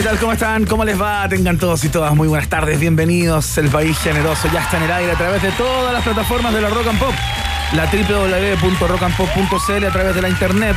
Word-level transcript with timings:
¿Qué 0.00 0.06
tal? 0.06 0.18
¿Cómo 0.18 0.32
están? 0.32 0.64
¿Cómo 0.64 0.82
les 0.86 0.98
va? 0.98 1.28
Tengan 1.28 1.58
todos 1.58 1.84
y 1.84 1.90
todas 1.90 2.14
muy 2.14 2.26
buenas 2.26 2.48
tardes. 2.48 2.80
Bienvenidos. 2.80 3.58
El 3.58 3.68
país 3.68 3.98
generoso 3.98 4.48
ya 4.50 4.62
está 4.62 4.78
en 4.78 4.84
el 4.84 4.92
aire 4.92 5.12
a 5.12 5.14
través 5.14 5.42
de 5.42 5.52
todas 5.52 5.92
las 5.92 6.02
plataformas 6.02 6.54
de 6.54 6.62
la 6.62 6.70
Rock 6.70 6.86
and 6.86 6.98
Pop. 6.98 7.12
La 7.74 7.84
www.rockandpop.cl 7.84 9.84
a 9.84 9.92
través 9.92 10.14
de 10.14 10.22
la 10.22 10.30
internet. 10.30 10.74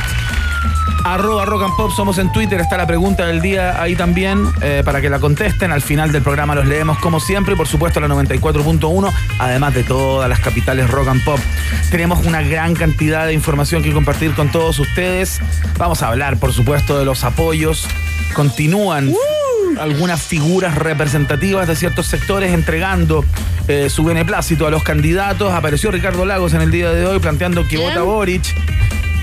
Arroba 1.04 1.44
Rock 1.44 1.64
and 1.64 1.76
Pop, 1.76 1.90
somos 1.90 2.16
en 2.18 2.32
Twitter, 2.32 2.60
está 2.60 2.78
la 2.78 2.86
pregunta 2.86 3.26
del 3.26 3.42
día 3.42 3.82
ahí 3.82 3.94
también 3.94 4.46
eh, 4.62 4.82
para 4.84 5.00
que 5.00 5.10
la 5.10 5.18
contesten. 5.18 5.70
Al 5.70 5.82
final 5.82 6.12
del 6.12 6.22
programa 6.22 6.54
los 6.54 6.66
leemos 6.66 6.98
como 6.98 7.20
siempre, 7.20 7.56
por 7.56 7.68
supuesto 7.68 8.00
la 8.00 8.08
94.1, 8.08 9.12
además 9.38 9.74
de 9.74 9.84
todas 9.84 10.28
las 10.28 10.40
capitales 10.40 10.90
Rock 10.90 11.08
and 11.08 11.24
Pop. 11.24 11.38
Tenemos 11.90 12.24
una 12.24 12.42
gran 12.42 12.74
cantidad 12.74 13.26
de 13.26 13.34
información 13.34 13.82
que 13.82 13.92
compartir 13.92 14.32
con 14.34 14.50
todos 14.50 14.78
ustedes. 14.78 15.40
Vamos 15.76 16.02
a 16.02 16.08
hablar, 16.08 16.38
por 16.38 16.52
supuesto, 16.52 16.98
de 16.98 17.04
los 17.04 17.22
apoyos. 17.24 17.86
Continúan 18.34 19.12
algunas 19.78 20.22
figuras 20.22 20.74
representativas 20.74 21.68
de 21.68 21.76
ciertos 21.76 22.06
sectores 22.06 22.52
entregando 22.52 23.24
eh, 23.68 23.88
su 23.90 24.04
beneplácito 24.04 24.66
a 24.66 24.70
los 24.70 24.82
candidatos. 24.82 25.52
Apareció 25.52 25.90
Ricardo 25.90 26.24
Lagos 26.24 26.54
en 26.54 26.62
el 26.62 26.70
día 26.70 26.90
de 26.90 27.06
hoy 27.06 27.18
planteando 27.18 27.66
que 27.66 27.78
vota 27.78 28.02
Boric. 28.02 28.54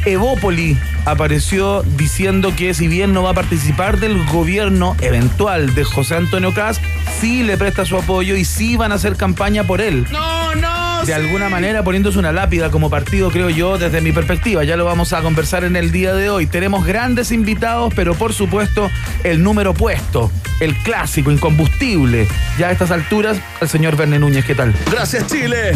Evópoli 0.06 0.78
apareció 1.06 1.84
diciendo 1.96 2.54
que 2.56 2.74
si 2.74 2.88
bien 2.88 3.14
no 3.14 3.24
va 3.24 3.32
a 3.32 3.34
participar 3.34 4.00
del 4.00 4.26
gobierno 4.26 4.96
eventual 5.02 5.74
de 5.76 5.84
José 5.84 6.16
Antonio 6.16 6.54
Caz, 6.54 6.80
sí 7.20 7.44
le 7.44 7.58
presta 7.58 7.86
su 7.86 7.98
apoyo 7.98 8.36
y 8.36 8.46
sí 8.46 8.78
van 8.78 8.92
a 8.92 8.96
hacer 8.96 9.16
campaña 9.16 9.64
por 9.64 9.82
él. 9.82 10.08
No, 10.12 10.56
no. 10.56 11.06
De 11.06 11.14
alguna 11.14 11.50
manera 11.50 11.84
poniéndose 11.84 12.20
una 12.20 12.32
lápida 12.32 12.70
como 12.70 12.90
partido, 12.90 13.32
creo 13.32 13.50
yo, 13.50 13.78
desde 13.78 14.02
mi 14.02 14.12
perspectiva. 14.12 14.64
Ya 14.64 14.78
lo 14.78 14.86
vamos 14.86 15.14
a 15.14 15.22
conversar 15.22 15.64
en 15.64 15.76
el 15.76 15.92
día 15.92 16.14
de 16.14 16.30
hoy. 16.30 16.48
Tenemos 16.48 16.86
grandes 16.86 17.32
invitados, 17.32 17.94
pero 17.96 18.14
por 18.14 18.34
supuesto 18.34 18.90
el 19.24 19.44
número 19.44 19.74
puesto, 19.74 20.32
el 20.60 20.76
clásico, 20.78 21.32
incombustible. 21.32 22.28
Ya 22.58 22.68
a 22.68 22.72
estas 22.72 22.92
alturas, 22.92 23.40
el 23.62 23.70
señor 23.70 23.96
Verne 23.96 24.20
Núñez, 24.20 24.46
¿qué 24.46 24.56
tal? 24.56 24.74
Gracias, 24.92 25.28
Chile. 25.28 25.74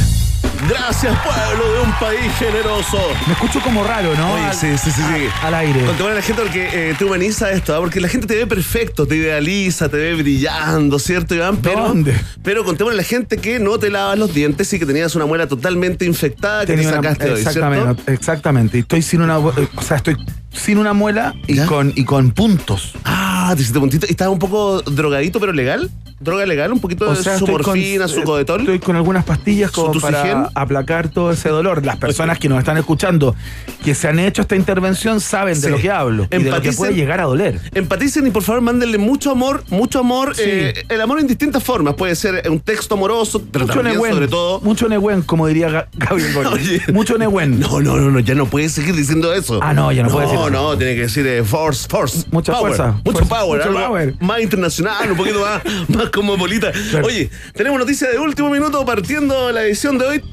Gracias, 0.67 1.15
pueblo 1.19 1.73
de 1.73 1.79
un 1.81 1.91
país 1.99 2.31
generoso. 2.39 2.97
Me 3.27 3.33
escucho 3.33 3.59
como 3.61 3.83
raro, 3.83 4.15
¿no? 4.15 4.33
Oye, 4.33 4.43
Al- 4.45 4.55
sí, 4.55 4.77
sí, 4.77 4.89
sí, 4.91 5.01
sí. 5.01 5.27
Al 5.43 5.53
aire. 5.53 5.79
Contémosle 5.85 6.11
a 6.11 6.15
la 6.15 6.21
gente 6.21 6.41
porque 6.41 6.69
eh, 6.73 6.95
te 6.97 7.05
humaniza 7.05 7.51
esto, 7.51 7.75
¿ah? 7.75 7.79
porque 7.79 7.99
la 7.99 8.07
gente 8.07 8.25
te 8.27 8.35
ve 8.35 8.47
perfecto, 8.47 9.05
te 9.05 9.15
idealiza, 9.15 9.89
te 9.89 9.97
ve 9.97 10.15
brillando, 10.15 10.97
¿cierto, 10.99 11.35
Iván? 11.35 11.57
Pero, 11.57 11.87
¿Dónde? 11.87 12.15
Pero 12.43 12.63
contémosle 12.63 12.97
a 12.99 13.01
la 13.01 13.07
gente 13.07 13.37
que 13.37 13.59
no 13.59 13.77
te 13.77 13.89
lavas 13.89 14.17
los 14.17 14.33
dientes 14.33 14.71
y 14.73 14.79
que 14.79 14.85
tenías 14.85 15.15
una 15.15 15.25
muela 15.25 15.47
totalmente 15.47 16.05
infectada 16.05 16.61
que 16.65 16.73
Tenía 16.73 16.91
te 16.91 16.97
una- 16.99 17.09
sacaste 17.09 17.31
hoy, 17.31 17.39
exactamente, 17.39 17.83
¿cierto? 17.95 18.11
exactamente. 18.11 18.77
Y 18.77 18.81
Estoy 18.81 19.01
sin 19.01 19.21
una, 19.21 19.37
eh, 19.37 19.67
o 19.75 19.81
sea, 19.81 19.97
estoy 19.97 20.15
sin 20.51 20.77
una 20.77 20.93
muela 20.93 21.33
y 21.47 21.55
¿Ya? 21.55 21.65
con 21.65 21.91
y 21.95 22.05
con 22.05 22.31
puntos. 22.31 22.93
Ah, 23.03 23.51
te 23.55 23.61
hiciste 23.61 23.79
puntito. 23.79 24.05
¿Y 24.07 24.11
estás 24.11 24.29
un 24.29 24.39
poco 24.39 24.81
drogadito, 24.81 25.39
pero 25.39 25.51
legal? 25.51 25.91
¿Droga 26.19 26.45
legal? 26.45 26.71
¿Un 26.71 26.79
poquito 26.79 27.09
de 27.13 27.17
su 27.37 27.45
morfina, 27.45 28.05
con, 28.05 28.09
su 28.13 28.19
eh, 28.21 28.23
codetol? 28.23 28.61
Estoy 28.61 28.79
con 28.79 28.95
algunas 28.95 29.25
pastillas 29.25 29.69
como 29.71 29.93
¿Su 29.93 29.99
para 29.99 30.21
Tusigen? 30.21 30.45
aplacar 30.55 31.09
todo 31.09 31.31
ese 31.31 31.49
dolor. 31.49 31.85
Las 31.85 31.97
personas 31.97 32.39
que 32.39 32.47
nos 32.47 32.59
están 32.59 32.77
escuchando, 32.77 33.35
que 33.83 33.93
se 33.93 34.07
han 34.07 34.19
hecho 34.19 34.41
esta 34.41 34.55
intervención, 34.55 35.19
saben 35.19 35.55
Sí. 35.55 35.63
de 35.63 35.69
lo 35.71 35.77
que 35.77 35.91
hablo 35.91 36.23
y 36.23 36.27
de 36.43 36.49
lo 36.49 36.61
que 36.61 36.69
Empaticen- 36.71 36.77
puede 36.77 36.93
llegar 36.95 37.19
a 37.19 37.25
doler. 37.25 37.59
Empaticen 37.73 38.25
y 38.27 38.31
por 38.31 38.43
favor 38.43 38.61
mándenle 38.61 38.97
mucho 38.97 39.29
amor, 39.31 39.63
mucho 39.69 39.99
amor. 39.99 40.35
Sí. 40.35 40.43
eh, 40.45 40.85
el 40.87 41.01
amor 41.01 41.19
en 41.19 41.27
distintas 41.27 41.61
formas. 41.63 41.95
Puede 41.95 42.15
ser 42.15 42.49
un 42.49 42.61
texto 42.61 42.95
amoroso, 42.95 43.41
pero 43.51 43.65
Mucho 43.67 43.81
también 43.81 43.99
sobre 44.13 44.27
todo. 44.29 44.61
mucho 44.61 44.87
Nehuen, 44.87 45.21
como 45.21 45.47
diría 45.47 45.69
Ga- 45.69 45.87
Gabriel. 45.97 46.37
Oye. 46.53 46.81
Mucho 46.93 47.17
Nehuen. 47.17 47.59
No, 47.65 47.81
no, 47.81 47.97
no, 47.97 48.09
no, 48.09 48.19
ya 48.19 48.35
no 48.35 48.45
puedes 48.45 48.71
seguir 48.71 48.95
diciendo 48.95 49.33
eso. 49.33 49.59
Ah, 49.61 49.73
no, 49.73 49.91
ya 49.91 50.03
no 50.03 50.09
puedo 50.09 50.21
decir 50.21 50.39
eso. 50.39 50.49
No, 50.49 50.69
no, 50.71 50.77
tiene 50.77 50.95
que 50.95 51.01
decir 51.01 51.25
eh, 51.27 51.43
force, 51.43 51.87
force. 51.89 52.25
Mucha 52.31 52.53
power, 52.53 52.73
fuerza, 52.75 53.01
Mucho 53.03 53.25
power, 53.27 53.57
mucho 53.65 53.69
algo 53.77 53.87
power. 53.87 54.15
Más 54.21 54.41
internacional, 54.41 55.11
un 55.11 55.17
poquito 55.17 55.41
más, 55.41 55.61
más 55.89 56.04
cosmopolita. 56.09 56.71
Claro. 56.91 57.07
Oye, 57.07 57.29
tenemos 57.53 57.79
noticia 57.79 58.09
de 58.09 58.17
último 58.19 58.49
minuto 58.49 58.85
partiendo 58.85 59.51
la 59.51 59.63
edición 59.63 59.97
de 59.97 60.05
hoy. 60.05 60.23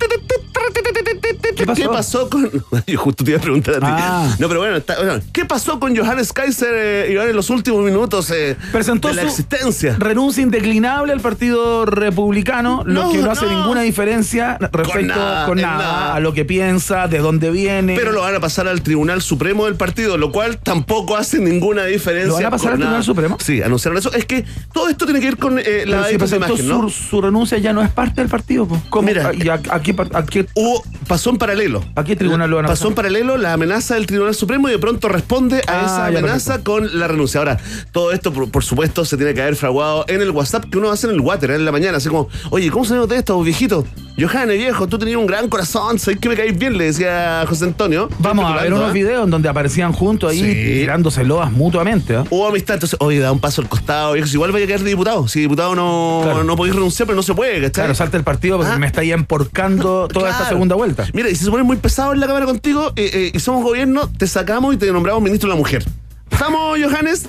¿Qué 1.57 1.67
pasó? 1.67 1.75
¿Qué 1.83 1.89
pasó 1.89 2.31
con.? 2.31 2.51
Yo 2.87 2.99
justo 2.99 3.25
te 3.25 3.31
iba 3.33 3.39
a 3.41 3.43
preguntar 3.43 3.75
a 3.77 3.79
ti. 3.81 3.87
Ah. 3.89 4.37
No, 4.39 4.49
pero 4.49 4.61
bueno, 4.61 4.77
está- 4.77 4.97
bueno, 4.97 5.21
¿qué 5.33 5.45
pasó 5.45 5.79
con 5.81 5.97
Johannes 5.97 6.33
Kaiser, 6.33 6.73
eh, 6.75 7.13
Iván, 7.13 7.29
en 7.29 7.37
los 7.37 7.51
últimos 7.51 7.83
minutos 7.85 8.31
eh, 8.31 8.57
Presentó 8.71 9.09
de 9.09 9.15
la 9.15 9.23
su 9.23 9.29
existencia? 9.29 9.97
renuncia 9.99 10.43
indeclinable 10.43 11.13
al 11.13 11.21
Partido 11.21 11.85
Republicano, 11.87 12.83
lo 12.87 13.11
que 13.11 13.19
no, 13.19 13.31
hace 13.31 13.47
ninguna 13.47 13.83
diferencia 13.83 14.57
respecto 14.61 14.93
con 14.93 15.07
nada, 15.07 15.47
nada, 15.47 15.53
en 15.53 15.61
nada. 15.63 16.15
a 16.15 16.21
lo 16.21 16.33
que 16.33 16.45
piensa, 16.45 17.09
de 17.09 17.19
dónde 17.19 17.51
viene. 17.51 17.97
Pero 17.97 18.13
lo 18.13 18.23
van 18.23 18.35
a 18.35 18.41
pasar 18.41 18.69
al 18.69 18.83
Tribunal 18.83 19.21
Supremo 19.23 19.67
del 19.67 19.75
partido, 19.77 20.17
lo 20.17 20.33
cual 20.33 20.59
tampoco 20.59 21.17
hace 21.17 21.39
ninguna 21.39 21.85
diferencia. 21.85 22.29
¿Lo 22.29 22.35
van 22.35 22.47
a 22.47 22.51
pasar 22.51 22.73
al 22.73 22.79
Tribunal. 22.79 23.03
Supremo? 23.05 23.39
Sí, 23.41 23.63
anunciaron 23.63 23.99
eso. 23.99 24.13
Es 24.13 24.25
que 24.27 24.45
todo 24.73 24.89
esto 24.89 25.05
tiene 25.05 25.21
que 25.21 25.27
ver 25.27 25.39
con 25.39 25.59
eh, 25.65 25.85
la 25.87 26.05
si 26.07 26.13
de 26.13 26.19
presentó 26.19 26.47
imagen, 26.49 26.69
¿no? 26.69 26.89
su, 26.89 26.91
su 27.09 27.21
renuncia 27.21 27.59
ya 27.59 27.73
no 27.73 27.83
es 27.83 27.91
parte 27.91 28.21
del 28.21 28.29
partido. 28.31 28.67
¿Cómo? 28.91 29.07
Mira, 29.07 29.33
¿Y 29.35 29.49
a, 29.49 29.61
a 29.71 29.81
qué, 29.83 29.95
par- 29.95 30.11
a 30.15 30.25
qué- 30.25 30.47
Hubo, 30.55 30.83
pasó 31.07 31.31
en 31.31 31.39
paralelo. 31.39 31.85
¿A 31.95 32.05
qué 32.05 32.17
tribunal 32.17 32.49
lo 32.51 32.57
van 32.57 32.67
a 32.67 32.69
Pasó 32.69 32.89
en 32.89 32.95
paralelo 32.95 33.37
la 33.39 33.53
amenaza 33.53 33.95
del 33.95 34.07
Tribunal 34.07 34.35
Supremo 34.35 34.69
y 34.69 34.73
de 34.73 34.79
pronto 34.79 35.09
responde 35.09 35.63
a 35.67 35.81
Ah, 35.81 35.83
esa 35.85 36.07
amenaza 36.07 36.63
con 36.65 36.99
la 36.99 37.09
renuncia. 37.09 37.39
Ahora, 37.41 37.59
todo 37.93 38.13
esto, 38.13 38.33
por, 38.33 38.51
por 38.51 38.65
supuesto, 38.65 39.05
se 39.05 39.17
tiene 39.17 39.35
que 39.35 39.43
haber 39.43 39.57
fraguado 39.57 40.05
en 40.09 40.21
el 40.23 40.31
WhatsApp 40.31 40.65
que 40.71 40.79
uno 40.79 40.91
hace 40.91 41.07
en 41.07 41.15
el 41.15 41.21
water 41.21 41.51
en 41.53 41.65
la 41.65 41.73
mañana. 41.73 41.99
Así 41.99 42.09
como, 42.09 42.29
oye, 42.51 42.71
¿cómo 42.71 42.85
se 42.85 42.95
nota 42.95 43.17
esto, 43.17 43.41
viejito? 43.43 43.87
Johannes, 44.19 44.59
viejo, 44.59 44.87
tú 44.87 44.99
tenías 44.99 45.17
un 45.17 45.27
gran 45.27 45.49
corazón, 45.49 45.99
sabes 45.99 46.21
que 46.21 46.29
me 46.29 46.37
caís 46.37 46.57
bien, 46.57 46.77
le 46.77 46.85
decía 46.85 47.45
José 47.49 47.65
Antonio. 47.65 48.09
Vamos 48.19 48.45
a 48.45 48.63
ver 48.63 48.73
unos 48.73 48.91
¿eh? 48.91 48.93
videos 48.93 49.25
en 49.25 49.31
donde 49.31 49.49
aparecían 49.49 49.93
juntos 49.93 50.31
ahí 50.31 50.39
Sí. 50.39 50.53
tirándose 50.81 51.25
loas 51.25 51.51
mutuamente. 51.51 52.15
¿eh? 52.15 52.25
Hubo 52.31 52.47
amistad, 52.47 52.75
entonces, 52.75 52.97
oye, 53.01 53.19
da 53.21 53.33
un 53.33 53.41
paso 53.41 53.63
al 53.63 53.69
costado, 53.69 54.13
viejo, 54.13 54.29
si 54.29 54.35
igual 54.35 54.53
vaya 54.53 54.65
a 54.65 54.69
quedar 54.69 54.81
de 54.81 54.91
diputado. 54.91 55.27
Si 55.29 55.41
diputado 55.41 55.75
no, 55.75 56.21
Claro. 56.25 56.45
no 56.45 56.57
podéis 56.57 56.75
renunciar, 56.77 57.07
pero 57.07 57.17
no 57.17 57.23
se 57.23 57.35
puede, 57.35 57.55
¿cachai? 57.57 57.71
Claro, 57.73 57.95
salta 57.95 58.17
el 58.19 58.23
partido 58.25 58.59
porque 58.59 58.73
Ah. 58.73 58.79
me 58.79 58.87
está 58.87 59.01
ahí 59.01 59.13
emporcando 59.13 60.07
toda 60.13 60.31
esta 60.31 60.47
segunda 60.49 60.77
vuelta. 60.77 61.07
Mira, 61.15 61.29
y 61.31 61.35
si 61.35 61.45
se 61.45 61.51
pone 61.51 61.65
muy 61.65 61.79
pesado 61.79 62.13
en 62.13 62.21
la 62.21 62.27
cámara 62.27 62.45
contigo 62.47 62.93
eh, 62.97 63.11
eh, 63.15 63.31
y 63.35 63.41
somos 63.41 63.65
gobierno, 63.65 64.09
te 64.17 64.27
sacamos 64.27 64.75
y 64.75 64.77
te 64.77 64.93
nombramos 64.93 65.23
ministro 65.23 65.49
de 65.49 65.55
la 65.55 65.59
mujer. 65.59 65.85
¿Estamos, 66.33 66.79
Johannes? 66.83 67.29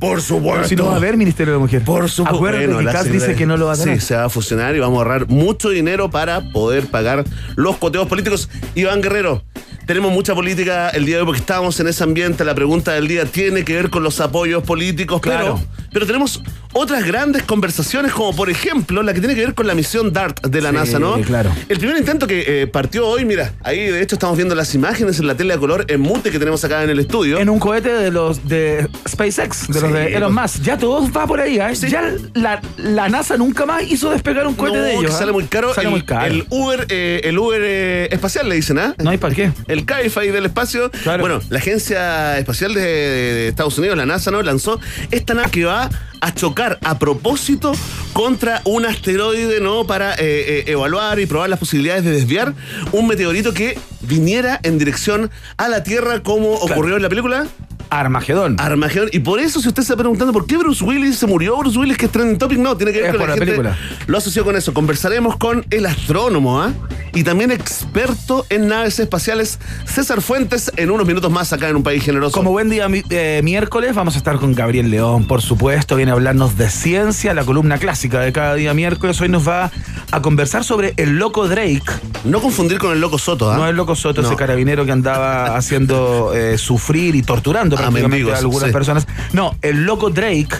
Por 0.00 0.20
supuesto. 0.22 0.54
Pero 0.56 0.68
si 0.68 0.76
no 0.76 0.86
va 0.86 0.94
a 0.94 0.96
haber 0.96 1.16
Ministerio 1.16 1.52
de 1.54 1.58
Mujer. 1.60 1.82
Por 1.82 2.08
supuesto. 2.10 2.38
Bueno, 2.38 2.80
la 2.80 3.04
dice 3.04 3.34
que 3.34 3.46
no 3.46 3.56
lo 3.56 3.66
va 3.66 3.74
a 3.74 3.76
tener. 3.76 4.00
Sí, 4.00 4.06
se 4.08 4.16
va 4.16 4.24
a 4.24 4.28
fusionar 4.28 4.74
y 4.74 4.78
vamos 4.80 4.96
a 4.96 4.98
ahorrar 5.02 5.28
mucho 5.28 5.68
dinero 5.70 6.10
para 6.10 6.40
poder 6.50 6.86
pagar 6.86 7.24
los 7.56 7.76
coteos 7.76 8.06
políticos. 8.08 8.48
Iván 8.74 9.00
Guerrero, 9.02 9.44
tenemos 9.86 10.12
mucha 10.12 10.34
política 10.34 10.88
el 10.90 11.04
día 11.06 11.16
de 11.16 11.20
hoy 11.22 11.26
porque 11.26 11.40
estamos 11.40 11.78
en 11.80 11.88
ese 11.88 12.02
ambiente. 12.04 12.44
La 12.44 12.54
pregunta 12.54 12.92
del 12.92 13.06
día 13.08 13.24
tiene 13.26 13.64
que 13.64 13.74
ver 13.74 13.90
con 13.90 14.02
los 14.02 14.20
apoyos 14.20 14.62
políticos, 14.64 15.20
Claro. 15.20 15.56
pero, 15.60 15.88
pero 15.92 16.06
tenemos 16.06 16.42
otras 16.78 17.04
grandes 17.04 17.42
conversaciones, 17.42 18.12
como 18.12 18.34
por 18.34 18.50
ejemplo 18.50 19.02
la 19.02 19.12
que 19.14 19.20
tiene 19.20 19.34
que 19.34 19.40
ver 19.42 19.54
con 19.54 19.66
la 19.66 19.74
misión 19.74 20.12
DART 20.12 20.46
de 20.46 20.60
la 20.60 20.70
Sí, 20.70 20.74
NASA, 20.76 20.98
¿no? 20.98 21.20
claro. 21.22 21.50
El 21.68 21.78
primer 21.78 21.96
intento 21.96 22.26
que 22.26 22.62
eh, 22.62 22.66
partió 22.66 23.06
hoy, 23.06 23.24
mira, 23.24 23.52
ahí 23.62 23.78
de 23.90 24.00
hecho 24.02 24.14
estamos 24.16 24.36
viendo 24.36 24.54
las 24.54 24.74
imágenes 24.74 25.18
en 25.18 25.26
la 25.26 25.34
tele 25.34 25.54
de 25.54 25.60
color 25.60 25.84
en 25.88 26.00
mute 26.00 26.30
que 26.30 26.38
tenemos 26.38 26.64
acá 26.64 26.84
en 26.84 26.90
el 26.90 26.98
estudio. 26.98 27.38
En 27.38 27.48
un 27.48 27.58
cohete 27.58 27.88
de 27.92 28.10
los 28.10 28.46
de 28.48 28.88
SpaceX, 29.08 29.68
de 29.68 29.80
los 29.80 29.92
de 29.92 30.14
Elon 30.16 30.34
Musk. 30.34 30.62
Ya 30.62 30.76
todo 30.78 31.10
va 31.12 31.26
por 31.26 31.40
ahí, 31.40 31.58
¿eh? 31.58 31.74
Sí. 31.74 31.88
Ya 31.88 32.12
la, 32.34 32.60
la 32.76 33.08
NASA 33.08 33.36
nunca 33.36 33.66
más 33.66 33.82
hizo 33.82 34.10
despegar 34.10 34.46
un 34.46 34.54
cohete 34.54 34.76
No, 34.78 34.82
de 34.84 34.92
ellos. 34.92 35.06
que 35.06 35.12
sale 35.18 35.32
muy 35.32 35.44
caro. 35.44 35.74
Sale 35.74 35.88
el, 35.88 35.92
muy 35.92 36.02
caro. 36.02 36.26
El 36.26 36.46
Uber, 36.50 36.86
eh, 36.88 37.20
el 37.24 37.38
Uber 37.38 37.60
eh, 37.64 38.08
espacial 38.10 38.48
le 38.48 38.54
dicen, 38.56 38.78
¿ah? 38.78 38.94
no 38.98 39.10
hay 39.10 39.18
para 39.18 39.34
qué. 39.34 39.52
El 39.66 39.84
Cabify 39.84 40.30
del 40.30 40.46
espacio. 40.46 40.90
Claro. 41.02 41.20
Bueno, 41.22 41.40
la 41.50 41.58
Agencia 41.58 42.38
Espacial 42.38 42.74
de, 42.74 42.80
de 42.82 43.48
Estados 43.48 43.78
Unidos, 43.78 43.96
la 43.96 44.06
NASA, 44.06 44.30
¿no? 44.30 44.42
Lanzó 44.42 44.78
esta 45.10 45.34
nave 45.34 45.50
que 45.50 45.64
va 45.64 45.88
a 46.20 46.34
chocar 46.34 46.67
a 46.82 46.98
propósito 46.98 47.72
contra 48.12 48.60
un 48.64 48.84
asteroide, 48.84 49.60
¿no? 49.60 49.86
Para 49.86 50.14
eh, 50.14 50.16
eh, 50.18 50.64
evaluar 50.66 51.20
y 51.20 51.26
probar 51.26 51.48
las 51.48 51.58
posibilidades 51.58 52.04
de 52.04 52.10
desviar 52.10 52.54
un 52.92 53.06
meteorito 53.06 53.54
que 53.54 53.78
viniera 54.00 54.58
en 54.62 54.78
dirección 54.78 55.30
a 55.56 55.68
la 55.68 55.82
Tierra 55.82 56.22
como 56.22 56.52
ocurrió 56.54 56.96
en 56.96 57.02
la 57.02 57.08
película. 57.08 57.46
Armagedón. 57.90 58.56
Armagedón. 58.58 59.08
Y 59.12 59.20
por 59.20 59.40
eso, 59.40 59.60
si 59.60 59.68
usted 59.68 59.82
se 59.82 59.92
está 59.92 59.96
preguntando 59.96 60.32
por 60.32 60.46
qué 60.46 60.56
Bruce 60.56 60.84
Willis 60.84 61.16
se 61.16 61.26
murió, 61.26 61.56
Bruce 61.58 61.78
Willis 61.78 61.96
que 61.96 62.06
es 62.06 62.12
trending 62.12 62.38
topic, 62.38 62.58
no, 62.58 62.76
tiene 62.76 62.92
que 62.92 62.98
ver 63.00 63.06
Es 63.10 63.12
con 63.12 63.20
por 63.20 63.28
la, 63.28 63.34
la 63.36 63.38
gente. 63.44 63.62
película. 63.62 63.78
Lo 64.06 64.18
asoció 64.18 64.44
con 64.44 64.56
eso. 64.56 64.72
Conversaremos 64.74 65.36
con 65.36 65.64
el 65.70 65.86
astrónomo, 65.86 66.60
¿ah? 66.62 66.72
Y 67.14 67.24
también 67.24 67.50
experto 67.50 68.44
en 68.50 68.68
naves 68.68 68.98
espaciales, 69.00 69.58
César 69.86 70.20
Fuentes, 70.20 70.70
en 70.76 70.90
unos 70.90 71.06
minutos 71.06 71.30
más 71.32 71.52
acá 71.52 71.68
en 71.68 71.76
un 71.76 71.82
país 71.82 72.04
generoso. 72.04 72.32
Como 72.34 72.50
buen 72.50 72.68
día 72.68 72.86
eh, 73.10 73.40
miércoles, 73.42 73.94
vamos 73.94 74.14
a 74.14 74.18
estar 74.18 74.36
con 74.36 74.54
Gabriel 74.54 74.90
León, 74.90 75.26
por 75.26 75.40
supuesto. 75.40 75.96
Viene 75.96 76.10
a 76.12 76.14
hablarnos 76.14 76.56
de 76.58 76.68
ciencia, 76.70 77.32
la 77.34 77.44
columna 77.44 77.78
clásica 77.78 78.20
de 78.20 78.32
cada 78.32 78.54
día 78.54 78.74
miércoles. 78.74 79.20
Hoy 79.20 79.28
nos 79.30 79.48
va 79.48 79.70
a 80.10 80.22
conversar 80.22 80.64
sobre 80.64 80.92
el 80.96 81.18
loco 81.18 81.48
Drake. 81.48 81.82
No 82.24 82.40
confundir 82.40 82.78
con 82.78 82.92
el 82.92 83.00
loco 83.00 83.18
Soto, 83.18 83.50
¿ah? 83.50 83.56
No 83.56 83.66
el 83.66 83.74
loco 83.76 83.96
Soto, 83.96 84.20
No. 84.22 84.28
ese 84.28 84.36
carabinero 84.36 84.84
que 84.84 84.92
andaba 84.92 85.56
haciendo 85.56 86.32
eh, 86.34 86.58
sufrir 86.58 87.14
y 87.14 87.22
torturando 87.22 87.76
prácticamente 87.78 88.08
mendigos, 88.08 88.34
a 88.34 88.38
algunas 88.38 88.68
sí. 88.68 88.72
personas. 88.72 89.06
No, 89.32 89.54
el 89.62 89.84
loco 89.84 90.10
Drake 90.10 90.56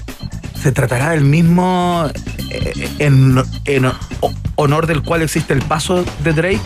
se 0.60 0.72
tratará 0.72 1.10
del 1.10 1.22
mismo 1.22 2.10
eh, 2.50 2.88
en, 2.98 3.42
en 3.64 3.92
honor 4.56 4.86
del 4.86 5.02
cual 5.02 5.22
existe 5.22 5.52
el 5.52 5.62
paso 5.62 6.04
de 6.24 6.32
Drake. 6.32 6.60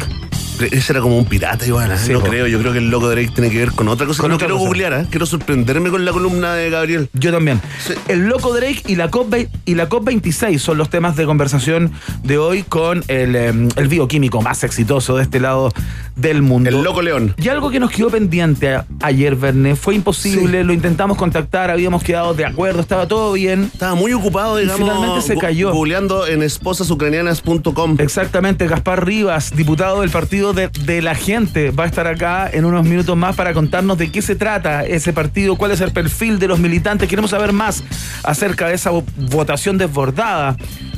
Ese 0.71 0.93
era 0.93 1.01
como 1.01 1.19
un 1.19 1.25
pirata 1.25 1.67
igual, 1.67 1.91
¿ah? 1.93 1.99
Sí, 1.99 2.13
no 2.13 2.21
po. 2.21 2.27
creo. 2.29 2.47
Yo 2.47 2.59
creo 2.59 2.73
que 2.73 2.79
el 2.79 2.91
loco 2.91 3.09
Drake 3.09 3.31
tiene 3.35 3.51
que 3.51 3.59
ver 3.59 3.73
con 3.73 3.89
otra 3.89 4.07
cosa. 4.07 4.21
Con 4.21 4.29
que 4.29 4.31
no 4.31 4.35
otra 4.37 4.47
quiero 4.47 4.59
cosa. 4.59 4.67
googlear, 4.69 4.95
¿ah? 4.95 5.07
Quiero 5.11 5.27
sorprenderme 5.27 5.91
con 5.91 6.05
la 6.05 6.13
columna 6.13 6.55
de 6.55 6.71
Gabriel. 6.71 7.09
Yo 7.15 7.33
también. 7.33 7.61
Sí. 7.85 7.95
El 8.09 8.29
loco 8.29 8.53
Drake 8.55 8.83
y 8.87 8.97
la 8.97 9.11
COP 9.11 9.35
y 9.65 9.75
la 9.75 9.89
COP 9.89 10.05
26 10.05 10.61
son 10.61 10.79
los 10.79 10.91
temas 10.91 11.17
de 11.17 11.25
conversación 11.25 11.93
de 12.23 12.39
hoy 12.39 12.63
con 12.63 13.03
el, 13.09 13.35
eh, 13.37 13.49
el 13.77 13.89
bioquímico 13.89 14.43
más 14.43 14.65
exitoso 14.65 15.17
de 15.17 15.23
este 15.23 15.41
lado 15.41 15.73
del 16.17 16.43
mundo. 16.43 16.69
El 16.71 16.83
loco 16.83 17.03
León. 17.03 17.35
Y 17.39 17.49
algo 17.49 17.71
que 17.71 17.81
nos 17.81 17.91
quedó 17.91 18.11
pendiente 18.11 18.75
a- 18.75 18.87
ayer, 19.03 19.35
Verne, 19.37 19.77
fue 19.77 19.95
imposible, 19.95 20.61
Sí. 20.61 20.65
lo 20.67 20.73
intentamos 20.73 21.17
contactar, 21.17 21.71
habíamos 21.71 22.03
quedado 22.03 22.35
de 22.35 22.45
acuerdo, 22.45 22.81
estaba 22.81 23.09
todo 23.09 23.33
bien. 23.33 23.71
Estaba 23.73 23.95
muy 23.95 24.13
ocupado, 24.13 24.57
digamos. 24.57 24.81
finalmente 24.81 25.23
se 25.23 25.37
cayó. 25.39 25.73
Googleando 25.73 26.27
en 26.27 26.43
esposasucranianas.com. 26.43 27.97
Exactamente, 27.99 28.67
Gaspar 28.67 29.07
Rivas, 29.07 29.53
diputado 29.57 30.01
del 30.03 30.11
partido 30.11 30.52
de, 30.55 31.03
la 31.03 31.15
gente, 31.15 31.71
va 31.71 31.85
a 31.85 31.87
estar 31.87 32.07
acá 32.07 32.49
en 32.53 32.65
unos 32.65 32.85
minutos 32.85 33.17
más 33.17 33.35
para 33.37 33.53
contarnos 33.53 33.99
de 33.99 34.11
qué 34.11 34.23
se 34.23 34.35
trata 34.37 34.85
ese 34.85 35.13
partido, 35.13 35.57
cuál 35.57 35.73
es 35.73 35.81
el 35.81 35.93
perfil 35.93 36.39
de 36.39 36.49
los 36.49 36.59
militantes. 36.59 37.09
Queremos 37.09 37.31
saber 37.31 37.53
más 37.53 37.83
acerca 38.25 38.69
de 38.69 38.75
esa 38.75 38.91
vo- 38.91 39.05
votación 39.17 39.79
desbordada 39.79 40.57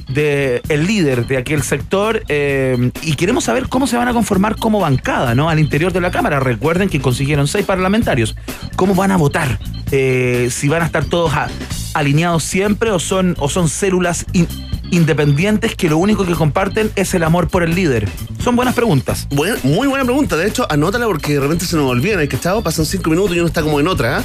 del 0.09 0.61
el 0.69 0.87
líder 0.87 1.27
de 1.27 1.39
aquel 1.39 1.63
sector 1.63 2.23
eh, 2.29 2.91
y 3.03 3.15
queremos 3.15 3.45
saber 3.45 3.69
cómo 3.69 3.87
se 3.87 3.97
van 3.97 4.09
a 4.09 4.13
conformar 4.13 4.57
como 4.57 4.79
bancada 4.81 5.35
¿no? 5.35 5.49
al 5.49 5.59
interior 5.59 5.93
de 5.93 6.01
la 6.01 6.11
Cámara. 6.11 6.41
Recuerden 6.41 6.89
que 6.89 7.01
consiguieron 7.01 7.49
seis 7.49 7.65
parlamentarios. 7.65 8.37
¿Cómo 8.77 8.95
van 8.95 9.11
a 9.11 9.17
votar? 9.17 9.59
Eh, 9.91 10.49
si 10.51 10.69
van 10.69 10.83
a 10.83 10.87
estar 10.87 11.05
todos 11.05 11.33
alineados 11.95 12.43
siempre 12.45 12.91
o 12.91 12.99
son, 12.99 13.35
o 13.39 13.49
son 13.49 13.69
células 13.69 14.27
independientes 14.95 15.75
que 15.75 15.89
lo 15.89 15.99
único 15.99 16.25
que 16.25 16.35
comparten 16.35 16.91
es 16.97 17.15
el 17.15 17.23
amor 17.23 17.49
por 17.49 17.63
el 17.63 17.75
líder? 17.75 18.09
Son 18.43 18.57
buenas 18.57 18.75
preguntas. 18.75 19.27
Buen- 19.31 19.57
muy 19.63 19.87
buena 19.89 20.05
pregunta. 20.05 20.37
De 20.37 20.47
hecho, 20.47 20.67
anótala 20.71 21.07
porque 21.07 21.35
de 21.35 21.41
repente 21.41 21.67
se 21.67 21.77
nos 21.77 21.91
olvidan. 21.91 22.21
¿hay 22.21 22.29
cachado? 22.29 22.63
Pasan 22.63 22.87
cinco 22.87 23.11
minutos 23.11 23.35
y 23.37 23.39
uno 23.41 23.49
está 23.49 23.63
como 23.63 23.81
en 23.81 23.89
otra. 23.89 24.19
¿ah? 24.19 24.25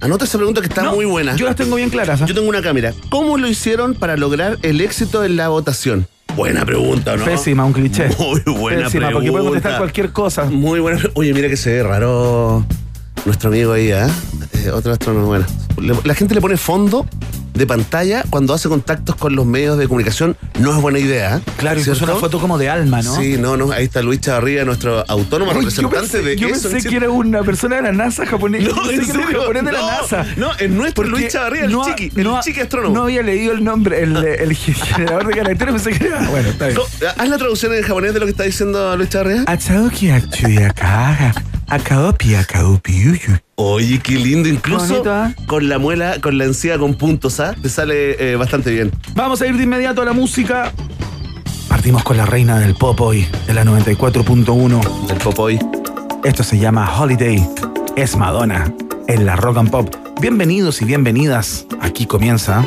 Anota 0.00 0.24
esa 0.24 0.38
pregunta 0.38 0.60
que 0.60 0.68
está 0.68 0.82
No, 0.82 0.94
muy 0.94 1.04
buena. 1.06 1.34
Yo 1.36 1.46
las 1.46 1.56
tengo 1.56 1.76
bien 1.76 1.90
claras. 1.90 2.22
¿ah? 2.22 2.26
Yo 2.26 2.34
tengo 2.34 2.48
una 2.48 2.62
cámara. 2.62 2.94
¿Cómo 3.10 3.36
lo 3.38 3.48
hicieron 3.48 3.94
para 3.94 4.16
lograr 4.16 4.58
el 4.62 4.80
éxito 4.80 5.24
en 5.24 5.36
la 5.36 5.48
votación? 5.48 6.06
Buena 6.36 6.64
pregunta, 6.64 7.16
¿no? 7.16 7.24
Pésima, 7.24 7.64
un 7.64 7.72
cliché. 7.72 8.08
Muy 8.18 8.40
buena 8.46 8.84
Pésima, 8.84 9.08
pregunta. 9.08 9.12
porque 9.12 9.30
puede 9.32 9.44
contestar 9.44 9.78
cualquier 9.78 10.12
cosa. 10.12 10.44
Muy 10.44 10.78
buena. 10.78 11.00
Oye, 11.14 11.34
mira 11.34 11.48
que 11.48 11.56
se 11.56 11.72
ve 11.72 11.82
raro 11.82 12.64
nuestro 13.24 13.48
amigo 13.50 13.72
ahí, 13.72 13.90
¿ah? 13.90 14.08
Eh, 14.52 14.70
otro 14.70 14.92
astrónomo, 14.92 15.26
bueno. 15.26 15.46
La 16.04 16.14
gente 16.14 16.34
le 16.34 16.40
pone 16.40 16.56
fondo 16.56 17.06
de 17.58 17.66
pantalla 17.66 18.24
cuando 18.30 18.54
hace 18.54 18.68
contactos 18.68 19.16
con 19.16 19.34
los 19.36 19.44
medios 19.46 19.76
de 19.78 19.86
comunicación. 19.88 20.36
No 20.60 20.74
es 20.74 20.80
buena 20.80 20.98
idea. 20.98 21.40
Claro, 21.58 21.80
¿Cierto? 21.82 22.04
una 22.04 22.14
foto 22.14 22.38
como 22.40 22.56
de 22.58 22.68
alma, 22.70 23.02
¿no? 23.02 23.14
Sí, 23.16 23.36
no, 23.38 23.56
no. 23.56 23.72
Ahí 23.72 23.84
está 23.84 24.00
Luis 24.02 24.20
Chavarría, 24.20 24.64
nuestro 24.64 25.04
autónomo 25.08 25.52
yo 25.54 25.58
representante 25.58 25.98
pensé, 26.00 26.22
de 26.22 26.36
yo 26.36 26.48
eso. 26.48 26.70
pensé 26.70 26.86
en 26.88 26.90
que 26.92 26.96
era 26.96 27.10
una 27.10 27.42
persona 27.42 27.76
de 27.76 27.82
la 27.82 27.92
NASA 27.92 28.24
japonesa. 28.26 28.68
No, 28.78 28.84
Yo 28.84 28.90
en 28.90 28.96
pensé 28.98 29.12
que 29.12 29.18
era 29.18 29.20
un 29.20 29.26
serio. 29.26 29.40
japonés 29.40 29.64
de 29.64 29.72
la 29.72 29.78
No, 29.80 29.86
NASA. 30.02 30.26
no, 30.36 30.52
es 30.54 30.70
nuestro 30.70 30.94
Porque 31.04 31.10
Luis 31.10 31.32
Chavarría, 31.32 31.64
el 31.64 31.72
no 31.72 31.84
chiqui, 31.84 32.12
el 32.16 32.24
no 32.24 32.40
chiqui 32.40 32.60
astrónomo. 32.60 32.94
No 32.94 33.02
había 33.04 33.22
leído 33.22 33.52
el 33.52 33.64
nombre, 33.64 34.02
el, 34.02 34.16
el 34.24 34.54
generador 34.56 35.26
de 35.26 35.34
caracteres, 35.34 35.74
pensé 35.82 35.98
que 35.98 36.06
era. 36.06 36.28
Bueno, 36.30 36.48
está 36.50 36.66
bien. 36.68 36.78
No, 36.78 37.08
Haz 37.16 37.28
la 37.28 37.38
traducción 37.38 37.74
en 37.74 37.82
japonés 37.82 38.14
de 38.14 38.20
lo 38.20 38.26
que 38.26 38.30
está 38.32 38.44
diciendo 38.44 38.96
Luis 38.96 39.08
Chavarría. 39.08 39.44
Achaoki 39.46 40.10
akchuyacaga, 41.68 42.08
akaopi 42.08 42.34
akaopiuyu. 42.34 43.38
Oye, 43.56 43.98
qué 43.98 44.12
lindo. 44.14 44.48
Incluso 44.48 44.86
Bonito, 44.88 45.12
¿ah? 45.12 45.34
con 45.46 45.68
la 45.68 45.78
muela, 45.78 46.20
con 46.20 46.38
la 46.38 46.44
encía 46.44 46.78
con 46.78 46.94
puntos, 46.94 47.40
¿ah? 47.40 47.54
Te 47.60 47.68
sale 47.68 48.32
eh, 48.32 48.36
bastante 48.36 48.70
bien. 48.70 48.90
Vamos 49.14 49.42
a 49.42 49.46
ir 49.46 49.56
de 49.56 49.64
inmediato 49.64 50.02
a 50.02 50.04
la 50.04 50.12
música. 50.12 50.72
Partimos 51.68 52.02
con 52.02 52.16
la 52.16 52.26
reina 52.26 52.58
del 52.58 52.74
pop 52.74 53.00
hoy, 53.00 53.26
de 53.46 53.54
la 53.54 53.64
94.1. 53.64 55.10
El 55.10 55.18
Popoy. 55.18 55.58
Esto 56.24 56.42
se 56.42 56.58
llama 56.58 56.98
Holiday. 56.98 57.46
Es 57.96 58.16
Madonna 58.16 58.72
en 59.06 59.26
la 59.26 59.36
Rock 59.36 59.58
and 59.58 59.70
Pop. 59.70 59.94
Bienvenidos 60.20 60.82
y 60.82 60.84
bienvenidas. 60.84 61.66
Aquí 61.80 62.06
comienza. 62.06 62.66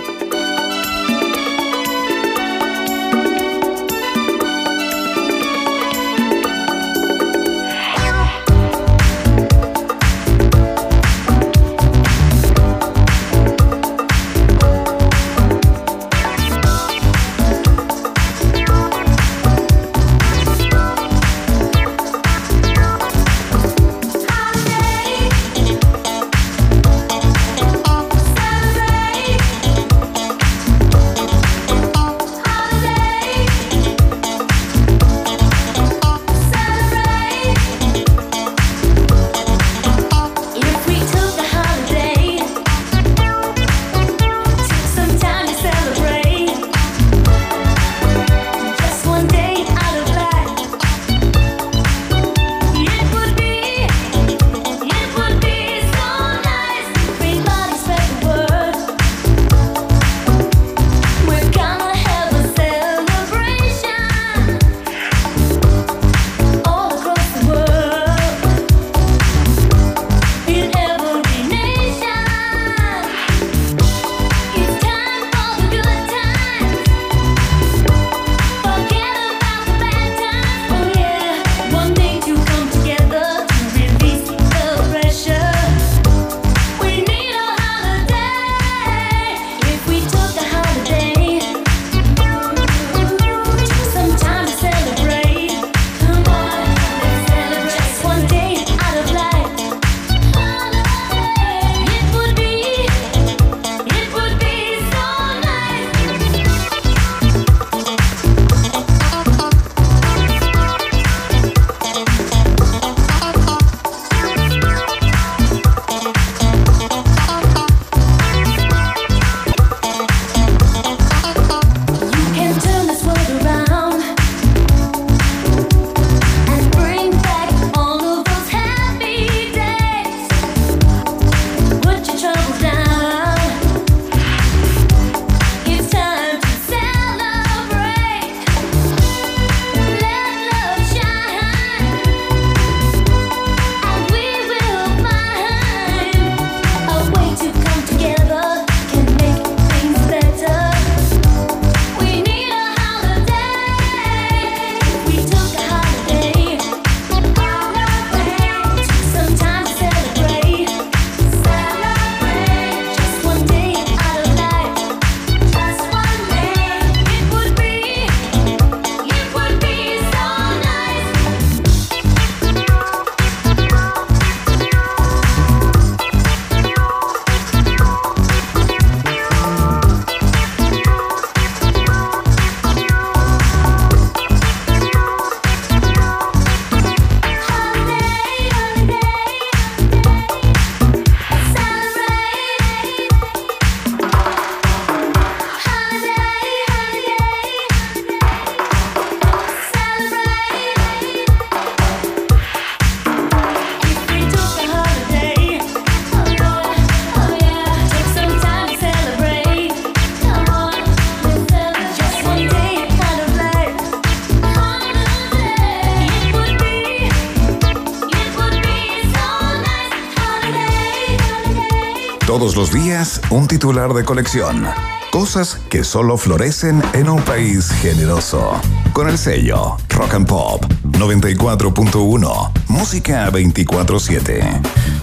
Todos 222.42 222.56
los 222.56 222.74
días, 222.74 223.22
un 223.30 223.48
titular 223.48 223.94
de 223.94 224.04
colección. 224.04 224.66
Cosas 225.12 225.62
que 225.70 225.84
solo 225.84 226.18
florecen 226.18 226.82
en 226.94 227.08
un 227.08 227.22
país 227.22 227.70
generoso. 227.70 228.60
Con 228.94 229.08
el 229.08 229.20
sello 229.20 229.78
Rock 229.90 230.16
and 230.16 230.28
Pop 230.28 230.66
94.1. 230.86 232.52
Música 232.68 233.30
24-7. 233.30 234.60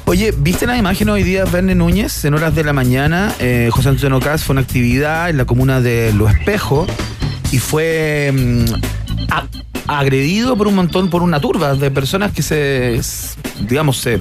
Oye, 0.06 0.34
¿viste 0.36 0.66
la 0.66 0.76
imagen 0.76 1.10
hoy 1.10 1.22
día, 1.22 1.44
Verne 1.44 1.76
Núñez? 1.76 2.24
En 2.24 2.34
horas 2.34 2.56
de 2.56 2.64
la 2.64 2.72
mañana, 2.72 3.32
eh, 3.38 3.70
José 3.72 3.90
Antonio 3.90 4.18
Cas 4.18 4.42
fue 4.42 4.54
una 4.54 4.62
actividad 4.62 5.30
en 5.30 5.36
la 5.36 5.44
comuna 5.44 5.80
de 5.80 6.12
Los 6.14 6.32
Espejos 6.32 6.90
y 7.52 7.60
fue 7.60 8.32
mm, 8.34 8.64
agredido 9.86 10.56
por 10.56 10.66
un 10.66 10.74
montón, 10.74 11.08
por 11.08 11.22
una 11.22 11.38
turba 11.40 11.76
de 11.76 11.92
personas 11.92 12.32
que 12.32 12.42
se, 12.42 13.00
digamos, 13.60 13.98
se, 13.98 14.20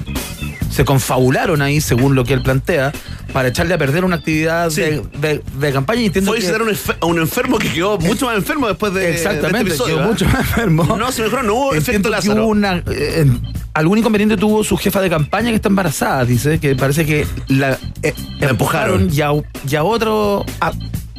se 0.78 0.84
confabularon 0.84 1.60
ahí, 1.60 1.80
según 1.80 2.14
lo 2.14 2.22
que 2.22 2.34
él 2.34 2.40
plantea, 2.40 2.92
para 3.32 3.48
echarle 3.48 3.74
a 3.74 3.78
perder 3.78 4.04
una 4.04 4.14
actividad 4.14 4.70
Sí. 4.70 4.82
de, 4.82 5.02
de- 5.20 5.42
de 5.58 5.72
campaña. 5.72 6.02
Y 6.02 6.06
entiendo 6.06 6.30
Fue 6.30 6.38
a 6.38 6.40
que- 6.40 6.46
a 6.54 6.62
un, 6.62 6.70
a 7.00 7.06
un 7.06 7.18
enfermo 7.18 7.58
que 7.58 7.68
quedó 7.72 7.98
mucho 7.98 8.26
más 8.26 8.36
enfermo 8.36 8.68
después 8.68 8.94
de, 8.94 9.00
de 9.00 9.10
Exactamente, 9.14 9.58
este 9.58 9.70
episodio, 9.70 9.96
quedó 9.96 10.04
¿eh? 10.04 10.08
mucho 10.08 10.24
más 10.26 10.36
enfermo. 10.38 10.96
No, 10.96 11.10
se 11.10 11.22
mejoró, 11.22 11.42
no 11.42 11.54
hubo 11.54 11.74
efecto 11.74 12.08
Lázaro. 12.10 12.44
hubo 12.44 12.50
una, 12.52 12.80
eh, 12.92 13.26
algún 13.74 13.98
inconveniente 13.98 14.36
tuvo 14.36 14.62
su 14.62 14.76
jefa 14.76 15.00
de 15.00 15.10
campaña 15.10 15.50
que 15.50 15.56
está 15.56 15.68
embarazada, 15.68 16.24
dice, 16.24 16.60
que 16.60 16.76
parece 16.76 17.04
que 17.04 17.26
la, 17.48 17.76
eh, 18.04 18.14
La 18.38 18.50
empujaron. 18.50 19.08
y 19.12 19.20
a, 19.20 19.30
y 19.68 19.74
a 19.74 19.82
otro 19.82 20.46
a- 20.60 20.70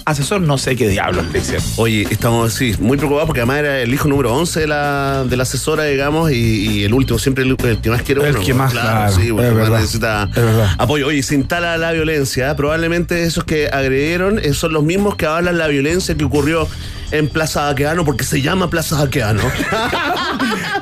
asesor, 0.09 0.41
no 0.41 0.57
sé 0.57 0.75
qué 0.75 0.87
diablos 0.87 1.25
le 1.31 1.39
hicieron. 1.39 1.63
Oye, 1.77 2.07
estamos 2.09 2.53
sí, 2.53 2.75
muy 2.79 2.97
preocupados 2.97 3.27
porque 3.27 3.41
además 3.41 3.59
era 3.59 3.79
el 3.79 3.93
hijo 3.93 4.07
número 4.07 4.33
11 4.33 4.61
de 4.61 4.67
la, 4.67 5.23
de 5.27 5.37
la 5.37 5.43
asesora, 5.43 5.83
digamos, 5.85 6.31
y, 6.31 6.35
y 6.35 6.83
el 6.83 6.93
último, 6.93 7.19
siempre 7.19 7.43
el, 7.43 7.55
el 7.63 7.81
que 7.81 7.89
más 7.89 8.01
quiere 8.01 8.27
El 8.27 8.39
que 8.39 8.53
más, 8.53 8.71
claro, 8.71 9.11
sí, 9.11 9.31
porque 9.31 9.51
más 9.51 9.69
necesita 9.69 10.29
apoyo. 10.77 11.07
Oye, 11.07 11.23
se 11.23 11.35
instala 11.35 11.77
la 11.77 11.91
violencia. 11.91 12.55
Probablemente 12.55 13.23
esos 13.23 13.43
que 13.43 13.67
agredieron 13.67 14.39
eh, 14.39 14.53
son 14.53 14.73
los 14.73 14.83
mismos 14.83 15.15
que 15.15 15.25
hablan 15.25 15.57
la 15.57 15.67
violencia 15.67 16.15
que 16.15 16.23
ocurrió 16.23 16.67
en 17.11 17.27
Plaza 17.27 17.63
Baqueano, 17.63 18.05
porque 18.05 18.23
se 18.23 18.41
llama 18.41 18.69
Plaza 18.69 18.97
Baqueano. 18.97 19.41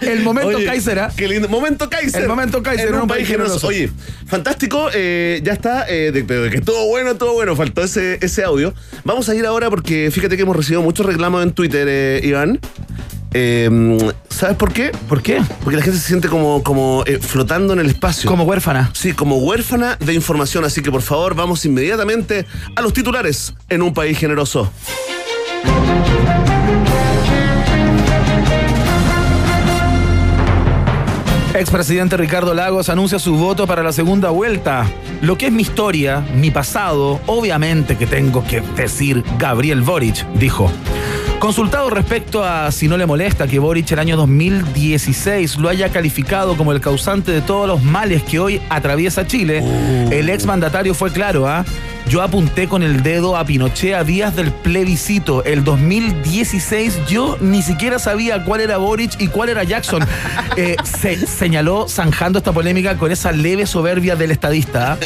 El 0.01 0.23
momento 0.23 0.57
Oye, 0.57 0.65
Kaiser, 0.65 0.99
¿ah? 0.99 1.11
Qué 1.15 1.27
lindo. 1.27 1.49
Momento 1.49 1.89
Kaiser. 1.89 2.21
El 2.23 2.27
momento 2.27 2.63
Kaiser, 2.63 2.89
En 2.89 2.95
un 2.95 3.07
país 3.07 3.27
generoso. 3.27 3.67
Oye, 3.67 3.91
fantástico. 4.25 4.89
eh, 4.93 5.41
ya 5.43 5.53
está. 5.53 5.85
eh, 5.89 6.11
de, 6.11 6.25
que 6.49 6.61
todo 6.61 6.87
bueno, 6.87 7.15
todo 7.15 7.33
bueno. 7.33 7.55
Faltó 7.55 7.83
ese, 7.83 8.17
ese 8.21 8.43
audio. 8.43 8.73
Vamos 9.03 9.29
a 9.29 9.35
ir 9.35 9.45
ahora 9.45 9.69
porque 9.69 10.09
fíjate 10.11 10.35
que 10.35 10.43
hemos 10.43 10.55
recibido 10.55 10.81
muchos 10.81 11.05
reclamos 11.05 11.43
en 11.43 11.51
Twitter, 11.51 11.87
eh, 11.89 12.21
Iván. 12.23 12.59
Eh, 13.33 13.97
¿Sabes 14.29 14.55
por 14.55 14.71
qué? 14.71 14.91
¿Por 15.09 15.21
qué? 15.21 15.41
Porque 15.63 15.77
la 15.77 15.83
gente 15.83 15.99
se 15.99 16.07
siente 16.07 16.27
como, 16.29 16.63
como 16.63 17.03
eh, 17.05 17.19
flotando 17.19 17.73
en 17.73 17.79
el 17.79 17.87
espacio. 17.87 18.29
Como 18.29 18.43
huérfana. 18.45 18.89
Sí, 18.93 19.13
como 19.13 19.37
huérfana 19.37 19.97
de 19.99 20.13
información. 20.13 20.63
Así 20.63 20.81
que 20.81 20.91
por 20.91 21.01
favor, 21.01 21.35
vamos 21.35 21.65
inmediatamente 21.65 22.45
a 22.75 22.81
los 22.81 22.93
titulares 22.93 23.53
en 23.69 23.81
un 23.81 23.93
país 23.93 24.17
generoso. 24.17 24.71
Expresidente 31.59 32.17
Ricardo 32.17 32.53
Lagos 32.53 32.89
anuncia 32.89 33.17
su 33.17 33.35
voto 33.35 33.65
para 33.65 33.81
la 33.81 33.91
segunda 33.91 34.29
vuelta. 34.29 34.85
Lo 35.21 35.37
que 35.37 35.47
es 35.47 35.51
mi 35.51 35.63
historia, 35.63 36.23
mi 36.35 36.51
pasado, 36.51 37.19
obviamente 37.25 37.97
que 37.97 38.05
tengo 38.05 38.43
que 38.43 38.61
decir 38.61 39.23
Gabriel 39.39 39.81
Boric, 39.81 40.25
dijo. 40.33 40.71
Consultado 41.39 41.89
respecto 41.89 42.43
a 42.43 42.71
si 42.71 42.87
no 42.87 42.97
le 42.97 43.05
molesta 43.05 43.47
que 43.47 43.59
Boric 43.59 43.91
el 43.91 43.99
año 43.99 44.17
2016 44.17 45.57
lo 45.57 45.69
haya 45.69 45.89
calificado 45.89 46.55
como 46.57 46.71
el 46.71 46.81
causante 46.81 47.31
de 47.31 47.41
todos 47.41 47.67
los 47.67 47.81
males 47.81 48.23
que 48.23 48.39
hoy 48.39 48.61
atraviesa 48.69 49.25
Chile, 49.25 49.63
el 50.11 50.29
exmandatario 50.29 50.93
fue 50.93 51.11
claro, 51.11 51.47
¿ah? 51.47 51.65
Yo 52.09 52.21
apunté 52.21 52.69
con 52.69 52.83
el 52.83 53.03
dedo 53.03 53.35
a 53.35 53.43
Pinochet 53.43 53.93
a 53.93 54.05
días 54.05 54.33
del 54.33 54.53
plebiscito. 54.53 55.43
El 55.43 55.65
2016 55.65 57.01
yo 57.09 57.37
ni 57.41 57.61
siquiera 57.61 57.99
sabía 57.99 58.45
cuál 58.45 58.61
era 58.61 58.77
Boric 58.77 59.19
y 59.19 59.27
cuál 59.27 59.49
era 59.49 59.63
Jackson. 59.63 60.05
Eh, 60.55 60.75
se 60.83 61.27
señaló 61.27 61.87
zanjando 61.87 62.39
esta 62.39 62.51
polémica 62.51 62.97
con 62.97 63.11
esa 63.11 63.31
leve 63.31 63.67
soberbia 63.67 64.15
del 64.15 64.31
estadista. 64.31 64.93
¿ah? 64.93 64.97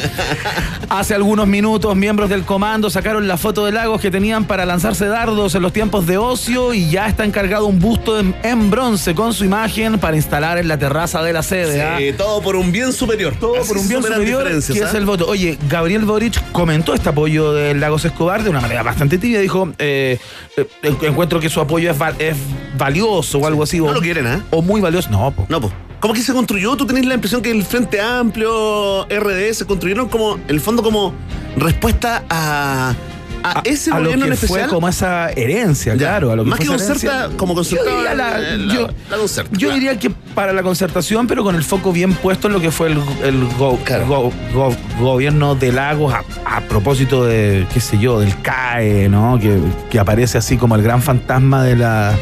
Hace 0.90 1.14
algunos 1.14 1.46
minutos 1.46 1.94
miembros 1.94 2.30
del 2.30 2.44
comando 2.46 2.90
sacaron 2.90 3.28
la 3.28 3.36
foto 3.36 3.66
de 3.66 3.74
Lagos 3.74 4.00
que 4.00 4.10
tenían 4.10 4.46
para 4.46 4.66
lanzarse 4.66 5.08
dardos 5.08 5.54
en 5.56 5.62
los 5.62 5.74
tiempos 5.74 6.08
de 6.08 6.18
ocio 6.18 6.74
y 6.74 6.90
ya 6.90 7.08
está 7.08 7.26
encargado 7.26 7.66
un 7.66 7.80
busto 7.80 8.18
en, 8.18 8.34
en 8.44 8.72
bronce 8.72 9.14
con 9.14 9.34
su 9.34 9.44
imagen 9.44 10.00
para 10.00 10.16
instalar 10.16 10.58
en 10.58 10.70
la 10.70 10.78
terraza 10.78 11.22
de 11.22 11.34
la 11.34 11.44
sede. 11.44 11.82
¿ah? 11.82 12.00
Eh, 12.00 12.14
todo 12.14 12.42
por 12.42 12.56
un 12.56 12.72
bien 12.72 12.94
superior. 12.94 13.34
Todo 13.38 13.58
Así 13.58 13.68
por 13.68 13.78
un 13.80 13.90
bien 13.90 14.02
superior, 14.02 14.44
que 14.46 14.84
¿ah? 14.84 14.88
es 14.88 14.94
el 14.94 15.06
voto. 15.06 15.28
Oye, 15.28 15.58
Gabriel 15.68 16.06
Boric 16.06 16.42
comentó 16.54 16.91
este 16.94 17.10
apoyo 17.10 17.54
de 17.54 17.74
Lagos 17.76 18.06
Escobar 18.06 18.44
de 18.44 18.50
una 18.50 18.62
manera 18.62 18.84
bastante 18.84 19.18
tibia. 19.18 19.40
Dijo, 19.40 19.70
eh, 19.80 20.18
eh, 20.58 20.68
encuentro 21.04 21.40
que 21.40 21.50
su 21.50 21.60
apoyo 21.62 21.92
es, 21.92 21.98
val- 21.98 22.16
es 22.20 22.36
valioso 22.78 23.40
o 23.40 23.48
algo 23.48 23.64
así. 23.64 23.78
No 23.80 23.86
o, 23.86 23.94
lo 23.94 24.02
quieren, 24.02 24.28
¿ah? 24.28 24.44
O 24.52 24.62
muy 24.62 24.82
valioso. 24.82 25.10
No, 25.10 25.32
po. 25.32 25.46
No, 25.50 25.62
pues. 25.62 25.74
¿Cómo 26.00 26.14
que 26.16 26.22
se 26.22 26.34
construyó? 26.34 26.76
¿Tú 26.76 26.86
tenés 26.88 27.06
la 27.06 27.14
impresión 27.14 27.42
que 27.44 27.52
el 27.52 27.64
Frente 27.64 28.02
Amplio, 28.02 29.06
RD, 29.06 29.54
se 29.54 29.66
construyeron 29.66 30.10
como, 30.10 30.36
en 30.36 30.44
el 30.50 30.60
fondo, 30.60 30.82
como 30.82 31.14
respuesta 31.58 32.24
a, 32.30 32.96
a, 33.44 33.62
ese 33.64 33.92
a 33.92 33.96
lo 33.96 34.02
gobierno 34.04 34.24
que 34.26 34.28
en 34.30 34.34
especial? 34.34 34.60
fue 34.62 34.70
como 34.70 34.88
esa 34.90 35.30
herencia, 35.32 35.94
Ya. 35.94 36.00
claro. 36.00 36.32
A 36.32 36.36
lo 36.36 36.44
que 36.44 36.50
Más 36.52 36.60
que 36.60 36.68
concerta, 36.68 36.92
herencia. 37.18 37.38
como 37.38 37.56
concertado, 37.56 37.90
Yo 37.90 37.98
diría 37.98 38.14
la, 38.16 38.40
eh, 38.40 38.58
la- 38.58 38.74
yo- 38.74 38.88
la 39.10 39.18
concerta, 39.18 39.52
yo 39.54 39.60
claro. 39.60 39.74
diría 39.76 40.00
que 40.00 40.10
para 40.10 40.54
la 40.54 40.64
concertación, 40.64 41.28
pero 41.28 41.44
con 41.44 41.56
el 41.56 41.64
foco 41.64 41.92
bien 41.92 42.14
puesto 42.14 42.48
en 42.48 42.54
lo 42.54 42.62
que 42.62 42.72
fue 42.72 42.88
el, 42.92 43.00
el 43.24 43.46
go- 43.58 43.80
Claro. 43.84 44.06
go- 44.08 44.32
go- 44.54 44.76
gobierno 45.00 45.56
de 45.56 45.72
Lagos 45.72 46.14
a, 46.14 46.24
a 46.46 46.62
propósito 46.62 47.26
de, 47.26 47.66
qué 47.74 47.80
sé 47.80 47.98
yo, 48.00 48.20
del 48.20 48.40
CAE, 48.42 49.10
¿no? 49.10 49.40
Que, 49.40 49.60
que 49.90 50.00
aparece 50.00 50.38
así 50.38 50.58
como 50.58 50.76
el 50.76 50.82
gran 50.84 51.02
fantasma 51.02 51.64
de 51.64 51.76
la 51.76 52.14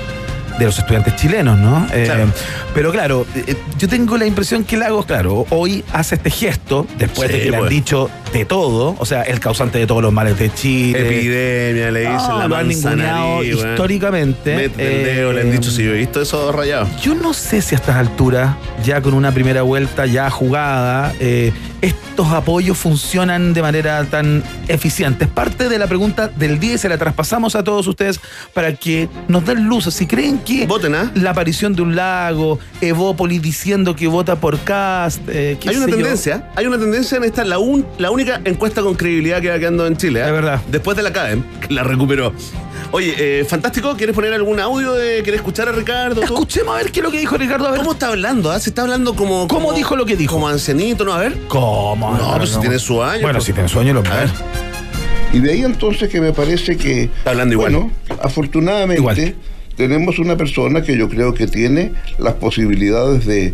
de 0.57 0.65
los 0.65 0.77
estudiantes 0.77 1.15
chilenos, 1.15 1.57
¿no? 1.57 1.88
Eh, 1.93 2.25
pero 2.73 2.91
claro, 2.91 3.25
eh, 3.33 3.55
yo 3.77 3.88
tengo 3.88 4.17
la 4.17 4.25
impresión 4.25 4.65
que 4.65 4.75
Lagos, 4.75 5.05
claro, 5.05 5.45
hoy 5.51 5.85
hace 5.93 6.15
este 6.15 6.29
gesto, 6.29 6.85
después 6.97 7.31
Sí, 7.31 7.38
de 7.38 7.43
que 7.45 7.49
le 7.51 7.55
han 7.55 7.61
pues. 7.63 7.69
dicho 7.69 8.09
de 8.31 8.45
todo, 8.45 8.95
o 9.00 9.05
sea, 9.05 9.24
el 9.24 9.39
causante 9.39 9.79
de 9.79 9.88
todos 9.88 10.01
los 10.01 10.13
males 10.13 10.38
de 10.38 10.53
Chile, 10.53 11.00
Epidemia, 11.01 11.91
le 11.91 12.00
dicen 12.01 12.17
no, 12.27 12.48
la 12.48 13.25
weón. 13.25 13.45
históricamente. 13.45 14.55
Mete 14.55 15.00
el 15.00 15.05
dedo, 15.05 15.33
le 15.33 15.41
han 15.41 15.48
Eh, 15.48 15.51
dicho, 15.51 15.71
si 15.71 15.83
yo 15.83 15.91
he 15.93 15.98
visto 15.98 16.21
eso 16.21 16.51
rayado. 16.51 16.88
Yo 17.01 17.15
no 17.15 17.33
sé 17.33 17.62
si 17.62 17.75
a 17.75 17.77
estas 17.77 17.95
alturas, 17.95 18.55
ya 18.83 19.01
con 19.01 19.13
una 19.13 19.31
primera 19.31 19.62
vuelta 19.63 20.05
ya 20.05 20.29
jugada, 20.29 21.13
eh, 21.19 21.51
estos 21.81 22.27
apoyos 22.33 22.77
funcionan 22.77 23.53
de 23.53 23.62
manera 23.62 24.03
tan 24.03 24.43
eficiente. 24.67 25.24
Es 25.24 25.29
parte 25.31 25.69
de 25.69 25.79
la 25.79 25.88
pregunta 25.88 26.27
del 26.27 26.59
día 26.59 26.74
y 26.74 26.77
se 26.77 26.89
la 26.89 26.98
traspasamos 26.98 27.55
a 27.55 27.63
todos 27.63 27.88
ustedes 27.88 28.19
para 28.53 28.74
que 28.75 29.07
nos 29.29 29.45
den 29.45 29.63
luz. 29.65 29.86
Si 29.93 30.05
creen 30.05 30.39
que 30.39 30.67
Voten, 30.67 30.93
¿ah? 30.93 31.09
la 31.15 31.29
aparición 31.31 31.74
de 31.75 31.81
un 31.81 31.95
lago, 31.95 32.59
Evópolis 32.81 33.41
diciendo 33.41 33.95
que 33.95 34.07
vota 34.07 34.36
por 34.36 34.59
Cast, 34.59 35.21
eh, 35.29 35.57
Hay 35.65 35.75
una 35.77 35.88
yo. 35.88 35.95
tendencia, 35.95 36.50
hay 36.55 36.65
una 36.65 36.77
tendencia 36.77 37.17
en 37.17 37.24
esta, 37.24 37.45
la, 37.45 37.59
un- 37.59 37.86
la 37.98 38.12
única 38.12 38.18
encuesta 38.45 38.81
con 38.81 38.95
credibilidad 38.95 39.41
que 39.41 39.49
va 39.49 39.59
quedando 39.59 39.85
en 39.88 39.97
Chile. 39.97 40.19
¿eh? 40.21 40.25
Es 40.25 40.31
verdad. 40.31 40.61
Después 40.69 40.97
de 40.97 41.03
la 41.03 41.13
CADEM, 41.13 41.43
que 41.67 41.73
la 41.73 41.83
recuperó. 41.83 42.33
Oye, 42.91 43.13
eh, 43.17 43.45
fantástico, 43.45 43.95
¿quieres 43.95 44.15
poner 44.15 44.33
algún 44.33 44.59
audio? 44.59 44.93
De, 44.93 45.21
¿Quieres 45.21 45.39
escuchar 45.41 45.69
a 45.69 45.71
Ricardo? 45.71 46.21
tú? 46.21 46.33
Escuchemos 46.33 46.73
a 46.73 46.77
ver 46.77 46.91
qué 46.91 46.99
es 47.01 47.03
lo 47.05 47.11
que 47.11 47.19
dijo 47.19 47.38
Ricardo. 47.38 47.67
A 47.67 47.71
ver. 47.71 47.79
¿Cómo 47.79 47.91
está 47.93 48.07
hablando? 48.07 48.51
ah? 48.51 48.59
Se 48.59 48.69
está 48.69 48.81
hablando 48.81 49.15
como. 49.15 49.47
¿Cómo 49.47 49.73
dijo 49.73 49.95
lo 49.95 50.05
que 50.05 50.15
dijo? 50.15 50.33
Como 50.35 50.47
ancianito, 50.47 51.05
¿no? 51.05 51.13
A 51.13 51.19
ver. 51.19 51.38
¿Cómo? 51.47 52.17
No, 52.17 52.33
pero 52.33 52.45
si 52.47 52.59
tiene 52.59 52.79
su 52.79 53.01
año, 53.03 53.21
Bueno, 53.21 53.38
pues. 53.38 53.45
si 53.45 53.53
tiene 53.53 53.69
su 53.69 53.79
año, 53.79 53.93
lo 53.93 53.99
A 53.99 54.03
ver. 54.15 54.29
Y 55.33 55.39
de 55.39 55.51
ahí 55.51 55.61
entonces 55.63 56.09
que 56.09 56.19
me 56.19 56.33
parece 56.33 56.75
que... 56.77 57.03
Está 57.03 57.29
hablando 57.31 57.53
igual. 57.53 57.71
Bueno, 57.73 57.91
afortunadamente 58.23 58.99
Igual. 58.99 59.35
tenemos 59.75 60.17
una 60.17 60.35
persona 60.38 60.81
que 60.81 60.97
yo 60.97 61.07
creo 61.07 61.35
que 61.35 61.45
tiene 61.45 61.91
las 62.17 62.33
posibilidades 62.35 63.27
de 63.27 63.53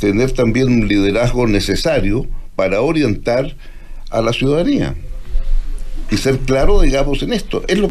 tener 0.00 0.32
también 0.32 0.68
un 0.68 0.88
liderazgo 0.88 1.46
necesario 1.46 2.26
para 2.56 2.80
orientar 2.80 3.54
a 4.10 4.20
la 4.20 4.32
ciudadanía. 4.32 4.94
Y 6.10 6.16
ser 6.16 6.38
claro, 6.40 6.80
digamos, 6.80 7.22
en 7.22 7.32
esto. 7.32 7.62
Es 7.68 7.78
lo 7.78 7.88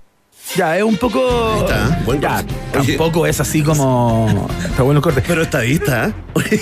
Ya, 0.55 0.77
es 0.77 0.83
un 0.83 0.97
poco. 0.97 1.57
está, 1.61 2.01
buen 2.05 2.19
ya, 2.19 2.43
tampoco 2.73 3.25
es 3.25 3.39
así 3.39 3.61
como. 3.63 4.47
Está 4.65 4.83
bueno 4.83 4.97
el 4.99 5.03
corte. 5.03 5.23
Pero 5.25 5.41
estadista, 5.43 6.07
¿eh? 6.07 6.59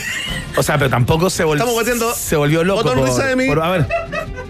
O 0.55 0.63
sea, 0.63 0.77
pero 0.77 0.89
tampoco 0.89 1.29
se 1.29 1.43
volvió. 1.43 1.63
Estamos 1.63 1.75
batiendo. 1.81 2.13
Se 2.13 2.35
volvió 2.35 2.63
loco. 2.63 2.83
Por- 2.83 3.11
de 3.25 3.35
mí. 3.35 3.47
por- 3.47 3.61
a 3.63 3.69
ver. 3.71 3.87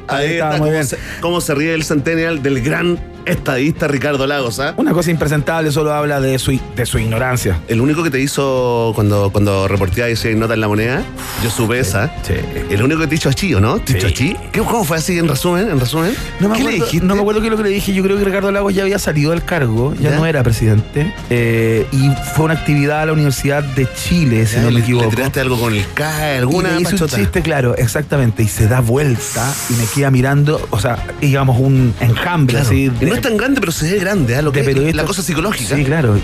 Ahí 0.09 0.33
está, 0.33 0.45
está, 0.45 0.49
muy 0.51 0.57
cómo 0.59 0.71
bien. 0.71 0.87
se, 0.87 0.97
cómo 1.21 1.41
se 1.41 1.55
ríe 1.55 1.73
el 1.73 1.83
Centennial 1.83 2.41
del 2.41 2.61
gran 2.61 2.97
estadista 3.27 3.87
Ricardo 3.87 4.25
Lagos, 4.27 4.59
¿ah? 4.59 4.73
Una 4.77 4.93
cosa 4.93 5.11
impresentable, 5.11 5.71
solo 5.71 5.93
habla 5.93 6.19
de 6.19 6.37
su, 6.39 6.59
de 6.75 6.85
su 6.85 6.99
ignorancia. 6.99 7.59
El 7.67 7.81
único 7.81 8.03
que 8.03 8.09
te 8.09 8.19
hizo 8.19 8.91
cuando, 8.95 9.29
cuando 9.31 9.67
reporteaba 9.67 10.09
y 10.09 10.15
se 10.15 10.33
nota 10.35 10.53
en 10.53 10.61
la 10.61 10.67
moneda, 10.67 11.01
yo 11.43 11.49
supe 11.49 11.79
esa. 11.79 12.11
Sí. 12.23 12.33
El 12.69 12.81
único 12.83 13.01
que 13.01 13.07
te 13.07 13.15
hizo 13.15 13.29
achí, 13.29 13.53
¿o 13.53 13.59
no? 13.59 13.79
¿Te 13.79 13.97
hizo 13.97 14.07
achí? 14.07 14.35
¿Qué- 14.51 14.59
¿Cómo 14.61 14.83
fue 14.83 14.97
así 14.97 15.17
en 15.17 15.27
resumen? 15.27 15.69
En 15.69 15.79
resumen? 15.79 16.13
No 16.39 16.49
me, 16.49 16.57
¿Qué 16.57 16.63
le 16.63 16.69
acuerdo, 16.69 16.85
dijiste? 16.85 17.05
no 17.07 17.15
me 17.15 17.21
acuerdo 17.21 17.41
qué 17.41 17.47
es 17.47 17.51
lo 17.51 17.57
que 17.57 17.63
le 17.63 17.69
dije. 17.69 17.93
Yo 17.93 18.03
creo 18.03 18.17
que 18.17 18.23
Ricardo 18.25 18.51
Lagos 18.51 18.73
ya 18.73 18.83
había 18.83 18.99
salido 18.99 19.31
del 19.31 19.43
cargo, 19.43 19.93
ya, 19.95 20.11
¿Ya? 20.11 20.17
no 20.17 20.25
era 20.25 20.43
presidente. 20.43 21.13
eh, 21.29 21.85
y 21.91 22.09
fue 22.35 22.45
una 22.45 22.53
actividad 22.55 23.01
a 23.01 23.05
la 23.07 23.13
Universidad 23.13 23.63
de 23.63 23.87
Chile, 23.95 24.45
si 24.45 24.57
no 24.57 24.67
le- 24.69 24.75
me 24.75 24.79
equivoco. 24.81 25.05
¿Le 25.05 25.11
tiraste 25.15 25.39
algo 25.41 25.59
con 25.59 25.73
el 25.73 25.85
CAE, 25.93 26.37
alguna 26.37 26.69
y 26.69 26.75
le 26.75 26.81
hice 26.81 26.93
un 26.95 26.99
pachota? 26.99 27.17
chiste, 27.17 27.41
claro, 27.41 27.75
exactamente. 27.77 28.43
Y 28.43 28.47
se 28.47 28.67
da 28.67 28.79
vuelta 28.81 29.53
y 29.69 29.73
me 29.73 29.85
queda 29.93 30.11
mirando, 30.11 30.65
o 30.69 30.79
sea, 30.79 30.97
digamos, 31.21 31.59
un 31.59 31.93
enjambre 31.99 32.55
Claro. 32.55 32.67
así. 32.69 32.91
Y 33.01 33.05
no 33.05 33.15
es 33.17 33.23
tan 33.23 33.37
grande, 33.37 33.59
pero 33.59 33.71
se 33.71 33.91
ve 33.91 33.99
grande, 33.99 34.35
¿ah? 34.35 34.41
Lo 34.41 34.51
que 34.51 34.61
es 34.61 34.95
la 34.95 35.05
cosa 35.05 35.21
psicológica. 35.21 35.75
Sí, 35.75 35.83
claro. 35.83 36.19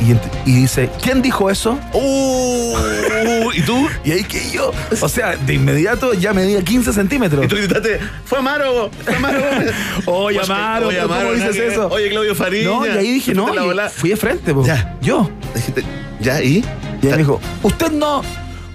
Y, 0.45 0.51
dice, 0.51 0.89
¿quién 1.01 1.21
dijo 1.21 1.49
eso? 1.49 1.79
Uh, 1.93 3.51
¿Y 3.53 3.61
tú? 3.61 3.87
Y 4.05 4.11
ahí 4.11 4.23
que 4.23 4.49
yo, 4.51 4.73
o 4.99 5.07
sea, 5.07 5.37
de 5.37 5.53
inmediato 5.53 6.13
ya 6.13 6.33
medía 6.33 6.61
15 6.61 6.91
centímetros. 6.91 7.45
Y 7.45 7.47
tú 7.47 7.55
gritaste, 7.55 7.99
fue 8.25 8.39
Amaro, 8.39 8.91
fue 9.03 9.15
Amaro. 9.15 9.41
Oye, 10.05 10.39
Amaro, 10.41 10.87
oye, 10.87 10.97
pero 10.97 11.07
¿cómo 11.07 11.21
Amaro, 11.21 11.35
dices 11.35 11.55
eso? 11.55 11.87
Oye, 11.87 12.09
Claudio 12.09 12.35
Fariña. 12.35 12.69
No, 12.69 12.85
y 12.85 12.89
ahí 12.89 13.13
dije, 13.13 13.33
no, 13.33 13.47
fui 13.89 14.09
de 14.09 14.17
frente, 14.17 14.53
po. 14.53 14.65
Ya. 14.65 14.97
Yo. 15.01 15.29
Dijiste, 15.55 15.83
¿ya? 16.19 16.41
¿Y? 16.43 16.65
Y 17.01 17.07
él 17.07 17.17
dijo, 17.17 17.39
usted 17.63 17.91
no, 17.91 18.23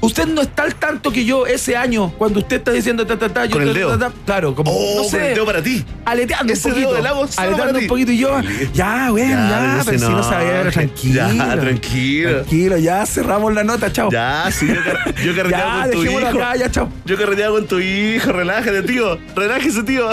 usted 0.01 0.27
no 0.27 0.43
está 0.43 0.63
al 0.65 0.75
tanto 0.77 1.11
que 1.11 1.25
yo 1.25 1.47
ese 1.47 1.77
año, 1.77 2.13
cuando 2.19 2.41
usted 2.41 2.57
está 2.59 2.73
diciendo 2.73 3.07
ta, 3.07 3.19
ta, 3.19 3.29
ta, 3.29 3.45
yo 3.47 3.53
Con 3.53 3.63
el 3.63 3.75
dedo. 3.75 3.99
ta, 3.99 4.09
ta, 4.09 4.15
claro, 4.25 4.55
como, 4.55 4.71
Oh, 4.71 4.97
no 4.97 5.03
con 5.03 5.11
sé, 5.11 5.29
el 5.29 5.35
dedo 5.35 5.47
para 5.47 5.63
ti. 5.63 5.85
aleteando 6.05 6.53
Ese 6.53 6.69
un 6.69 6.75
dedo 6.75 6.91
poquito. 6.91 7.03
para 7.35 7.47
aleteando 7.49 7.79
un 7.81 7.87
poquito 7.87 8.13
y 8.13 8.19
yo, 8.19 8.41
ya, 8.75 9.11
bueno, 9.11 9.31
ya, 9.49 9.77
no 9.79 9.85
pero 9.85 9.99
si 9.99 10.05
no 10.05 10.23
sabía, 10.23 10.71
tranquilo. 10.71 11.15
Ya, 11.35 11.61
tranquilo. 11.61 12.31
Tranquilo, 12.37 12.77
ya 12.79 13.07
cerramos 13.07 13.53
la 13.55 13.65
nota, 13.65 13.93
chao. 13.93 14.11
Ya, 14.11 14.49
sí, 14.53 14.67
yo, 14.69 14.75
car- 14.85 15.15
yo 15.25 15.35
carreteaba 15.37 15.83
con 15.83 15.91
tu 15.93 16.05
hijo. 16.05 16.19
acá, 16.27 16.57
ya, 16.57 16.71
chao. 16.71 16.89
Yo 17.05 17.17
carreteaba 17.17 17.55
con 17.57 17.67
tu 17.67 17.79
hijo, 17.81 18.33
relájate, 18.33 18.83
tío. 18.83 19.19
Relájese, 19.35 19.83
tío. 19.83 20.09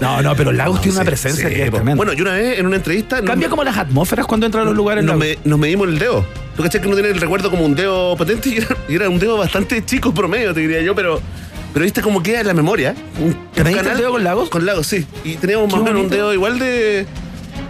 No, 0.00 0.22
no, 0.22 0.34
pero 0.36 0.52
Lagos 0.52 0.80
tiene 0.80 0.96
una 0.98 1.04
presencia 1.04 1.48
sí, 1.48 1.54
que 1.54 1.64
es 1.64 1.70
tremenda. 1.70 1.96
Bueno, 1.96 2.12
yo 2.12 2.22
una 2.22 2.34
vez 2.34 2.58
en 2.58 2.66
una 2.66 2.76
entrevista. 2.76 3.22
Cambia 3.22 3.48
como 3.48 3.64
las 3.64 3.76
atmósferas 3.76 4.26
cuando 4.26 4.46
entra 4.46 4.62
a 4.62 4.64
los 4.64 4.74
lugares. 4.76 5.04
nos, 5.04 5.16
me- 5.16 5.38
nos 5.44 5.58
medimos 5.58 5.88
el 5.88 5.98
dedo. 5.98 6.24
¿Tú 6.56 6.62
cachai 6.62 6.80
que 6.80 6.86
uno 6.86 6.96
tiene 6.96 7.10
el 7.10 7.20
recuerdo 7.20 7.50
como 7.50 7.64
un 7.64 7.74
dedo 7.74 8.16
potente 8.16 8.48
y 8.54 8.56
era, 8.56 8.76
y 8.88 8.94
era 8.94 9.08
un 9.10 9.18
dedo 9.18 9.36
bastante 9.36 9.84
chico 9.84 10.12
promedio, 10.12 10.54
te 10.54 10.60
diría 10.60 10.80
yo, 10.82 10.94
pero. 10.94 11.20
Pero 11.72 11.84
viste 11.84 12.00
cómo 12.00 12.22
queda 12.22 12.40
en 12.40 12.46
la 12.46 12.54
memoria. 12.54 12.94
Un, 13.20 13.36
¿Te 13.52 13.62
mediste 13.62 13.90
el 13.90 13.98
dedo 13.98 14.12
con 14.12 14.24
Lagos? 14.24 14.48
Con 14.48 14.64
Lagos, 14.64 14.86
sí. 14.86 15.06
Y 15.24 15.34
teníamos 15.34 15.70
más 15.70 15.82
o 15.82 15.84
menos 15.84 16.04
un 16.04 16.08
dedo 16.08 16.32
igual 16.32 16.58
de. 16.58 17.06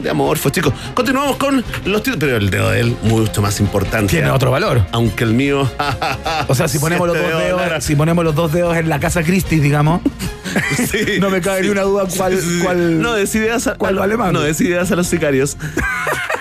De 0.01 0.11
amorfo, 0.11 0.51
chicos. 0.51 0.73
Continuamos 0.95 1.37
con 1.37 1.65
los 1.85 2.03
títulos. 2.03 2.19
Pero 2.21 2.37
el 2.37 2.51
dedo 2.51 2.71
de 2.71 2.81
él, 2.81 2.97
mucho 3.03 3.43
más 3.43 3.61
importante. 3.61 4.11
Tiene 4.11 4.31
otro 4.31 4.51
valor. 4.51 4.87
Aunque 4.93 5.25
el 5.25 5.35
mío. 5.35 5.71
O 6.49 6.55
sea, 6.55 6.69
si 6.69 6.79
ponemos 6.79 7.07
los 7.07 7.17
dos 7.17 7.27
dedo, 7.27 7.59
dedos, 7.59 7.85
si 7.85 7.97
ponemos 7.97 8.25
los 8.25 8.35
dos 8.35 8.53
dedos 8.53 8.77
en 8.77 8.89
la 8.89 9.01
casa 9.01 9.23
Christie, 9.23 9.61
digamos, 9.61 10.01
Sí, 10.91 11.19
no 11.21 11.31
me 11.31 11.41
cabe 11.41 11.63
ni 11.63 11.69
una 11.69 11.83
duda 11.83 12.05
cuál, 12.17 12.39
Sí, 12.39 12.61
cuál. 12.63 13.01
No 13.01 13.15
des 13.15 13.35
ideas 13.35 13.67
a, 13.67 13.75
cuál 13.75 13.97
vale 13.97 14.17
más. 14.17 14.33
No 14.33 14.41
des 14.41 14.61
ideas 14.61 14.91
a 14.93 14.97
los 14.97 15.07
sicarios. 15.07 15.57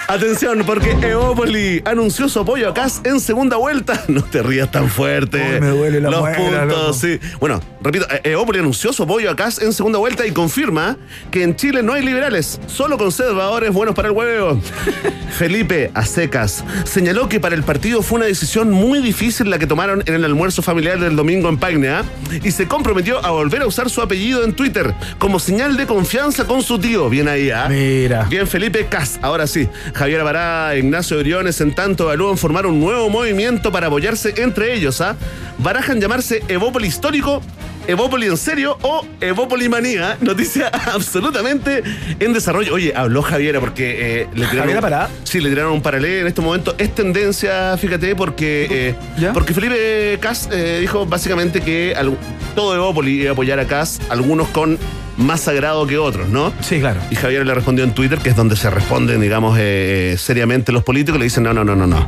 Atención, 0.08 0.64
porque 0.66 0.92
Eópoli 1.02 1.82
anunció 1.84 2.30
su 2.30 2.40
apoyo 2.40 2.70
a 2.70 2.74
Cas 2.74 3.02
en 3.04 3.20
segunda 3.20 3.58
vuelta. 3.58 4.04
No 4.08 4.24
te 4.24 4.44
rías 4.44 4.72
tan 4.72 4.90
fuerte. 4.90 5.42
Uy, 5.56 5.62
me 5.62 5.68
duele 5.68 6.00
la 6.00 6.10
Los 6.12 6.30
puntos, 6.30 6.68
loco. 6.68 6.94
sí. 6.94 7.20
Bueno, 7.40 7.60
repito, 7.86 8.06
E- 8.10 8.32
Eópoli 8.32 8.60
anunció 8.60 8.92
su 8.92 9.04
apoyo 9.04 9.30
a 9.32 9.36
Cas 9.36 9.62
en 9.62 9.72
segunda 9.72 10.00
vuelta 10.00 10.26
y 10.26 10.32
confirma 10.32 10.98
que 11.32 11.44
en 11.44 11.56
Chile 11.56 11.82
no 11.84 11.94
hay 11.94 12.04
liberales, 12.04 12.60
solo 12.68 12.98
conservadores 12.98 13.72
buenos 13.72 13.96
para 13.96 14.10
el 14.10 14.14
huevo. 14.14 14.60
Felipe 15.38 15.92
Acecas 15.94 16.64
señaló 16.86 17.28
que 17.28 17.40
para 17.40 17.56
el 17.56 17.64
partido 17.64 18.02
fue 18.02 18.18
una 18.18 18.26
decisión 18.28 18.72
muy 18.72 19.00
difícil 19.02 19.50
la 19.50 19.60
que 19.60 19.68
tomaron 19.68 20.02
en 20.06 20.14
el 20.16 20.24
almuerzo 20.24 20.62
familiar 20.62 21.00
del 21.00 21.16
domingo 21.16 21.50
en 21.50 21.58
Pagne 21.58 21.90
¿ah? 21.90 22.04
y 22.44 22.52
se 22.52 22.68
comprometió 22.68 23.24
a 23.26 23.32
volver 23.32 23.62
a 23.62 23.68
usar 23.68 23.90
su 23.90 24.02
apellido 24.02 24.44
en 24.44 24.54
Twitter 24.54 24.94
como 25.18 25.40
señal 25.40 25.76
de 25.78 25.86
confianza 25.86 26.46
con 26.46 26.62
su 26.62 26.80
tío. 26.80 27.10
Bien 27.10 27.28
ahí, 27.28 27.50
¿ah? 27.52 27.68
Mira. 27.70 28.24
Bien, 28.30 28.48
Felipe 28.48 28.86
Cas. 28.88 29.20
Ahora 29.22 29.46
sí, 29.48 29.68
Javier 29.94 30.24
Bará 30.24 30.76
Ignacio 30.78 31.18
Briones, 31.20 31.60
en 31.62 31.76
tanto, 31.76 32.06
evalúan 32.06 32.38
formar 32.38 32.66
un 32.66 32.80
nuevo 32.80 33.10
movimiento 33.10 33.72
para 33.72 33.88
apoyarse 33.88 34.34
entre 34.38 34.74
ellos. 34.74 35.02
¿ah? 35.02 35.16
Barajan 35.58 36.00
llamarse 36.00 36.44
Evópoli 36.48 36.88
Histórico, 36.88 37.42
Evópoli 37.88 38.28
en 38.28 38.38
serio 38.38 38.78
o 38.82 39.06
Evópoli 39.22 39.70
Manía. 39.70 40.18
Noticia 40.22 40.68
absolutamente 40.94 41.84
en 42.20 42.34
desarrollo. 42.34 42.74
Oye, 42.74 42.94
habló 42.96 43.22
Javiera 43.22 43.60
porque 43.60 44.22
eh, 44.22 44.28
le 44.34 44.42
tiraron. 44.48 44.60
¿Javiera 44.60 44.82
Bará? 44.82 45.10
Sí, 45.24 45.40
le 45.42 45.50
tiraron 45.50 45.74
un 45.74 45.82
paralelo 45.82 46.22
en 46.22 46.28
este 46.28 46.42
momento. 46.42 46.76
Es 46.78 46.94
tendencia, 46.96 47.78
fíjate, 47.78 48.16
porque. 48.16 48.68
eh, 48.70 48.96
¿Ya? 49.20 49.34
porque 49.34 49.54
Felipe 49.54 50.18
Cas 50.22 50.50
eh, 50.52 50.80
dijo 50.82 51.06
básicamente 51.06 51.62
que 51.62 51.94
al- 51.96 52.18
todo 52.56 52.76
Evópoli 52.76 53.22
iba 53.22 53.30
a 53.30 53.34
apoyar 53.34 53.60
a 53.60 53.66
Cas, 53.66 54.00
algunos 54.10 54.48
con 54.50 54.78
más 55.18 55.42
sagrado 55.42 55.88
que 55.88 55.98
otros, 55.98 56.28
¿no? 56.30 56.52
Sí, 56.62 56.80
claro. 56.80 57.00
Y 57.10 57.16
Javier 57.16 57.46
le 57.46 57.54
respondió 57.54 57.84
en 57.86 57.92
Twitter, 57.94 58.20
que 58.20 58.30
es 58.30 58.36
donde 58.36 58.56
se 58.56 58.70
responden, 58.70 59.22
digamos, 59.22 59.58
eh, 59.60 60.16
seriamente 60.18 60.72
los 60.74 60.84
políticos, 60.84 61.20
le 61.20 61.26
dicen, 61.26 61.44
no, 61.44 61.54
no, 61.54 61.64
no, 61.64 61.76
no, 61.76 61.88
no. 61.88 62.06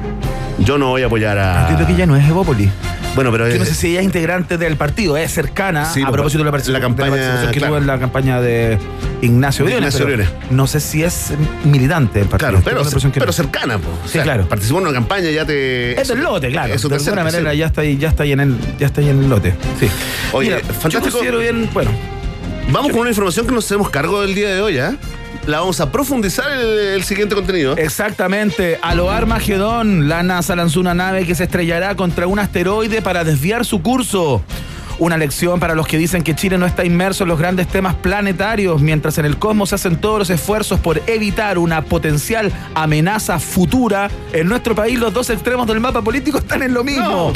Yo 0.59 0.77
no 0.77 0.89
voy 0.89 1.03
a 1.03 1.05
apoyar 1.05 1.37
a... 1.37 1.61
Entiendo 1.61 1.85
que 1.87 1.93
ella 1.93 2.05
no 2.05 2.15
es 2.17 2.27
Evópoli. 2.27 2.69
Bueno, 3.17 3.31
pero... 3.31 3.49
Yo 3.49 3.57
no 3.57 3.63
eh, 3.63 3.65
sé 3.65 3.73
si 3.73 3.87
ella 3.87 4.01
es 4.01 4.05
integrante 4.05 4.59
del 4.59 4.77
partido, 4.77 5.17
es 5.17 5.31
cercana 5.31 5.91
Sí, 5.91 6.01
a 6.01 6.05
pues, 6.05 6.13
propósito 6.13 6.37
de 6.37 6.43
la, 6.45 6.51
la 6.51 6.57
participación- 6.57 6.81
campaña, 6.81 7.15
de 7.15 7.17
la 7.17 7.25
participación 7.25 7.51
que 7.51 7.59
claro. 7.59 7.73
tuvo 7.73 7.81
en 7.81 7.87
la 7.87 7.99
campaña 7.99 8.41
de 8.41 8.77
Ignacio 9.23 9.65
De 9.65 9.71
Briones. 9.71 9.95
Ignacio 9.95 10.05
Briones. 10.05 10.51
No 10.51 10.67
sé 10.67 10.79
si 10.79 11.03
es 11.03 11.33
militante 11.65 12.19
del 12.19 12.27
partido. 12.27 12.51
Claro, 12.51 12.63
pero, 12.63 12.75
Tengo 12.75 12.83
la 12.83 12.87
impresión 12.89 13.11
que 13.11 13.19
pero 13.19 13.29
no. 13.29 13.33
cercana, 13.33 13.79
pues. 13.79 14.11
Sí, 14.11 14.19
claro. 14.19 14.47
Participó 14.47 14.77
en 14.77 14.83
una 14.85 14.93
campaña, 14.93 15.31
ya 15.31 15.45
te... 15.45 15.99
Es 15.99 16.07
del 16.09 16.21
lote, 16.21 16.49
claro. 16.51 16.71
Eso 16.71 16.89
de 16.89 16.95
alguna 16.97 17.23
manera 17.23 17.51
sí. 17.53 17.57
ya 17.57 17.65
está 17.65 17.81
ahí, 17.81 17.97
ya 17.97 18.09
está 18.09 18.21
ahí 18.21 18.33
en 18.33 18.39
el, 18.39 18.55
ya 18.77 18.85
está 18.85 19.01
ahí 19.01 19.09
en 19.09 19.23
el 19.23 19.29
lote. 19.29 19.55
Sí. 19.79 19.89
Oye, 20.33 20.49
Mira, 20.49 20.59
fantástico. 20.59 20.89
Yo 20.89 21.11
considero 21.11 21.39
bien, 21.39 21.69
bueno, 21.73 21.89
Vamos 22.69 22.91
con 22.91 22.99
una 23.01 23.09
información 23.09 23.47
que 23.47 23.53
nos 23.53 23.65
hacemos 23.65 23.89
cargo 23.89 24.21
del 24.21 24.35
día 24.35 24.53
de 24.53 24.61
hoy, 24.61 24.77
¿ah? 24.77 24.93
La 25.47 25.61
vamos 25.61 25.79
a 25.79 25.89
profundizar 25.93 26.51
el, 26.51 26.77
el 26.77 27.03
siguiente 27.03 27.33
contenido. 27.33 27.77
Exactamente. 27.77 28.79
A 28.81 28.93
lo 28.95 29.09
Armagedón, 29.09 30.09
la 30.09 30.21
NASA 30.21 30.57
lanzó 30.57 30.81
una 30.81 30.93
nave 30.93 31.25
que 31.25 31.35
se 31.35 31.45
estrellará 31.45 31.95
contra 31.95 32.27
un 32.27 32.37
asteroide 32.37 33.01
para 33.01 33.23
desviar 33.23 33.63
su 33.63 33.81
curso. 33.81 34.43
Una 34.99 35.17
lección 35.17 35.59
para 35.59 35.75
los 35.75 35.87
que 35.87 35.97
dicen 35.97 36.23
que 36.23 36.35
Chile 36.35 36.57
no 36.57 36.65
está 36.65 36.83
inmerso 36.83 37.23
en 37.23 37.29
los 37.29 37.37
grandes 37.37 37.67
temas 37.67 37.93
planetarios, 37.95 38.81
mientras 38.81 39.17
en 39.19 39.25
el 39.25 39.37
cosmos 39.37 39.69
se 39.69 39.75
hacen 39.75 39.97
todos 39.97 40.19
los 40.19 40.29
esfuerzos 40.29 40.79
por 40.79 41.01
evitar 41.05 41.57
una 41.59 41.83
potencial 41.83 42.51
amenaza 42.73 43.39
futura. 43.39 44.09
En 44.33 44.47
nuestro 44.47 44.73
país 44.73 44.97
los 44.99 45.13
dos 45.13 45.29
extremos 45.29 45.67
del 45.67 45.79
mapa 45.79 46.01
político 46.01 46.39
están 46.39 46.63
en 46.63 46.73
lo 46.73 46.83
mismo. 46.83 47.31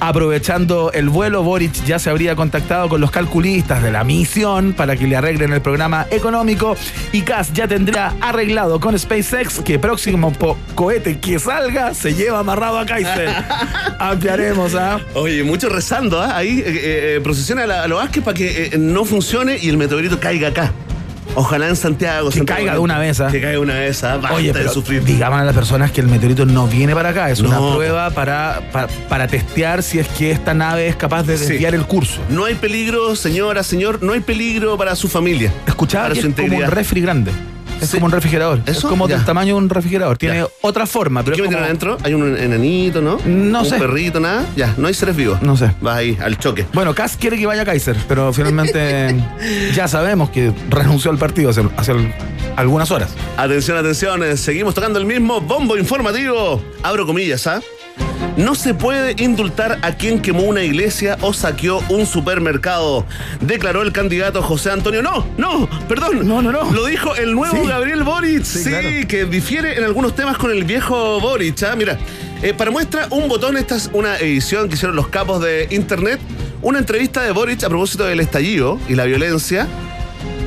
Aprovechando 0.00 0.92
el 0.92 1.10
vuelo, 1.10 1.42
Boric 1.42 1.84
ya 1.84 1.98
se 1.98 2.08
habría 2.08 2.36
contactado 2.36 2.88
con 2.88 3.00
los 3.00 3.10
calculistas 3.10 3.82
de 3.82 3.90
la 3.90 4.02
misión 4.04 4.72
para 4.72 4.96
que 4.96 5.06
le 5.06 5.16
arreglen 5.16 5.52
el 5.52 5.60
programa 5.60 6.06
económico 6.10 6.76
y 7.12 7.22
CAS 7.22 7.52
ya 7.52 7.68
tendría 7.68 8.14
arreglado 8.20 8.80
con 8.80 8.98
SpaceX 8.98 9.60
que 9.60 9.78
próximo 9.78 10.32
cohete 10.74 11.18
que 11.18 11.38
salga 11.38 11.94
se 11.94 12.14
lleva 12.14 12.40
amarrado 12.40 12.78
a 12.78 12.86
Kaiser. 12.86 13.28
Ampliaremos, 13.98 14.74
¿ah? 14.74 15.00
Oye, 15.14 15.42
mucho 15.42 15.68
rezando, 15.68 16.20
¿ah? 16.20 16.36
Ahí 16.36 16.62
eh, 16.64 16.93
eh, 17.16 17.20
procesiona 17.20 17.64
a, 17.64 17.66
la- 17.66 17.82
a 17.84 17.88
los 17.88 17.98
Vázquez 17.98 18.22
para 18.24 18.36
que 18.36 18.66
eh, 18.66 18.78
no 18.78 19.04
funcione 19.04 19.58
y 19.60 19.68
el 19.68 19.76
meteorito 19.76 20.18
caiga 20.20 20.48
acá. 20.48 20.72
Ojalá 21.36 21.68
en 21.68 21.74
Santiago. 21.74 22.28
Que 22.30 22.36
Santiago- 22.38 22.58
caiga 22.58 22.72
de 22.74 22.78
una 22.78 22.98
vez, 22.98 23.20
¿ah? 23.20 23.26
Que 23.26 23.40
caiga 23.40 23.50
de 23.52 23.58
una 23.58 23.74
vez, 23.74 24.04
¿ah? 24.04 24.18
Basta 24.18 24.36
Oye, 24.36 24.48
de 24.48 24.52
pero 24.52 24.72
sufrir. 24.72 25.02
digan 25.04 25.32
a 25.32 25.42
las 25.44 25.54
personas 25.54 25.90
que 25.90 26.00
el 26.00 26.06
meteorito 26.06 26.46
no 26.46 26.68
viene 26.68 26.94
para 26.94 27.08
acá, 27.08 27.30
es 27.30 27.40
una 27.40 27.58
prueba 27.58 28.10
para, 28.10 28.60
para, 28.72 28.86
para 29.08 29.26
testear 29.26 29.82
si 29.82 29.98
es 29.98 30.06
que 30.06 30.30
esta 30.30 30.54
nave 30.54 30.86
es 30.86 30.94
capaz 30.96 31.24
de 31.24 31.36
Sí. 31.38 31.46
desviar 31.46 31.74
el 31.74 31.86
curso. 31.86 32.20
No 32.28 32.44
hay 32.44 32.54
peligro, 32.54 33.16
señora, 33.16 33.62
señor, 33.64 34.02
no 34.02 34.12
hay 34.12 34.20
peligro 34.20 34.76
para 34.78 34.94
su 34.94 35.08
familia. 35.08 35.52
Escuchaba 35.66 36.04
para 36.04 36.14
que 36.14 36.20
su 36.20 36.28
es 36.28 36.34
como 36.34 36.56
un 36.58 36.62
refri 36.70 37.00
grande. 37.00 37.32
Es 37.80 37.90
Sí. 37.90 37.96
como 37.96 38.06
un 38.06 38.12
refrigerador. 38.12 38.60
Es 38.66 38.80
como 38.80 39.08
Ya. 39.08 39.16
del 39.16 39.24
tamaño 39.26 39.54
de 39.54 39.58
un 39.60 39.68
refrigerador. 39.68 40.16
Tiene 40.16 40.38
Ya. 40.38 40.46
otra 40.62 40.86
forma, 40.86 41.22
pero 41.22 41.36
¿Qué 41.36 41.42
metieron 41.42 41.62
como- 41.62 41.66
adentro? 41.66 41.98
Hay 42.02 42.14
un 42.14 42.36
enanito, 42.36 43.00
¿no? 43.02 43.18
No 43.26 43.60
un 43.60 43.66
sé. 43.66 43.76
perrito, 43.78 44.20
nada. 44.20 44.44
Ya, 44.56 44.74
no 44.78 44.88
hay 44.88 44.94
seres 44.94 45.14
vivos. 45.16 45.42
No 45.42 45.56
sé. 45.56 45.70
Vas 45.80 45.96
ahí, 45.98 46.16
al 46.22 46.38
choque. 46.38 46.66
Bueno, 46.72 46.94
Kass 46.94 47.16
quiere 47.18 47.36
que 47.38 47.46
vaya 47.46 47.62
a 47.62 47.64
Kaiser, 47.64 47.96
pero 48.08 48.32
finalmente 48.32 49.14
ya 49.74 49.86
sabemos 49.88 50.30
que 50.30 50.52
renunció 50.70 51.10
al 51.10 51.18
partido 51.18 51.50
hace, 51.50 51.62
hace 51.76 51.92
al- 51.92 52.14
algunas 52.56 52.90
horas. 52.90 53.10
Atención, 53.36 53.76
atención, 53.76 54.22
eh, 54.22 54.36
seguimos 54.36 54.74
tocando 54.74 54.98
el 54.98 55.04
mismo 55.06 55.40
bombo 55.40 55.76
informativo. 55.76 56.62
Abro 56.82 57.06
comillas, 57.06 57.46
¿ah? 57.46 57.60
No 58.36 58.56
se 58.56 58.74
puede 58.74 59.14
indultar 59.22 59.78
a 59.82 59.92
quien 59.92 60.20
quemó 60.20 60.42
una 60.42 60.62
iglesia 60.64 61.16
o 61.20 61.32
saqueó 61.32 61.78
un 61.88 62.04
supermercado, 62.04 63.06
declaró 63.40 63.82
el 63.82 63.92
candidato 63.92 64.42
José 64.42 64.70
Antonio. 64.72 65.02
No, 65.02 65.24
no, 65.38 65.68
perdón. 65.88 66.26
No, 66.26 66.42
no, 66.42 66.50
no. 66.50 66.68
Lo 66.72 66.84
dijo 66.86 67.14
el 67.14 67.32
nuevo 67.34 67.62
Sí. 67.62 67.68
Gabriel 67.68 68.02
Boric. 68.02 68.42
Sí, 68.42 68.64
Sí, 68.64 68.70
claro. 68.70 68.88
que 69.08 69.24
difiere 69.26 69.78
en 69.78 69.84
algunos 69.84 70.16
temas 70.16 70.36
con 70.36 70.50
el 70.50 70.64
viejo 70.64 71.20
Boric. 71.20 71.62
¿ah? 71.62 71.76
Mira, 71.76 71.96
eh, 72.42 72.52
para 72.54 72.72
muestra 72.72 73.06
un 73.10 73.28
botón, 73.28 73.56
esta 73.56 73.76
es 73.76 73.88
una 73.92 74.16
edición 74.18 74.68
que 74.68 74.74
hicieron 74.74 74.96
los 74.96 75.06
capos 75.08 75.40
de 75.40 75.68
internet, 75.70 76.18
una 76.60 76.80
entrevista 76.80 77.22
de 77.22 77.30
Boric 77.30 77.62
a 77.62 77.68
propósito 77.68 78.04
del 78.04 78.18
estallido 78.18 78.80
y 78.88 78.94
la 78.96 79.04
violencia 79.04 79.68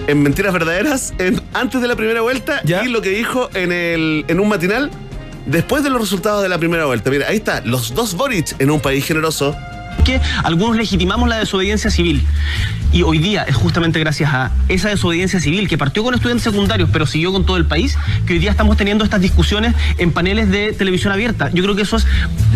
en 0.08 0.22
Mentiras 0.24 0.52
Verdaderas 0.52 1.14
en- 1.20 1.42
antes 1.54 1.82
de 1.82 1.88
la 1.88 1.96
primera 1.96 2.20
vuelta 2.22 2.62
Ya. 2.66 2.84
y 2.84 2.90
lo 2.90 3.02
que 3.02 3.10
dijo 3.12 3.50
en, 3.54 3.72
el, 3.72 4.26
en 4.28 4.40
un 4.42 4.50
matinal 4.50 4.90
después 5.48 5.84
de 5.84 5.90
los 5.90 6.00
resultados 6.00 6.44
de 6.44 6.50
la 6.50 6.58
primera 6.58 6.86
vuelta. 6.86 7.10
Mira, 7.10 7.28
ahí 7.28 7.38
está, 7.38 7.62
los 7.62 7.94
dos 7.94 8.14
Boric 8.16 8.56
en 8.60 8.70
un 8.70 8.80
país 8.80 9.06
generoso. 9.06 9.56
Que 10.04 10.22
algunos 10.44 10.78
legitimamos 10.78 11.30
la 11.30 11.38
desobediencia 11.38 11.92
civil. 11.92 12.26
Y 12.94 13.04
hoy 13.04 13.20
día 13.20 13.44
es 13.44 13.56
justamente 13.56 14.00
gracias 14.00 14.34
a 14.34 14.52
esa 14.70 14.90
desobediencia 14.90 15.40
civil 15.40 15.68
que 15.68 15.78
partió 15.78 16.04
con 16.04 16.14
estudiantes 16.14 16.44
secundarios, 16.44 16.90
pero 16.92 17.06
siguió 17.06 17.34
con 17.34 17.46
todo 17.46 17.58
el 17.58 17.66
país, 17.66 17.98
que 18.26 18.34
hoy 18.34 18.40
día 18.40 18.52
estamos 18.52 18.78
teniendo 18.78 19.04
estas 19.04 19.20
discusiones 19.22 19.76
en 19.98 20.12
paneles 20.12 20.50
de 20.50 20.72
televisión 20.74 21.12
abierta. 21.12 21.50
Yo 21.54 21.64
creo 21.64 21.76
que 21.76 21.82
eso 21.82 21.98
es 21.98 22.06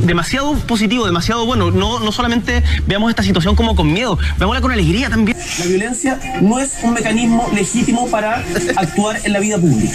demasiado 0.06 0.54
positivo, 0.56 1.06
demasiado 1.06 1.46
bueno. 1.46 1.72
No, 1.72 2.00
no 2.00 2.12
solamente 2.12 2.64
veamos 2.88 3.10
esta 3.10 3.24
situación 3.24 3.56
como 3.56 3.76
con 3.76 3.92
miedo, 3.92 4.18
veámosla 4.38 4.62
con 4.62 4.72
alegría 4.72 5.10
también. 5.10 5.38
La 5.60 5.66
violencia 5.66 6.20
no 6.42 6.60
es 6.60 6.78
un 6.84 6.94
mecanismo 6.94 7.50
legítimo 7.54 8.10
para 8.10 8.44
actuar 8.78 9.20
en 9.24 9.34
la 9.34 9.40
vida 9.40 9.58
pública. 9.58 9.94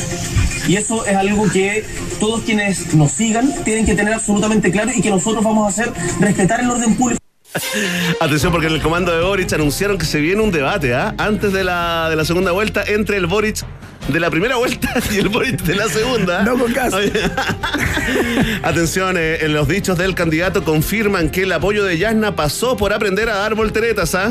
Y 0.69 0.77
eso 0.77 1.07
es 1.07 1.17
algo 1.17 1.49
que 1.49 1.85
todos 2.19 2.43
quienes 2.43 2.95
nos 2.95 3.13
sigan 3.13 3.53
tienen 3.65 3.87
que 3.87 3.95
tener 3.95 4.15
absolutamente 4.15 4.71
claro 4.71 4.91
y 4.95 5.01
que 5.01 5.11
nosotros 5.11 5.43
vamos 5.45 5.67
a 5.67 5.69
hacer 5.69 5.93
respetar 6.21 6.61
el 6.61 6.71
orden 6.71 6.97
público. 6.97 7.21
Atención 8.21 8.53
porque 8.53 8.67
en 8.67 8.75
el 8.75 8.83
comando 8.83 9.13
de 9.13 9.23
Boric 9.23 9.53
anunciaron 9.53 9.99
que 9.99 10.07
se 10.07 10.21
viene 10.21 10.43
un 10.43 10.51
debate 10.51 10.95
¿ah? 10.95 11.15
antes 11.19 11.53
de 11.53 11.65
la, 11.65 12.09
de 12.11 12.17
la 12.17 12.25
segunda 12.25 12.53
vuelta 12.53 12.85
entre 12.87 13.17
el 13.17 13.27
Boric 13.27 13.65
de 14.09 14.21
la 14.21 14.31
primera 14.31 14.57
vuelta 14.57 14.89
y 15.13 15.19
el 15.19 15.29
Boric 15.29 15.63
de 15.63 15.75
la 15.75 15.89
segunda. 15.89 16.43
No 16.43 16.59
con 16.59 16.73
gas. 16.73 16.95
Oye, 16.95 17.13
Atención, 18.63 19.17
eh, 19.19 19.39
en 19.45 19.53
los 19.53 19.67
dichos 19.69 19.99
del 19.99 20.15
candidato 20.15 20.65
confirman 20.65 21.31
que 21.31 21.43
el 21.43 21.53
apoyo 21.53 21.85
de 21.85 21.99
Yasna 21.99 22.37
pasó 22.37 22.77
por 22.77 22.93
aprender 22.93 23.29
a 23.29 23.37
dar 23.37 23.55
volteretas. 23.55 24.15
¿ah? 24.15 24.31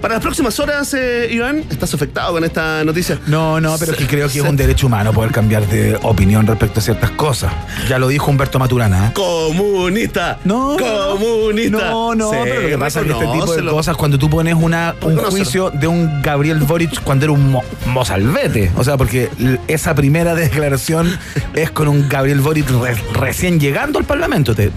Para 0.00 0.14
las 0.14 0.22
próximas 0.22 0.58
horas, 0.60 0.92
eh, 0.94 1.28
Iván, 1.32 1.64
¿estás 1.70 1.92
afectado 1.94 2.32
con 2.34 2.44
esta 2.44 2.84
noticia? 2.84 3.18
No, 3.26 3.60
no, 3.60 3.76
pero 3.78 3.92
es 3.92 3.98
que 3.98 4.06
creo 4.06 4.28
que 4.28 4.38
es 4.38 4.44
un 4.44 4.56
derecho 4.56 4.86
humano 4.86 5.12
poder 5.12 5.32
cambiar 5.32 5.66
de 5.66 5.98
opinión 6.02 6.46
respecto 6.46 6.80
a 6.80 6.82
ciertas 6.82 7.10
cosas. 7.12 7.52
Ya 7.88 7.98
lo 7.98 8.08
dijo 8.08 8.30
Humberto 8.30 8.58
Maturana. 8.58 9.08
¿eh? 9.08 9.10
Comunista. 9.14 10.38
No, 10.44 10.76
Comunista. 10.78 11.90
No, 11.90 12.14
no, 12.14 12.30
Sí, 12.30 12.36
pero 12.44 12.60
lo 12.62 12.68
que 12.68 12.78
pasa 12.78 13.00
es 13.00 13.06
que 13.06 13.12
este 13.12 13.26
tipo 13.26 13.54
de 13.56 13.64
cosas, 13.64 13.96
cuando 13.96 14.18
tú 14.18 14.28
pones 14.30 14.54
una, 14.54 14.94
un 15.02 15.16
juicio 15.16 15.70
de 15.70 15.86
un 15.86 16.22
Gabriel 16.22 16.58
Boric 16.60 17.02
cuando 17.02 17.24
era 17.26 17.32
un 17.32 17.50
mo- 17.50 17.64
mozalbete, 17.86 18.70
o 18.76 18.84
sea, 18.84 18.96
porque 18.96 19.30
esa 19.66 19.94
primera 19.94 20.34
declaración 20.36 21.16
es 21.54 21.70
con 21.70 21.88
un 21.88 22.08
Gabriel 22.08 22.40
Boric 22.40 22.68
re- 22.70 22.94
recién 23.14 23.58
llegando 23.58 23.98
al 23.98 24.04
Parlamento, 24.04 24.54
te, 24.54 24.70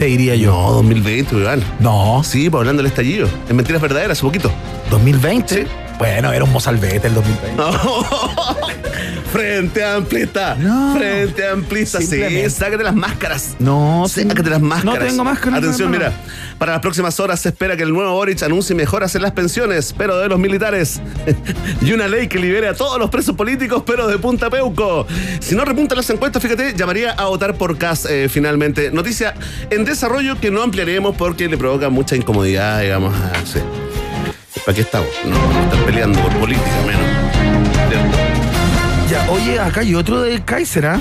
te 0.00 0.06
diría 0.06 0.34
yo. 0.34 0.50
No, 0.50 0.72
2020, 0.72 1.36
Iván. 1.36 1.62
No, 1.78 2.22
Sí, 2.24 2.48
pues 2.48 2.60
hablando 2.60 2.82
del 2.82 2.90
estallido. 2.90 3.28
En 3.50 3.54
mentiras 3.56 3.82
verdaderas, 3.82 4.16
hace 4.16 4.22
poquito. 4.22 4.50
2020. 4.90 5.54
Sí. 5.54 5.70
Bueno, 6.00 6.32
era 6.32 6.42
un 6.44 6.50
mozalbete 6.52 7.06
el 7.06 7.14
2020. 7.14 7.62
Frente 9.32 9.84
amplista. 9.84 10.56
No. 10.56 10.96
Frente 10.96 11.46
amplista. 11.46 12.00
Sí, 12.00 12.20
sácate 12.50 12.82
las 12.82 12.94
máscaras. 12.96 13.54
No, 13.60 14.06
Sácate 14.08 14.50
las 14.50 14.60
máscaras. 14.60 14.98
no 15.00 15.06
tengo 15.06 15.22
máscara, 15.24 15.58
Atención, 15.58 15.94
hermano. 15.94 16.12
mira. 16.16 16.56
Para 16.58 16.72
las 16.72 16.80
próximas 16.80 17.20
horas 17.20 17.38
se 17.40 17.50
espera 17.50 17.76
que 17.76 17.84
el 17.84 17.92
nuevo 17.92 18.12
Boric 18.12 18.42
anuncie 18.42 18.74
mejoras 18.74 19.14
en 19.14 19.22
las 19.22 19.30
pensiones, 19.32 19.94
pero 19.96 20.18
de 20.18 20.28
los 20.28 20.38
militares. 20.40 21.00
y 21.80 21.92
una 21.92 22.08
ley 22.08 22.26
que 22.28 22.38
libere 22.40 22.66
a 22.68 22.74
todos 22.74 22.98
los 22.98 23.08
presos 23.08 23.36
políticos, 23.36 23.82
pero 23.86 24.08
de 24.08 24.18
punta 24.18 24.50
peuco. 24.50 25.06
Si 25.38 25.54
no 25.54 25.64
repuntan 25.64 25.96
las 25.98 26.10
encuestas, 26.10 26.42
fíjate, 26.42 26.74
llamaría 26.74 27.12
a 27.12 27.26
votar 27.26 27.54
por 27.54 27.78
Cas 27.78 28.08
finalmente. 28.30 28.90
Noticia 28.90 29.34
en 29.70 29.84
desarrollo 29.84 30.40
que 30.40 30.50
no 30.50 30.62
ampliaremos 30.62 31.14
porque 31.16 31.46
le 31.46 31.56
provoca 31.56 31.88
mucha 31.88 32.16
incomodidad, 32.16 32.80
digamos. 32.80 33.14
a- 33.14 33.46
sí. 33.46 33.60
¿Para 34.64 34.74
qué 34.74 34.80
estamos? 34.82 35.08
No, 35.24 35.36
no 35.52 35.62
estar 35.64 35.84
peleando 35.84 36.20
por 36.20 36.32
política, 36.38 36.66
menos. 36.86 37.02
Ya, 39.10 39.28
oye, 39.30 39.58
acá 39.58 39.80
hay 39.80 39.94
otro 39.94 40.20
de 40.22 40.42
Kaiser, 40.44 40.86
¿ah? 40.86 41.00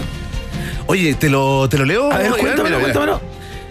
Oye, 0.88 1.14
¿te 1.14 1.30
lo, 1.30 1.70
te 1.70 1.78
lo 1.78 1.86
leo? 1.86 2.12
A 2.12 2.18
ver, 2.18 2.32
cuéntamelo, 2.32 2.80
cuéntamelo. 2.80 3.22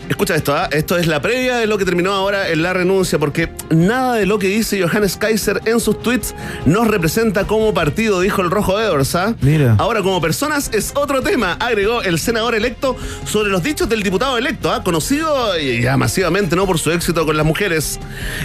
Escucha 0.09 0.35
esto, 0.35 0.57
¿ah? 0.57 0.69
esto 0.73 0.97
es 0.97 1.07
la 1.07 1.21
previa 1.21 1.59
de 1.59 1.67
lo 1.67 1.77
que 1.77 1.85
terminó 1.85 2.13
ahora 2.13 2.49
en 2.49 2.63
la 2.63 2.73
renuncia, 2.73 3.19
porque 3.19 3.51
nada 3.69 4.15
de 4.15 4.25
lo 4.25 4.39
que 4.39 4.49
dice 4.49 4.83
Johannes 4.83 5.19
Kaiser 5.19 5.61
en 5.67 5.81
sus 5.81 6.01
tweets 6.03 6.35
nos 6.65 6.89
representa 6.89 7.47
como 7.47 7.75
partido, 7.75 8.21
dijo 8.21 8.41
el 8.41 8.51
Rojo 8.51 8.81
Edwards. 8.81 9.15
¿ah? 9.15 9.35
Mira. 9.43 9.77
Ahora, 9.79 10.03
como 10.03 10.19
personas, 10.21 10.71
es 10.73 10.93
otro 10.95 11.21
tema, 11.23 11.53
agregó 11.61 12.03
el 12.03 12.19
senador 12.19 12.55
electo 12.55 12.97
sobre 13.27 13.51
los 13.51 13.63
dichos 13.63 13.87
del 13.89 14.03
diputado 14.03 14.39
electo, 14.39 14.73
¿ah? 14.73 14.83
conocido 14.83 15.59
y 15.59 15.83
ya 15.83 15.99
masivamente 15.99 16.57
¿no? 16.57 16.67
por 16.67 16.79
su 16.79 16.91
éxito 16.91 17.27
con 17.27 17.37
las 17.37 17.45
mujeres. 17.45 18.01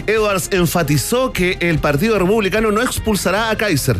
Edwards 0.05 0.49
enfatizó 0.51 1.31
que 1.31 1.57
el 1.61 1.79
Partido 1.79 2.19
Republicano 2.19 2.71
no 2.71 2.81
expulsará 2.81 3.49
a 3.49 3.55
Kaiser. 3.55 3.95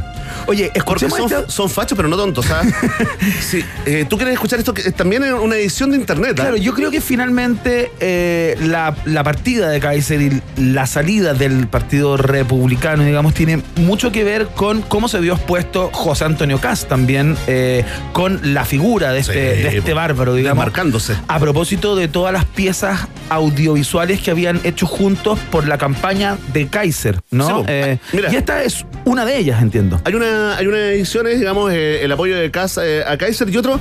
Oye, 0.48 0.70
Porque 0.74 1.06
escuchemos 1.06 1.32
son, 1.32 1.50
son 1.50 1.70
fachos, 1.70 1.96
pero 1.96 2.10
no 2.10 2.18
tontos, 2.18 2.46
sí, 3.42 3.64
eh, 3.86 4.06
tú 4.10 4.18
quieres 4.18 4.34
escuchar 4.34 4.60
esto 4.60 4.74
que 4.74 4.82
es 4.82 4.94
también 4.94 5.24
en 5.24 5.34
una 5.34 5.56
edición 5.56 5.92
de 5.92 5.98
internet. 5.98 6.36
Claro, 6.36 6.58
yo 6.58 6.74
creo 6.74 6.92
que 6.92 7.00
finalmente 7.00 7.53
eh, 8.00 8.56
la, 8.62 8.96
la 9.06 9.24
partida 9.24 9.70
de 9.70 9.80
Kaiser 9.80 10.22
y 10.22 10.42
la 10.58 10.86
salida 10.86 11.34
del 11.34 11.68
Partido 11.68 12.18
Republicano, 12.18 13.04
digamos, 13.04 13.34
tiene 13.34 13.62
mucho 13.76 14.12
que 14.12 14.24
ver 14.24 14.48
con 14.48 14.82
cómo 14.82 15.08
se 15.08 15.20
vio 15.20 15.34
expuesto 15.34 15.90
José 15.92 16.26
Antonio 16.26 16.60
Cast 16.60 16.88
también, 16.88 17.36
eh, 17.48 17.84
con 18.14 18.54
la 18.54 18.66
figura 18.66 19.12
de 19.12 19.20
este, 19.20 19.34
Sí, 19.34 19.64
de 19.64 19.78
este 19.78 19.94
bárbaro, 19.94 20.36
digamos. 20.36 20.64
Desmarcándose. 20.64 21.16
A 21.28 21.40
propósito 21.40 21.96
de 21.96 22.08
todas 22.08 22.34
las 22.34 22.46
piezas 22.46 23.08
audiovisuales 23.30 24.22
que 24.22 24.32
habían 24.32 24.60
hecho 24.64 24.86
juntos 24.86 25.40
por 25.52 25.68
la 25.68 25.78
campaña 25.78 26.38
de 26.54 26.68
Kaiser, 26.68 27.20
¿no? 27.32 27.48
Sí, 27.48 27.54
po. 27.54 27.66
Eh, 27.68 27.98
Mira. 28.12 28.32
y 28.32 28.36
esta 28.36 28.64
es 28.64 28.86
una 29.06 29.26
de 29.26 29.38
ellas, 29.38 29.62
entiendo. 29.62 30.02
Hay 30.06 30.14
una, 30.16 30.58
hay 30.58 30.68
una 30.68 30.78
edición, 30.78 31.26
digamos, 31.28 31.72
el 31.74 32.12
apoyo 32.12 32.38
de 32.38 32.52
Casa 32.52 32.86
eh, 32.86 33.04
a 33.06 33.18
Kaiser 33.18 33.50
y 33.50 33.58
otro. 33.58 33.80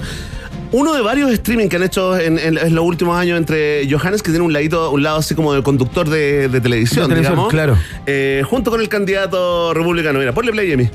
Uno 0.72 0.94
de 0.94 1.02
varios 1.02 1.30
streaming 1.32 1.68
que 1.68 1.76
han 1.76 1.82
hecho 1.82 2.18
en, 2.18 2.38
en- 2.38 2.56
en 2.56 2.74
los 2.74 2.84
últimos 2.84 3.16
años 3.18 3.36
entre 3.36 3.86
Johannes, 3.90 4.22
que 4.22 4.30
tiene 4.30 4.44
un 4.44 4.52
ladito, 4.54 4.90
un 4.90 5.02
lado 5.02 5.18
así 5.18 5.34
como 5.34 5.52
de 5.52 5.62
conductor 5.62 6.08
de, 6.08 6.48
de 6.48 6.60
televisión, 6.62 7.08
De 7.08 7.16
televisión, 7.16 7.34
digamos. 7.34 7.50
claro. 7.50 7.76
eh, 8.06 8.42
junto 8.48 8.70
con 8.70 8.80
el 8.80 8.88
candidato 8.88 9.74
republicano. 9.74 10.18
Mira, 10.18 10.32
ponle 10.32 10.50
play, 10.52 10.72
Emi. 10.72 10.88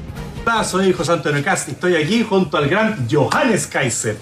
Hola, 0.46 0.63
soy 0.63 0.94
José 0.94 1.12
Antonio 1.12 1.44
Cast 1.44 1.68
y 1.68 1.72
estoy 1.72 1.96
aquí 1.96 2.24
junto 2.28 2.58
al 2.58 2.68
gran 2.68 3.08
Johannes 3.12 3.68
Kaiser. 3.68 4.18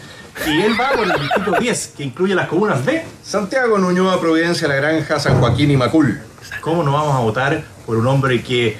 Y 0.45 0.61
él 0.61 0.73
va 0.77 0.89
por 0.91 1.05
el 1.05 1.13
distrito 1.21 1.51
10, 1.61 1.93
que 1.95 2.03
incluye 2.03 2.35
las 2.35 2.49
comunas 2.49 2.85
de... 2.85 3.03
Santiago, 3.23 3.77
Nuñoa, 3.77 4.19
Providencia, 4.19 4.67
La 4.67 4.75
Granja, 4.75 5.19
San 5.19 5.39
Joaquín 5.39 5.71
y 5.71 5.77
Macul. 5.77 6.19
¿Cómo 6.59 6.83
no 6.83 6.91
vamos 6.91 7.15
a 7.15 7.19
votar 7.19 7.63
por 7.85 7.95
un 7.95 8.05
hombre 8.07 8.43
que 8.43 8.75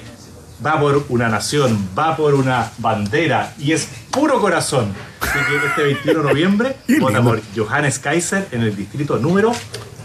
va 0.64 0.78
por 0.78 1.04
una 1.08 1.28
nación, 1.30 1.88
va 1.98 2.14
por 2.16 2.34
una 2.34 2.70
bandera 2.78 3.54
y 3.58 3.72
es 3.72 3.88
puro 4.10 4.38
corazón? 4.40 4.92
Así 5.28 5.38
que 5.50 5.66
este 5.66 5.82
21 5.82 6.22
de 6.22 6.28
noviembre 6.28 6.76
vota 7.00 7.22
por 7.22 7.40
Johannes 7.56 7.98
Kaiser 7.98 8.46
en 8.52 8.62
el 8.62 8.76
distrito 8.76 9.18
número 9.18 9.52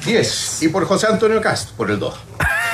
10. 0.05 0.63
Y 0.63 0.69
por 0.69 0.85
José 0.85 1.07
Antonio 1.07 1.39
Cast, 1.41 1.71
por 1.75 1.91
el 1.91 1.99
2. 1.99 2.19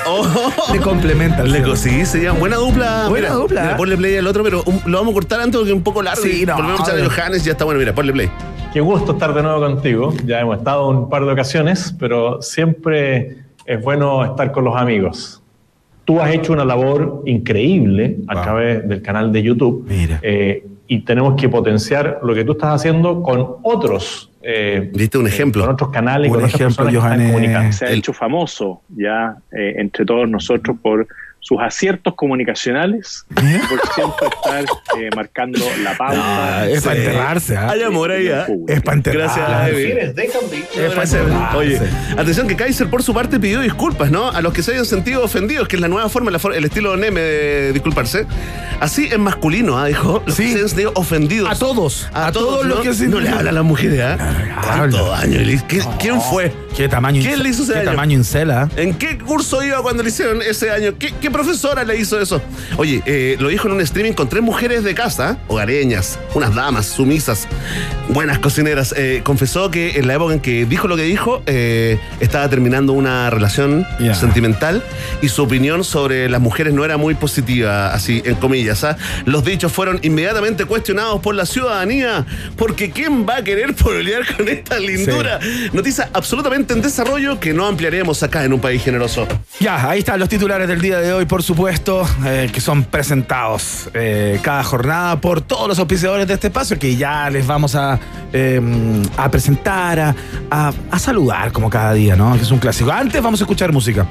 Le 0.73 0.79
complementa. 0.79 1.43
Le 1.43 1.75
sí, 1.75 2.05
sería 2.05 2.31
buena 2.31 2.55
dupla. 2.55 3.07
Buena 3.09 3.27
Mira, 3.29 3.33
dupla. 3.41 3.61
mira, 3.63 3.77
ponle 3.77 3.97
play 3.97 4.15
al 4.17 4.27
otro, 4.27 4.43
pero 4.43 4.63
um, 4.65 4.79
lo 4.85 4.99
vamos 4.99 5.11
a 5.11 5.15
cortar 5.15 5.41
antes 5.41 5.57
porque 5.57 5.71
es 5.71 5.75
un 5.75 5.83
poco 5.83 6.01
largo. 6.01 6.21
Sí, 6.23 6.45
no, 6.45 6.55
Volvemos 6.55 6.87
a 6.87 6.93
ver. 6.93 7.09
Johannes, 7.09 7.43
ya 7.43 7.51
está 7.51 7.65
bueno. 7.65 7.79
Mira, 7.79 7.93
ponle 7.93 8.13
play. 8.13 8.29
Qué 8.71 8.79
gusto 8.79 9.13
estar 9.13 9.33
de 9.33 9.43
nuevo 9.43 9.59
contigo. 9.59 10.13
Ya 10.25 10.39
hemos 10.39 10.57
estado 10.59 10.87
un 10.87 11.09
par 11.09 11.25
de 11.25 11.31
ocasiones, 11.33 11.93
pero 11.99 12.41
siempre 12.41 13.39
es 13.65 13.81
bueno 13.83 14.23
estar 14.23 14.51
con 14.53 14.63
los 14.63 14.77
amigos. 14.77 15.41
Tú 16.05 16.21
has 16.21 16.31
hecho 16.33 16.53
una 16.53 16.63
labor 16.63 17.23
increíble 17.25 18.17
a 18.29 18.35
Wow. 18.35 18.43
través 18.43 18.87
del 18.87 19.01
canal 19.01 19.33
de 19.33 19.43
YouTube 19.43 19.85
Mira. 19.89 20.19
eh, 20.21 20.65
y 20.87 20.99
tenemos 21.01 21.39
que 21.39 21.49
potenciar 21.49 22.19
lo 22.23 22.33
que 22.33 22.43
tú 22.45 22.53
estás 22.53 22.75
haciendo 22.75 23.21
con 23.21 23.55
otros. 23.63 24.31
eh, 24.41 24.89
Diste 24.93 25.17
un 25.17 25.27
ejemplo. 25.27 25.63
Con 25.65 25.73
otros 25.73 25.91
canales, 25.91 26.29
Un 26.29 26.35
con 26.35 26.43
otras 26.45 26.55
ejemplo, 26.61 26.85
que 26.89 26.95
están 26.97 27.25
comunicando. 27.27 27.73
se 27.73 27.85
ha 27.85 27.89
El- 27.89 27.99
hecho 27.99 28.13
famoso 28.13 28.81
ya 28.95 29.35
eh, 29.51 29.75
entre 29.77 30.05
todos 30.05 30.29
nosotros 30.29 30.77
por 30.81 31.05
sus 31.47 31.59
aciertos 31.61 32.13
comunicacionales, 32.15 33.25
¿Eh? 33.41 33.61
por 33.69 33.79
siempre 33.93 34.27
estar 34.27 34.65
eh, 34.99 35.09
marcando 35.15 35.59
la 35.81 35.95
pauta. 35.97 36.19
Ah, 36.59 36.67
es 36.67 36.83
para 36.83 36.97
enterrarse, 36.97 37.55
¿ah? 37.55 37.69
Hay 37.71 37.81
amor 37.83 38.11
ahí, 38.11 38.27
¿ah? 38.27 38.47
Es 38.67 38.81
para 38.81 38.97
enterrarse. 38.97 39.39
Gracias, 39.39 40.15
de 40.15 40.23
enterrarse. 40.25 41.19
Oye, 41.55 41.79
atención 42.17 42.47
que 42.47 42.55
Kaiser 42.57 42.89
por 42.89 43.01
su 43.01 43.13
parte 43.13 43.39
pidió 43.39 43.61
disculpas, 43.61 44.11
¿no? 44.11 44.29
A 44.29 44.41
los 44.41 44.51
que 44.53 44.61
se 44.61 44.71
hayan 44.73 44.85
sentido 44.85 45.23
ofendidos, 45.23 45.67
que 45.69 45.77
es 45.77 45.81
la 45.81 45.87
nueva 45.87 46.09
forma, 46.09 46.31
la 46.31 46.39
for- 46.39 46.53
el 46.53 46.65
estilo 46.65 46.97
Neme 46.97 47.21
de 47.21 47.73
disculparse. 47.73 48.25
Así 48.81 49.07
en 49.11 49.21
masculino, 49.21 49.77
¿ah? 49.79 49.85
Dijo. 49.87 50.21
Los 50.25 50.35
Sí. 50.35 50.43
que 50.43 50.49
se 50.49 50.55
hayan 50.57 50.69
sentido 50.69 50.91
ofendidos. 50.95 51.49
A 51.49 51.55
todos. 51.55 52.09
A, 52.13 52.27
A 52.27 52.31
todos, 52.31 52.47
todos 52.55 52.65
¿no? 52.67 52.75
los 52.75 52.83
que 52.83 52.93
se- 52.93 53.07
No 53.07 53.19
le 53.19 53.29
habla 53.29 53.49
a 53.51 53.53
las 53.53 53.63
mujeres, 53.63 54.01
¿ah? 54.01 54.85
Le- 55.27 55.61
¿Qué- 55.67 55.81
¿Quién 55.99 56.21
fue? 56.21 56.51
¿Qué 56.75 56.87
tamaño? 56.87 57.21
¿Quién 57.23 57.41
le 57.41 57.49
hizo 57.49 57.63
ese 57.63 57.73
¿Qué 57.73 57.79
año? 57.79 57.91
tamaño 57.91 58.17
incela? 58.17 58.69
¿En 58.75 58.93
qué 58.93 59.17
curso 59.17 59.63
iba 59.63 59.81
cuando 59.81 60.03
le 60.03 60.09
hicieron 60.09 60.41
ese 60.41 60.69
año? 60.71 60.93
¿Qué, 60.99 61.13
qué 61.19 61.31
profesora 61.37 61.83
le 61.83 61.95
hizo 61.99 62.19
eso. 62.19 62.41
Oye, 62.77 63.03
eh, 63.05 63.37
lo 63.39 63.49
dijo 63.49 63.67
en 63.67 63.75
un 63.75 63.81
streaming 63.81 64.13
con 64.13 64.27
tres 64.27 64.41
mujeres 64.41 64.83
de 64.83 64.95
casa, 64.95 65.37
hogareñas, 65.47 66.17
unas 66.33 66.55
damas 66.55 66.87
sumisas, 66.87 67.47
buenas 68.09 68.39
cocineras. 68.39 68.95
Eh, 68.97 69.21
confesó 69.23 69.69
que 69.69 69.99
en 69.99 70.07
la 70.07 70.15
época 70.15 70.33
en 70.33 70.39
que 70.39 70.65
dijo 70.65 70.87
lo 70.87 70.97
que 70.97 71.03
dijo, 71.03 71.43
eh, 71.45 71.99
estaba 72.19 72.49
terminando 72.49 72.93
una 72.93 73.29
relación 73.29 73.85
sentimental 74.19 74.81
y 75.21 75.29
su 75.29 75.43
opinión 75.43 75.83
sobre 75.83 76.27
las 76.27 76.41
mujeres 76.41 76.73
no 76.73 76.83
era 76.83 76.97
muy 76.97 77.13
positiva, 77.13 77.93
así 77.93 78.23
en 78.25 78.33
comillas. 78.35 78.83
¿ah? 78.83 78.97
Los 79.25 79.45
dichos 79.45 79.71
fueron 79.71 79.99
inmediatamente 80.01 80.65
cuestionados 80.65 81.21
por 81.21 81.35
la 81.35 81.45
ciudadanía, 81.45 82.25
porque 82.55 82.89
¿quién 82.89 83.27
va 83.29 83.37
a 83.37 83.43
querer 83.43 83.75
pololear 83.75 84.23
con 84.35 84.47
esta 84.47 84.79
lindura? 84.79 85.39
Noticia 85.71 86.09
absolutamente 86.13 86.73
en 86.73 86.81
desarrollo 86.81 87.39
que 87.39 87.53
no 87.53 87.67
ampliaremos 87.67 88.23
acá 88.23 88.43
en 88.43 88.53
un 88.53 88.59
país 88.59 88.83
generoso. 88.83 89.27
Ya, 89.59 89.87
ahí 89.87 89.99
están 89.99 90.19
los 90.19 90.29
titulares 90.29 90.67
del 90.67 90.81
día 90.81 90.99
de 90.99 91.13
hoy, 91.13 91.16
por 91.25 91.41
supuesto, 91.43 92.07
eh, 92.25 92.49
que 92.53 92.61
son 92.61 92.83
presentados 92.83 93.89
eh, 93.93 94.39
cada 94.43 94.63
jornada 94.63 95.19
por 95.19 95.41
todos 95.41 95.67
los 95.67 95.79
auspiciadores 95.79 96.27
de 96.27 96.33
este 96.35 96.47
espacio, 96.47 96.77
que 96.77 96.95
ya 96.95 97.29
les 97.29 97.45
vamos 97.47 97.75
a, 97.75 97.99
eh, 98.33 98.61
a 99.17 99.29
presentar, 99.31 99.99
a, 99.99 100.15
a- 100.51 100.73
a 100.91 100.99
saludar 100.99 101.51
como 101.51 101.69
cada 101.69 101.93
día, 101.93 102.15
¿no? 102.15 102.35
Que 102.35 102.41
es 102.43 102.51
un 102.51 102.59
clásico. 102.59 102.91
Antes 102.91 103.21
vamos 103.21 103.41
a 103.41 103.43
escuchar 103.43 103.71
música. 103.71 104.05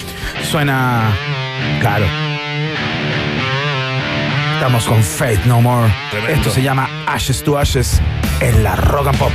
Suena. 0.51 1.13
Claro. 1.81 2.07
Estamos 4.55 4.85
con 4.85 5.03
Faith 5.03 5.45
No 5.45 5.61
More. 5.61 5.93
Tremendo. 6.11 6.35
Esto 6.37 6.51
se 6.51 6.63
llama 6.63 6.89
Ashes 7.07 7.43
to 7.45 7.59
Ashes 7.59 8.01
en 8.41 8.65
la 8.65 8.75
Rock 8.77 9.09
and 9.09 9.19
Pop. 9.19 9.33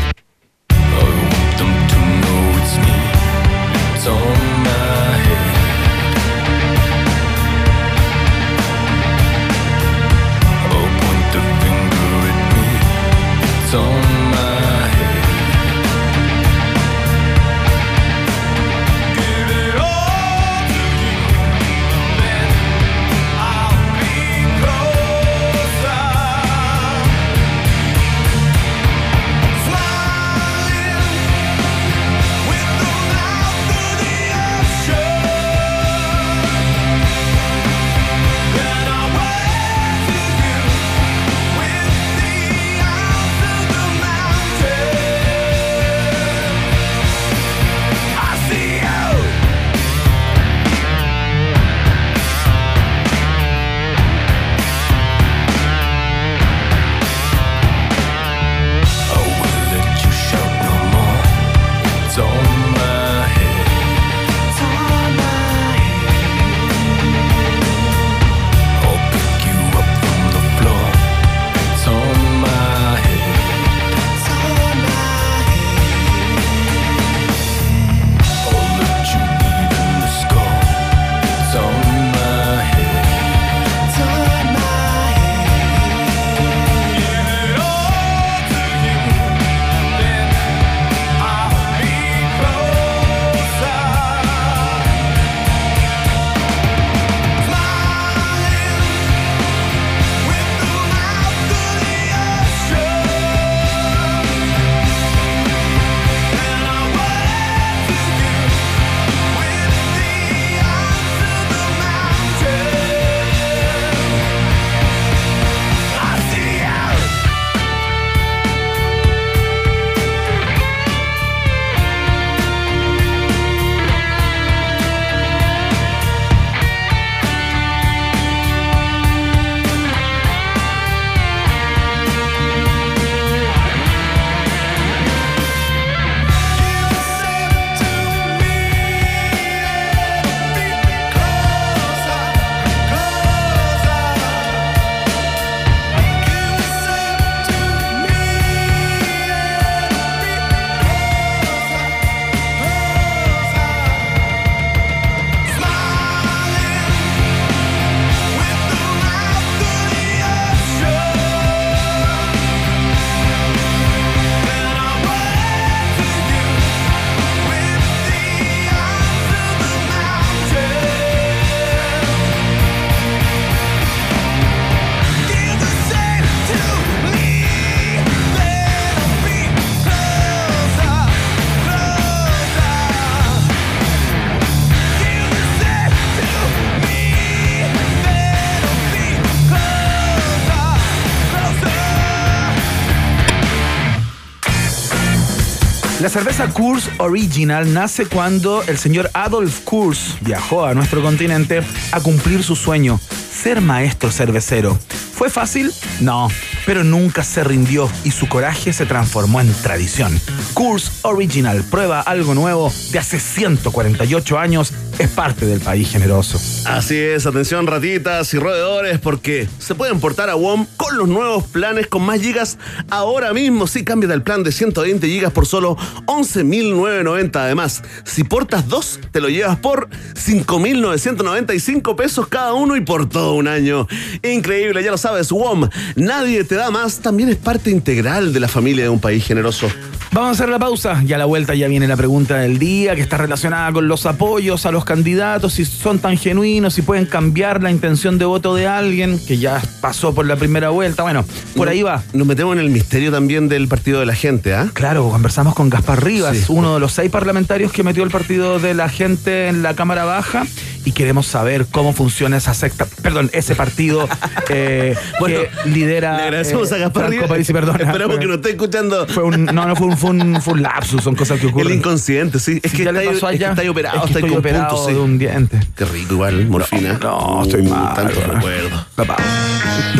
La 196.01 196.09
cerveza 196.09 196.47
Kurz 196.47 196.89
Original 196.97 197.75
nace 197.75 198.07
cuando 198.07 198.63
el 198.63 198.79
señor 198.79 199.11
Adolf 199.13 199.59
Kurz 199.59 200.15
viajó 200.21 200.65
a 200.65 200.73
nuestro 200.73 201.03
continente 201.03 201.61
a 201.91 201.99
cumplir 202.01 202.41
su 202.41 202.55
sueño, 202.55 202.99
ser 203.31 203.61
maestro 203.61 204.09
cervecero. 204.11 204.79
¿Fue 205.13 205.29
fácil? 205.29 205.71
No, 205.99 206.29
pero 206.65 206.83
nunca 206.83 207.23
se 207.23 207.43
rindió 207.43 207.87
y 208.03 208.09
su 208.09 208.27
coraje 208.27 208.73
se 208.73 208.87
transformó 208.87 209.41
en 209.41 209.53
tradición. 209.53 210.19
Kurz 210.55 210.91
Original 211.03 211.63
prueba 211.69 212.01
algo 212.01 212.33
nuevo 212.33 212.73
de 212.91 212.97
hace 212.97 213.19
148 213.19 214.39
años, 214.39 214.73
es 215.01 215.09
parte 215.09 215.47
del 215.47 215.59
país 215.59 215.89
generoso. 215.89 216.39
Así 216.65 216.95
es, 216.95 217.25
atención 217.25 217.65
ratitas 217.65 218.31
y 218.33 218.39
roedores, 218.39 218.99
porque 218.99 219.47
se 219.57 219.73
pueden 219.73 219.99
portar 219.99 220.29
a 220.29 220.35
WOM 220.35 220.67
con 220.77 220.97
los 220.97 221.07
nuevos 221.07 221.45
planes 221.45 221.87
con 221.87 222.03
más 222.03 222.21
gigas 222.21 222.59
ahora 222.89 223.33
mismo. 223.33 223.65
Sí, 223.65 223.83
cambia 223.83 224.07
del 224.07 224.21
plan 224.21 224.43
de 224.43 224.51
120 224.51 225.07
gigas 225.07 225.31
por 225.31 225.47
solo 225.47 225.75
11.990. 226.05 227.35
Además, 227.35 227.81
si 228.03 228.23
portas 228.23 228.67
dos, 228.67 228.99
te 229.11 229.21
lo 229.21 229.29
llevas 229.29 229.57
por 229.57 229.89
5.995 229.89 231.95
pesos 231.95 232.27
cada 232.27 232.53
uno 232.53 232.75
y 232.75 232.81
por 232.81 233.09
todo 233.09 233.33
un 233.33 233.47
año. 233.47 233.87
Increíble, 234.21 234.83
ya 234.83 234.91
lo 234.91 234.97
sabes, 234.97 235.31
WOM, 235.31 235.67
nadie 235.95 236.43
te 236.43 236.55
da 236.55 236.69
más, 236.69 236.99
también 236.99 237.29
es 237.29 237.37
parte 237.37 237.71
integral 237.71 238.33
de 238.33 238.39
la 238.39 238.47
familia 238.47 238.83
de 238.83 238.89
un 238.89 238.99
país 238.99 239.25
generoso. 239.25 239.67
Vamos 240.13 240.27
a 240.27 240.31
hacer 240.33 240.49
la 240.49 240.59
pausa 240.59 241.01
y 241.07 241.13
a 241.13 241.17
la 241.17 241.23
vuelta 241.23 241.55
ya 241.55 241.69
viene 241.69 241.87
la 241.87 241.95
pregunta 241.95 242.35
del 242.35 242.59
día 242.59 242.95
que 242.95 243.01
está 243.01 243.15
relacionada 243.15 243.71
con 243.71 243.87
los 243.87 244.05
apoyos 244.05 244.65
a 244.65 244.71
los 244.73 244.83
candidatos, 244.83 245.53
si 245.53 245.63
son 245.63 245.99
tan 245.99 246.17
genuinos, 246.17 246.73
si 246.73 246.81
pueden 246.81 247.05
cambiar 247.05 247.63
la 247.63 247.71
intención 247.71 248.17
de 248.17 248.25
voto 248.25 248.53
de 248.53 248.67
alguien 248.67 249.17
que 249.25 249.37
ya 249.37 249.61
pasó 249.79 250.13
por 250.13 250.25
la 250.25 250.35
primera 250.35 250.69
vuelta. 250.69 251.03
Bueno, 251.03 251.23
por 251.55 251.69
ahí 251.69 251.81
va. 251.81 252.03
Nos 252.11 252.27
metemos 252.27 252.53
en 252.57 252.59
el 252.59 252.69
misterio 252.71 253.09
también 253.09 253.47
del 253.47 253.69
partido 253.69 254.01
de 254.01 254.05
la 254.05 254.13
gente, 254.13 254.53
¿ah? 254.53 254.69
Claro, 254.73 255.07
conversamos 255.09 255.55
con 255.55 255.69
Gaspar 255.69 256.03
Rivas, 256.03 256.35
Sí. 256.35 256.45
uno 256.49 256.73
de 256.73 256.81
los 256.81 256.91
seis 256.91 257.09
parlamentarios 257.09 257.71
que 257.71 257.83
metió 257.83 258.03
el 258.03 258.09
partido 258.11 258.59
de 258.59 258.73
la 258.73 258.89
gente 258.89 259.47
en 259.47 259.63
la 259.63 259.75
Cámara 259.75 260.03
Baja 260.03 260.45
y 260.83 260.91
queremos 260.91 261.25
saber 261.27 261.67
cómo 261.71 261.93
funciona 261.93 262.35
esa 262.35 262.53
secta, 262.53 262.85
perdón, 263.01 263.29
ese 263.33 263.55
partido 263.55 264.09
eh, 264.49 264.93
Bueno, 265.21 265.39
que 265.63 265.69
lidera 265.69 266.17
Le 266.17 266.23
agradecemos 266.23 266.69
eh, 266.71 266.75
a 266.75 266.77
Gaspar 266.79 267.09
Rivas. 267.09 267.29
Parisi, 267.29 267.53
perdona. 267.53 267.77
Esperamos 267.79 268.15
Fue- 268.15 268.19
que 268.19 268.25
nos 268.27 268.35
esté 268.37 268.49
escuchando. 268.49 269.07
Fue 269.07 269.23
un, 269.23 269.45
no, 269.45 269.65
no 269.67 269.75
fue 269.77 269.87
un, 269.87 270.00
fue 270.01 270.09
un, 270.09 270.41
fue 270.41 270.53
un 270.55 270.61
lapsus, 270.63 271.01
son 271.03 271.15
cosas 271.15 271.39
que 271.39 271.45
El 271.47 271.53
ocurren. 271.53 271.77
inconsciente, 271.77 272.39
sí. 272.39 272.59
Es 272.61 272.71
que 272.73 272.83
ya 272.83 272.89
está, 272.89 273.01
le 273.01 273.05
pasó 273.11 273.29
es 273.29 273.37
que 273.39 273.45
allá. 273.45 273.49
está 273.51 273.61
ahí 273.61 273.67
operado, 273.69 273.95
Es 273.97 274.01
que 274.03 274.07
está 274.07 274.19
ahí 274.19 274.23
estoy 274.25 274.29
con 274.31 274.39
operado 274.39 274.67
puntos, 274.69 274.85
sí. 274.87 274.93
de 274.93 274.99
un 274.99 275.17
diente. 275.17 275.59
Qué 275.75 275.85
rico 275.85 276.13
igual, 276.15 276.47
morfina. 276.47 276.97
No, 277.01 277.43
estoy 277.43 277.61
Uh, 277.61 277.69
mal. 277.69 277.93
Tantos 277.95 278.27
recuerdos. 278.27 278.85
Papá. 278.95 279.15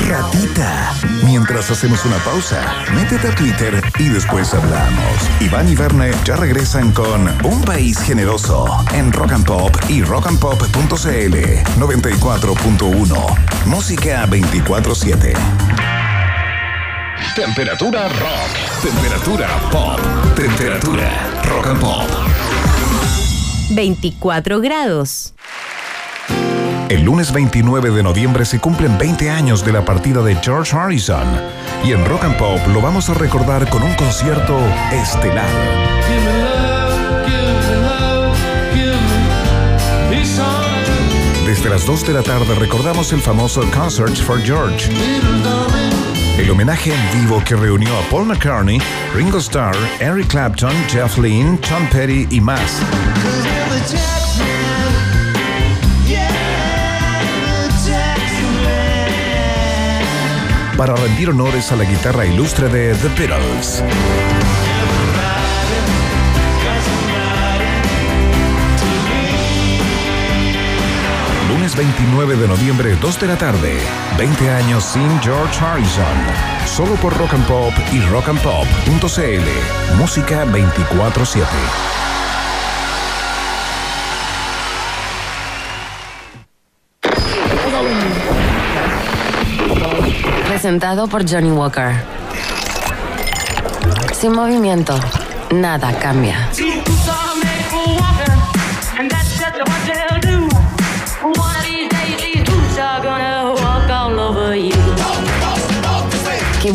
Ratita. 0.09 0.93
Mientras 1.25 1.69
hacemos 1.71 2.03
una 2.05 2.17
pausa, 2.17 2.61
métete 2.95 3.27
a 3.27 3.35
Twitter 3.35 3.81
y 3.99 4.09
después 4.09 4.53
hablamos. 4.53 5.05
Iván 5.39 5.69
y 5.69 5.75
Verne 5.75 6.11
ya 6.25 6.35
regresan 6.35 6.91
con 6.91 7.29
Un 7.43 7.61
País 7.61 7.99
Generoso 7.99 8.65
en 8.93 9.11
Rock 9.13 9.31
and 9.33 9.45
Pop 9.45 9.75
y 9.87 10.01
rockandpop.cl 10.03 11.35
94.1. 11.79 13.37
Música 13.65 14.25
24-7. 14.27 16.00
Temperatura 17.35 18.09
rock. 18.09 18.81
Temperatura 18.83 19.47
pop. 19.71 19.99
Temperatura 20.35 21.41
rock 21.43 21.67
and 21.67 21.79
pop. 21.79 22.09
24 23.69 24.59
grados. 24.59 25.33
El 26.89 27.03
lunes 27.03 27.31
29 27.31 27.91
de 27.91 28.03
noviembre 28.03 28.43
se 28.45 28.59
cumplen 28.59 28.97
20 28.97 29.29
años 29.29 29.63
de 29.63 29.71
la 29.71 29.85
partida 29.85 30.21
de 30.23 30.35
George 30.35 30.75
Harrison 30.75 31.25
y 31.85 31.93
en 31.93 32.03
Rock 32.05 32.25
and 32.25 32.37
Pop 32.37 32.59
lo 32.67 32.81
vamos 32.81 33.09
a 33.09 33.13
recordar 33.13 33.69
con 33.69 33.81
un 33.81 33.93
concierto 33.93 34.59
estelar. 34.91 35.47
Desde 41.45 41.69
las 41.69 41.85
2 41.85 42.07
de 42.07 42.13
la 42.13 42.23
tarde 42.23 42.55
recordamos 42.55 43.13
el 43.13 43.21
famoso 43.21 43.61
Concerts 43.71 44.21
for 44.21 44.41
George. 44.41 44.89
El 46.37 46.49
homenaje 46.49 46.93
en 46.93 47.21
vivo 47.21 47.41
que 47.45 47.55
reunió 47.55 47.89
a 47.97 48.01
Paul 48.09 48.25
McCartney, 48.25 48.81
Ringo 49.13 49.37
Starr, 49.37 49.75
Eric 49.99 50.27
Clapton, 50.27 50.73
Jeff 50.89 51.17
Lynne, 51.17 51.57
Tom 51.57 51.87
Petty 51.91 52.27
y 52.29 52.41
más. 52.41 52.81
para 60.81 60.95
rendir 60.95 61.29
honores 61.29 61.71
a 61.71 61.75
la 61.75 61.83
guitarra 61.83 62.25
ilustre 62.25 62.67
de 62.67 62.95
The 62.95 63.09
Beatles. 63.09 63.83
29 71.81 72.35
de 72.35 72.47
noviembre, 72.47 72.95
2 73.01 73.19
de 73.21 73.25
la 73.25 73.35
tarde. 73.35 73.75
20 74.15 74.51
años 74.51 74.83
sin 74.83 75.19
George 75.19 75.65
Harrison. 75.65 76.05
Solo 76.67 76.93
por 76.97 77.17
Rock 77.17 77.33
and 77.33 77.47
Pop 77.47 77.73
y 77.91 77.99
rockandpop.cl. 78.01 79.97
Música 79.97 80.45
24-7. 80.45 81.43
Presentado 90.47 91.07
por 91.07 91.27
Johnny 91.27 91.49
Walker. 91.49 91.95
Sin 94.13 94.33
movimiento, 94.33 94.99
nada 95.49 95.97
cambia. 95.97 96.47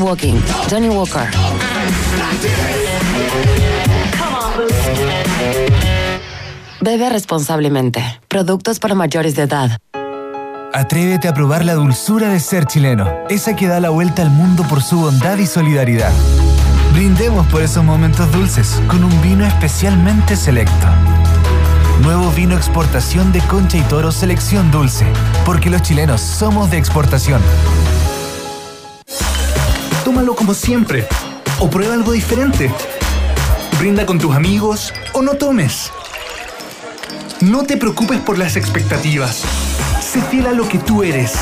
Walking. 0.03 0.35
Johnny 0.71 0.89
Walker. 0.89 1.29
Bebe 6.81 7.11
responsablemente. 7.11 8.03
Productos 8.29 8.79
para 8.79 8.95
mayores 8.95 9.35
de 9.35 9.43
edad. 9.43 9.79
Atrévete 10.73 11.29
a 11.29 11.35
probar 11.35 11.65
la 11.65 11.75
dulzura 11.75 12.29
de 12.29 12.39
ser 12.39 12.67
chileno, 12.67 13.09
esa 13.29 13.57
que 13.57 13.67
da 13.67 13.81
la 13.81 13.91
vuelta 13.91 14.23
al 14.23 14.31
mundo 14.31 14.63
por 14.69 14.83
su 14.83 15.01
bondad 15.01 15.39
y 15.39 15.47
solidaridad. 15.47 16.13
Brindemos 16.93 17.47
por 17.47 17.63
esos 17.63 17.83
momentos 17.83 18.31
dulces 18.31 18.81
con 18.87 19.03
un 19.03 19.23
vino 19.23 19.47
especialmente 19.47 20.37
selecto. 20.37 20.87
Nuevo 22.03 22.31
vino 22.33 22.55
exportación 22.55 23.33
de 23.33 23.41
Concha 23.41 23.79
y 23.79 23.83
Toro 23.83 24.13
Selección 24.13 24.71
Dulce, 24.71 25.07
porque 25.45 25.71
los 25.71 25.83
chilenos 25.83 26.21
somos 26.21 26.71
de 26.71 26.77
exportación. 26.77 27.41
Tómalo 30.16 30.35
como 30.35 30.55
siempre. 30.55 31.07
O 31.59 31.68
prueba 31.68 31.92
algo 31.92 32.12
diferente. 32.12 32.72
Brinda 33.79 34.07
con 34.07 34.18
tus 34.18 34.35
amigos 34.35 34.94
o 35.12 35.20
no 35.20 35.35
tomes. 35.35 35.92
No 37.42 37.64
te 37.64 37.76
preocupes 37.76 38.18
por 38.20 38.38
las 38.38 38.57
expectativas. 38.57 39.44
Sé 40.00 40.22
fiel 40.22 40.46
a 40.46 40.52
lo 40.52 40.66
que 40.66 40.79
tú 40.79 41.02
eres. 41.02 41.35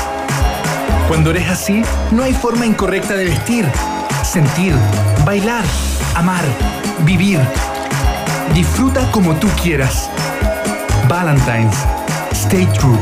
Cuando 1.07 1.29
eres 1.29 1.47
así, 1.47 1.83
no 2.11 2.23
hay 2.23 2.33
forma 2.33 2.65
incorrecta 2.65 3.15
de 3.15 3.23
vestir, 3.23 3.65
sentir, 4.25 4.73
bailar, 5.23 5.63
amar, 6.13 6.43
vivir. 7.05 7.39
Disfruta 8.53 9.09
como 9.13 9.35
tú 9.35 9.47
quieras. 9.63 10.09
Valentine's. 11.07 11.77
Stay 12.33 12.65
true. 12.77 12.99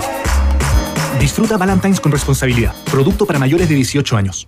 Disfruta 1.20 1.58
Valentine's 1.58 2.00
con 2.00 2.12
responsabilidad. 2.12 2.76
Producto 2.92 3.26
para 3.26 3.40
mayores 3.40 3.68
de 3.68 3.74
18 3.74 4.16
años. 4.16 4.48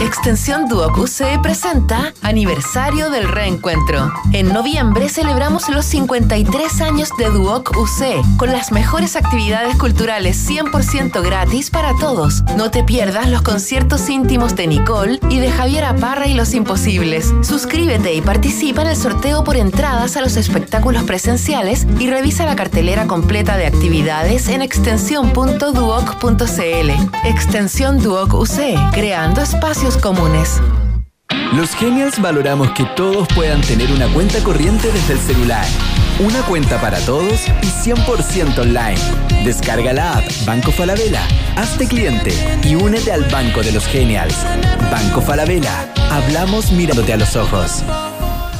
Extensión 0.00 0.68
Duoc 0.68 0.98
UC 0.98 1.40
presenta 1.42 2.12
Aniversario 2.20 3.08
del 3.08 3.28
Reencuentro. 3.28 4.12
En 4.32 4.52
noviembre 4.52 5.08
celebramos 5.08 5.70
los 5.70 5.86
53 5.86 6.82
años 6.82 7.08
de 7.16 7.30
Duoc 7.30 7.74
UC 7.74 8.36
con 8.36 8.52
las 8.52 8.72
mejores 8.72 9.16
actividades 9.16 9.74
culturales 9.76 10.46
100% 10.48 11.24
gratis 11.24 11.70
para 11.70 11.94
todos. 11.98 12.42
No 12.56 12.70
te 12.70 12.84
pierdas 12.84 13.30
los 13.30 13.40
conciertos 13.40 14.10
íntimos 14.10 14.54
de 14.54 14.66
Nicole 14.66 15.18
y 15.30 15.38
de 15.38 15.50
Javier 15.50 15.84
Aparra 15.84 16.26
y 16.26 16.34
Los 16.34 16.52
Imposibles. 16.52 17.32
Suscríbete 17.40 18.12
y 18.12 18.20
participa 18.20 18.82
en 18.82 18.88
el 18.88 18.96
sorteo 18.96 19.44
por 19.44 19.56
entradas 19.56 20.18
a 20.18 20.20
los 20.20 20.36
espectáculos 20.36 21.04
presenciales 21.04 21.86
y 21.98 22.10
revisa 22.10 22.44
la 22.44 22.54
cartelera 22.54 23.06
completa 23.06 23.56
de 23.56 23.64
actividades 23.66 24.48
en 24.48 24.60
extensión.duoc.cl. 24.60 26.90
Extensión 27.24 28.02
Duoc 28.02 28.34
UC, 28.34 28.92
creando 28.92 29.40
espacios 29.40 29.85
comunes. 29.94 30.60
Los 31.52 31.70
Genials 31.76 32.20
valoramos 32.20 32.70
que 32.72 32.84
todos 32.96 33.28
puedan 33.28 33.60
tener 33.60 33.92
una 33.92 34.08
cuenta 34.08 34.42
corriente 34.42 34.90
desde 34.90 35.12
el 35.12 35.20
celular. 35.20 35.64
Una 36.18 36.42
cuenta 36.42 36.80
para 36.80 36.98
todos 37.00 37.46
y 37.62 37.66
100% 37.66 38.58
online. 38.58 38.98
Descarga 39.44 39.92
la 39.92 40.18
app 40.18 40.24
Banco 40.44 40.72
Falabella, 40.72 41.22
hazte 41.54 41.86
cliente 41.86 42.32
y 42.64 42.74
únete 42.74 43.12
al 43.12 43.22
Banco 43.30 43.62
de 43.62 43.70
los 43.70 43.86
Genials. 43.86 44.34
Banco 44.90 45.20
Falabella, 45.20 45.92
hablamos 46.10 46.72
mirándote 46.72 47.12
a 47.12 47.16
los 47.16 47.36
ojos. 47.36 47.84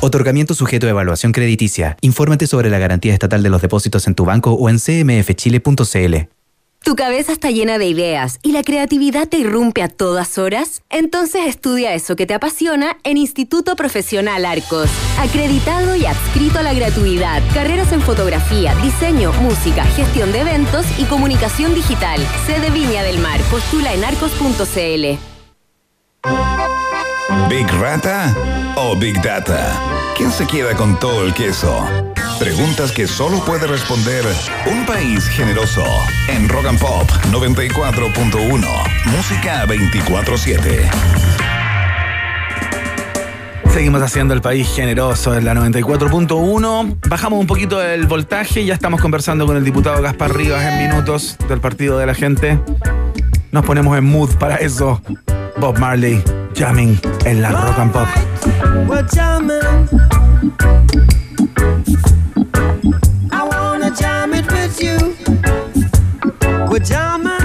Otorgamiento 0.01 0.55
sujeto 0.55 0.87
a 0.87 0.91
evaluación 0.91 1.33
crediticia. 1.33 1.97
Infórmate 2.03 2.47
sobre 2.47 2.70
la 2.70 2.79
garantía 2.79 3.14
estatal 3.14 3.43
de 3.43 3.51
los 3.51 3.62
depósitos 3.62 4.07
en 4.07 4.14
tu 4.14 4.24
banco 4.24 4.53
o 4.53 4.68
en 4.68 4.79
cmfchile.cl. 4.79 6.36
¿Tu 6.87 6.95
cabeza 6.95 7.32
está 7.32 7.51
llena 7.51 7.78
de 7.78 7.87
ideas 7.87 8.39
y 8.45 8.53
la 8.53 8.62
creatividad 8.62 9.26
te 9.26 9.39
irrumpe 9.39 9.82
a 9.82 9.89
todas 9.89 10.39
horas? 10.39 10.82
Entonces 10.89 11.49
estudia 11.49 11.95
eso 11.95 12.14
que 12.14 12.26
te 12.26 12.34
apasiona 12.34 12.97
en 13.03 13.16
Instituto 13.16 13.74
Profesional 13.74 14.45
Arcos. 14.45 14.89
Acreditado 15.18 15.97
y 15.97 16.07
adscrito 16.07 16.61
a 16.61 16.62
la 16.62 16.74
gratuidad. 16.74 17.43
Carreras 17.53 17.91
en 17.91 18.03
fotografía, 18.03 18.72
diseño, 18.84 19.32
música, 19.32 19.84
gestión 19.97 20.30
de 20.30 20.43
eventos 20.43 20.87
y 20.97 21.07
comunicación 21.07 21.74
digital. 21.74 22.20
Sede 22.47 22.70
Viña 22.70 23.03
del 23.03 23.18
Mar. 23.18 23.41
Postula 23.51 23.93
en 23.93 24.05
arcos.cl. 24.05 25.18
¿Big 27.49 27.68
Rata 27.80 28.32
o 28.76 28.95
Big 28.95 29.20
Data? 29.22 29.95
¿Quién 30.16 30.32
se 30.32 30.46
queda 30.46 30.74
con 30.74 30.98
todo 30.98 31.26
el 31.26 31.34
queso? 31.34 31.86
Preguntas 32.38 32.90
que 32.90 33.06
solo 33.06 33.44
puede 33.44 33.66
responder 33.66 34.24
un 34.64 34.86
país 34.86 35.26
generoso. 35.28 35.84
En 36.28 36.48
Rock 36.48 36.66
and 36.68 36.78
Pop 36.78 37.06
94.1. 37.30 38.66
Música 39.04 39.66
24-7. 39.66 40.90
Seguimos 43.74 44.00
haciendo 44.00 44.32
el 44.32 44.40
país 44.40 44.66
generoso 44.74 45.36
en 45.36 45.44
la 45.44 45.52
94.1. 45.52 46.96
Bajamos 47.08 47.38
un 47.38 47.46
poquito 47.46 47.82
el 47.82 48.06
voltaje. 48.06 48.64
Ya 48.64 48.72
estamos 48.72 49.02
conversando 49.02 49.44
con 49.44 49.58
el 49.58 49.64
diputado 49.64 50.00
Gaspar 50.00 50.34
Rivas 50.34 50.64
en 50.64 50.88
minutos 50.88 51.36
del 51.46 51.60
Partido 51.60 51.98
de 51.98 52.06
la 52.06 52.14
Gente. 52.14 52.58
Nos 53.52 53.66
ponemos 53.66 53.98
en 53.98 54.04
mood 54.04 54.34
para 54.36 54.56
eso. 54.56 55.02
Bob 55.61 55.78
Marley, 55.78 56.22
jamming 56.54 56.98
en 57.24 57.40
la 57.40 57.50
rock 57.50 57.78
and 57.78 57.92
pop. 57.92 58.09
We're 58.88 59.02
jamming. 59.14 59.88
I 63.32 63.42
wanna 63.42 63.90
jam 63.90 64.34
it 64.34 64.50
with 64.52 64.82
you. 64.82 65.16
We're 66.70 66.78
jamming, 66.80 67.36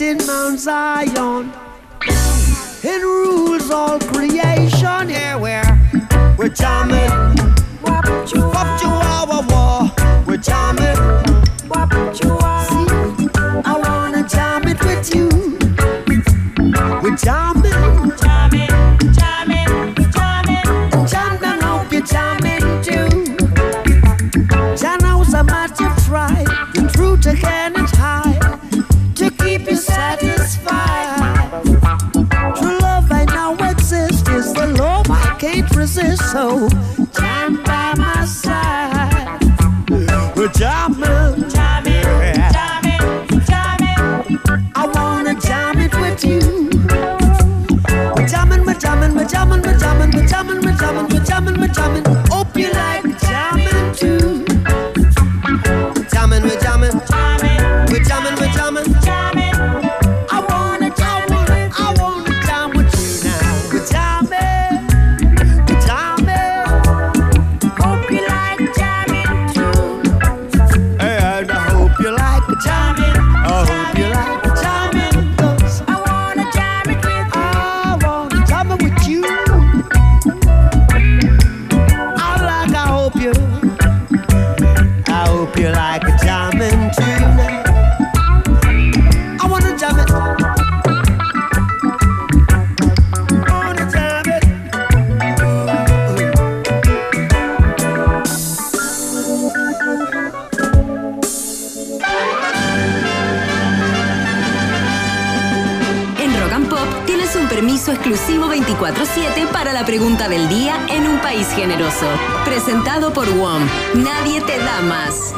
in 0.00 0.18
Mount 0.26 0.58
Zion 0.58 1.52
and 2.84 3.02
rules 3.02 3.70
all 3.70 3.98
creation. 3.98 5.08
Here 5.08 5.38
we're 5.38 6.36
we're 6.36 6.48
jamming. 6.48 7.10
Wap 7.82 8.04
chihuahua 8.26 9.46
war. 9.48 10.24
We're 10.26 10.36
jamming. 10.38 11.35
So 36.36 36.85
por 113.26 113.36
WOM. 113.36 113.62
Nadie 113.94 114.40
te 114.40 114.58
da 114.58 114.80
más. 114.82 115.32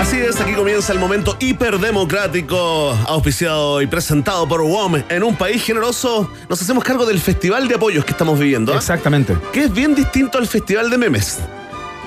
Así 0.00 0.16
es, 0.16 0.40
aquí 0.40 0.52
comienza 0.52 0.92
el 0.92 0.98
momento 0.98 1.36
hiperdemocrático, 1.38 2.96
auspiciado 3.06 3.82
y 3.82 3.86
presentado 3.86 4.48
por 4.48 4.62
WOM. 4.62 5.02
En 5.08 5.22
un 5.22 5.36
país 5.36 5.62
generoso, 5.62 6.30
nos 6.48 6.60
hacemos 6.62 6.84
cargo 6.84 7.04
del 7.04 7.20
festival 7.20 7.68
de 7.68 7.74
apoyos 7.74 8.04
que 8.04 8.12
estamos 8.12 8.38
viviendo. 8.38 8.72
¿ah? 8.72 8.76
Exactamente. 8.76 9.36
Que 9.52 9.64
es 9.64 9.72
bien 9.72 9.94
distinto 9.94 10.38
al 10.38 10.46
festival 10.46 10.90
de 10.90 10.98
memes. 10.98 11.40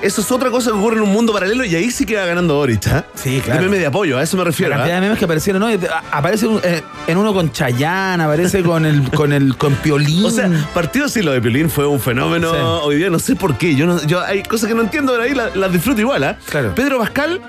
Eso 0.02 0.20
es 0.20 0.32
otra 0.32 0.50
cosa 0.50 0.70
que 0.72 0.76
ocurre 0.76 0.96
en 0.96 1.02
un 1.02 1.12
mundo 1.12 1.32
paralelo 1.32 1.64
y 1.64 1.74
ahí 1.76 1.90
sí 1.92 2.04
que 2.04 2.16
va 2.16 2.26
ganando 2.26 2.56
Boric, 2.56 2.86
¿ah? 2.88 3.04
Sí, 3.14 3.40
claro. 3.40 3.60
De 3.60 3.66
meme 3.68 3.78
de 3.78 3.86
apoyo, 3.86 4.18
a 4.18 4.22
eso 4.22 4.36
me 4.36 4.42
refiero. 4.44 4.70
La 4.70 4.76
cantidad 4.78 4.96
¿ah? 4.96 5.00
de 5.00 5.06
memes 5.06 5.18
que 5.18 5.24
aparecieron, 5.26 5.60
¿no? 5.60 5.68
Aparece 6.10 6.46
un- 6.48 6.60
eh, 6.64 6.82
en 7.06 7.16
uno 7.18 7.32
con 7.32 7.52
Chayanne, 7.52 8.22
aparece 8.24 8.62
con 8.64 8.84
el 8.84 9.08
con 9.10 9.32
el 9.32 9.56
con 9.56 9.74
Piolín. 9.76 10.24
O 10.24 10.30
sea, 10.30 10.50
partido 10.74 11.08
sí, 11.08 11.22
lo 11.22 11.30
de 11.32 11.40
Piolín 11.40 11.70
fue 11.70 11.86
un 11.86 12.00
fenómeno 12.00 12.52
Sí. 12.52 12.58
hoy 12.84 12.96
día, 12.96 13.10
no 13.10 13.18
sé 13.20 13.36
por 13.36 13.56
qué. 13.56 13.76
Yo, 13.76 13.86
no, 13.86 14.02
yo 14.04 14.20
hay 14.20 14.42
cosas 14.42 14.68
que 14.68 14.74
no 14.74 14.82
entiendo, 14.82 15.12
pero 15.12 15.22
ahí 15.24 15.34
la- 15.34 15.50
las 15.54 15.72
disfruto 15.72 16.00
igual, 16.00 16.24
¿ah? 16.24 16.36
Claro. 16.50 16.74
Pedro 16.74 16.98
Pascal, 16.98 17.40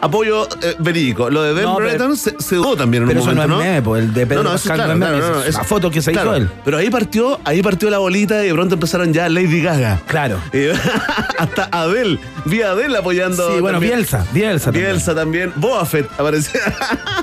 apoyo 0.00 0.48
eh, 0.62 0.74
verídico. 0.78 1.30
Lo 1.30 1.42
de 1.42 1.52
Ben 1.52 1.64
No, 1.64 1.76
Brereton 1.76 2.16
se, 2.16 2.34
se 2.38 2.56
dudó 2.56 2.76
también 2.76 3.02
en 3.04 3.08
pero 3.08 3.22
un 3.22 3.28
eso 3.28 3.34
no 3.34 3.42
momento, 3.42 3.62
es 3.62 3.68
meme, 3.68 3.82
pues, 3.82 4.02
el 4.04 4.14
de 4.14 4.26
Pedro 4.26 4.42
no, 4.42 4.48
no, 4.50 4.54
Pascal 4.56 4.74
claro, 4.76 4.88
no 4.88 4.92
es 4.94 4.98
meme, 5.10 5.18
claro, 5.18 5.34
no, 5.36 5.44
es 5.44 5.54
la 5.54 5.64
foto 5.64 5.90
que 5.90 6.02
se 6.02 6.12
hizo 6.12 6.34
él. 6.34 6.50
Pero 6.64 6.78
ahí 6.78 6.90
partió, 6.90 7.40
ahí 7.44 7.62
partió 7.62 7.90
la 7.90 7.98
bolita 7.98 8.42
y 8.42 8.48
de 8.48 8.54
pronto 8.54 8.74
empezaron 8.74 9.12
ya 9.12 9.28
Lady 9.28 9.62
Gaga. 9.62 10.00
Claro. 10.06 10.40
Y 10.52 10.68
hasta 11.38 11.68
Adele, 11.72 12.18
vi 12.44 12.62
a 12.62 12.72
Adele 12.72 12.98
apoyando. 12.98 13.54
Sí, 13.54 13.60
bueno, 13.60 13.76
también. 13.76 13.94
Bielsa, 13.94 14.26
Bielsa. 14.32 14.64
también. 14.66 14.84
Bielsa 14.86 15.14
también. 15.14 15.52
Boba 15.56 15.84
Fett 15.84 16.08
aparecía. 16.18 16.60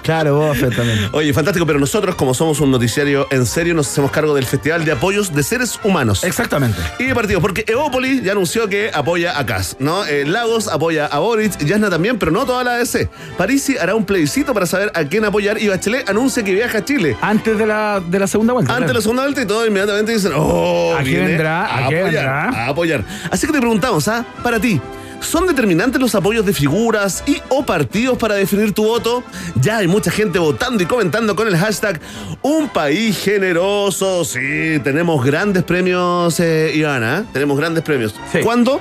Claro, 0.03 0.35
Boba 0.37 0.55
Fett 0.55 0.75
también. 0.75 1.09
Oye, 1.11 1.33
fantástico, 1.33 1.65
pero 1.65 1.79
nosotros, 1.79 2.15
como 2.15 2.33
somos 2.33 2.61
un 2.61 2.71
noticiario 2.71 3.27
en 3.29 3.45
serio, 3.45 3.73
nos 3.73 3.87
hacemos 3.89 4.09
cargo 4.11 4.33
del 4.33 4.45
Festival 4.45 4.85
de 4.85 4.93
Apoyos 4.93 5.33
de 5.33 5.43
Seres 5.43 5.79
Humanos. 5.83 6.23
Exactamente. 6.23 6.79
Y 6.99 7.05
de 7.05 7.15
partidos, 7.15 7.41
porque 7.41 7.65
Evópolis 7.67 8.23
ya 8.23 8.31
anunció 8.31 8.69
que 8.69 8.89
apoya 8.93 9.37
a 9.37 9.45
Cas, 9.45 9.75
¿no? 9.79 10.05
Eh, 10.05 10.25
Lagos 10.25 10.67
apoya 10.67 11.07
a 11.07 11.19
Boric, 11.19 11.57
Yasna 11.59 11.89
también, 11.89 12.17
pero 12.17 12.31
no 12.31 12.45
toda 12.45 12.63
la 12.63 12.66
ADC. 12.75 13.09
Parisi 13.37 13.77
hará 13.77 13.95
un 13.95 14.05
plebiscito 14.05 14.53
para 14.53 14.65
saber 14.65 14.91
a 14.93 15.03
quién 15.03 15.25
apoyar 15.25 15.61
y 15.61 15.67
Bachelet 15.67 16.09
anuncia 16.09 16.43
que 16.43 16.53
viaja 16.53 16.79
a 16.79 16.85
Chile. 16.85 17.17
Antes 17.21 17.57
de 17.57 17.65
la, 17.65 18.01
de 18.05 18.19
la 18.19 18.27
segunda 18.27 18.53
vuelta. 18.53 18.73
Antes 18.73 18.87
de 18.89 18.93
la 18.93 19.01
segunda 19.01 19.23
vuelta 19.23 19.41
y 19.41 19.45
todos 19.45 19.67
inmediatamente 19.67 20.13
dicen, 20.13 20.31
oh, 20.35 20.95
¿A 20.95 21.03
qué 21.03 21.09
viene 21.09 21.27
vendrá? 21.27 21.65
¿A 21.65 21.85
apoyar, 21.85 22.03
vendrá? 22.03 22.49
A 22.49 22.67
apoyar. 22.67 23.03
Así 23.31 23.47
que 23.47 23.53
te 23.53 23.59
preguntamos, 23.59 24.07
¿ah? 24.07 24.25
Para 24.43 24.59
ti, 24.59 24.79
¿Son 25.19 25.47
determinantes 25.47 25.99
los 25.99 26.15
apoyos 26.15 26.45
de 26.45 26.53
figuras 26.53 27.23
y 27.25 27.41
o 27.49 27.65
partidos 27.65 28.17
para 28.17 28.35
definir 28.35 28.73
tu 28.73 28.83
voto? 28.83 29.23
Ya 29.59 29.77
hay 29.77 29.87
mucha 29.87 30.11
gente 30.11 30.39
votando 30.39 30.83
y 30.83 30.85
comentando 30.85 31.35
con 31.35 31.47
el 31.47 31.57
hashtag 31.57 31.99
Un 32.41 32.69
país 32.69 33.17
generoso. 33.23 34.23
Sí, 34.23 34.79
tenemos 34.83 35.23
grandes 35.25 35.63
premios, 35.63 36.39
eh, 36.39 36.71
Ivana. 36.73 37.19
¿eh? 37.19 37.23
Tenemos 37.33 37.57
grandes 37.57 37.83
premios. 37.83 38.15
¿Cuándo? 38.43 38.79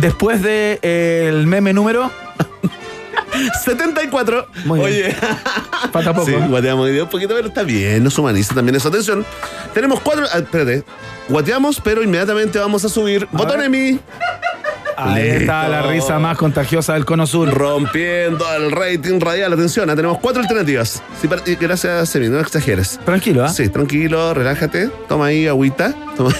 Después 0.00 0.42
del 0.42 0.78
de, 0.82 1.28
el 1.28 1.46
meme 1.46 1.72
número 1.72 2.10
74. 3.64 4.48
Muy 4.64 4.80
bien. 4.80 4.92
Oye. 4.92 5.16
Falta 5.92 6.14
poco. 6.14 6.26
Sí, 6.26 6.34
guateamos 6.48 6.88
un 6.90 7.08
poquito, 7.08 7.34
pero 7.34 7.48
está 7.48 7.62
bien, 7.62 8.02
nos 8.02 8.18
humaniza 8.18 8.54
también 8.54 8.76
eso. 8.76 8.88
Atención, 8.88 9.24
tenemos 9.72 10.00
cuatro. 10.00 10.26
ah, 10.32 10.38
espérate. 10.38 10.84
Guateamos, 11.28 11.80
pero 11.80 12.02
inmediatamente 12.02 12.58
vamos 12.58 12.84
a 12.84 12.88
subir. 12.88 13.26
Botón 13.32 13.58
ver. 13.58 13.66
Emi. 13.66 13.98
Ahí 14.96 15.28
está 15.28 15.68
la 15.68 15.82
risa 15.82 16.18
más 16.18 16.36
contagiosa 16.36 16.94
del 16.94 17.04
cono 17.04 17.26
sur. 17.26 17.48
Rompiendo 17.52 18.44
el 18.54 18.70
rating 18.70 19.20
radial. 19.20 19.52
Atención, 19.52 19.88
tenemos 19.94 20.18
cuatro 20.18 20.42
alternativas. 20.42 21.02
Sí, 21.20 21.28
para- 21.28 21.42
y 21.46 21.54
gracias, 21.56 22.08
Semi, 22.08 22.28
no 22.28 22.40
exageres. 22.40 22.98
Tranquilo, 23.04 23.44
¿ah? 23.44 23.48
Sí, 23.48 23.68
tranquilo, 23.68 24.34
relájate. 24.34 24.88
Toma 25.08 25.26
ahí 25.26 25.46
agüita. 25.46 25.94
Toma, 26.16 26.30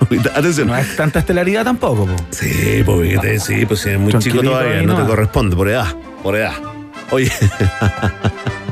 agüita. 0.00 0.30
Atención. 0.38 0.68
No 0.68 0.76
es 0.76 0.96
tanta 0.96 1.18
estelaridad 1.20 1.64
tampoco, 1.64 2.06
po. 2.06 2.16
Sí, 2.30 2.82
pues 2.84 3.08
fíjate, 3.08 3.40
sí, 3.40 3.66
pues 3.66 3.80
sí, 3.80 3.90
es 3.90 3.98
muy 3.98 4.12
chico 4.12 4.20
Tranquilito 4.22 4.50
todavía, 4.50 4.80
ahí 4.80 4.86
no 4.86 4.92
te 4.94 4.98
nomás. 5.00 5.08
corresponde, 5.10 5.56
por 5.56 5.68
edad, 5.68 5.86
por 6.22 6.36
edad. 6.36 6.52
Oye. 7.10 7.30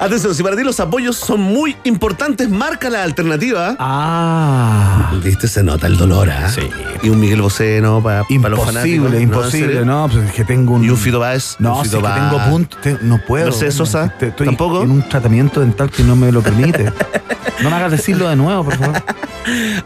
Atención, 0.00 0.34
si 0.34 0.42
para 0.42 0.56
ti 0.56 0.62
los 0.62 0.78
apoyos 0.80 1.16
son 1.16 1.40
muy 1.40 1.76
importantes, 1.84 2.48
marca 2.50 2.90
la 2.90 3.02
alternativa. 3.02 3.76
Ah. 3.78 5.12
Viste, 5.22 5.48
se 5.48 5.62
nota 5.62 5.86
el 5.86 5.96
dolor, 5.96 6.30
¿ah? 6.30 6.48
Sí. 6.50 6.68
Y 7.02 7.08
un 7.08 7.20
Miguel 7.20 7.42
Boceno 7.42 8.02
para 8.02 8.24
los 8.48 8.64
fanáticos. 8.64 8.84
Imposible, 8.84 9.16
¿No, 9.16 9.20
imposible. 9.20 9.84
No, 9.84 10.08
pues 10.12 10.24
es 10.26 10.32
que 10.32 10.44
tengo 10.44 10.74
un. 10.74 10.84
Y 10.84 10.90
un 10.90 10.96
Fito 10.96 11.20
Páez. 11.20 11.56
No, 11.58 11.78
un 11.78 11.84
si 11.84 11.90
que 11.90 12.02
tengo 12.02 12.40
punto, 12.50 12.76
te- 12.82 12.98
no 13.02 13.18
puedo. 13.26 13.46
Mercedes 13.46 13.74
Sosa, 13.74 14.08
Te- 14.18 14.28
Estoy 14.28 14.46
¿tampoco? 14.46 14.82
en 14.82 14.90
un 14.90 15.08
tratamiento 15.08 15.60
dental 15.60 15.90
que 15.90 16.02
no 16.02 16.16
me 16.16 16.30
lo 16.32 16.42
permite. 16.42 16.84
no 17.62 17.70
me 17.70 17.76
hagas 17.76 17.92
decirlo 17.92 18.28
de 18.28 18.36
nuevo, 18.36 18.64
por 18.64 18.76
favor. 18.76 19.02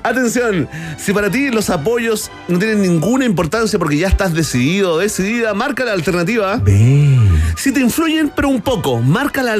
Atención, 0.03 0.69
si 0.97 1.13
para 1.13 1.31
ti 1.31 1.51
los 1.51 1.69
apoyos 1.69 2.31
no 2.49 2.59
tienen 2.59 2.81
ninguna 2.81 3.27
importancia 3.27 3.79
porque 3.79 3.99
ya 3.99 4.09
estás 4.09 4.33
decidido 4.33 4.95
o 4.95 4.99
decidida, 4.99 5.53
marca 5.53 5.85
la 5.85 5.93
alternativa. 5.93 6.61
Si 7.57 7.71
te 7.73 7.81
influyen, 7.81 8.33
pero 8.35 8.49
un 8.49 8.63
poco, 8.63 9.03
marca 9.03 9.43
la 9.43 9.53
alternativa. 9.53 9.60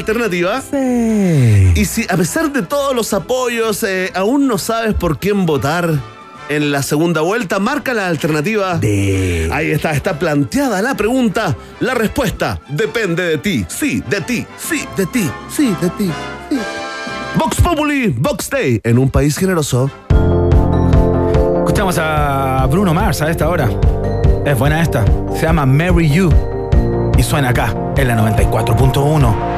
Y 1.75 1.85
si 1.85 2.07
a 2.09 2.17
pesar 2.17 2.53
de 2.53 2.63
todos 2.63 2.95
los 2.95 3.13
apoyos 3.13 3.83
eh, 3.83 4.11
aún 4.15 4.47
no 4.47 4.59
sabes 4.59 4.95
por 4.95 5.19
quién 5.19 5.47
votar 5.47 5.99
en 6.51 6.73
la 6.73 6.83
segunda 6.83 7.21
vuelta, 7.21 7.61
marca 7.61 7.95
la 7.95 8.09
alternativa. 8.09 8.79
Ahí 9.53 9.71
está, 9.71 9.93
está 9.93 10.19
planteada 10.19 10.83
la 10.83 10.97
pregunta. 10.97 11.57
La 11.79 11.95
respuesta 11.95 12.61
depende 12.69 13.23
de 13.23 13.39
ti. 13.39 13.65
Sí, 13.69 14.03
de 14.09 14.21
ti. 14.21 14.47
Sí, 14.59 14.85
de 14.97 15.07
ti. 15.07 15.31
Sí, 15.49 15.75
de 15.81 15.91
ti. 15.91 16.11
Sí. 16.51 16.59
Vox 17.37 17.61
Populi, 17.61 18.09
Vox 18.09 18.51
Day, 18.51 18.81
en 18.83 18.99
un 18.99 19.11
país 19.11 19.37
generoso. 19.37 19.89
Escuchamos 21.59 21.97
a 21.99 22.67
Bruno 22.69 22.93
Mars 22.93 23.23
a 23.23 23.31
esta 23.31 23.49
hora. 23.49 23.71
Es 24.45 24.59
buena 24.59 24.83
esta. 24.83 25.05
Se 25.37 25.43
llama 25.43 25.65
Marry 25.67 26.11
You. 26.11 26.31
Y 27.17 27.23
suena 27.23 27.51
acá, 27.51 27.75
en 27.97 28.09
la 28.09 28.17
94.1. 28.17 29.50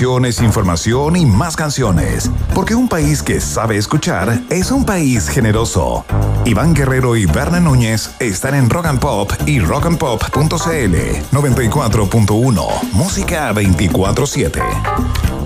información 0.00 1.16
y 1.16 1.26
más 1.26 1.56
canciones. 1.56 2.30
Porque 2.54 2.74
un 2.74 2.88
país 2.88 3.22
que 3.22 3.40
sabe 3.40 3.76
escuchar 3.76 4.40
es 4.48 4.70
un 4.70 4.84
país 4.84 5.28
generoso. 5.28 6.04
Iván 6.44 6.74
Guerrero 6.74 7.14
y 7.16 7.26
Berna 7.26 7.60
Núñez 7.60 8.14
están 8.18 8.54
en 8.54 8.70
Rock 8.70 8.86
and 8.86 9.00
Pop 9.00 9.32
y 9.46 9.60
rockandpop.cl 9.60 10.96
94.1. 11.32 12.92
Música 12.92 13.52
24-7. 13.52 14.62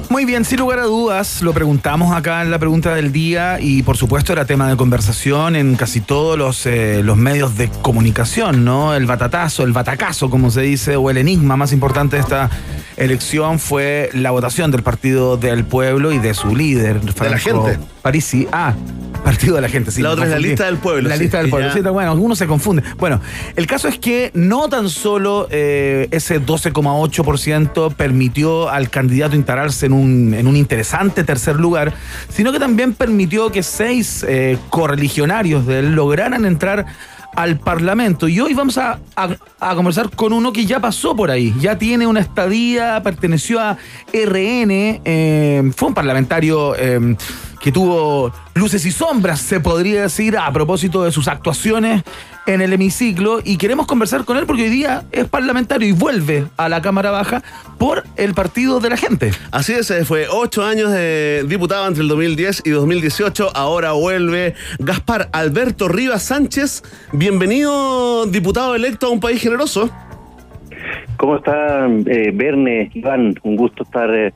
Muy 0.08 0.24
bien, 0.24 0.44
sin 0.44 0.60
lugar 0.60 0.78
a 0.78 0.84
dudas, 0.84 1.42
lo 1.42 1.52
preguntamos 1.52 2.14
acá 2.14 2.40
en 2.42 2.52
la 2.52 2.60
pregunta 2.60 2.94
del 2.94 3.10
día 3.10 3.58
y 3.60 3.82
por 3.82 3.96
supuesto 3.96 4.32
era 4.32 4.44
tema 4.44 4.68
de 4.68 4.76
conversación 4.76 5.56
en 5.56 5.74
casi 5.74 6.00
todos 6.00 6.38
los, 6.38 6.64
eh, 6.64 7.02
los 7.02 7.16
medios 7.16 7.56
de 7.56 7.68
comunicación, 7.82 8.64
¿no? 8.64 8.94
El 8.94 9.06
batatazo, 9.06 9.64
el 9.64 9.72
batacazo, 9.72 10.30
como 10.30 10.52
se 10.52 10.62
dice, 10.62 10.94
o 10.94 11.10
el 11.10 11.16
enigma 11.16 11.56
más 11.56 11.72
importante 11.72 12.16
de 12.16 12.22
esta 12.22 12.48
elección 12.96 13.58
fue 13.58 14.10
la 14.12 14.30
votación 14.30 14.70
del 14.70 14.82
Partido 14.82 15.36
del 15.36 15.64
Pueblo 15.64 16.12
y 16.12 16.18
de 16.18 16.34
su 16.34 16.54
líder, 16.54 17.00
De 17.00 17.30
la 17.30 17.38
gente. 17.38 17.78
Parisi. 18.02 18.46
Ah, 18.52 18.74
Partido 19.24 19.56
de 19.56 19.60
la 19.62 19.68
Gente, 19.68 19.90
sí. 19.90 20.02
La 20.02 20.10
otra 20.10 20.24
es 20.24 20.30
la 20.30 20.38
lista 20.38 20.66
del 20.66 20.76
pueblo, 20.76 21.08
La 21.08 21.16
sí, 21.16 21.22
lista 21.22 21.38
del 21.38 21.50
pueblo. 21.50 21.72
Sí, 21.72 21.80
bueno, 21.80 22.14
uno 22.14 22.36
se 22.36 22.46
confunde. 22.46 22.84
Bueno, 22.96 23.20
el 23.56 23.66
caso 23.66 23.88
es 23.88 23.98
que 23.98 24.30
no 24.34 24.68
tan 24.68 24.88
solo 24.88 25.48
eh, 25.50 26.06
ese 26.12 26.40
12,8% 26.40 27.94
permitió 27.94 28.70
al 28.70 28.88
candidato 28.88 29.34
instalarse 29.34 29.86
en 29.86 29.92
un, 29.94 30.34
en 30.34 30.46
un 30.46 30.56
interesante 30.56 31.24
tercer 31.24 31.56
lugar, 31.56 31.92
sino 32.28 32.52
que 32.52 32.60
también 32.60 32.94
permitió 32.94 33.50
que 33.50 33.64
seis 33.64 34.24
eh, 34.28 34.58
correligionarios 34.70 35.66
de 35.66 35.80
él 35.80 35.92
lograran 35.96 36.44
entrar 36.44 36.86
al 37.36 37.58
Parlamento. 37.58 38.26
Y 38.28 38.40
hoy 38.40 38.54
vamos 38.54 38.78
a, 38.78 38.98
a- 39.14 39.74
conversar 39.76 40.10
con 40.10 40.32
uno 40.32 40.52
que 40.52 40.64
ya 40.66 40.80
pasó 40.80 41.14
por 41.14 41.30
ahí, 41.30 41.54
ya 41.60 41.78
tiene 41.78 42.06
una 42.06 42.20
estadía, 42.20 43.00
perteneció 43.02 43.60
a 43.60 43.76
RN, 44.12 45.00
eh, 45.04 45.70
fue 45.76 45.88
un 45.88 45.94
parlamentario 45.94 46.74
eh, 46.76 47.16
que 47.66 47.72
tuvo 47.72 48.30
luces 48.54 48.86
y 48.86 48.92
sombras, 48.92 49.40
se 49.40 49.58
podría 49.58 50.02
decir, 50.02 50.38
a 50.38 50.52
propósito 50.52 51.02
de 51.02 51.10
sus 51.10 51.26
actuaciones 51.26 52.04
en 52.46 52.60
el 52.60 52.72
hemiciclo. 52.72 53.40
Y 53.42 53.56
queremos 53.56 53.88
conversar 53.88 54.24
con 54.24 54.36
él 54.36 54.46
porque 54.46 54.62
hoy 54.62 54.68
día 54.68 55.02
es 55.10 55.26
parlamentario 55.26 55.88
y 55.88 55.90
vuelve 55.90 56.44
a 56.58 56.68
la 56.68 56.80
Cámara 56.80 57.10
Baja 57.10 57.42
por 57.76 58.04
el 58.14 58.34
Partido 58.34 58.78
de 58.78 58.90
la 58.90 58.96
Gente. 58.96 59.32
Así 59.50 59.72
es, 59.72 59.90
eh, 59.90 60.04
fue 60.04 60.28
ocho 60.30 60.64
años 60.64 60.92
de 60.92 61.44
diputado 61.48 61.88
entre 61.88 62.04
el 62.04 62.08
2010 62.08 62.62
y 62.64 62.70
2018. 62.70 63.50
Ahora 63.52 63.90
vuelve 63.94 64.54
Gaspar 64.78 65.28
Alberto 65.32 65.88
Rivas 65.88 66.22
Sánchez. 66.22 66.84
Bienvenido, 67.10 68.26
diputado 68.26 68.76
electo 68.76 69.08
a 69.08 69.10
un 69.10 69.18
país 69.18 69.42
generoso. 69.42 69.90
¿Cómo 71.16 71.38
está 71.38 71.88
eh, 71.88 72.30
Verne, 72.32 72.92
Iván? 72.94 73.34
Un 73.42 73.56
gusto 73.56 73.82
estar 73.82 74.08
eh, 74.14 74.32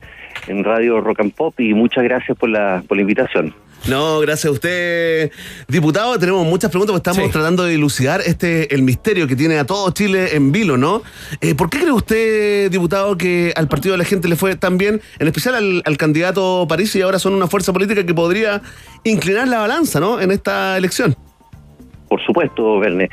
en 0.47 0.63
Radio 0.63 1.01
Rock 1.01 1.21
and 1.21 1.33
Pop 1.33 1.59
y 1.59 1.73
muchas 1.73 2.03
gracias 2.03 2.37
por 2.37 2.49
la, 2.49 2.83
por 2.87 2.97
la 2.97 3.01
invitación. 3.01 3.53
No, 3.87 4.19
gracias 4.19 4.45
a 4.45 4.51
usted, 4.51 5.31
diputado. 5.67 6.17
Tenemos 6.19 6.45
muchas 6.45 6.69
preguntas 6.69 6.93
porque 6.93 7.09
estamos 7.09 7.31
tratando 7.31 7.63
de 7.63 7.71
dilucidar 7.71 8.21
este 8.21 8.75
el 8.75 8.83
misterio 8.83 9.27
que 9.27 9.35
tiene 9.35 9.57
a 9.57 9.65
todo 9.65 9.89
Chile 9.91 10.35
en 10.35 10.51
vilo, 10.51 10.77
¿no? 10.77 11.01
Eh, 11.41 11.55
¿Por 11.55 11.69
qué 11.69 11.79
cree 11.79 11.91
usted, 11.91 12.69
diputado, 12.69 13.17
que 13.17 13.53
al 13.55 13.67
partido 13.67 13.93
de 13.93 13.97
la 13.97 14.05
gente 14.05 14.27
le 14.27 14.35
fue 14.35 14.55
tan 14.55 14.77
bien, 14.77 15.01
en 15.17 15.27
especial 15.27 15.55
al, 15.55 15.81
al 15.83 15.97
candidato 15.97 16.67
París 16.69 16.95
y 16.95 17.01
ahora 17.01 17.17
son 17.17 17.33
una 17.33 17.47
fuerza 17.47 17.73
política 17.73 18.05
que 18.05 18.13
podría 18.13 18.61
inclinar 19.03 19.47
la 19.47 19.57
balanza, 19.57 19.99
¿no? 19.99 20.21
En 20.21 20.29
esta 20.29 20.77
elección. 20.77 21.15
Por 22.11 22.21
supuesto, 22.23 22.77
Verne. 22.77 23.07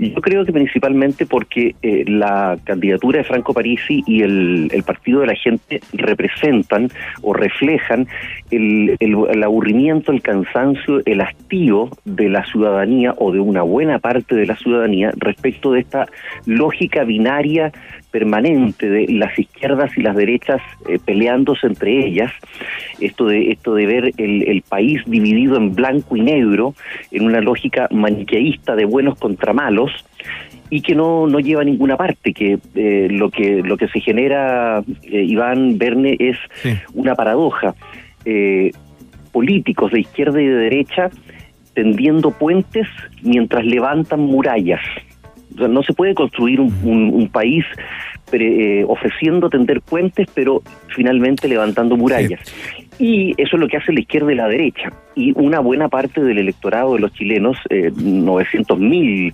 Yo 0.00 0.20
creo 0.20 0.44
que 0.44 0.52
principalmente 0.52 1.24
porque 1.24 1.76
eh, 1.82 2.02
la 2.08 2.58
candidatura 2.64 3.18
de 3.18 3.24
Franco 3.24 3.54
Parisi 3.54 4.02
y 4.08 4.22
el, 4.22 4.68
el 4.72 4.82
Partido 4.82 5.20
de 5.20 5.28
la 5.28 5.36
Gente 5.36 5.80
representan 5.92 6.88
o 7.22 7.32
reflejan 7.32 8.08
el, 8.50 8.96
el- 8.98 9.16
el 9.30 9.42
aburrimiento, 9.44 10.10
el 10.10 10.20
cansancio, 10.20 11.00
el 11.06 11.20
hastío 11.20 11.90
de 12.04 12.28
la 12.28 12.44
ciudadanía 12.44 13.14
o 13.18 13.30
de 13.30 13.38
una 13.38 13.62
buena 13.62 14.00
parte 14.00 14.34
de 14.34 14.46
la 14.46 14.56
ciudadanía 14.56 15.12
respecto 15.16 15.70
de 15.70 15.80
esta 15.82 16.06
lógica 16.44 17.04
binaria 17.04 17.70
permanente 18.10 18.88
de 18.88 19.06
las 19.08 19.38
izquierdas 19.38 19.96
y 19.96 20.02
las 20.02 20.16
derechas 20.16 20.60
eh, 20.88 20.98
peleándose 21.04 21.66
entre 21.66 22.06
ellas, 22.06 22.32
esto 23.00 23.26
de 23.26 23.50
esto 23.50 23.74
de 23.74 23.86
ver 23.86 24.12
el, 24.16 24.48
el 24.48 24.62
país 24.62 25.02
dividido 25.06 25.56
en 25.56 25.74
blanco 25.74 26.16
y 26.16 26.22
negro 26.22 26.74
en 27.10 27.24
una 27.24 27.40
lógica 27.40 27.88
maniqueísta 27.90 28.76
de 28.76 28.84
buenos 28.84 29.18
contra 29.18 29.52
malos 29.52 29.92
y 30.70 30.80
que 30.82 30.94
no, 30.94 31.26
no 31.26 31.40
lleva 31.40 31.62
a 31.62 31.64
ninguna 31.64 31.96
parte, 31.96 32.32
que 32.32 32.58
eh, 32.74 33.08
lo 33.10 33.30
que 33.30 33.62
lo 33.62 33.76
que 33.76 33.88
se 33.88 34.00
genera 34.00 34.82
eh, 35.02 35.24
Iván 35.24 35.76
Verne 35.76 36.16
es 36.18 36.38
una 36.94 37.14
paradoja. 37.14 37.74
Eh, 38.24 38.70
políticos 39.32 39.92
de 39.92 40.00
izquierda 40.00 40.40
y 40.40 40.46
de 40.46 40.54
derecha 40.54 41.10
tendiendo 41.74 42.30
puentes 42.32 42.86
mientras 43.22 43.64
levantan 43.64 44.20
murallas. 44.20 44.80
No 45.56 45.82
se 45.82 45.92
puede 45.92 46.14
construir 46.14 46.60
un, 46.60 46.72
un- 46.84 47.10
un 47.12 47.28
país 47.28 47.64
pre- 48.30 48.80
eh, 48.80 48.84
ofreciendo 48.86 49.48
tender 49.50 49.80
puentes, 49.80 50.26
pero 50.34 50.62
finalmente 50.94 51.48
levantando 51.48 51.96
murallas. 51.96 52.40
Y 52.98 53.32
eso 53.38 53.56
es 53.56 53.60
lo 53.60 53.68
que 53.68 53.76
hace 53.76 53.92
la 53.92 54.00
izquierda 54.00 54.32
y 54.32 54.36
la 54.36 54.48
derecha. 54.48 54.92
Y 55.14 55.32
una 55.36 55.60
buena 55.60 55.88
parte 55.88 56.22
del 56.22 56.38
electorado 56.38 56.94
de 56.94 57.00
los 57.00 57.12
chilenos, 57.12 57.56
eh, 57.68 57.90
900 57.94 58.78
mil 58.78 59.32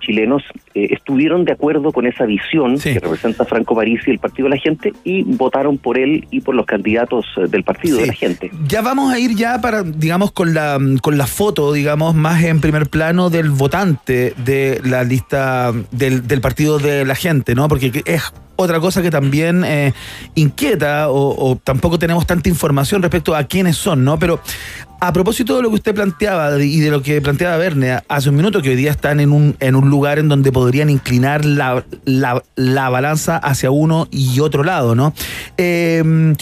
chilenos, 0.00 0.42
eh, 0.74 0.88
estuvieron 0.90 1.44
de 1.44 1.52
acuerdo 1.52 1.92
con 1.92 2.06
esa 2.06 2.24
visión 2.26 2.78
que 2.78 2.98
representa 2.98 3.44
Franco 3.44 3.74
Parisi 3.74 4.10
y 4.10 4.10
el 4.12 4.18
Partido 4.18 4.48
de 4.48 4.56
la 4.56 4.60
Gente 4.60 4.92
y 5.04 5.22
votaron 5.22 5.78
por 5.78 5.98
él 5.98 6.26
y 6.30 6.40
por 6.40 6.54
los 6.54 6.66
candidatos 6.66 7.26
eh, 7.36 7.46
del 7.48 7.64
Partido 7.64 7.98
de 7.98 8.06
la 8.06 8.12
Gente. 8.12 8.50
Ya 8.66 8.82
vamos 8.82 9.12
a 9.12 9.18
ir 9.18 9.34
ya 9.34 9.60
para, 9.60 9.82
digamos, 9.82 10.32
con 10.32 10.54
la, 10.54 10.78
con 11.02 11.18
la 11.18 11.26
foto, 11.26 11.72
digamos, 11.72 12.14
más 12.14 12.42
en 12.44 12.60
primer 12.60 12.88
plano 12.88 13.30
del 13.30 13.50
votante 13.50 14.34
de 14.44 14.80
la 14.84 15.04
lista 15.04 15.72
del, 15.90 16.26
del 16.26 16.40
partido 16.40 16.78
de 16.78 17.04
la 17.04 17.14
gente, 17.14 17.54
¿no? 17.54 17.68
Porque 17.68 18.02
es 18.04 18.32
otra 18.62 18.80
cosa 18.80 19.02
que 19.02 19.10
también 19.10 19.64
eh, 19.64 19.92
inquieta 20.34 21.10
o, 21.10 21.58
tampoco 21.62 21.98
tenemos 21.98 22.26
tanta 22.26 22.48
información 22.48 23.02
respecto 23.02 23.34
a 23.34 23.44
quiénes 23.44 23.76
son, 23.76 24.04
¿no? 24.04 24.18
Pero 24.18 24.40
a 25.00 25.12
propósito 25.12 25.56
de 25.56 25.62
lo 25.62 25.70
que 25.70 25.76
usted 25.76 25.94
planteaba 25.94 26.58
y 26.62 26.80
de 26.80 26.90
lo 26.90 27.02
que 27.02 27.20
planteaba 27.22 27.56
Verne 27.56 28.00
hace 28.08 28.28
un 28.28 28.36
minuto, 28.36 28.60
que 28.60 28.70
hoy 28.70 28.76
día 28.76 28.90
están 28.90 29.20
en 29.20 29.32
un, 29.32 29.56
en 29.60 29.74
un 29.74 29.88
lugar 29.88 30.18
en 30.18 30.28
donde 30.28 30.52
podrían 30.52 30.90
inclinar 30.90 31.44
la, 31.44 31.84
la, 32.04 32.42
la 32.54 32.88
balanza 32.90 33.38
hacia 33.38 33.70
uno 33.70 34.08
y 34.10 34.40
otro 34.40 34.62
lado, 34.62 34.94
¿no? 34.94 35.14
Eh, 35.56 36.34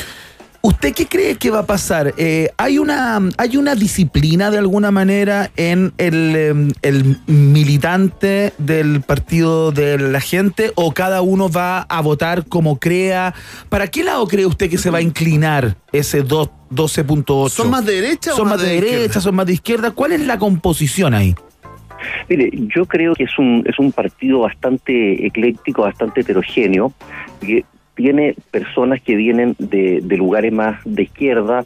¿Usted 0.61 0.93
qué 0.93 1.07
cree 1.07 1.37
que 1.37 1.51
va 1.51 1.61
a 1.61 1.67
pasar? 1.67 2.15
Eh, 2.19 2.51
¿hay, 2.57 2.79
una, 2.79 3.21
¿Hay 3.39 3.57
una 3.57 3.75
disciplina 3.77 4.51
de 4.51 4.59
alguna 4.59 4.91
manera 4.91 5.51
en 5.57 5.93
el, 5.99 6.35
em, 6.37 6.73
el 6.83 7.17
militante 7.27 8.53
del 8.59 9.01
partido 9.03 9.71
de 9.71 9.99
la 9.99 10.21
gente 10.21 10.73
o 10.75 10.93
cada 10.93 11.23
uno 11.23 11.49
va 11.49 11.83
a 11.83 12.01
votar 12.01 12.45
como 12.47 12.79
crea? 12.79 13.35
¿Para 13.69 13.87
qué 13.87 14.03
lado 14.03 14.27
cree 14.27 14.47
usted 14.47 14.69
que 14.69 14.79
se 14.79 14.91
va 14.91 14.99
a 14.99 15.03
inclinar 15.03 15.77
ese 15.93 16.23
dos- 16.23 16.51
12.8? 16.71 17.49
¿Son 17.51 17.71
más 17.71 17.87
de 17.87 17.95
derecha 18.01 18.33
o 18.33 18.37
¿Son 18.37 18.49
más 18.49 18.59
más 18.59 18.63
de, 18.63 18.69
de 18.69 18.75
derecha? 18.75 18.95
izquierda? 18.97 19.21
¿Son 19.21 19.35
más 19.37 19.47
de 19.47 19.53
izquierda? 19.53 19.91
¿Cuál 19.93 20.13
es 20.13 20.21
la 20.27 20.39
composición 20.39 21.15
ahí? 21.15 21.35
Mire, 22.29 22.51
yo 22.75 22.85
creo 22.87 23.15
que 23.15 23.25
es 23.25 23.39
un, 23.39 23.65
es 23.67 23.79
un 23.79 23.91
partido 23.93 24.41
bastante 24.41 25.27
ecléctico, 25.27 25.83
bastante 25.83 26.21
heterogéneo, 26.21 26.93
que 27.41 27.65
tiene 27.99 28.37
personas 28.53 29.03
que 29.03 29.17
vienen 29.17 29.57
de, 29.59 30.01
de 30.01 30.17
lugares 30.17 30.53
más 30.53 30.79
de 30.85 31.03
izquierda, 31.03 31.65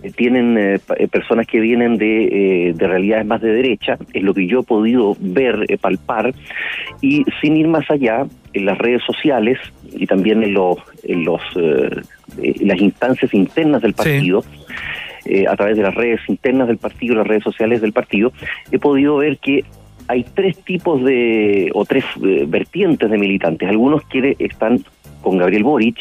eh, 0.00 0.12
tienen 0.16 0.56
eh, 0.56 0.78
eh, 0.96 1.08
personas 1.08 1.48
que 1.48 1.58
vienen 1.58 1.96
de, 1.98 2.68
eh, 2.68 2.72
de 2.72 2.86
realidades 2.86 3.26
más 3.26 3.40
de 3.40 3.52
derecha, 3.52 3.98
es 4.12 4.22
lo 4.22 4.32
que 4.32 4.46
yo 4.46 4.60
he 4.60 4.62
podido 4.62 5.16
ver, 5.18 5.66
palpar, 5.80 6.32
y 7.00 7.24
sin 7.40 7.56
ir 7.56 7.66
más 7.66 7.90
allá, 7.90 8.26
en 8.54 8.64
las 8.64 8.78
redes 8.78 9.02
sociales 9.04 9.58
y 9.92 10.06
también 10.06 10.42
en, 10.44 10.54
los 10.54 10.76
en 11.02 11.24
los, 11.24 11.40
eh, 11.56 11.90
eh, 12.40 12.54
las 12.60 12.80
instancias 12.80 13.34
internas 13.34 13.82
del 13.82 13.94
partido, 13.94 14.44
eh, 15.24 15.46
a 15.48 15.56
través 15.56 15.76
de 15.76 15.82
las 15.82 15.94
redes 15.94 16.20
internas 16.28 16.68
del 16.68 16.78
partido, 16.78 17.16
las 17.16 17.26
redes 17.26 17.42
sociales 17.42 17.80
del 17.80 17.92
partido, 17.92 18.32
he 18.70 18.78
podido 18.78 19.16
ver 19.16 19.38
que 19.38 19.64
hay 20.08 20.24
tres 20.34 20.58
tipos 20.64 21.02
de, 21.04 21.70
o 21.72 21.84
tres 21.84 22.04
eh, 22.22 22.44
vertientes 22.46 23.08
de 23.08 23.18
militantes. 23.18 23.68
Algunos 23.68 24.02
que 24.06 24.36
están 24.38 24.84
con 25.22 25.38
Gabriel 25.38 25.64
Boric, 25.64 25.96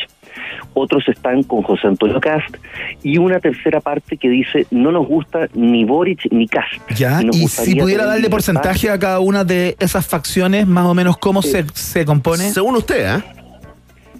otros 0.73 1.07
están 1.07 1.43
con 1.43 1.61
José 1.63 1.87
Antonio 1.87 2.19
Cast, 2.19 2.57
y 3.03 3.17
una 3.17 3.39
tercera 3.39 3.81
parte 3.81 4.17
que 4.17 4.29
dice 4.29 4.65
no 4.71 4.91
nos 4.91 5.07
gusta 5.07 5.47
ni 5.53 5.85
Boric 5.85 6.31
ni 6.31 6.47
Cast. 6.47 6.73
Ya, 6.95 7.21
nos 7.21 7.35
y 7.35 7.47
si 7.47 7.75
pudiera 7.75 8.05
darle 8.05 8.23
libertad". 8.23 8.31
porcentaje 8.31 8.89
a 8.89 8.99
cada 8.99 9.19
una 9.19 9.43
de 9.43 9.75
esas 9.79 10.07
facciones, 10.07 10.67
más 10.67 10.85
o 10.85 10.93
menos 10.93 11.17
cómo 11.17 11.41
se, 11.41 11.65
se 11.73 12.05
compone. 12.05 12.49
Según 12.49 12.75
usted, 12.75 13.17
¿eh? 13.17 13.23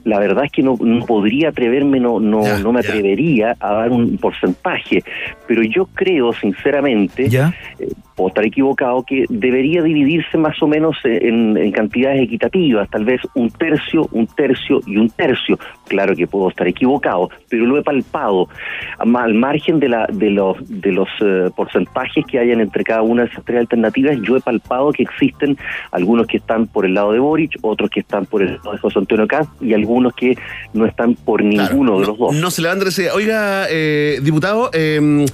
La 0.03 0.17
verdad 0.17 0.45
es 0.45 0.51
que 0.51 0.63
no, 0.63 0.77
no 0.79 1.05
podría 1.05 1.49
atreverme, 1.49 1.99
no, 1.99 2.19
no, 2.19 2.41
no 2.57 2.73
me 2.73 2.79
atrevería 2.79 3.55
a 3.59 3.73
dar 3.73 3.91
un 3.91 4.17
porcentaje, 4.17 5.03
pero 5.47 5.61
yo 5.61 5.85
creo 5.93 6.33
sinceramente, 6.33 7.25
eh, 7.25 7.87
puedo 8.15 8.29
estar 8.29 8.45
equivocado, 8.45 9.03
que 9.03 9.25
debería 9.29 9.81
dividirse 9.81 10.37
más 10.37 10.61
o 10.61 10.67
menos 10.67 10.97
en, 11.03 11.57
en 11.57 11.71
cantidades 11.71 12.21
equitativas, 12.21 12.89
tal 12.89 13.05
vez 13.05 13.21
un 13.35 13.49
tercio, 13.49 14.07
un 14.11 14.27
tercio 14.27 14.81
y 14.85 14.97
un 14.97 15.09
tercio. 15.09 15.57
Claro 15.87 16.15
que 16.15 16.27
puedo 16.27 16.49
estar 16.49 16.67
equivocado, 16.67 17.29
pero 17.49 17.65
lo 17.65 17.77
he 17.77 17.83
palpado 17.83 18.47
al 18.97 19.33
margen 19.33 19.79
de, 19.79 19.89
la, 19.89 20.07
de 20.11 20.29
los, 20.29 20.57
de 20.67 20.91
los 20.91 21.09
eh, 21.21 21.49
porcentajes 21.55 22.25
que 22.25 22.39
hayan 22.39 22.61
entre 22.61 22.83
cada 22.83 23.01
una 23.01 23.23
de 23.23 23.29
esas 23.29 23.43
tres 23.45 23.59
alternativas. 23.59 24.17
Yo 24.23 24.37
he 24.37 24.41
palpado 24.41 24.91
que 24.91 25.03
existen 25.03 25.57
algunos 25.91 26.27
que 26.27 26.37
están 26.37 26.67
por 26.67 26.85
el 26.85 26.93
lado 26.93 27.11
de 27.11 27.19
Boric, 27.19 27.57
otros 27.61 27.89
que 27.89 28.01
están 28.01 28.25
por 28.25 28.41
el 28.41 28.55
lado 28.55 28.73
de 28.73 28.77
José 28.77 28.99
Antonio 28.99 29.27
Caz 29.27 29.47
y 29.59 29.73
algunos 29.73 30.13
que 30.13 30.37
no 30.73 30.85
están 30.85 31.15
por 31.15 31.43
ninguno 31.43 31.99
de 31.99 32.07
los 32.07 32.17
dos. 32.17 32.35
No 32.35 32.51
se 32.51 32.61
levanta 32.61 32.87
ese. 32.87 33.11
Oiga, 33.11 33.65
eh, 33.69 34.19
diputado, 34.21 34.69
eh, 34.73 35.25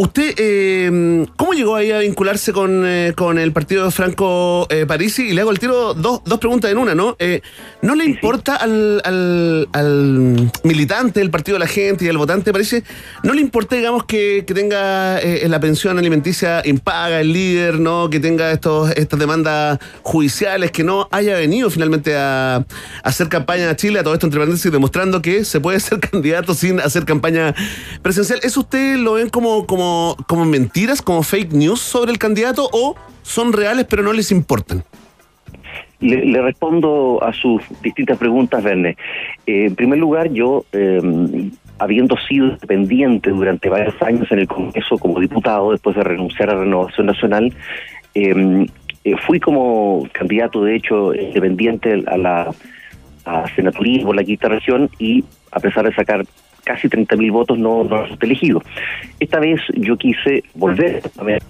¿usted 0.00 0.34
eh, 0.38 1.26
cómo 1.36 1.52
llegó 1.52 1.76
ahí 1.76 1.90
a 1.90 1.98
vincularse 1.98 2.54
con, 2.54 2.84
eh, 2.86 3.12
con 3.14 3.38
el 3.38 3.52
partido 3.52 3.84
de 3.84 3.90
Franco 3.90 4.66
eh, 4.70 4.86
Parisi? 4.86 5.28
Y 5.28 5.32
le 5.34 5.42
hago 5.42 5.50
el 5.50 5.58
tiro 5.58 5.92
dos, 5.92 6.22
dos 6.24 6.38
preguntas 6.38 6.70
en 6.70 6.78
una, 6.78 6.94
¿no? 6.94 7.16
Eh, 7.18 7.42
¿No 7.82 7.94
le 7.94 8.06
importa 8.06 8.56
al, 8.56 9.02
al, 9.04 9.68
al 9.72 10.50
militante 10.62 11.20
del 11.20 11.30
partido 11.30 11.56
de 11.56 11.60
la 11.60 11.66
gente 11.66 12.06
y 12.06 12.08
al 12.08 12.16
votante 12.16 12.50
Parisi, 12.50 12.82
no 13.22 13.34
le 13.34 13.42
importa, 13.42 13.76
digamos, 13.76 14.04
que, 14.06 14.44
que 14.46 14.54
tenga 14.54 15.18
eh, 15.20 15.46
la 15.48 15.60
pensión 15.60 15.98
alimenticia 15.98 16.62
impaga 16.64 17.20
el 17.20 17.34
líder, 17.34 17.78
¿no? 17.78 18.08
Que 18.08 18.20
tenga 18.20 18.52
estos, 18.52 18.92
estas 18.92 19.20
demandas 19.20 19.78
judiciales, 20.02 20.70
que 20.70 20.82
no 20.82 21.08
haya 21.10 21.36
venido 21.36 21.68
finalmente 21.68 22.16
a, 22.16 22.56
a 22.56 22.64
hacer 23.02 23.28
campaña 23.28 23.68
a 23.68 23.76
Chile, 23.76 23.98
a 23.98 24.02
todo 24.02 24.14
esto 24.14 24.26
entre 24.26 24.40
paréntesis, 24.40 24.72
demostrando 24.72 25.20
que 25.20 25.44
se 25.44 25.60
puede 25.60 25.78
ser 25.80 26.00
candidato 26.00 26.54
sin 26.54 26.80
hacer 26.80 27.04
campaña 27.04 27.54
presencial. 28.00 28.40
¿Eso 28.42 28.60
usted 28.60 28.96
lo 28.96 29.14
ven 29.14 29.28
como, 29.28 29.66
como, 29.66 29.89
como 30.26 30.44
mentiras, 30.44 31.02
como 31.02 31.22
fake 31.22 31.52
news 31.52 31.80
sobre 31.80 32.12
el 32.12 32.18
candidato 32.18 32.68
o 32.72 32.94
son 33.22 33.52
reales 33.52 33.86
pero 33.88 34.02
no 34.02 34.12
les 34.12 34.30
importan? 34.32 34.84
Le, 36.00 36.24
le 36.24 36.40
respondo 36.40 37.22
a 37.22 37.32
sus 37.32 37.62
distintas 37.82 38.16
preguntas, 38.16 38.62
Verne. 38.62 38.96
Eh, 39.46 39.66
en 39.66 39.74
primer 39.74 39.98
lugar, 39.98 40.30
yo, 40.32 40.64
eh, 40.72 41.50
habiendo 41.78 42.16
sido 42.28 42.46
independiente 42.46 43.30
durante 43.30 43.68
varios 43.68 44.00
años 44.02 44.30
en 44.30 44.38
el 44.40 44.48
Congreso 44.48 44.96
como 44.98 45.20
diputado, 45.20 45.72
después 45.72 45.96
de 45.96 46.02
renunciar 46.02 46.50
a 46.50 46.54
Renovación 46.54 47.06
Nacional, 47.06 47.52
eh, 48.14 48.66
eh, 49.04 49.14
fui 49.26 49.40
como 49.40 50.06
candidato, 50.12 50.62
de 50.62 50.76
hecho, 50.76 51.14
independiente 51.14 52.04
a 52.06 52.16
la 52.16 52.50
a 53.24 53.44
la 53.56 54.24
quinta 54.24 54.48
región 54.48 54.90
y 54.98 55.24
a 55.52 55.60
pesar 55.60 55.84
de 55.84 55.94
sacar 55.94 56.24
casi 56.74 56.88
30.000 56.88 57.32
votos 57.32 57.58
no, 57.58 57.82
no 57.84 58.02
resulté 58.02 58.26
elegido. 58.26 58.62
Esta 59.18 59.40
vez 59.40 59.60
yo 59.74 59.96
quise 59.96 60.44
volver 60.54 61.02
a 61.18 61.24
ver 61.24 61.42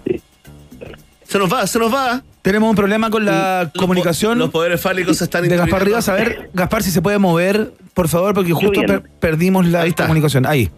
Se 1.27 1.37
nos 1.37 1.51
va, 1.51 1.67
se 1.67 1.77
nos 1.79 1.93
va. 1.93 2.21
Tenemos 2.41 2.69
un 2.71 2.75
problema 2.75 3.09
con 3.11 3.23
la 3.23 3.69
comunicación. 3.77 4.39
Los 4.39 4.49
poderes 4.49 4.81
fálicos 4.81 5.21
están 5.21 5.47
de 5.47 5.55
Gaspar. 5.55 5.85
Rivas. 5.85 6.09
A 6.09 6.13
ver, 6.13 6.49
Gaspar, 6.53 6.81
si 6.81 6.89
se 6.91 7.01
puede 7.01 7.19
mover, 7.19 7.71
por 7.93 8.07
favor, 8.07 8.33
porque 8.33 8.51
justo 8.51 8.81
per- 8.81 9.03
perdimos 9.19 9.67
la 9.67 9.85
comunicación. 9.93 10.45
Ahí. 10.47 10.69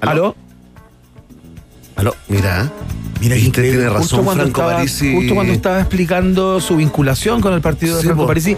¿Aló? 0.00 0.34
Aló, 1.96 2.14
mira. 2.28 2.70
Mira, 3.24 3.36
usted 3.36 3.62
tiene 3.62 3.76
Justo 3.88 3.94
razón, 3.94 4.24
cuando 4.24 4.42
Franco 4.44 4.60
estaba- 4.60 4.76
Parisi. 4.78 5.14
Justo 5.14 5.34
cuando 5.34 5.52
estaba 5.52 5.80
explicando 5.80 6.60
su 6.60 6.76
vinculación 6.76 7.40
con 7.40 7.52
el 7.54 7.60
partido 7.60 7.96
de 7.96 8.02
Sí, 8.02 8.08
Franco. 8.08 8.26
Parisi, 8.26 8.56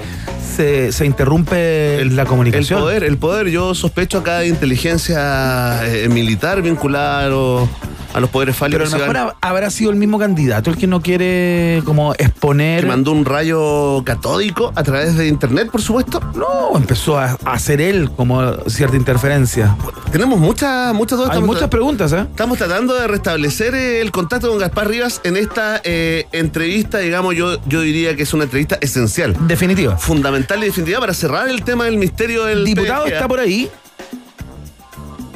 se, 0.56 0.90
se 0.92 1.06
interrumpe 1.06 2.04
la 2.06 2.22
El 2.22 2.28
comunicación. 2.28 2.80
poder, 2.80 3.04
el 3.04 3.16
poder, 3.16 3.48
yo 3.48 3.74
sospecho 3.74 4.18
acá 4.18 4.38
de 4.40 4.48
inteligencia 4.48 5.80
eh, 5.86 6.08
militar 6.08 6.62
vinculada 6.62 7.24
a 7.24 7.28
los, 7.28 7.68
a 8.16 8.20
los 8.20 8.30
poderes 8.30 8.56
Pero 8.58 8.66
a 8.66 8.86
fálicos. 8.86 8.92
lo 8.92 9.12
mejor 9.12 9.36
habrá 9.42 9.70
sido 9.70 9.90
el 9.90 9.96
mismo 9.96 10.18
candidato 10.18 10.70
el 10.70 10.78
que 10.78 10.86
no 10.86 11.02
quiere 11.02 11.82
como 11.84 12.14
exponer. 12.14 12.80
que 12.80 12.86
mandó 12.86 13.12
un 13.12 13.26
rayo 13.26 14.02
catódico 14.04 14.72
a 14.74 14.82
través 14.82 15.16
de 15.16 15.28
internet, 15.28 15.68
por 15.70 15.82
supuesto. 15.82 16.20
No, 16.34 16.74
empezó 16.74 17.18
a, 17.18 17.36
hacer 17.44 17.82
él 17.82 18.10
como 18.16 18.54
cierta 18.68 18.96
interferencia. 18.96 19.76
Tenemos 20.10 20.38
muchas, 20.38 20.94
muchas 20.94 21.18
dudas. 21.18 21.30
Hay 21.30 21.36
Estamos 21.36 21.54
muchas 21.56 21.68
preguntas, 21.68 22.12
¿eh? 22.14 22.20
Estamos 22.20 22.56
tratando 22.56 22.94
de 22.94 23.06
restablecer 23.06 23.74
el 23.74 24.10
contacto 24.12 24.48
con 24.48 24.58
Gaspar 24.58 24.88
Rivas 24.88 25.20
en 25.24 25.36
esta 25.36 25.82
eh, 25.84 26.26
entrevista, 26.32 26.98
digamos, 26.98 27.34
yo, 27.34 27.58
yo 27.66 27.82
diría 27.82 28.16
que 28.16 28.22
es 28.22 28.32
una 28.32 28.44
entrevista 28.44 28.78
esencial. 28.80 29.36
Definitiva. 29.46 29.98
Fundamental 29.98 30.62
y 30.62 30.66
definitiva 30.66 31.00
para 31.00 31.12
cerrar 31.12 31.48
el 31.48 31.62
tema 31.64 31.84
del 31.84 31.98
misterio 31.98 32.44
del 32.44 32.64
Diputado 32.64 33.04
está 33.06 33.28
por 33.28 33.40
ahí. 33.40 33.70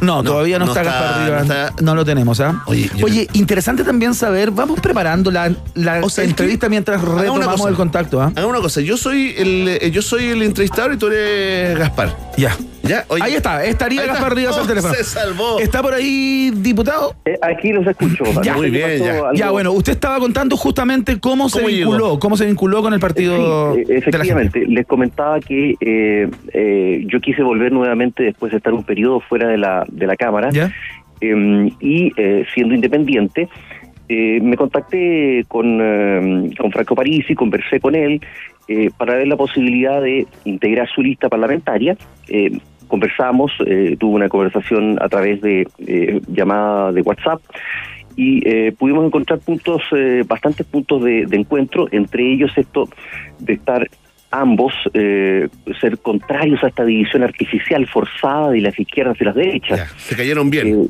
No, 0.01 0.23
todavía 0.23 0.59
no, 0.59 0.67
no 0.67 0.73
está, 0.73 0.83
está- 0.83 1.01
Gaspar 1.01 1.31
no 1.31 1.43
está- 1.43 1.83
No, 1.83 1.95
lo 1.95 2.05
tenemos, 2.05 2.41
¿ah? 2.41 2.63
Oye, 2.67 2.91
yo- 2.97 3.07
interesante 3.35 3.85
también 3.85 4.15
saber, 4.15 4.51
vamos 4.51 4.81
preparando 4.81 5.31
la, 5.31 5.53
la 5.75 6.01
O 6.03 6.09
sea, 6.09 6.25
es 6.25 6.31
entrevista 6.31 6.67
que- 6.67 6.71
mientras 6.71 7.03
retomamos 7.03 7.69
el 7.69 7.75
contacto, 7.75 8.21
¿ah? 8.21 8.33
Haga 8.35 8.47
una 8.47 8.61
cosa, 8.61 8.81
yo 8.81 8.97
soy 8.97 9.35
el, 9.37 9.69
eh, 9.81 9.91
yo 9.91 10.03
soy 10.03 10.25
el 10.31 10.43
entrevistador 10.43 10.95
y 10.95 10.97
tú 10.97 11.07
eres 11.09 11.79
Gaspar. 11.79 12.17
Ya. 12.37 12.57
Ya, 12.83 13.05
oye. 13.09 13.23
Ahí 13.23 13.35
está, 13.35 13.65
estaría 13.65 14.01
Ahí 14.01 14.07
está. 14.07 14.19
Gaspar 14.21 14.37
Rivas 14.37 14.59
al 14.59 14.67
teléfono. 14.67 14.95
se 14.95 15.05
salvó. 15.05 15.59
¿Está 15.61 15.83
por 15.83 15.93
ahí, 15.95 16.51
diputado? 16.57 17.15
Eh, 17.25 17.37
aquí 17.43 17.73
los 17.73 17.87
escucho. 17.87 18.25
Ya, 18.43 18.55
que 18.55 18.99
pasó 19.01 19.05
algo- 19.27 19.33
Ya, 19.35 19.51
bueno, 19.51 19.73
usted 19.73 19.93
estaba 19.93 20.19
contando 20.19 20.57
justamente 20.57 21.21
cómo, 21.21 21.49
se 21.49 21.65
vinculó, 21.65 22.19
cómo 22.19 22.37
se 22.37 22.47
vinculó 22.47 22.83
con 22.83 22.95
el 22.95 23.01
partido 23.01 23.75
Sí, 23.75 23.81
eh, 23.81 23.85
de 23.85 23.95
la 23.95 24.01
gente. 24.01 24.09
efectivamente, 24.11 24.67
les 24.67 24.87
comentaba 24.87 25.41
que 25.41 25.75
eh, 25.81 26.29
eh, 26.55 27.05
yo 27.07 27.21
quise 27.21 27.43
volver 27.43 27.71
nuevamente 27.71 28.23
después 28.23 28.51
de 28.53 28.59
estar 28.59 28.73
un 28.73 28.83
periodo 28.85 29.21
fuera 29.21 29.49
de 29.49 29.59
la, 29.59 29.85
de 29.89 30.07
la 30.07 30.17
Cámara 30.17 30.49
¿Ya? 30.51 30.73
eh, 31.21 31.71
y 31.81 32.13
eh, 32.17 32.47
siendo 32.55 32.75
independiente, 32.75 33.49
eh, 34.09 34.41
me 34.43 34.57
contacté 34.57 35.45
con, 35.47 35.79
eh, 35.81 36.51
con 36.59 36.73
Franco 36.73 36.95
Parisi, 36.97 37.35
conversé 37.35 37.79
con 37.79 37.95
él 37.95 38.21
eh, 38.67 38.91
para 38.97 39.15
ver 39.15 39.29
la 39.29 39.37
posibilidad 39.37 40.01
de 40.01 40.27
integrar 40.45 40.89
su 40.93 41.03
lista 41.03 41.29
parlamentaria. 41.29 41.97
Conversamos, 42.91 43.53
eh, 43.67 43.97
tuve 43.99 44.17
una 44.17 44.29
conversación 44.29 44.99
a 45.01 45.09
través 45.09 45.41
de 45.41 45.67
eh, 45.79 46.21
llamada 46.27 46.91
de 46.91 47.03
WhatsApp 47.03 47.41
y 48.17 48.47
eh, 48.47 48.73
pudimos 48.77 49.07
encontrar 49.07 49.39
puntos, 49.39 49.81
eh, 49.97 50.25
bastantes 50.27 50.67
puntos 50.67 51.03
de, 51.05 51.25
de 51.27 51.37
encuentro, 51.37 51.87
entre 51.93 52.33
ellos 52.33 52.51
esto 52.57 52.89
de 53.39 53.53
estar 53.55 53.87
ambos 54.33 54.73
eh, 54.95 55.49
ser 55.81 55.99
contrarios 55.99 56.63
a 56.65 56.69
esta 56.69 56.85
división 56.85 57.23
artificial 57.23 57.87
forzada 57.87 58.51
de 58.51 58.61
las 58.61 58.79
izquierdas 58.79 59.17
y 59.21 59.25
las 59.25 59.35
derechas. 59.37 59.89
Se 59.97 60.17
cayeron 60.17 60.51
bien. 60.51 60.67
Eh, 60.69 60.87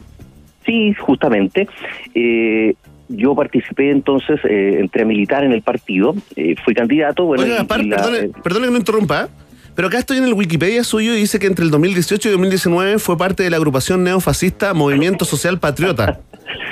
sí, 0.65 0.95
justamente. 0.95 1.69
Eh, 2.15 2.75
yo 3.09 3.35
participé 3.35 3.91
entonces, 3.91 4.41
eh, 4.45 4.79
entré 4.81 5.03
a 5.03 5.05
militar 5.05 5.45
en 5.45 5.53
el 5.53 5.63
partido, 5.63 6.15
eh, 6.37 6.55
fui 6.65 6.75
candidato. 6.75 7.25
Bueno, 7.25 7.43
Oiga, 7.45 7.57
la- 7.59 7.65
perdone, 7.67 8.29
perdone 8.43 8.67
que 8.67 8.73
no 8.73 8.79
interrumpa, 8.79 9.29
pero 9.75 9.89
acá 9.89 9.99
estoy 9.99 10.19
en 10.19 10.25
el 10.25 10.35
Wikipedia 10.35 10.85
suyo 10.85 11.15
y 11.15 11.21
dice 11.21 11.39
que 11.39 11.47
entre 11.47 11.65
el 11.65 11.71
2018 11.71 12.29
y 12.29 12.33
2019 12.33 12.99
fue 12.99 13.17
parte 13.17 13.43
de 13.43 13.51
la 13.51 13.57
agrupación 13.57 14.03
neofascista 14.05 14.75
Movimiento 14.75 15.25
Social 15.25 15.59
Patriota, 15.59 16.21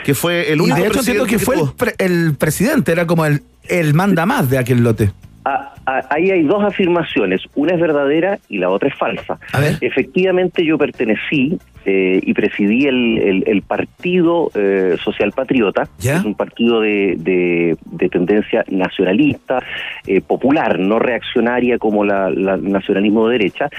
que 0.04 0.14
fue 0.14 0.52
el 0.52 0.58
Y 0.58 0.62
único 0.62 0.76
de 0.76 0.82
hecho 0.84 0.92
presidente 0.92 1.26
que 1.30 1.38
fue 1.38 1.54
el, 1.54 1.60
tuvo. 1.62 1.74
pre- 1.74 1.94
el 1.98 2.34
presidente, 2.36 2.92
era 2.92 3.06
como 3.06 3.24
el, 3.26 3.42
el 3.68 3.94
manda 3.94 4.26
más 4.26 4.50
de 4.50 4.58
aquel 4.58 4.82
lote. 4.82 5.12
Ah, 5.44 5.72
ah, 5.86 6.02
ahí 6.10 6.30
hay 6.30 6.42
dos 6.42 6.62
afirmaciones, 6.62 7.40
una 7.54 7.72
es 7.74 7.80
verdadera 7.80 8.38
y 8.50 8.58
la 8.58 8.68
otra 8.68 8.88
es 8.88 8.94
falsa. 8.98 9.38
Efectivamente 9.80 10.64
yo 10.64 10.76
pertenecí 10.76 11.58
eh, 11.88 12.20
y 12.22 12.34
presidí 12.34 12.84
el, 12.86 13.18
el- 13.18 13.44
el 13.46 13.62
Partido 13.62 14.50
eh, 14.54 14.96
Social 15.02 15.32
Patriota, 15.32 15.88
que 15.98 16.08
es 16.18 16.24
un 16.24 16.34
partido 16.34 16.80
de, 16.80 17.14
de- 17.18 17.76
de 17.86 18.08
tendencia 18.08 18.64
nacionalista, 18.70 19.62
eh, 20.06 20.20
popular, 20.20 20.78
no 20.78 20.98
reaccionaria 20.98 21.78
como 21.78 22.04
la, 22.04 22.28
la 22.30 22.56
nacionalismo 22.56 23.26
de 23.28 23.38
derecha, 23.38 23.70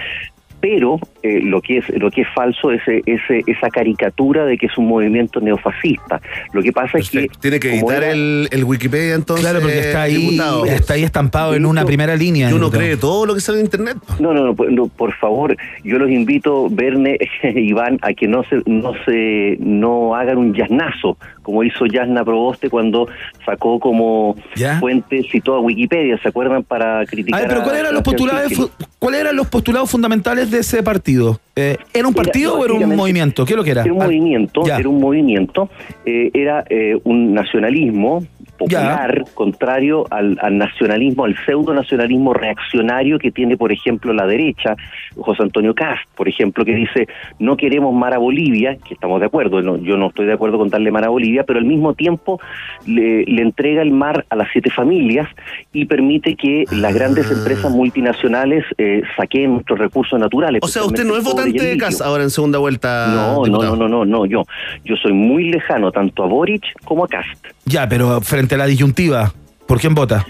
pero 0.62 0.99
eh, 1.24 1.39
lo 1.41 1.62
que 1.62 1.78
es 1.78 1.89
lo 1.89 2.12
que 2.12 2.22
es 2.22 2.28
falso 2.36 2.72
es 2.72 2.82
eh, 2.88 3.01
ese, 3.05 3.43
esa 3.47 3.70
caricatura 3.70 4.45
de 4.45 4.57
que 4.57 4.66
es 4.66 4.78
un 4.78 4.88
movimiento 4.88 5.39
neofascista. 5.41 6.22
Lo 6.53 6.62
que 6.62 6.72
pasa 6.72 6.97
es 6.97 7.10
que 7.10 7.28
Tiene 7.39 7.60
que 7.60 7.76
editar 7.76 8.03
era- 8.03 8.12
el, 8.12 8.47
el 8.51 8.64
Wikipedia 8.64 9.16
entonces. 9.16 9.45
Claro, 9.45 9.62
porque 9.62 9.80
está 9.80 10.01
ahí, 10.03 10.16
diputado. 10.16 10.66
está 10.66 10.93
ahí 10.95 11.03
estampado 11.03 11.55
en 11.55 11.66
una 11.66 11.86
primera 11.86 12.16
línea. 12.16 12.49
Y 12.49 12.53
uno 12.53 12.70
cree 12.70 12.97
todo 12.97 13.26
lo 13.26 13.34
que 13.36 13.41
sale 13.41 13.60
en 13.60 13.66
internet. 13.66 13.97
No, 14.20 14.34
no, 14.34 14.45
no, 14.45 14.55
por- 14.55 14.72
no, 14.72 14.88
por 14.88 15.14
favor, 15.14 15.55
yo 15.84 15.97
los 15.97 16.10
invito, 16.10 16.68
Verne, 16.70 17.18
Iván, 17.55 17.97
a 18.01 18.14
que 18.14 18.28
no 18.28 18.43
se, 18.43 18.62
no 18.66 18.93
se, 19.05 19.57
no 19.60 20.16
hagan 20.16 20.38
un 20.38 20.53
yaznazo, 20.53 21.18
como 21.50 21.64
hizo 21.64 21.88
Yasna 21.88 22.24
Proboste 22.24 22.70
cuando 22.70 23.08
sacó 23.43 23.80
como 23.80 24.36
fuente, 24.80 25.24
citó 25.32 25.56
a 25.56 25.60
Wikipedia, 25.62 26.16
¿se 26.22 26.30
acuerdan? 26.30 26.64
Para 26.64 27.00
A 27.00 27.06
criticar 27.08 27.39
ver, 27.41 27.50
pero 27.50 27.62
a 27.62 27.64
¿cuáles 27.64 27.82
eran 27.82 27.93
los 27.95 28.04
postulados, 28.04 28.72
¿cuáles 29.00 29.22
eran 29.22 29.36
los 29.36 29.47
postulados 29.47 29.89
fundamentales 29.89 30.52
de 30.52 30.60
ese 30.60 30.84
partido? 30.84 31.39
Eh, 31.56 31.76
¿Era 31.91 32.08
un 32.08 32.14
partido 32.14 32.60
o 32.60 32.64
era 32.64 32.74
un 32.76 32.95
movimiento? 32.95 33.45
¿Qué 33.45 33.54
es 33.54 33.58
lo 33.58 33.64
que 33.64 33.72
era? 33.72 33.82
Era 33.84 33.93
un 33.93 34.02
Ah, 34.02 34.06
movimiento, 34.06 34.62
ya. 34.64 34.78
era 34.78 34.88
un 34.88 35.00
movimiento, 35.02 35.70
eh, 36.06 36.30
era 36.36 36.64
eh, 36.70 37.00
un 37.04 37.34
nacionalismo 37.34 38.24
popular, 38.60 39.26
contrario 39.34 40.05
al, 40.12 40.38
al 40.41 40.57
nacionalismo, 40.57 41.26
al 41.26 41.36
pseudo 41.45 41.74
nacionalismo 41.74 42.34
reaccionario 42.34 43.18
que 43.18 43.32
tiene, 43.32 43.57
por 43.57 43.72
ejemplo, 43.72 44.14
la 44.14 44.28
derecha, 44.28 44.76
José 45.16 45.43
Antonio 45.43 45.74
Cast, 45.74 46.03
por 46.16 46.28
ejemplo, 46.28 46.64
que 46.64 46.76
dice 46.76 47.07
no 47.39 47.57
queremos 47.57 47.93
mar 47.93 48.14
a 48.14 48.18
Bolivia, 48.18 48.78
que 48.78 48.93
estamos 48.93 49.20
de 49.20 49.28
acuerdo, 49.28 49.62
no, 49.62 49.78
yo 49.78 49.97
no 49.97 50.07
estoy 50.10 50.28
de 50.28 50.34
acuerdo 50.34 50.57
con 50.57 50.70
darle 50.70 50.91
mar 50.91 51.05
a 51.05 51.10
Bolivia, 51.10 51.43
pero 51.43 51.60
al 51.60 51.66
mismo 51.66 51.93
tiempo 51.93 52.39
le, 52.86 53.24
le 53.24 53.41
entrega 53.41 53.82
el 53.82 53.91
mar 53.91 54.26
a 54.30 54.36
las 54.36 54.49
siete 54.51 54.70
familias 54.70 55.28
y 55.74 55.86
permite 55.86 56.36
que 56.36 56.66
las 56.72 56.93
grandes 56.93 57.32
empresas 57.32 57.72
multinacionales 57.72 58.66
eh, 58.78 59.01
saquen 59.16 59.53
nuestros 59.53 59.80
recursos 59.80 60.20
naturales. 60.20 60.62
O 60.64 60.68
sea, 60.68 60.84
usted 60.84 61.05
no 61.05 61.16
es 61.16 61.24
votante 61.24 61.64
de 61.64 61.78
casa 61.78 62.05
ahora 62.05 62.24
en 62.24 62.30
segunda 62.30 62.60
vuelta. 62.60 63.07
No, 63.07 63.45
no, 63.45 63.64
no, 63.64 63.76
no, 63.76 63.88
no, 63.88 64.05
no, 64.05 64.26
yo, 64.26 64.43
yo 64.84 64.95
soy 64.95 65.14
muy 65.14 65.49
lejano 65.49 65.91
tanto 65.91 66.24
a 66.24 66.28
Boric 66.28 66.64
como 66.84 67.05
a 67.05 67.07
Cast. 67.07 67.45
Ya, 67.66 67.88
pero 67.88 68.20
frente 68.22 68.49
la 68.58 68.66
disyuntiva, 68.66 69.34
¿por 69.68 69.80
quién 69.80 69.95
vota? 69.95 70.26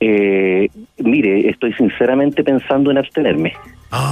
Eh, 0.00 0.68
mire, 0.98 1.48
estoy 1.48 1.72
sinceramente 1.74 2.42
pensando 2.42 2.90
en 2.90 2.98
abstenerme. 2.98 3.52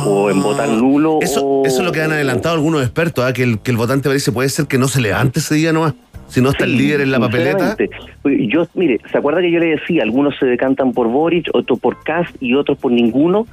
o 0.07 0.31
en 0.31 0.43
votar 0.43 0.69
nulo. 0.69 1.19
Ah. 1.21 1.25
Eso, 1.25 1.45
o... 1.47 1.67
eso 1.67 1.79
es 1.81 1.85
lo 1.85 1.93
que 1.93 2.03
han 2.03 2.13
adelantado 2.13 2.55
algunos 2.55 2.83
expertos, 2.83 3.25
¿ah? 3.25 3.33
que, 3.33 3.43
el, 3.43 3.59
que 3.61 3.71
el 3.71 3.77
votante 3.77 4.09
parece 4.09 4.31
puede 4.33 4.49
ser 4.49 4.67
que 4.67 4.79
no 4.79 4.89
se 4.89 5.01
levante 5.01 5.41
ese 5.41 5.55
día 5.55 5.73
nomás. 5.73 5.95
Si 6.29 6.41
no 6.41 6.51
está 6.51 6.65
el 6.65 6.73
Sí, 6.73 6.79
líder 6.79 7.01
en 7.01 7.11
la 7.11 7.19
papeleta. 7.19 7.77
Yo, 8.25 8.69
mire, 8.75 9.01
¿se 9.11 9.19
acuerda 9.19 9.41
que 9.41 9.51
yo 9.51 9.59
le 9.59 9.71
decía, 9.71 10.05
algunos 10.05 10.39
se 10.39 10.47
decantan 10.47 10.93
por 10.93 11.09
Boric, 11.09 11.49
otros 11.53 11.81
por 11.81 12.05
Cast 12.05 12.37
y 12.41 12.55
otros 12.55 12.79
por 12.79 12.93
ninguno? 12.93 13.49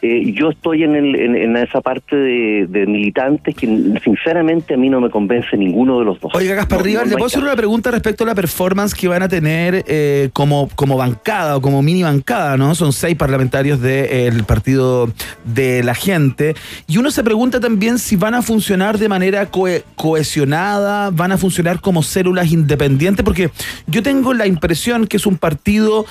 Eh, 0.00 0.32
yo 0.32 0.50
estoy 0.50 0.84
en, 0.84 0.94
el- 0.94 1.16
en, 1.16 1.34
en 1.34 1.56
esa 1.56 1.80
parte 1.80 2.14
de, 2.14 2.66
de 2.68 2.86
militantes 2.86 3.54
que 3.56 3.66
sinceramente 4.04 4.74
a 4.74 4.76
mí 4.76 4.88
no 4.88 5.00
me 5.00 5.10
convence 5.10 5.56
ninguno 5.56 5.98
de 5.98 6.04
los 6.04 6.20
dos. 6.20 6.30
Oiga, 6.36 6.54
Gaspar 6.54 6.78
No, 6.78 6.84
Rivas, 6.84 7.04
no 7.04 7.10
¿le 7.10 7.14
puedo 7.16 7.26
hacer 7.26 7.42
una 7.42 7.56
pregunta 7.56 7.90
respecto 7.90 8.22
a 8.22 8.28
la 8.28 8.34
performance 8.36 8.94
que 8.94 9.08
van 9.08 9.22
a 9.24 9.28
tener 9.28 9.84
eh, 9.88 10.30
como, 10.32 10.68
como 10.76 10.96
bancada 10.96 11.56
o 11.56 11.60
como 11.60 11.82
mini 11.82 12.04
bancada, 12.04 12.56
¿no? 12.56 12.76
Son 12.76 12.92
seis 12.92 13.16
parlamentarios 13.16 13.80
del 13.80 14.44
partido 14.44 15.10
de 15.44 15.82
la 15.82 15.94
gente. 15.96 16.54
Y 16.86 16.98
uno 16.98 17.10
se 17.10 17.24
pregunta 17.24 17.58
también 17.58 17.98
si 17.98 18.14
van 18.14 18.34
a 18.34 18.42
funcionar 18.42 18.98
de 18.98 19.08
manera 19.08 19.50
cohe- 19.50 19.82
cohesionada, 19.96 21.10
van 21.10 21.32
a 21.32 21.38
funcionar 21.38 21.80
como 21.80 22.02
células 22.04 22.52
independientes, 22.52 23.24
porque 23.24 23.50
yo 23.88 24.02
tengo 24.02 24.32
la 24.32 24.46
impresión 24.46 25.06
que 25.08 25.16
es 25.16 25.26
un 25.26 25.38
partido 25.38 26.06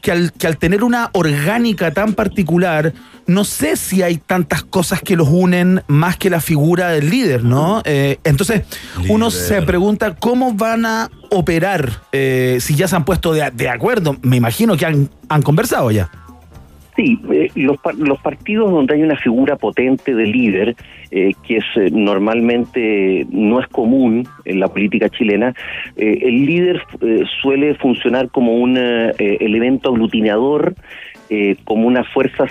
que 0.00 0.12
al, 0.12 0.32
que 0.32 0.46
al 0.46 0.58
tener 0.58 0.84
una 0.84 1.10
orgánica 1.12 1.90
tan 1.92 2.12
particular, 2.14 2.92
no 3.26 3.44
sé 3.44 3.76
si 3.76 4.02
hay 4.02 4.16
tantas 4.16 4.62
cosas 4.62 5.00
que 5.02 5.16
los 5.16 5.28
unen 5.28 5.82
más 5.86 6.16
que 6.16 6.30
la 6.30 6.40
figura 6.40 6.90
del 6.90 7.10
líder, 7.10 7.44
¿no? 7.44 7.82
Eh, 7.84 8.18
entonces, 8.24 8.62
uno 9.08 9.30
se 9.30 9.62
pregunta 9.62 10.14
cómo 10.16 10.54
van 10.54 10.86
a 10.86 11.10
operar, 11.30 11.88
eh, 12.12 12.58
si 12.60 12.74
ya 12.74 12.88
se 12.88 12.96
han 12.96 13.04
puesto 13.04 13.32
de, 13.32 13.50
de 13.52 13.68
acuerdo. 13.68 14.16
Me 14.22 14.36
imagino 14.36 14.76
que 14.76 14.86
han, 14.86 15.08
han 15.28 15.42
conversado 15.42 15.90
ya. 15.90 16.10
Sí, 16.94 17.18
eh, 17.32 17.48
los, 17.54 17.78
par- 17.78 17.94
los 17.94 18.20
partidos 18.20 18.70
donde 18.70 18.94
hay 18.94 19.02
una 19.02 19.16
figura 19.16 19.56
potente 19.56 20.14
de 20.14 20.26
líder, 20.26 20.76
eh, 21.10 21.32
que 21.42 21.56
es 21.56 21.64
eh, 21.76 21.88
normalmente 21.90 23.26
no 23.30 23.60
es 23.60 23.68
común 23.68 24.28
en 24.44 24.60
la 24.60 24.68
política 24.68 25.08
chilena, 25.08 25.54
eh, 25.96 26.18
el 26.20 26.44
líder 26.44 26.82
eh, 27.00 27.22
suele 27.40 27.76
funcionar 27.76 28.28
como 28.28 28.56
un 28.56 28.76
elemento 28.76 29.88
aglutinador, 29.88 30.74
eh, 31.30 31.56
como 31.64 31.86
una 31.86 32.04
fuerza 32.04 32.46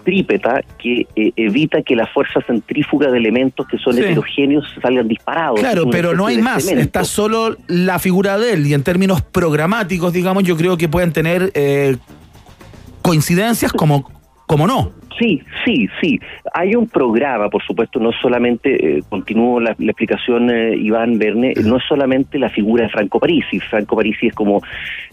centrípeta 0.00 0.62
que 0.78 1.06
eh, 1.16 1.32
evita 1.36 1.82
que 1.82 1.94
la 1.94 2.06
fuerza 2.06 2.40
centrífuga 2.46 3.10
de 3.10 3.18
elementos 3.18 3.66
que 3.68 3.78
son 3.78 3.94
Sí. 3.94 4.00
heterogéneos 4.00 4.64
salgan 4.80 5.08
disparados. 5.08 5.60
Claro, 5.60 5.84
pero 5.90 6.14
no 6.14 6.26
hay 6.26 6.38
más. 6.38 6.64
cemento. 6.64 6.82
Está 6.84 7.04
solo 7.04 7.56
la 7.68 7.98
figura 7.98 8.38
de 8.38 8.54
él. 8.54 8.66
Y 8.66 8.74
en 8.74 8.82
términos 8.82 9.22
programáticos, 9.22 10.12
digamos, 10.12 10.44
yo 10.44 10.56
creo 10.56 10.76
que 10.76 10.88
pueden 10.88 11.12
tener 11.12 11.50
eh, 11.54 11.96
coincidencias 13.02 13.72
como, 13.72 14.10
como 14.46 14.66
no. 14.66 14.92
Sí, 15.18 15.42
sí, 15.66 15.86
sí. 16.00 16.18
Hay 16.54 16.74
un 16.74 16.88
programa, 16.88 17.50
por 17.50 17.62
supuesto, 17.62 18.00
no 18.00 18.10
solamente, 18.22 18.98
eh, 18.98 19.02
continúo 19.10 19.60
la, 19.60 19.76
la 19.78 19.90
explicación, 19.90 20.48
eh, 20.50 20.74
Iván 20.76 21.18
Verne, 21.18 21.52
no 21.62 21.76
es 21.76 21.82
solamente 21.86 22.38
la 22.38 22.48
figura 22.48 22.84
de 22.84 22.88
Franco 22.90 23.20
Parisi. 23.20 23.60
Franco 23.60 23.96
Parisi 23.96 24.28
es 24.28 24.34
como 24.34 24.62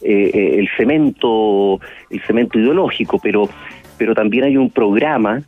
eh, 0.01 0.31
eh, 0.33 0.55
el 0.59 0.69
cemento, 0.77 1.79
el 2.09 2.21
cemento 2.25 2.57
ideológico, 2.57 3.19
pero, 3.21 3.49
pero 3.97 4.13
también 4.15 4.43
hay 4.45 4.57
un 4.57 4.69
programa 4.69 5.41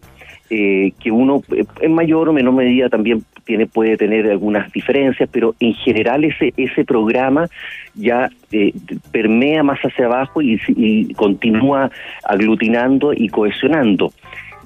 eh, 0.50 0.92
que 1.00 1.12
uno 1.12 1.44
eh, 1.56 1.64
en 1.82 1.94
mayor 1.94 2.30
o 2.30 2.34
menor 2.34 2.54
medida 2.54 2.90
también 2.90 3.24
tiene 3.46 3.66
puede 3.68 3.98
tener 3.98 4.30
algunas 4.30 4.72
diferencias, 4.72 5.30
pero 5.32 5.56
en 5.60 5.74
general 5.76 6.24
ese 6.24 6.54
ese 6.58 6.86
programa 6.86 7.48
ya 7.96 8.30
eh, 8.52 8.74
permea 9.12 9.64
más 9.64 9.80
hacia 9.80 10.06
abajo 10.06 10.42
y, 10.42 10.60
y 10.70 11.14
continúa 11.14 11.92
aglutinando 12.24 13.14
y 13.14 13.28
cohesionando. 13.30 14.12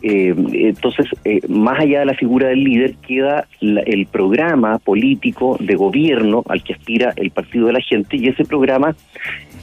Eh, 0.05 0.35
entonces, 0.53 1.05
eh, 1.23 1.39
más 1.47 1.79
allá 1.79 1.99
de 1.99 2.05
la 2.07 2.13
figura 2.13 2.49
del 2.49 2.61
líder, 2.63 2.95
queda 3.07 3.47
la- 3.61 3.81
el 3.81 4.05
programa 4.05 4.79
político 4.79 5.55
de 5.61 5.75
gobierno 5.75 6.43
al 6.49 6.61
que 6.61 6.73
aspira 6.73 7.13
el 7.15 7.31
Partido 7.31 7.67
de 7.67 7.73
la 7.73 7.81
Gente 7.81 8.17
y 8.17 8.27
ese 8.27 8.43
programa 8.43 8.95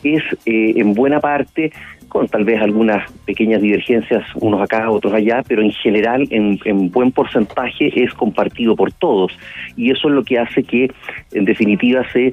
es 0.02 0.22
en 0.46 0.94
buena 0.94 1.20
parte, 1.20 1.72
con 2.10 2.28
tal 2.28 2.44
vez 2.44 2.60
algunas 2.60 3.10
pequeñas 3.24 3.62
divergencias, 3.62 4.24
unos 4.34 4.60
acá, 4.60 4.90
otros 4.90 5.14
allá, 5.14 5.42
pero 5.48 5.62
en 5.62 5.70
general, 5.70 6.26
en, 6.30 6.58
en 6.64 6.90
buen 6.90 7.12
porcentaje, 7.12 7.90
es 7.94 8.12
compartido 8.12 8.76
por 8.76 8.92
todos. 8.92 9.32
Y 9.76 9.90
eso 9.90 10.08
es 10.08 10.14
lo 10.14 10.24
que 10.24 10.38
hace 10.38 10.62
que, 10.62 10.90
en 11.32 11.44
definitiva, 11.46 12.04
se, 12.12 12.32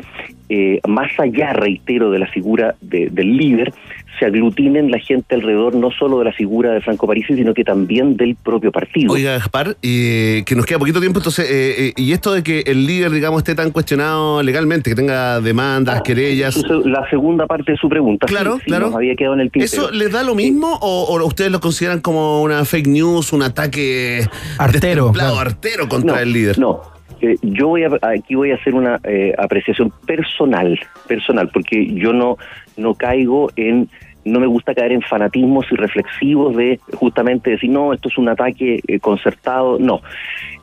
eh, 0.50 0.80
más 0.88 1.12
allá, 1.20 1.54
reitero, 1.54 2.12
de 2.12 2.20
la 2.20 2.28
figura 2.28 2.76
de- 2.82 3.10
del 3.12 3.36
líder, 3.38 3.74
se 4.20 4.26
aglutinen 4.26 4.90
la 4.90 4.98
gente 4.98 5.36
alrededor 5.36 5.76
no 5.76 5.92
solo 5.92 6.18
de 6.18 6.26
la 6.26 6.32
figura 6.32 6.72
de 6.72 6.82
Franco 6.82 7.06
Parisi, 7.06 7.36
sino 7.36 7.54
que 7.54 7.64
también 7.64 8.18
del 8.18 8.36
propio 8.36 8.72
partido. 8.72 9.14
Oiga, 9.14 9.34
Gaspar, 9.34 9.78
eh, 9.84 10.42
que 10.44 10.56
nos 10.56 10.66
queda 10.66 10.80
poquito 10.80 11.00
tiempo, 11.00 11.20
entonces, 11.20 11.48
eh, 11.52 11.88
eh, 11.90 11.94
y 11.98 12.14
esto 12.14 12.34
de 12.34 12.42
que 12.42 12.62
el 12.66 12.88
líder, 12.88 13.12
digamos, 13.12 13.40
esté 13.40 13.54
tan 13.54 13.70
cuestionado 13.70 14.42
legalmente, 14.42 14.90
que 14.90 14.96
tenga 14.96 15.40
demandas, 15.40 16.02
querellas. 16.02 16.56
Su- 16.56 16.84
La 16.88 17.08
segunda 17.12 17.46
parte 17.46 17.74
de 17.74 17.78
su 17.78 17.88
pregunta. 17.90 18.26
Claro, 18.26 18.56
sí, 18.56 18.62
sí, 18.62 18.66
claro. 18.72 18.88
nos 18.88 18.96
había 18.96 19.16
quedado 19.16 19.36
en 19.36 19.42
el 19.42 19.52
tintero. 19.52 19.84
¿Eso 19.84 19.92
les 19.92 20.12
da 20.12 20.24
lo 20.24 20.34
mismo 20.34 20.80
o, 20.82 21.04
o 21.16 21.26
ustedes 21.28 21.52
lo 21.52 21.60
consideran 21.60 22.00
como 22.02 22.42
una 22.42 22.66
fake 22.66 22.88
news, 22.88 23.34
un 23.34 23.44
ataque 23.44 24.26
Artero, 24.58 25.12
claro. 25.12 25.38
artero 25.38 25.88
contra 25.88 26.16
No, 26.16 26.20
el 26.22 26.34
líder? 26.34 26.58
No, 26.58 26.82
eh, 27.22 27.36
yo 27.42 27.68
voy 27.68 27.84
a, 27.84 27.90
aquí 28.02 28.36
voy 28.36 28.52
a 28.52 28.56
hacer 28.56 28.76
una 28.76 29.00
eh, 29.04 29.34
apreciación 29.38 29.92
personal, 30.06 30.80
personal, 31.08 31.50
porque 31.50 31.94
yo 31.94 32.14
no, 32.14 32.38
no 32.76 32.94
caigo 32.94 33.50
en, 33.56 33.90
no 34.26 34.40
me 34.40 34.48
gusta 34.48 34.76
caer 34.76 34.92
en 34.92 35.02
fanatismos 35.02 35.72
irreflexivos 35.72 36.56
de 36.56 36.80
justamente 36.94 37.52
decir, 37.52 37.70
no, 37.70 37.94
esto 37.94 38.10
es 38.10 38.18
un 38.18 38.30
ataque 38.30 38.82
eh, 38.88 39.00
concertado, 39.00 39.78
no. 39.80 40.02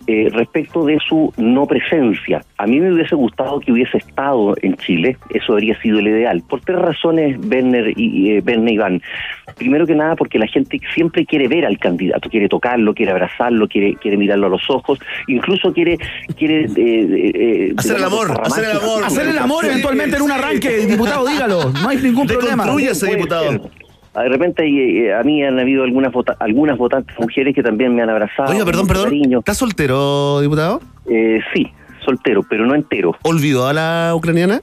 Eh, 0.06 0.28
respecto 0.30 0.84
de 0.84 0.98
su 1.08 1.32
no 1.38 1.66
presencia, 1.66 2.44
a 2.58 2.66
mí 2.66 2.78
me 2.78 2.92
hubiese 2.92 3.14
gustado 3.14 3.58
que 3.60 3.72
hubiese 3.72 3.96
estado 3.96 4.54
en 4.60 4.76
Chile, 4.76 5.16
eso 5.30 5.54
habría 5.54 5.80
sido 5.80 5.98
el 5.98 6.08
ideal, 6.08 6.42
por 6.46 6.60
tres 6.60 6.78
razones, 6.78 7.38
Werner 7.48 7.94
y, 7.96 8.32
eh, 8.32 8.42
Iván. 8.44 9.00
Primero 9.56 9.86
que 9.86 9.94
nada, 9.94 10.14
porque 10.14 10.38
la 10.38 10.46
gente 10.46 10.78
siempre 10.94 11.24
quiere 11.24 11.48
ver 11.48 11.64
al 11.64 11.78
candidato, 11.78 12.28
quiere 12.28 12.48
tocarlo, 12.48 12.92
quiere 12.92 13.12
abrazarlo, 13.12 13.66
quiere, 13.66 13.94
quiere 13.94 14.18
mirarlo 14.18 14.48
a 14.48 14.50
los 14.50 14.68
ojos, 14.68 14.98
incluso 15.26 15.72
quiere... 15.72 15.96
quiere 16.36 16.64
eh, 16.64 16.70
eh, 16.76 17.74
Hacer 17.76 17.96
el 17.96 18.04
amor, 18.04 18.40
hacer 18.42 18.64
el 18.64 18.76
amor. 18.76 19.04
Hacer 19.04 19.28
el 19.28 19.38
amor 19.38 19.64
eventualmente 19.64 20.16
en 20.16 20.22
un 20.22 20.32
arranque, 20.32 20.86
diputado, 20.86 21.26
dígalo. 21.26 21.70
No 21.70 21.88
hay 21.88 21.96
ningún 21.96 22.26
problema. 22.26 22.64
Deconstrúyase, 22.64 23.06
Puede 23.06 23.16
diputado. 23.16 23.50
ser. 23.52 23.83
Ah, 24.14 24.22
De 24.22 24.28
repente 24.28 24.64
eh, 24.66 25.12
a 25.14 25.22
mí 25.22 25.42
han 25.42 25.58
habido 25.58 25.82
algunas 25.84 26.12
vota- 26.12 26.36
algunas 26.40 26.78
votantes 26.78 27.18
mujeres 27.18 27.54
que 27.54 27.62
también 27.62 27.94
me 27.94 28.02
han 28.02 28.10
abrazado. 28.10 28.52
Oiga, 28.52 28.64
perdón, 28.64 28.86
perdón. 28.86 29.04
cariño. 29.06 29.38
¿Está 29.40 29.54
soltero, 29.54 30.40
diputado? 30.40 30.80
Eh, 31.10 31.40
sí, 31.52 31.66
soltero, 32.04 32.42
pero 32.48 32.64
no 32.66 32.74
entero. 32.74 33.16
¿Olvidó 33.22 33.66
a 33.66 33.72
la 33.72 34.12
ucraniana? 34.14 34.60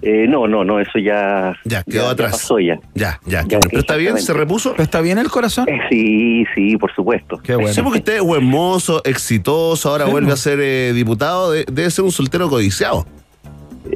Eh, 0.00 0.26
no, 0.28 0.46
no, 0.46 0.62
no, 0.64 0.78
eso 0.78 0.98
ya, 1.00 1.56
Ya, 1.64 1.82
quedó 1.82 2.08
atrás. 2.08 2.30
pasó 2.32 2.60
ya. 2.60 2.78
Ya, 2.94 3.18
ya. 3.26 3.42
Ya, 3.48 3.58
¿Pero 3.58 3.80
está 3.80 3.96
bien? 3.96 4.16
¿Se 4.18 4.32
repuso? 4.32 4.70
¿Pero 4.72 4.84
está 4.84 5.00
bien 5.00 5.18
el 5.18 5.28
corazón? 5.28 5.68
Eh, 5.68 5.80
sí, 5.90 6.44
sí, 6.54 6.76
por 6.76 6.94
supuesto. 6.94 7.38
Qué 7.42 7.54
bueno. 7.56 7.72
Sí, 7.72 7.82
porque 7.82 7.98
usted 7.98 8.16
es 8.16 8.22
buen 8.22 8.44
mozo, 8.44 9.02
exitoso, 9.04 9.90
ahora 9.90 10.04
Sí, 10.06 10.10
vuelve 10.12 10.28
no. 10.28 10.34
a 10.34 10.36
ser 10.36 10.60
eh, 10.62 10.92
diputado, 10.92 11.50
de- 11.50 11.64
debe 11.64 11.90
ser 11.90 12.04
un 12.04 12.12
soltero 12.12 12.48
codiciado. 12.48 13.06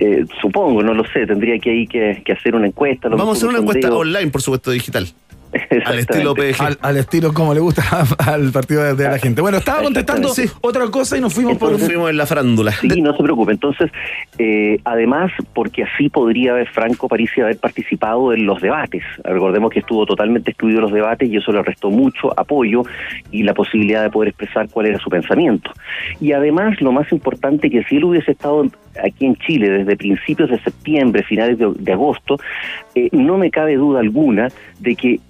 Eh, 0.00 0.24
supongo, 0.40 0.82
no 0.82 0.94
lo 0.94 1.04
sé, 1.04 1.26
tendría 1.26 1.58
que 1.58 1.70
ahí 1.70 1.86
que, 1.86 2.22
que 2.24 2.32
hacer 2.32 2.54
una 2.54 2.66
encuesta. 2.66 3.08
lo 3.08 3.16
Vamos 3.16 3.36
a 3.36 3.38
hacer 3.38 3.48
una 3.48 3.58
un 3.58 3.64
encuesta 3.64 3.94
online, 3.94 4.30
por 4.30 4.42
supuesto, 4.42 4.70
digital. 4.70 5.06
Al 5.84 5.98
estilo 5.98 6.34
PG. 6.34 6.62
Al, 6.62 6.78
al 6.80 6.96
estilo 6.96 7.34
como 7.34 7.52
le 7.52 7.60
gusta 7.60 7.82
al 8.18 8.50
partido 8.52 8.82
de, 8.84 8.94
de 8.94 9.04
la 9.04 9.18
gente. 9.18 9.42
Bueno, 9.42 9.58
estaba 9.58 9.82
contestando 9.82 10.30
Sí. 10.30 10.44
otra 10.62 10.86
cosa 10.86 11.18
y 11.18 11.20
nos 11.20 11.34
fuimos 11.34 11.58
por 11.58 11.72
Nos 11.72 11.82
un... 11.82 11.88
fuimos 11.88 12.08
en 12.08 12.16
la 12.16 12.24
farándula. 12.24 12.72
Sí, 12.72 13.02
no 13.02 13.14
se 13.14 13.22
preocupe. 13.22 13.52
Entonces, 13.52 13.90
eh, 14.38 14.78
además, 14.84 15.30
porque 15.52 15.82
así 15.84 16.08
podría 16.08 16.52
haber 16.52 16.68
Franco 16.70 17.06
Parisi 17.06 17.42
haber 17.42 17.58
participado 17.58 18.32
en 18.32 18.46
los 18.46 18.62
debates. 18.62 19.02
Recordemos 19.24 19.70
que 19.70 19.80
estuvo 19.80 20.06
totalmente 20.06 20.52
excluido 20.52 20.78
de 20.78 20.82
los 20.84 20.92
debates 20.94 21.28
y 21.28 21.36
eso 21.36 21.52
le 21.52 21.62
restó 21.62 21.90
mucho 21.90 22.32
apoyo 22.40 22.84
y 23.30 23.42
la 23.42 23.52
posibilidad 23.52 24.02
de 24.02 24.08
poder 24.08 24.28
expresar 24.30 24.70
cuál 24.70 24.86
era 24.86 24.98
su 25.00 25.10
pensamiento. 25.10 25.70
Y 26.18 26.32
además, 26.32 26.80
lo 26.80 26.92
más 26.92 27.12
importante, 27.12 27.68
que 27.68 27.84
si 27.84 27.96
él 27.96 28.04
hubiese 28.04 28.30
estado 28.32 28.64
aquí 29.02 29.26
en 29.26 29.36
Chile 29.36 29.70
desde 29.70 29.96
principios 29.96 30.50
de 30.50 30.60
septiembre, 30.60 31.22
finales 31.22 31.58
de, 31.58 31.70
de 31.78 31.92
agosto, 31.92 32.38
eh, 32.94 33.08
no 33.12 33.38
me 33.38 33.50
cabe 33.50 33.76
duda 33.76 34.00
alguna 34.00 34.48
de 34.80 34.94
que 34.96 35.20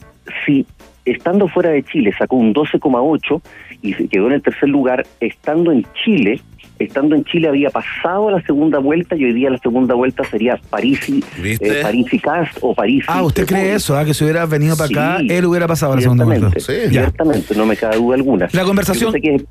si 0.46 0.66
estando 1.04 1.48
fuera 1.48 1.70
de 1.70 1.82
Chile 1.82 2.12
sacó 2.16 2.36
un 2.36 2.54
12,8 2.54 3.40
y 3.82 3.94
se 3.94 4.08
quedó 4.08 4.28
en 4.28 4.34
el 4.34 4.42
tercer 4.42 4.68
lugar, 4.68 5.04
estando 5.20 5.72
en 5.72 5.84
Chile, 6.04 6.40
estando 6.78 7.14
en 7.16 7.24
Chile 7.24 7.48
había 7.48 7.70
pasado 7.70 8.28
a 8.28 8.32
la 8.32 8.42
segunda 8.42 8.78
vuelta 8.78 9.16
y 9.16 9.24
hoy 9.24 9.32
día 9.32 9.50
la 9.50 9.58
segunda 9.58 9.94
vuelta 9.94 10.22
sería 10.24 10.58
París 10.70 11.08
y 11.08 11.22
eh, 11.42 11.80
París 11.82 12.06
y 12.12 12.18
Cast 12.20 12.58
o 12.60 12.74
París. 12.74 13.04
Ah, 13.08 13.22
¿usted 13.22 13.46
cree 13.46 13.74
eso? 13.74 13.96
ah, 13.96 14.04
que 14.04 14.14
si 14.14 14.22
hubiera 14.24 14.46
venido 14.46 14.76
para 14.76 14.88
acá, 14.88 15.18
Sí, 15.20 15.26
él 15.30 15.44
hubiera 15.46 15.66
pasado 15.66 15.94
la 15.96 16.02
segunda 16.02 16.24
vuelta. 16.24 16.50
Ciertamente, 16.60 17.54
no 17.56 17.66
me 17.66 17.76
cabe 17.76 17.96
duda 17.96 18.14
alguna. 18.16 18.48
La 18.52 18.64
conversación- 18.64 19.08
Yo 19.08 19.12
sé 19.12 19.20
que, 19.20 19.44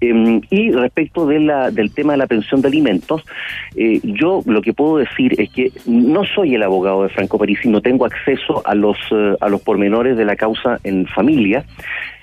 em, 0.00 0.40
y 0.50 0.70
respecto 0.72 1.26
de 1.26 1.40
la, 1.40 1.70
del 1.70 1.92
tema 1.92 2.12
de 2.12 2.18
la 2.18 2.26
pensión 2.26 2.60
de 2.62 2.68
alimentos, 2.68 3.22
eh, 3.76 4.00
yo 4.02 4.42
lo 4.46 4.62
que 4.62 4.72
puedo 4.72 4.98
decir 4.98 5.40
es 5.40 5.50
que 5.50 5.72
no 5.86 6.24
soy 6.24 6.54
el 6.54 6.62
abogado 6.62 7.02
de 7.02 7.08
Franco 7.10 7.38
Parisi, 7.38 7.68
no 7.68 7.80
tengo 7.80 8.06
acceso 8.06 8.62
a 8.64 8.74
los 8.74 8.96
eh, 9.10 9.34
a 9.40 9.48
los 9.48 9.60
pormenores 9.62 10.16
de 10.16 10.24
la 10.24 10.36
causa 10.36 10.78
en 10.84 11.06
familia, 11.06 11.64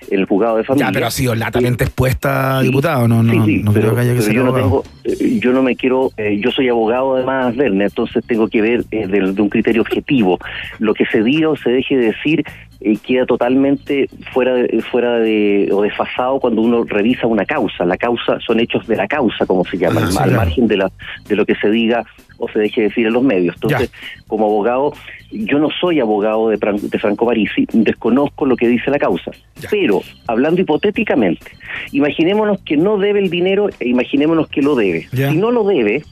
en 0.10 0.20
el 0.20 0.26
juzgado 0.26 0.58
de 0.58 0.64
familia. 0.64 0.88
Ya, 0.88 0.92
pero 0.92 1.08
ha 1.08 1.12
sido 1.12 1.36
latamente 1.36 1.84
expuesta, 1.84 2.62
diputado. 2.62 3.08
No, 3.08 3.24
no, 3.24 3.34
Sí, 3.34 3.40
sí, 3.46 3.64
no 3.64 3.72
creo 3.72 3.84
pero, 3.84 3.96
que 3.96 4.02
haya 4.02 4.14
que 4.14 4.20
pero 4.20 4.26
ser 4.26 4.36
yo 4.36 4.44
no 4.44 4.54
tengo, 4.54 4.84
eh, 5.04 5.40
yo 5.40 5.54
no 5.54 5.64
me 5.64 5.76
quiero, 5.76 6.12
eh, 6.18 6.40
yo 6.40 6.52
soy 6.52 6.70
abogado 6.70 7.16
además, 7.16 7.56
Verne, 7.56 7.86
entonces 7.86 8.24
tengo 8.26 8.48
que 8.48 8.62
ver 8.62 8.86
eh, 8.92 9.08
de, 9.08 9.32
de 9.34 9.42
un 9.42 9.50
criterio 9.50 9.82
objetivo. 9.82 10.40
Lo 10.80 10.94
que 10.94 11.06
se 11.06 11.24
diga 11.24 11.50
o 11.50 11.56
se 11.56 11.70
deje 11.70 11.98
de 11.98 12.06
decir 12.08 12.44
eh, 12.82 12.98
queda 13.06 13.26
totalmente 13.26 14.08
fuera 14.34 14.54
de, 14.56 14.82
fuera 14.92 15.20
de 15.20 15.70
o 15.72 15.82
desfasado 15.82 16.40
cuando 16.40 16.62
uno 16.62 16.84
revisa 16.84 17.28
una 17.28 17.46
causa. 17.46 17.86
La 17.86 17.98
causa 17.98 18.40
son 18.40 18.60
hechos 18.60 18.88
de 18.88 18.96
la 18.96 19.08
causa, 19.08 19.46
como 19.46 19.64
se 19.66 19.78
llama, 19.78 20.02
Ah, 20.04 20.12
sí, 20.12 20.18
al 20.18 20.24
claro. 20.26 20.38
margen 20.38 20.68
de 20.68 20.78
la 20.78 20.92
de 21.28 21.36
lo 21.36 21.46
que 21.46 21.56
se 21.56 21.70
diga 21.70 22.04
o 22.40 22.48
se 22.50 22.60
deje 22.60 22.82
decir 22.84 23.08
en 23.08 23.14
los 23.14 23.24
medios. 23.24 23.56
Entonces, 23.56 23.92
como 24.28 24.46
abogado, 24.46 24.94
yo 25.32 25.58
no 25.58 25.70
soy 25.82 26.00
abogado 26.00 26.50
de, 26.50 26.58
Fran- 26.60 26.80
de 26.80 27.00
Franco 27.00 27.26
Parisi, 27.26 27.66
desconozco 27.74 28.46
lo 28.46 28.56
que 28.56 28.68
dice 28.68 28.92
la 28.92 29.00
causa. 29.00 29.32
Pero, 29.72 30.02
hablando 30.28 30.62
hipotéticamente, 30.62 31.48
imaginémonos 31.92 32.62
que 32.62 32.78
no 32.78 32.98
debe 32.98 33.20
el 33.20 33.30
dinero 33.32 33.70
e 33.80 33.88
imaginémonos 33.90 34.48
que 34.50 34.62
lo 34.62 34.76
debe. 34.76 35.08
Ya. 35.12 35.32
Si 35.32 35.38
no 35.38 35.52
lo 35.52 35.64
debe, 35.64 36.04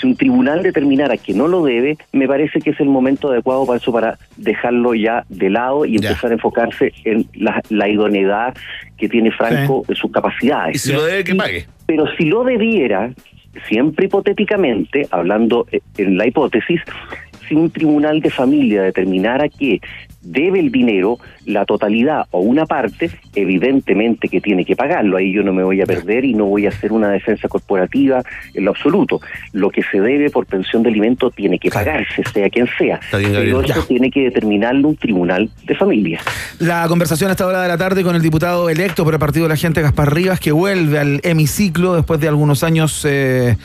si 0.00 0.06
un 0.06 0.16
tribunal 0.16 0.62
determinara 0.62 1.16
que 1.16 1.34
no 1.34 1.48
lo 1.48 1.64
debe, 1.64 1.96
me 2.12 2.26
parece 2.28 2.60
que 2.60 2.70
es 2.70 2.80
el 2.80 2.88
momento 2.88 3.30
adecuado 3.30 3.66
para 3.66 3.78
eso, 3.78 3.92
para 3.92 4.18
dejarlo 4.36 4.94
ya 4.94 5.24
de 5.28 5.50
lado 5.50 5.84
y 5.84 5.98
Ya. 5.98 6.10
empezar 6.10 6.30
a 6.30 6.34
enfocarse 6.34 6.92
en 7.04 7.26
la, 7.34 7.60
la 7.70 7.88
idoneidad 7.88 8.54
que 8.96 9.08
tiene 9.08 9.30
Franco 9.30 9.84
en 9.88 9.94
sus 9.94 10.10
capacidades. 10.12 10.76
Y 10.76 10.78
si 10.78 10.92
lo 10.92 11.04
debe, 11.04 11.24
que 11.24 11.34
pague. 11.34 11.66
Pero 11.86 12.04
si 12.16 12.24
lo 12.26 12.44
debiera, 12.44 13.10
siempre 13.68 14.06
hipotéticamente, 14.06 15.06
hablando 15.10 15.66
eh, 15.72 15.80
en 15.96 16.16
la 16.16 16.26
hipótesis, 16.26 16.80
si 17.48 17.54
un 17.54 17.70
tribunal 17.70 18.20
de 18.20 18.30
familia 18.30 18.82
determinara 18.82 19.48
que 19.48 19.80
debe 20.20 20.60
el 20.60 20.70
dinero, 20.70 21.18
la 21.46 21.64
totalidad 21.64 22.26
o 22.32 22.40
una 22.40 22.66
parte, 22.66 23.10
evidentemente 23.34 24.28
que 24.28 24.40
tiene 24.40 24.64
que 24.64 24.76
pagarlo. 24.76 25.16
Ahí 25.16 25.32
yo 25.32 25.42
no 25.42 25.52
me 25.52 25.62
voy 25.62 25.80
a 25.80 25.86
perder 25.86 26.24
y 26.24 26.34
no 26.34 26.44
voy 26.46 26.66
a 26.66 26.68
hacer 26.68 26.92
una 26.92 27.08
defensa 27.10 27.48
corporativa 27.48 28.22
en 28.54 28.64
lo 28.64 28.72
absoluto. 28.72 29.20
Lo 29.52 29.70
que 29.70 29.82
se 29.82 30.00
debe 30.00 30.28
por 30.30 30.46
pensión 30.46 30.82
de 30.82 30.90
alimento 30.90 31.30
tiene 31.30 31.58
que 31.58 31.70
pagarse, 31.70 32.22
sea 32.32 32.50
quien 32.50 32.66
sea. 32.78 33.00
bien. 33.16 33.32
Pero 33.32 33.60
eso 33.62 33.74
Ya. 33.80 33.86
tiene 33.86 34.10
que 34.10 34.24
determinarlo 34.24 34.88
un 34.88 34.96
tribunal 34.96 35.48
de 35.64 35.74
familia. 35.74 36.20
La 36.58 36.86
conversación 36.88 37.30
a 37.30 37.32
esta 37.32 37.46
hora 37.46 37.62
de 37.62 37.68
la 37.68 37.78
tarde 37.78 38.02
con 38.02 38.14
el 38.14 38.22
diputado 38.22 38.68
electo 38.68 39.04
por 39.04 39.14
el 39.14 39.20
Partido 39.20 39.44
de 39.44 39.50
la 39.50 39.56
Gente, 39.56 39.80
Gaspar 39.82 40.12
Rivas, 40.14 40.40
que 40.40 40.52
vuelve 40.52 40.98
al 40.98 41.20
hemiciclo 41.22 41.94
después 41.94 42.20
de 42.20 42.28
algunos 42.28 42.62
años 42.64 43.04
eh, 43.08 43.56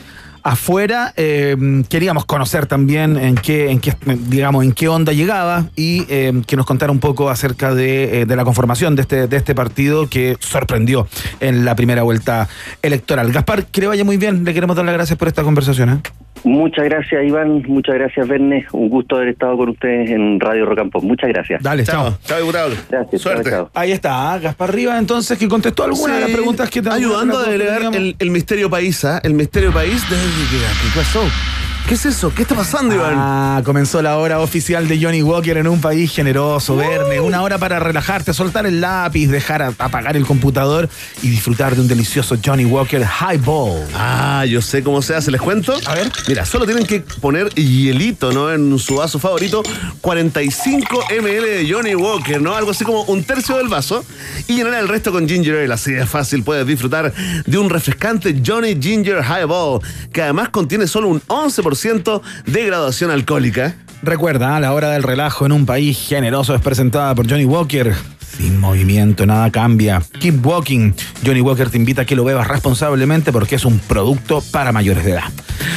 afuera. 0.44 1.12
Eh, 1.16 1.56
queríamos 1.88 2.26
conocer 2.26 2.66
también 2.66 3.16
en 3.16 3.34
qué, 3.34 3.70
en 3.70 3.80
qué, 3.80 3.94
digamos, 4.28 4.64
en 4.64 4.72
qué 4.72 4.88
onda 4.88 5.12
llegaba 5.12 5.64
y 5.74 6.04
eh, 6.08 6.42
que 6.46 6.56
nos 6.56 6.66
contara 6.66 6.92
un 6.92 7.00
poco 7.00 7.30
acerca 7.30 7.74
de, 7.74 8.20
eh, 8.20 8.26
de 8.26 8.36
la 8.36 8.44
conformación 8.44 8.94
de 8.94 9.02
este, 9.02 9.26
de 9.26 9.36
este 9.36 9.54
partido 9.54 10.08
que 10.08 10.36
sorprendió 10.38 11.08
en 11.40 11.64
la 11.64 11.74
primera 11.74 12.02
vuelta 12.02 12.48
electoral. 12.82 13.32
Gaspar, 13.32 13.66
que 13.66 13.80
le 13.80 13.86
vaya 13.88 14.04
muy 14.04 14.18
bien. 14.18 14.44
Le 14.44 14.54
queremos 14.54 14.76
dar 14.76 14.84
las 14.84 14.94
gracias 14.94 15.18
por 15.18 15.28
esta 15.28 15.42
conversación. 15.42 15.90
¿eh? 15.90 15.98
Muchas 16.44 16.84
gracias, 16.84 17.24
Iván. 17.24 17.62
Muchas 17.66 17.94
gracias, 17.94 18.28
Verne. 18.28 18.66
Un 18.72 18.90
gusto 18.90 19.16
haber 19.16 19.28
estado 19.28 19.56
con 19.56 19.70
ustedes 19.70 20.10
en 20.10 20.38
Radio 20.38 20.66
Pop. 20.90 21.02
Muchas 21.02 21.30
gracias. 21.30 21.62
Dale, 21.62 21.84
chao. 21.84 22.18
Chao, 22.22 22.38
diputado. 22.38 22.70
Gracias. 22.90 23.22
Suerte. 23.22 23.50
chao, 23.50 23.60
chao. 23.64 23.70
Ahí 23.74 23.92
está, 23.92 24.34
¿ah? 24.34 24.38
Gaspar 24.38 24.74
Rivas, 24.74 24.98
entonces, 24.98 25.38
que 25.38 25.48
contestó 25.48 25.84
algunas 25.84 26.16
de 26.16 26.22
las 26.22 26.30
preguntas 26.30 26.68
que 26.68 26.82
te 26.82 26.90
Ayudando 26.90 27.38
a 27.38 27.48
delegar 27.48 27.94
el, 27.94 28.14
el 28.18 28.30
misterio 28.30 28.68
país, 28.68 29.04
¿ah? 29.06 29.20
El 29.24 29.32
misterio 29.32 29.72
país. 29.72 30.04
¿Qué, 30.34 30.58
qué 30.58 30.88
pasó? 30.96 31.22
¿Qué 31.86 31.94
es 31.96 32.06
eso? 32.06 32.32
¿Qué 32.34 32.42
está 32.42 32.54
pasando, 32.54 32.94
Iván? 32.94 33.12
Ah, 33.14 33.60
comenzó 33.62 34.00
la 34.00 34.16
hora 34.16 34.40
oficial 34.40 34.88
de 34.88 34.98
Johnny 34.98 35.22
Walker 35.22 35.58
en 35.58 35.68
un 35.68 35.82
país 35.82 36.10
generoso, 36.10 36.76
Verne. 36.76 37.20
Una 37.20 37.42
hora 37.42 37.58
para 37.58 37.78
relajarte, 37.78 38.32
soltar 38.32 38.64
el 38.64 38.80
lápiz, 38.80 39.26
dejar 39.26 39.60
a- 39.60 39.74
apagar 39.78 40.16
el 40.16 40.24
computador 40.24 40.88
y 41.20 41.28
disfrutar 41.28 41.74
de 41.74 41.82
un 41.82 41.88
delicioso 41.88 42.38
Johnny 42.42 42.64
Walker 42.64 43.02
Highball. 43.04 43.82
Ah, 43.94 44.46
yo 44.48 44.62
sé 44.62 44.82
cómo 44.82 45.02
se 45.02 45.14
hace, 45.14 45.30
¿les 45.30 45.42
cuento? 45.42 45.74
A 45.84 45.94
ver. 45.94 46.10
Mira, 46.26 46.46
solo 46.46 46.64
tienen 46.64 46.86
que 46.86 47.00
poner 47.20 47.50
hielito, 47.54 48.32
¿no? 48.32 48.50
En 48.50 48.78
su 48.78 48.96
vaso 48.96 49.18
favorito, 49.18 49.62
45 50.00 51.04
ml 51.20 51.42
de 51.46 51.70
Johnny 51.70 51.94
Walker, 51.94 52.40
¿no? 52.40 52.54
Algo 52.56 52.70
así 52.70 52.84
como 52.86 53.02
un 53.02 53.24
tercio 53.24 53.58
del 53.58 53.68
vaso. 53.68 54.02
Y 54.48 54.56
llenar 54.56 54.72
el 54.80 54.88
resto 54.88 55.12
con 55.12 55.28
ginger 55.28 55.56
ale. 55.64 55.74
Así 55.74 55.92
de 55.92 56.06
fácil 56.06 56.44
puedes 56.44 56.66
disfrutar 56.66 57.12
de 57.44 57.58
un 57.58 57.68
refrescante 57.68 58.40
Johnny 58.44 58.74
Ginger 58.80 59.22
Highball, 59.22 59.80
que 60.14 60.22
además 60.22 60.48
contiene 60.48 60.86
solo 60.86 61.08
un 61.08 61.20
11% 61.26 61.73
de 62.46 62.66
graduación 62.66 63.10
alcohólica. 63.10 63.76
Recuerda, 64.02 64.56
¿ah? 64.56 64.60
la 64.60 64.72
hora 64.72 64.90
del 64.90 65.02
relajo 65.02 65.46
en 65.46 65.52
un 65.52 65.66
país 65.66 65.98
generoso 65.98 66.54
es 66.54 66.60
presentada 66.60 67.14
por 67.14 67.28
Johnny 67.28 67.44
Walker. 67.44 67.94
Sin 68.36 68.58
movimiento, 68.58 69.26
nada 69.26 69.50
cambia. 69.50 70.02
Keep 70.20 70.44
walking. 70.44 70.92
Johnny 71.24 71.40
Walker 71.40 71.70
te 71.70 71.76
invita 71.76 72.02
a 72.02 72.04
que 72.04 72.16
lo 72.16 72.24
bebas 72.24 72.48
responsablemente 72.48 73.32
porque 73.32 73.54
es 73.54 73.64
un 73.64 73.78
producto 73.78 74.42
para 74.50 74.72
mayores 74.72 75.04
de 75.04 75.12
edad. 75.12 75.30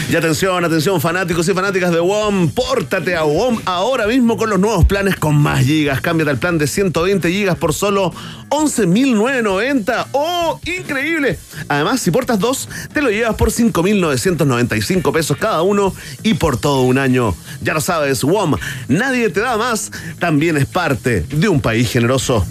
Y 0.10 0.16
atención, 0.16 0.64
atención, 0.64 1.01
fanáticos 1.01 1.49
y 1.49 1.53
fanáticas 1.53 1.91
de 1.91 1.99
WOM, 1.99 2.49
pórtate 2.51 3.18
a 3.18 3.24
WOM 3.24 3.60
ahora 3.66 4.08
mismo 4.08 4.38
con 4.38 4.49
los 4.49 4.58
nuevos 4.58 4.86
planes 4.86 5.18
con 5.18 5.36
más 5.36 5.66
gigas. 5.66 5.99
Cámbiate 5.99 6.32
al 6.32 6.38
plan 6.38 6.58
de 6.58 6.66
120 6.66 7.30
gigas 7.30 7.58
por 7.58 7.74
solo 7.74 8.14
11.990. 8.47 10.08
¡Oh, 10.14 10.62
increíble! 10.66 11.38
Además, 11.68 11.99
si 11.99 12.12
portas 12.12 12.39
dos, 12.39 12.70
te 12.93 13.01
lo 13.01 13.10
llevas 13.10 13.36
por 13.36 13.51
5.995 13.51 15.12
pesos 15.12 15.36
cada 15.36 15.62
uno 15.62 15.93
y 16.24 16.36
por 16.36 16.58
todo 16.58 16.84
un 16.84 16.97
año. 16.97 17.36
Ya 17.62 17.74
lo 17.74 17.82
sabes, 17.82 18.24
WOM, 18.24 18.55
nadie 18.88 19.30
te 19.30 19.41
da 19.41 19.58
más, 19.58 19.91
también 20.20 20.55
es 20.55 20.68
parte 20.68 21.22
de 21.22 21.49
un 21.49 21.60
país 21.60 21.91
generoso. 21.91 22.46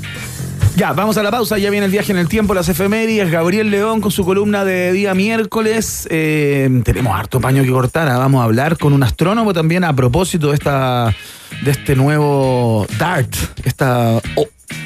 Ya, 0.77 0.93
vamos 0.93 1.17
a 1.17 1.23
la 1.23 1.31
pausa. 1.31 1.57
Ya 1.57 1.71
viene 1.71 1.87
el 1.87 1.93
viaje 1.93 2.13
en 2.13 2.19
el 2.19 2.29
tiempo, 2.29 2.53
las 2.53 2.69
efemérides. 2.69 3.31
Gabriel 3.31 3.71
León 3.71 4.03
con 4.03 4.11
su 4.11 4.27
columna 4.27 4.65
de 4.65 4.93
día 4.93 5.15
miércoles. 5.15 6.07
Eh, 6.11 6.83
tenemos 6.85 7.19
harto 7.19 7.41
paño 7.41 7.63
que 7.63 7.71
cortar. 7.71 8.09
ah, 8.09 8.19
Vamos 8.19 8.43
a 8.43 8.45
hablar 8.45 8.77
con 8.77 8.93
un 8.93 9.03
astrónomo 9.03 9.55
también 9.55 9.85
a 9.85 9.97
propósito 9.97 10.49
de 10.49 10.55
esta 10.55 11.15
de 11.63 11.71
este 11.71 11.97
nuevo 11.97 12.87
DART, 12.99 13.35
esta 13.65 14.21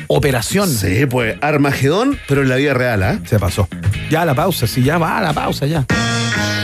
operación. 0.06 0.68
Sí, 0.68 1.06
pues 1.06 1.36
Armagedón, 1.40 2.18
pero 2.28 2.42
en 2.42 2.48
la 2.48 2.56
vida 2.56 2.72
real, 2.74 3.02
¿ah? 3.02 3.18
Se 3.24 3.40
pasó. 3.40 3.68
Ya 4.10 4.24
la 4.24 4.34
pausa, 4.34 4.68
sí, 4.68 4.82
ya 4.84 4.98
va 4.98 5.18
a 5.18 5.20
la 5.20 5.32
pausa, 5.32 5.66
ya. 5.66 5.84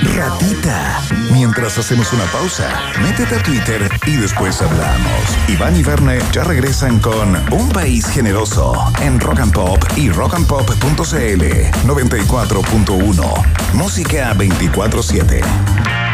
Ratita. 0.02 1.00
Mientras 1.32 1.78
hacemos 1.78 2.12
una 2.12 2.24
pausa, 2.24 2.68
métete 3.02 3.36
a 3.36 3.42
Twitter 3.42 3.90
y 4.06 4.16
después 4.16 4.60
hablamos. 4.62 5.22
Iván 5.48 5.76
y 5.76 5.82
Verne 5.82 6.18
ya 6.32 6.44
regresan 6.44 6.98
con 7.00 7.36
Un 7.52 7.68
País 7.70 8.06
Generoso 8.06 8.74
en 9.00 9.18
Rock 9.20 9.40
and 9.40 9.52
Pop 9.52 9.84
y 9.96 10.10
rockandpop.cl 10.10 11.44
94.1. 11.86 13.74
Música 13.74 14.34
24-7. 14.34 16.05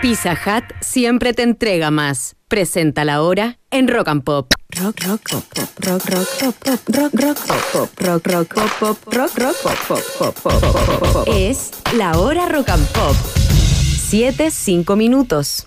Pizza 0.00 0.32
Hut 0.32 0.64
siempre 0.80 1.34
te 1.34 1.42
entrega 1.42 1.90
más. 1.90 2.34
Presenta 2.48 3.04
la 3.04 3.20
hora 3.20 3.58
en 3.70 3.86
Rock 3.86 4.08
and 4.08 4.24
Pop. 4.24 4.50
Rock, 4.70 4.96
rock, 5.04 5.20
pop, 5.30 5.44
pop, 5.54 5.68
rock, 5.84 6.04
rock, 6.06 6.28
pop, 6.40 6.54
pop, 6.64 6.80
rock, 6.88 7.12
rock, 7.12 7.38
pop, 7.46 7.60
pop, 7.70 8.00
rock, 8.00 8.26
rock, 8.26 8.54
pop, 8.54 8.70
pop, 8.80 9.14
rock, 9.14 9.38
rock, 9.38 9.56
pop, 9.62 9.78
pop, 9.86 10.02
pop, 10.18 10.34
pop, 10.42 10.62
pop, 10.62 11.12
pop. 11.12 11.28
Es 11.28 11.72
la 11.92 12.18
hora 12.18 12.48
Rock 12.48 12.70
and 12.70 12.86
Pop. 12.92 13.14
Siete, 13.14 14.50
cinco 14.50 14.96
minutos. 14.96 15.66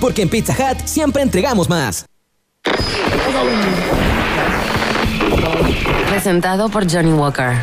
Porque 0.00 0.22
en 0.22 0.28
Pizza 0.28 0.52
Hut 0.52 0.78
siempre 0.84 1.22
entregamos 1.22 1.68
más. 1.68 2.04
Presentado 6.10 6.68
por 6.68 6.90
Johnny 6.90 7.12
Walker. 7.12 7.54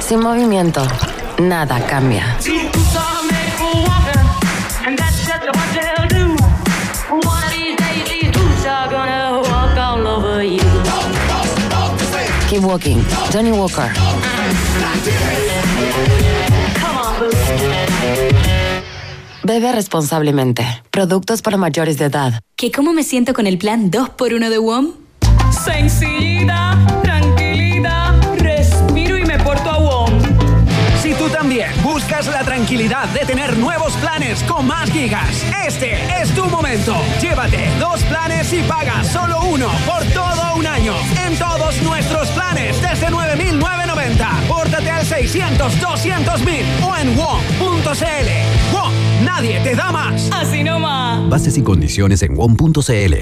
Sin 0.00 0.20
movimiento, 0.20 0.86
nada 1.38 1.84
cambia. 1.86 2.36
Keep 12.48 12.64
walking. 12.64 13.04
Johnny 13.32 13.52
Walker. 13.52 13.90
Bebe 19.42 19.72
responsablemente. 19.72 20.64
Productos 20.90 21.42
para 21.42 21.56
mayores 21.56 21.98
de 21.98 22.06
edad. 22.06 22.40
¿Que 22.56 22.70
cómo 22.70 22.92
me 22.92 23.02
siento 23.02 23.32
con 23.32 23.46
el 23.46 23.58
plan 23.58 23.90
2x1 23.90 24.48
de 24.48 24.58
WOM? 24.58 24.92
Sencillita, 25.64 26.78
tranquilidad, 27.02 28.14
respiro 28.38 29.18
y 29.18 29.24
me 29.24 29.38
porto 29.38 29.70
a 29.70 29.78
WOM. 29.78 30.10
Si 31.02 31.14
tú 31.14 31.28
también 31.30 31.70
buscas 31.82 32.26
la 32.26 32.44
tranquilidad 32.44 33.08
de 33.08 33.20
tener 33.20 33.56
nuevos 33.56 33.92
planes 33.94 34.42
con 34.44 34.66
más 34.66 34.90
gigas, 34.90 35.42
este 35.66 35.94
es 36.20 36.34
tu 36.34 36.44
momento. 36.46 36.94
Llévate 37.20 37.70
dos 37.80 38.02
planes 38.04 38.52
y 38.52 38.60
paga 38.62 39.02
solo 39.02 39.40
uno 39.44 39.68
por 39.86 40.04
todo 40.12 40.56
un 40.56 40.66
año. 40.66 40.94
En 41.26 41.36
todos 41.38 41.80
nuestros 41.82 42.28
planes 42.28 42.80
desde 42.82 43.08
9.990. 43.08 44.46
Pórtate 44.46 44.90
al 44.90 45.06
600-200.000 45.06 46.64
o 46.84 46.96
en 46.96 47.16
WOM.cl. 47.16 48.28
WOM, 48.72 48.92
nadie 49.34 49.60
te 49.60 49.74
da 49.74 49.92
más. 49.92 50.28
Así 50.32 50.62
nomás. 50.62 51.28
Bases 51.28 51.56
y 51.56 51.62
condiciones 51.62 52.22
en 52.22 52.34
WOM.cl. 52.34 53.14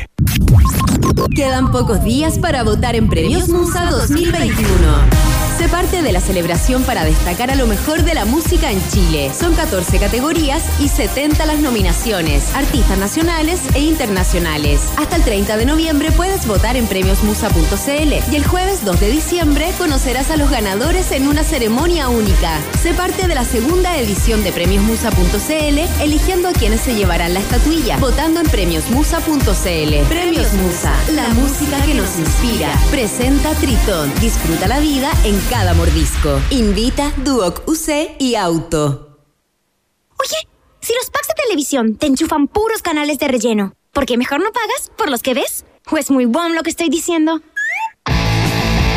Quedan 1.34 1.70
pocos 1.70 2.02
días 2.02 2.38
para 2.38 2.62
votar 2.62 2.96
en 2.96 3.08
Premios 3.08 3.48
Musa 3.48 3.90
2021. 3.90 5.28
Sé 5.58 5.68
parte 5.68 6.02
de 6.02 6.12
la 6.12 6.20
celebración 6.20 6.84
para 6.84 7.04
destacar 7.04 7.50
a 7.50 7.56
lo 7.56 7.66
mejor 7.66 8.04
de 8.04 8.14
la 8.14 8.24
música 8.24 8.70
en 8.70 8.80
Chile. 8.90 9.32
Son 9.36 9.56
14 9.56 9.98
categorías 9.98 10.62
y 10.78 10.86
70 10.86 11.46
las 11.46 11.58
nominaciones, 11.58 12.54
artistas 12.54 12.96
nacionales 12.96 13.60
e 13.74 13.80
internacionales. 13.80 14.80
Hasta 14.96 15.16
el 15.16 15.24
30 15.24 15.56
de 15.56 15.66
noviembre 15.66 16.12
puedes 16.12 16.46
votar 16.46 16.76
en 16.76 16.86
premiosmusa.cl 16.86 18.32
y 18.32 18.36
el 18.36 18.46
jueves 18.46 18.84
2 18.84 19.00
de 19.00 19.10
diciembre 19.10 19.72
conocerás 19.76 20.30
a 20.30 20.36
los 20.36 20.48
ganadores 20.48 21.10
en 21.10 21.26
una 21.26 21.42
ceremonia 21.42 22.08
única. 22.08 22.60
Sé 22.80 22.94
parte 22.94 23.26
de 23.26 23.34
la 23.34 23.44
segunda 23.44 23.98
edición 23.98 24.44
de 24.44 24.52
premiosmusa.cl 24.52 25.97
eligiendo 26.00 26.48
a 26.48 26.52
quienes 26.52 26.80
se 26.80 26.94
llevarán 26.94 27.34
la 27.34 27.40
estatuilla, 27.40 27.96
votando 27.98 28.40
en 28.40 28.46
premiosmusa.cl. 28.46 30.08
Premios 30.08 30.52
Musa, 30.54 30.94
la 31.12 31.28
música 31.30 31.80
que 31.84 31.94
nos 31.94 32.18
inspira. 32.18 32.72
Presenta 32.90 33.54
Tritón. 33.54 34.12
Disfruta 34.20 34.68
la 34.68 34.80
vida 34.80 35.10
en 35.24 35.38
cada 35.50 35.74
mordisco. 35.74 36.40
Invita 36.50 37.12
Duoc 37.18 37.62
UC 37.66 38.16
y 38.18 38.34
Auto. 38.34 39.18
Oye, 40.20 40.48
si 40.80 40.92
los 40.94 41.10
packs 41.10 41.28
de 41.28 41.34
televisión 41.42 41.96
te 41.96 42.06
enchufan 42.06 42.48
puros 42.48 42.82
canales 42.82 43.18
de 43.18 43.28
relleno, 43.28 43.74
¿por 43.92 44.06
qué 44.06 44.16
mejor 44.16 44.40
no 44.40 44.52
pagas 44.52 44.90
por 44.96 45.10
los 45.10 45.22
que 45.22 45.34
ves? 45.34 45.64
¿O 45.90 45.96
es 45.96 46.10
muy 46.10 46.26
bom 46.26 46.52
lo 46.52 46.62
que 46.62 46.70
estoy 46.70 46.88
diciendo? 46.88 47.40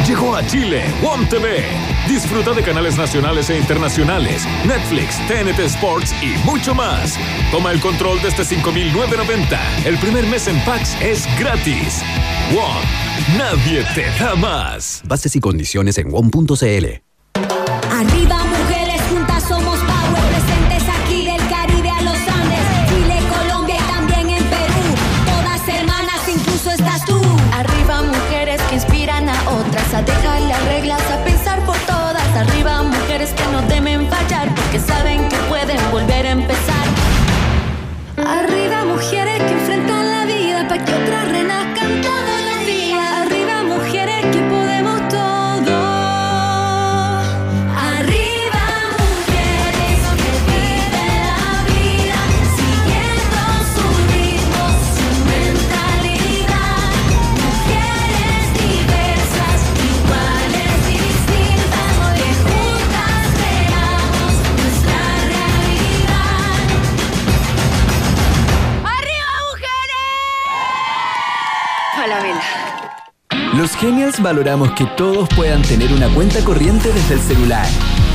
Llegó 0.07 0.35
a 0.35 0.45
Chile 0.45 0.83
WOM 1.03 1.27
TV. 1.29 1.63
Disfruta 2.11 2.51
de 2.51 2.61
canales 2.61 2.97
nacionales 2.97 3.49
e 3.49 3.57
internacionales, 3.57 4.45
Netflix, 4.67 5.15
TNT 5.27 5.59
Sports 5.61 6.13
y 6.21 6.37
mucho 6.45 6.75
más. 6.75 7.17
Toma 7.51 7.71
el 7.71 7.79
control 7.79 8.19
desde 8.21 8.43
5.990. 8.43 9.57
El 9.85 9.97
primer 9.97 10.27
mes 10.27 10.45
en 10.49 10.59
packs 10.65 10.93
es 11.01 11.25
gratis. 11.39 12.01
WOM. 12.53 13.37
Nadie 13.37 13.85
te 13.95 14.03
da 14.21 14.35
más. 14.35 15.01
Bases 15.05 15.37
y 15.37 15.39
condiciones 15.39 15.97
en 15.99 16.11
WOM.cl. 16.11 17.10
Los 73.61 73.75
Genials 73.75 74.19
valoramos 74.19 74.71
que 74.71 74.87
todos 74.97 75.29
puedan 75.35 75.61
tener 75.61 75.93
una 75.93 76.11
cuenta 76.15 76.43
corriente 76.43 76.91
desde 76.91 77.13
el 77.13 77.19
celular. 77.19 77.67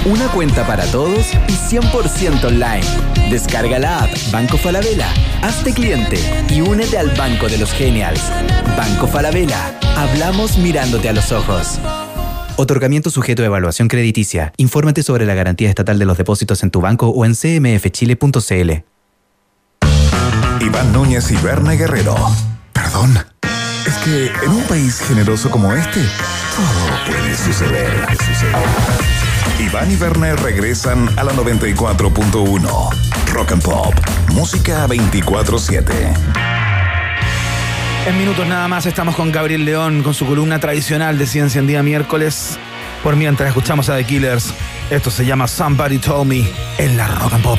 Una 0.05 0.27
cuenta 0.33 0.67
para 0.67 0.85
todos 0.87 1.25
y 1.47 1.53
100% 1.53 2.45
online. 2.47 2.85
Descarga 3.31 3.79
la 3.79 4.01
app 4.01 4.11
Banco 4.33 4.59
Falabella, 4.59 5.07
hazte 5.43 5.73
cliente 5.73 6.19
y 6.51 6.63
únete 6.63 6.99
al 6.99 7.11
Banco 7.11 7.49
de 7.49 7.59
los 7.59 7.71
Genials. 7.71 8.21
Banco 8.77 9.07
Falabella, 9.07 9.79
hablamos 9.97 10.59
mirándote 10.59 11.11
a 11.11 11.13
los 11.13 11.31
ojos. 11.31 11.79
Otorgamiento 12.57 13.11
sujeto 13.11 13.45
a 13.45 13.47
evaluación 13.47 13.87
crediticia. 13.87 14.53
Infórmate 14.57 15.05
sobre 15.05 15.27
la 15.27 15.35
garantía 15.35 15.69
estatal 15.69 16.01
de 16.01 16.07
los 16.07 16.19
depósitos 16.19 16.65
en 16.65 16.73
tu 16.73 16.81
banco 16.81 17.07
o 17.11 17.25
en 17.25 17.37
cmfchile.cl. 17.37 18.71
Iván 20.61 20.93
Núñez 20.93 21.31
y 21.31 21.37
Berna 21.37 21.75
Guerrero. 21.75 22.17
Perdón. 22.73 23.36
Es 23.87 23.95
que 23.99 24.27
en 24.45 24.51
un 24.51 24.63
país 24.65 25.01
generoso 25.01 25.51
como 25.51 25.73
este, 25.73 26.01
todo 26.01 27.07
puede 27.07 27.37
suceder. 27.37 28.07
Iván 29.61 29.91
y 29.91 29.97
Werner 29.97 30.37
regresan 30.41 31.09
a 31.17 31.25
la 31.25 31.33
94.1. 31.33 32.91
Rock 33.33 33.53
and 33.53 33.63
Pop. 33.63 33.95
Música 34.33 34.87
24-7. 34.89 36.17
En 38.07 38.19
minutos 38.19 38.47
nada 38.47 38.67
más 38.69 38.87
estamos 38.87 39.15
con 39.15 39.31
Gabriel 39.31 39.65
León 39.65 40.03
con 40.03 40.15
su 40.15 40.27
columna 40.27 40.59
tradicional 40.59 41.17
de 41.19 41.27
Ciencia 41.27 41.61
en 41.61 41.67
Día 41.67 41.83
Miércoles. 41.83 42.59
Por 43.03 43.15
mientras 43.15 43.49
escuchamos 43.49 43.89
a 43.89 43.97
The 43.97 44.05
Killers, 44.05 44.53
esto 44.91 45.11
se 45.11 45.25
llama 45.25 45.47
Somebody 45.47 45.99
Told 45.99 46.27
Me 46.27 46.45
en 46.79 46.97
la 46.97 47.07
Rock 47.07 47.35
and 47.35 47.43
Pop. 47.43 47.59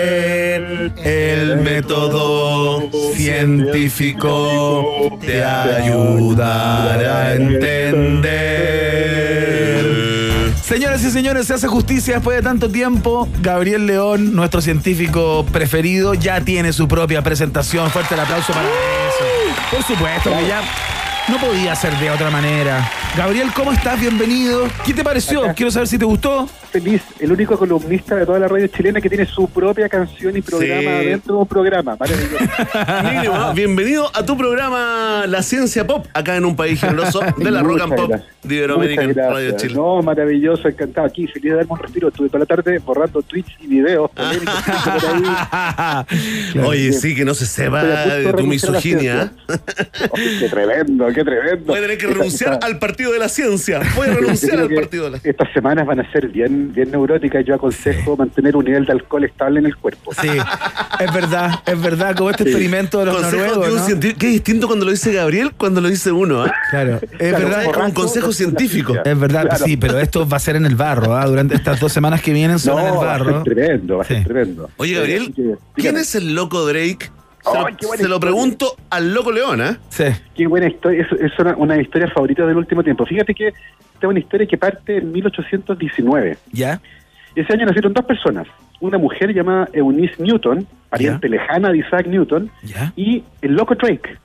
El 1.03 1.57
método 1.57 2.89
científico 3.13 5.17
te 5.21 5.43
ayudará 5.43 7.27
a 7.27 7.35
entender. 7.35 8.31
Señoras 10.63 11.03
y 11.03 11.11
señores, 11.11 11.47
se 11.47 11.53
hace 11.53 11.67
justicia 11.67 12.15
después 12.15 12.37
de 12.37 12.43
tanto 12.43 12.69
tiempo. 12.69 13.27
Gabriel 13.41 13.85
León, 13.85 14.33
nuestro 14.33 14.61
científico 14.61 15.45
preferido, 15.51 16.13
ya 16.13 16.39
tiene 16.41 16.71
su 16.71 16.87
propia 16.87 17.21
presentación. 17.21 17.91
Fuerte 17.91 18.13
el 18.13 18.21
aplauso 18.21 18.53
para 18.53 18.67
eso. 18.67 19.25
Por 19.69 19.83
supuesto, 19.83 20.29
que 20.29 20.47
ya 20.47 20.61
no 21.31 21.37
podía 21.37 21.75
ser 21.75 21.93
de 21.97 22.09
otra 22.09 22.29
manera. 22.29 22.89
Gabriel, 23.17 23.49
¿cómo 23.53 23.71
estás? 23.71 23.99
Bienvenido. 23.99 24.67
¿Qué 24.85 24.93
te 24.93 25.03
pareció? 25.03 25.53
Quiero 25.55 25.71
saber 25.71 25.87
si 25.87 25.97
te 25.97 26.05
gustó. 26.05 26.47
Feliz, 26.71 27.01
el 27.19 27.31
único 27.31 27.57
columnista 27.57 28.15
de 28.15 28.25
toda 28.25 28.39
la 28.39 28.47
radio 28.47 28.65
chilena 28.67 29.01
que 29.01 29.09
tiene 29.09 29.25
su 29.25 29.49
propia 29.49 29.89
canción 29.89 30.35
y 30.37 30.41
programa 30.41 30.99
Sí. 31.01 31.05
dentro 31.07 31.35
de 31.35 31.41
un 31.41 31.47
programa. 31.47 31.97
Maravilloso. 31.99 32.45
Mínimo. 33.13 33.53
Bienvenido 33.53 34.09
a 34.13 34.25
tu 34.25 34.37
programa 34.37 35.25
La 35.27 35.43
Ciencia 35.43 35.85
Pop, 35.85 36.05
acá 36.13 36.37
en 36.37 36.45
un 36.45 36.55
país 36.55 36.79
generoso 36.79 37.19
de 37.37 37.51
la 37.51 37.61
Rock 37.61 37.81
and 37.81 37.95
Pop 37.95 38.09
gracias. 38.09 38.31
de 38.43 38.55
Iberoamérica 38.55 39.01
Radio 39.01 39.13
gracias. 39.13 39.61
Chile. 39.61 39.73
No, 39.75 40.01
maravilloso, 40.01 40.67
encantado. 40.69 41.07
Aquí, 41.07 41.27
feliz 41.27 41.51
de 41.51 41.57
darme 41.57 41.71
un 41.73 41.79
respiro. 41.79 42.07
Estuve 42.07 42.29
toda 42.29 42.39
la 42.39 42.45
tarde 42.45 42.79
borrando 42.79 43.21
tweets 43.21 43.51
y 43.59 43.67
videos 43.67 44.09
polémicos. 44.11 44.55
Oye, 46.65 46.93
sí, 46.93 47.13
que 47.15 47.25
no 47.25 47.33
se 47.33 47.45
sepa 47.45 47.83
de 47.83 48.31
tu 48.33 48.47
misoginia. 48.47 49.33
Ay, 49.49 50.37
qué 50.39 50.47
tremendo, 50.49 51.07
qué 51.13 51.20
tremendo. 51.23 51.65
Voy 51.65 51.77
a 51.77 51.81
tener 51.81 51.97
que 51.97 52.05
Esta- 52.05 52.17
renunciar 52.17 52.53
esta- 52.53 52.65
al 52.67 52.79
partido 52.79 53.11
de 53.11 53.19
la 53.19 53.29
ciencia. 53.29 53.79
Voy 53.95 54.07
a 54.09 54.13
renunciar 54.13 54.59
al 54.59 54.69
partido 54.69 55.05
de 55.05 55.11
la 55.11 55.17
Estas 55.23 55.51
semanas 55.53 55.85
van 55.85 55.99
a 55.99 56.11
ser 56.11 56.27
bien, 56.29 56.73
bien 56.73 56.91
neuróticas. 56.91 57.45
Yo 57.45 57.55
aconsejo 57.55 58.15
mantener 58.17 58.55
un 58.55 58.65
nivel 58.65 58.85
de 58.85 58.91
alcohol 58.93 59.23
estable 59.23 59.59
en 59.59 59.65
el 59.65 59.75
cuerpo. 59.75 60.13
Sí, 60.13 60.27
es 60.29 61.13
verdad, 61.13 61.51
es 61.65 61.81
verdad, 61.81 62.15
como 62.15 62.29
este 62.31 62.43
experimento 62.43 62.99
de 62.99 63.05
los 63.05 63.15
Consejo 63.15 63.37
noruegos. 63.45 63.65
de 63.67 63.73
un 63.73 63.79
¿no? 63.79 63.85
científico. 63.85 64.19
Qué 64.19 64.27
distinto 64.27 64.67
cuando 64.67 64.85
lo 64.85 64.91
dice 64.91 65.11
Gabriel 65.13 65.51
cuando 65.57 65.81
lo 65.81 65.89
dice 65.89 66.11
uno, 66.11 66.43
¿ah? 66.43 66.53
Claro, 66.69 66.99
es 67.01 67.09
Claro, 67.29 67.37
verdad. 67.47 67.63
es 67.63 67.69
como 67.69 67.85
un 67.85 67.91
consejo 67.93 68.31
científico. 68.31 68.95
Es 69.03 69.19
verdad, 69.19 69.43
Claro. 69.47 69.65
sí, 69.65 69.77
pero 69.77 69.99
esto 69.99 70.27
va 70.27 70.37
a 70.37 70.39
ser 70.39 70.55
en 70.55 70.65
el 70.65 70.75
barro, 70.75 71.15
¿ah? 71.15 71.25
Durante 71.25 71.55
estas 71.55 71.79
dos 71.79 71.91
semanas 71.91 72.21
que 72.21 72.33
vienen 72.33 72.59
son 72.59 72.79
en 72.79 72.85
el 72.87 72.93
No, 72.93 72.99
va 72.99 73.03
a 73.15 73.17
barro. 73.17 73.43
ser 73.43 73.53
tremendo, 73.55 73.97
va 73.97 74.03
a 74.03 74.07
ser 74.07 74.23
tremendo. 74.23 74.69
Oye, 74.77 74.93
Gabriel, 74.95 75.33
Eh, 75.37 75.55
¿quién 75.75 75.97
es 75.97 76.15
el 76.15 76.33
loco 76.35 76.65
Drake? 76.65 77.09
Se, 77.43 77.57
lo, 77.57 77.61
buena 77.87 78.03
se 78.03 78.07
lo 78.07 78.19
pregunto 78.19 78.75
al 78.89 79.13
loco 79.13 79.31
León. 79.31 79.79
Sí. 79.89 80.05
Qué 80.35 80.47
buena 80.47 80.67
historia, 80.67 81.01
es, 81.03 81.11
es 81.19 81.39
una, 81.39 81.55
una 81.55 81.81
historia 81.81 82.07
favorita 82.07 82.45
del 82.45 82.57
último 82.57 82.83
tiempo. 82.83 83.05
Fíjate 83.05 83.33
que 83.33 83.47
esta 83.47 84.07
es 84.07 84.09
una 84.09 84.19
historia 84.19 84.47
que 84.47 84.57
parte 84.57 84.97
en 84.97 85.11
1819. 85.11 86.37
¿Ya? 86.51 86.81
Ese 87.35 87.53
año 87.53 87.65
nacieron 87.65 87.93
dos 87.93 88.05
personas, 88.05 88.47
una 88.79 88.97
mujer 88.97 89.33
llamada 89.33 89.69
Eunice 89.73 90.15
Newton, 90.21 90.67
pariente 90.89 91.29
lejana 91.29 91.69
de 91.71 91.77
Isaac 91.77 92.07
Newton, 92.07 92.51
¿Ya? 92.63 92.91
y 92.95 93.23
el 93.41 93.53
loco 93.53 93.75
Drake. 93.75 94.17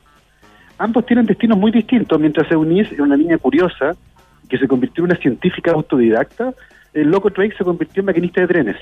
Ambos 0.78 1.06
tienen 1.06 1.24
destinos 1.24 1.56
muy 1.56 1.70
distintos, 1.70 2.18
mientras 2.20 2.50
Eunice 2.50 2.94
era 2.94 3.04
una 3.04 3.16
niña 3.16 3.38
curiosa 3.38 3.96
que 4.48 4.58
se 4.58 4.66
convirtió 4.66 5.04
en 5.04 5.10
una 5.10 5.20
científica 5.20 5.72
autodidacta, 5.72 6.52
el 6.92 7.10
loco 7.10 7.30
Drake 7.30 7.54
se 7.56 7.64
convirtió 7.64 8.00
en 8.00 8.06
maquinista 8.06 8.40
de 8.40 8.46
trenes. 8.46 8.76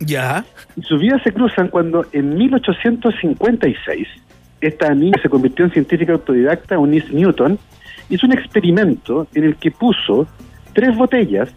¿Ya? 0.00 0.44
Y 0.76 0.82
sus 0.82 1.00
vidas 1.00 1.22
se 1.22 1.32
cruzan 1.32 1.68
cuando 1.68 2.04
en 2.12 2.36
1856 2.36 4.08
esta 4.60 4.94
niña 4.94 5.18
se 5.22 5.28
convirtió 5.28 5.64
en 5.64 5.70
científica 5.70 6.12
autodidacta, 6.12 6.74
Eunice 6.74 7.12
Newton, 7.12 7.58
hizo 8.08 8.26
un 8.26 8.32
experimento 8.32 9.26
en 9.34 9.44
el 9.44 9.56
que 9.56 9.70
puso 9.70 10.26
tres 10.72 10.96
botellas 10.96 11.50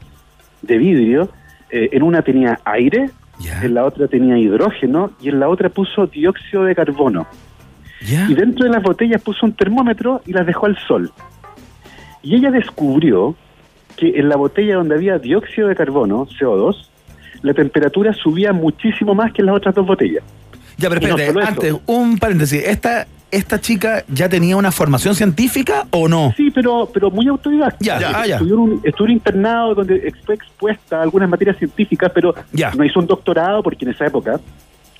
de 0.61 0.77
vidrio, 0.77 1.29
eh, 1.69 1.89
en 1.91 2.03
una 2.03 2.21
tenía 2.21 2.59
aire, 2.65 3.09
en 3.61 3.73
la 3.73 3.85
otra 3.85 4.07
tenía 4.07 4.37
hidrógeno 4.37 5.11
y 5.21 5.29
en 5.29 5.39
la 5.39 5.47
otra 5.47 5.69
puso 5.69 6.07
dióxido 6.07 6.63
de 6.63 6.75
carbono. 6.75 7.27
Y 8.01 8.33
dentro 8.33 8.65
de 8.65 8.71
las 8.71 8.83
botellas 8.83 9.21
puso 9.21 9.45
un 9.45 9.53
termómetro 9.53 10.21
y 10.25 10.33
las 10.33 10.45
dejó 10.45 10.65
al 10.65 10.77
sol. 10.77 11.11
Y 12.21 12.35
ella 12.35 12.51
descubrió 12.51 13.35
que 13.97 14.19
en 14.19 14.29
la 14.29 14.35
botella 14.35 14.75
donde 14.75 14.95
había 14.95 15.19
dióxido 15.19 15.67
de 15.67 15.75
carbono, 15.75 16.25
CO2, 16.27 16.89
la 17.41 17.53
temperatura 17.53 18.13
subía 18.13 18.53
muchísimo 18.53 19.15
más 19.15 19.31
que 19.33 19.41
en 19.41 19.47
las 19.47 19.55
otras 19.55 19.75
dos 19.75 19.85
botellas. 19.85 20.23
Ya, 20.77 20.89
pero 20.89 21.01
no 21.01 21.07
espérate, 21.17 21.29
eso. 21.39 21.47
antes, 21.47 21.75
un 21.87 22.17
paréntesis. 22.17 22.63
¿Esta, 22.63 23.05
¿Esta 23.31 23.59
chica 23.59 24.03
ya 24.07 24.29
tenía 24.29 24.55
una 24.55 24.71
formación 24.71 25.13
científica 25.13 25.85
o 25.91 26.07
no? 26.07 26.33
Sí, 26.37 26.49
pero, 26.51 26.89
pero 26.93 27.11
muy 27.11 27.27
autodidacta. 27.27 27.77
Ya, 27.81 27.99
ya, 27.99 28.11
ah, 28.15 28.25
ya. 28.25 28.35
Estudió, 28.35 28.59
un, 28.59 28.81
estudió 28.83 28.95
en 28.97 29.03
un 29.03 29.11
internado 29.11 29.75
donde 29.75 30.13
fue 30.25 30.35
expuesta 30.35 30.99
a 30.99 31.03
algunas 31.03 31.29
materias 31.29 31.57
científicas, 31.57 32.11
pero 32.15 32.33
Ya. 32.53 32.71
no 32.75 32.83
hizo 32.85 32.99
un 32.99 33.07
doctorado 33.07 33.61
porque 33.61 33.85
en 33.85 33.91
esa 33.91 34.05
época 34.07 34.39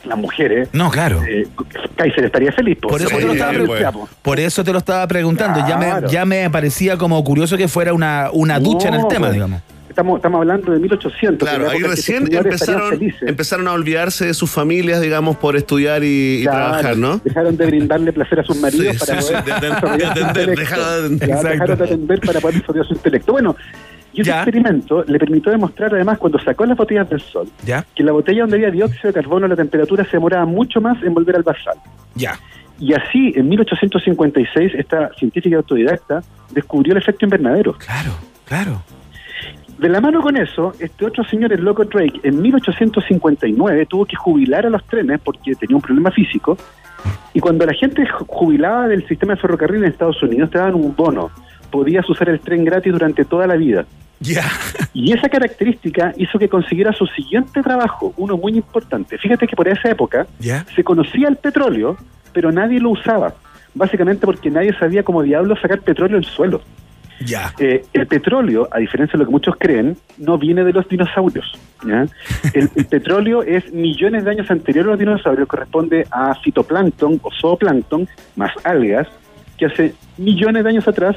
las 0.06 0.18
mujeres... 0.18 0.70
No, 0.74 0.92
claro. 0.92 1.22
Eh, 1.28 1.48
Kaiser 1.96 2.26
estaría 2.26 2.52
feliz. 2.52 2.78
po. 2.82 2.90
Por 2.90 3.02
eso, 3.02 3.10
Sí, 3.10 3.16
te 3.18 3.26
lo 3.58 3.76
estaba 3.76 3.92
po. 3.94 4.10
por 4.22 4.40
eso 4.40 4.64
te 4.64 4.72
lo 4.74 4.78
estaba 4.80 5.08
preguntando. 5.08 5.60
Ya, 5.68 5.78
me, 5.78 6.08
ya 6.10 6.26
me 6.26 6.50
parecía 6.50 6.98
como 6.98 7.22
curioso 7.24 7.58
que 7.58 7.68
fuera 7.68 7.94
una, 7.94 8.30
una 8.32 8.60
ducha 8.60 8.90
en 8.90 8.94
el 8.96 9.08
tema, 9.08 9.28
pues, 9.28 9.34
digamos. 9.34 9.62
Estamos, 10.00 10.16
estamos 10.20 10.40
hablando 10.40 10.72
de 10.72 10.80
1800. 10.80 11.50
Claro, 11.50 11.70
ahí 11.70 11.80
recién 11.84 12.30
empezaron, 12.34 13.68
a 13.68 13.74
olvidarse 13.74 14.28
de 14.28 14.34
sus 14.34 14.50
familias, 14.50 15.02
digamos, 15.02 15.36
por 15.36 15.58
estudiar 15.58 16.06
y, 16.06 16.38
y 16.40 16.42
Claro, 16.44 16.58
trabajar, 16.70 16.98
¿no? 16.98 17.18
Dejaron 17.22 17.58
de 17.58 17.66
brindarle 17.66 18.14
placer 18.14 18.40
a 18.40 18.44
sus 18.46 18.56
maridos 18.62 18.96
Sí, 18.96 19.00
para 19.06 19.22
sí, 19.22 19.34
poder 19.34 19.44
sí, 19.44 19.52
de- 19.52 20.46
de- 20.46 20.56
dejaron 20.56 21.18
de 21.20 21.34
atender 21.84 22.20
para 22.22 22.40
poder 22.40 22.56
desarrollar 22.62 22.86
su 22.88 22.94
intelecto. 22.94 23.34
Bueno, 23.34 23.58
y 24.14 24.22
ese 24.22 24.32
experimento 24.32 25.04
le 25.06 25.20
permitió 25.20 25.52
demostrar 25.52 25.94
además 25.94 26.18
cuando 26.18 26.40
sacó 26.40 26.66
las 26.66 26.78
botellas 26.78 27.10
del 27.10 27.20
sol 27.20 27.50
¿Ya? 27.66 27.86
que 27.94 28.02
la 28.02 28.14
botella 28.14 28.42
donde 28.42 28.56
había 28.56 28.72
dióxido 28.72 29.10
de 29.10 29.14
carbono 29.14 29.48
la 29.50 29.56
temperatura 29.58 30.06
se 30.06 30.12
demoraba 30.12 30.46
mucho 30.46 30.80
más 30.80 31.04
en 31.04 31.14
volver 31.14 31.36
al 31.36 31.44
basal. 31.44 31.76
Ya. 32.16 32.40
Y 32.80 32.94
así, 32.94 33.34
en 33.36 33.50
1856, 33.50 34.76
esta 34.76 35.12
científica 35.20 35.58
autodidacta 35.58 36.24
descubrió 36.52 36.94
el 36.94 37.00
efecto 37.00 37.26
invernadero. 37.26 37.74
Claro, 37.74 38.12
claro. 38.46 38.82
De 39.80 39.88
la 39.88 40.02
mano 40.02 40.22
con 40.22 40.36
eso, 40.36 40.74
este 40.80 41.06
otro 41.06 41.24
señor, 41.24 41.54
el 41.54 41.64
loco 41.64 41.86
Drake, 41.86 42.20
en 42.24 42.42
1859 42.42 43.86
tuvo 43.86 44.06
que 44.06 44.16
jubilar 44.16 44.66
a 44.66 44.70
los 44.70 44.84
trenes 44.86 45.20
porque 45.24 45.56
tenía 45.56 45.76
un 45.76 45.82
problema 45.82 46.12
físico. 46.12 46.58
Y 47.34 47.40
cuando 47.40 47.66
la 47.66 47.74
gente 47.74 48.04
ju- 48.04 48.26
jubilaba 48.28 48.88
del 48.90 49.08
sistema 49.08 49.36
de 49.36 49.40
ferrocarril 49.42 49.84
en 49.84 49.90
Estados 49.90 50.22
Unidos, 50.22 50.50
te 50.50 50.58
daban 50.58 50.76
un 50.76 50.94
bono. 50.96 51.32
Podías 51.72 52.10
usar 52.10 52.28
el 52.30 52.40
tren 52.42 52.66
gratis 52.66 52.92
durante 52.92 53.24
toda 53.24 53.48
la 53.48 53.56
vida. 53.56 53.86
Ya. 54.20 54.44
Y 54.94 55.14
esa 55.14 55.30
característica 55.30 56.14
hizo 56.18 56.38
que 56.38 56.50
consiguiera 56.50 56.92
su 56.92 57.06
siguiente 57.08 57.62
trabajo, 57.64 58.14
uno 58.18 58.36
muy 58.36 58.54
importante. 58.58 59.18
Fíjate 59.18 59.48
que 59.48 59.56
por 59.56 59.70
esa 59.70 59.90
época 59.90 60.28
se 60.76 60.84
conocía 60.84 61.30
el 61.30 61.38
petróleo, 61.38 61.96
pero 62.34 62.52
nadie 62.52 62.82
lo 62.82 62.90
usaba. 62.90 63.34
Básicamente 63.74 64.26
porque 64.26 64.50
nadie 64.52 64.74
sabía 64.78 65.04
cómo 65.04 65.24
diablos 65.24 65.60
sacar 65.62 65.80
petróleo 65.80 66.18
del 66.18 66.26
suelo. 66.26 66.60
Ya. 67.26 67.54
Eh, 67.60 67.84
el 67.94 68.08
petróleo, 68.08 68.68
a 68.72 68.80
diferencia 68.80 69.14
de 69.14 69.20
lo 69.20 69.26
que 69.26 69.32
muchos 69.32 69.56
creen, 69.58 69.98
no 70.18 70.38
viene 70.38 70.64
de 70.64 70.74
los 70.74 70.88
dinosaurios. 70.88 71.52
¿ya? 71.86 72.06
El, 72.54 72.70
el 72.76 72.86
petróleo 72.86 73.44
es 73.44 73.72
millones 73.74 74.24
de 74.26 74.32
años 74.32 74.50
anterior 74.52 74.86
a 74.86 74.90
los 74.92 75.00
dinosaurios, 75.00 75.48
corresponde 75.48 76.06
a 76.12 76.34
fitoplancton 76.36 77.20
o 77.24 77.30
zooplancton, 77.32 78.08
más 78.36 78.52
algas, 78.64 79.08
que 79.58 79.66
hace 79.66 79.94
millones 80.18 80.64
de 80.64 80.70
años 80.70 80.88
atrás 80.88 81.16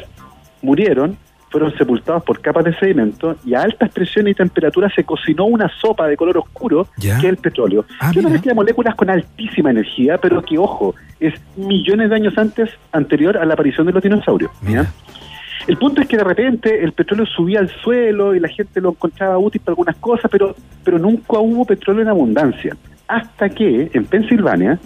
murieron, 0.62 1.16
fueron 1.50 1.76
sepultados 1.76 2.22
por 2.24 2.40
capas 2.40 2.64
de 2.64 2.74
sedimento 2.78 3.36
y 3.44 3.52
a 3.54 3.60
altas 3.60 3.90
presiones 3.90 4.32
y 4.32 4.34
temperaturas 4.36 4.90
se 4.94 5.04
cocinó 5.04 5.44
una 5.44 5.68
sopa 5.80 6.06
de 6.08 6.16
color 6.16 6.38
oscuro, 6.38 6.88
Ya. 6.96 7.18
que 7.20 7.26
es 7.26 7.32
el 7.32 7.36
petróleo. 7.36 7.84
que 7.84 8.18
es 8.18 8.24
una 8.24 8.30
mezcla 8.30 8.50
de 8.52 8.56
moléculas 8.56 8.94
con 8.94 9.10
altísima 9.10 9.70
energía, 9.70 10.16
pero 10.18 10.40
que, 10.42 10.56
ojo, 10.56 10.94
es 11.20 11.34
millones 11.56 12.08
de 12.08 12.16
años 12.16 12.38
antes, 12.38 12.70
anterior 12.90 13.36
a 13.36 13.44
la 13.44 13.52
aparición 13.54 13.86
de 13.86 13.92
los 13.92 14.02
dinosaurios. 14.02 14.50
¿ya? 14.66 14.90
El 15.66 15.76
punto 15.76 16.00
es 16.00 16.08
que 16.08 16.16
de 16.16 16.24
repente 16.24 16.82
el 16.82 16.92
petróleo 16.92 17.26
subía 17.26 17.60
al 17.60 17.70
suelo 17.82 18.34
y 18.34 18.40
la 18.40 18.48
gente 18.48 18.80
lo 18.80 18.90
encontraba 18.90 19.38
útil 19.38 19.60
para 19.60 19.72
algunas 19.72 19.96
cosas, 19.96 20.30
pero, 20.30 20.54
pero 20.84 20.98
nunca 20.98 21.38
hubo 21.38 21.64
petróleo 21.64 22.02
en 22.02 22.08
abundancia. 22.08 22.76
Hasta 23.06 23.48
que 23.48 23.90
en 23.92 24.04
Pensilvania, 24.06 24.78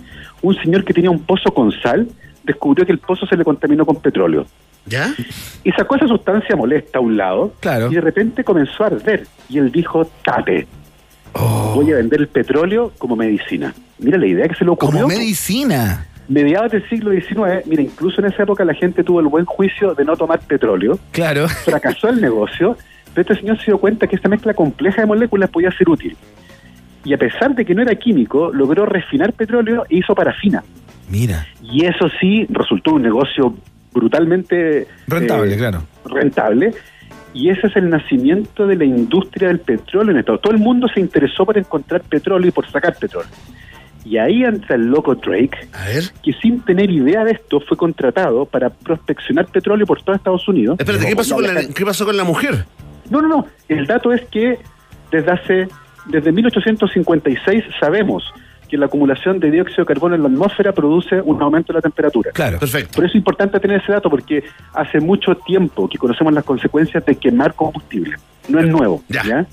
un 0.43 0.55
señor 0.57 0.85
que 0.85 0.93
tenía 0.93 1.11
un 1.11 1.21
pozo 1.21 1.53
con 1.53 1.73
sal 1.81 2.09
descubrió 2.45 2.85
que 2.85 2.93
el 2.93 2.99
pozo 2.99 3.27
se 3.27 3.37
le 3.37 3.45
contaminó 3.45 3.87
con 3.87 3.97
petróleo. 3.97 4.47
¿Ya? 4.87 5.13
Y 5.65 5.73
sacó 5.73 5.97
esa 5.97 6.07
sustancia 6.07 6.55
molesta 6.55 6.99
a 6.99 7.01
un 7.01 7.17
lado 7.17 7.53
y 7.91 7.95
de 7.95 8.01
repente 8.01 8.45
comenzó 8.45 8.85
a 8.85 8.87
arder. 8.89 9.27
Y 9.49 9.59
él 9.59 9.73
dijo, 9.73 10.09
tape, 10.25 10.67
Oh. 11.39 11.73
voy 11.75 11.93
a 11.93 11.97
vender 11.97 12.21
el 12.21 12.29
petróleo 12.29 12.93
como 12.97 13.15
medicina. 13.15 13.75
Mira 13.99 14.17
la 14.17 14.27
idea 14.27 14.49
que 14.49 14.55
se 14.55 14.65
le 14.65 14.71
ocurrió. 14.71 15.03
Como 15.03 15.09
medicina. 15.09 16.07
Mediados 16.29 16.73
del 16.73 16.89
siglo 16.89 17.13
XIX, 17.13 17.67
mira, 17.67 17.83
incluso 17.83 18.21
en 18.21 18.27
esa 18.27 18.43
época 18.43 18.65
la 18.65 18.75
gente 18.75 19.05
tuvo 19.05 19.21
el 19.21 19.29
buen 19.29 19.45
juicio 19.45 19.95
de 19.95 20.05
no 20.05 20.17
tomar 20.17 20.41
petróleo. 20.41 20.99
Claro. 21.13 21.49
Fracasó 21.65 22.09
el 22.09 22.21
negocio, 22.21 22.77
pero 23.15 23.23
este 23.23 23.41
señor 23.41 23.59
se 23.59 23.67
dio 23.67 23.79
cuenta 23.79 24.07
que 24.07 24.17
esta 24.17 24.29
mezcla 24.29 24.53
compleja 24.55 25.03
de 25.03 25.07
moléculas 25.07 25.51
podía 25.51 25.71
ser 25.71 25.89
útil. 25.89 26.17
Y 27.05 27.15
a 27.15 27.19
pesar 27.19 27.55
de 27.55 27.65
que 27.65 27.75
no 27.75 27.83
era 27.83 27.95
químico, 27.95 28.51
logró 28.53 28.85
refinar 28.85 29.33
petróleo 29.33 29.85
e 29.89 29.99
hizo 29.99 30.15
parafina. 30.15 30.65
Mira. 31.09 31.47
Y 31.63 31.85
eso 31.85 32.09
sí, 32.21 32.47
resultó 32.51 32.95
un 32.95 33.03
negocio 33.03 33.55
brutalmente 33.93 34.89
Rentable, 35.07 35.55
eh, 35.55 35.57
claro. 35.57 35.83
rentable. 36.05 36.73
Y 37.33 37.51
ese 37.51 37.67
es 37.69 37.77
el 37.77 37.91
nacimiento 37.91 38.67
de 38.67 38.77
la 38.77 38.85
industria 38.85 39.49
del 39.49 39.61
petróleo 39.61 40.13
en 40.13 40.19
Estados 40.19 40.41
Todo 40.41 40.53
el 40.53 40.59
mundo 40.59 40.89
se 40.89 41.01
interesó 41.01 41.45
por 41.45 41.57
encontrar 41.59 42.01
petróleo 42.03 42.49
y 42.49 42.51
por 42.51 42.69
sacar 42.71 42.97
petróleo. 42.97 43.31
Y 44.07 44.19
ahí 44.19 44.45
entra 44.45 44.77
el 44.77 44.87
loco 44.87 45.17
Drake, 45.17 45.69
que 46.23 46.33
sin 46.35 46.61
tener 46.61 46.91
idea 46.91 47.25
de 47.25 47.33
esto 47.33 47.59
fue 47.59 47.77
contratado 47.77 48.45
para 48.47 48.71
prospeccionar 48.71 49.47
petróleo 49.47 49.85
por 49.85 50.01
todo 50.01 50.15
Estados 50.15 50.47
Unidos. 50.47 50.77
Espérate, 50.79 51.07
¿qué 51.07 51.17
pasó, 51.17 51.35
con 51.35 51.53
la, 51.53 51.67
¿qué 51.75 51.85
pasó 51.85 52.07
con 52.07 52.17
la 52.17 52.23
mujer? 52.23 52.65
No, 53.11 53.21
no, 53.21 53.29
no. 53.29 53.47
El 53.69 53.85
dato 53.87 54.13
es 54.13 54.23
que 54.27 54.61
desde 55.11 55.31
hace, 55.33 55.69
desde 56.07 56.31
1856 56.31 57.65
sabemos 57.81 58.33
que 58.69 58.77
la 58.77 58.87
acumulación 58.87 59.41
de 59.41 59.51
dióxido 59.51 59.85
de 59.85 59.87
carbono 59.87 60.15
en 60.15 60.23
la 60.23 60.29
atmósfera 60.29 60.73
produce 60.73 61.21
un 61.21 61.43
aumento 61.43 61.73
de 61.73 61.79
la 61.79 61.83
temperatura. 61.83 62.31
Claro. 62.33 62.61
Perfecto. 62.61 62.95
Por 62.95 63.05
eso 63.05 63.11
es 63.11 63.17
importante 63.17 63.59
tener 63.59 63.81
ese 63.81 63.93
dato, 63.93 64.09
porque 64.09 64.45
hace 64.73 65.01
mucho 65.01 65.35
tiempo 65.37 65.89
que 65.89 65.99
conocemos 65.99 66.33
las 66.33 66.45
consecuencias 66.45 67.05
de 67.05 67.17
quemar 67.17 67.55
combustible. 67.55 68.17
No 68.49 68.61
es 68.61 68.69
nuevo. 68.69 69.03
¿ya? 69.09 69.47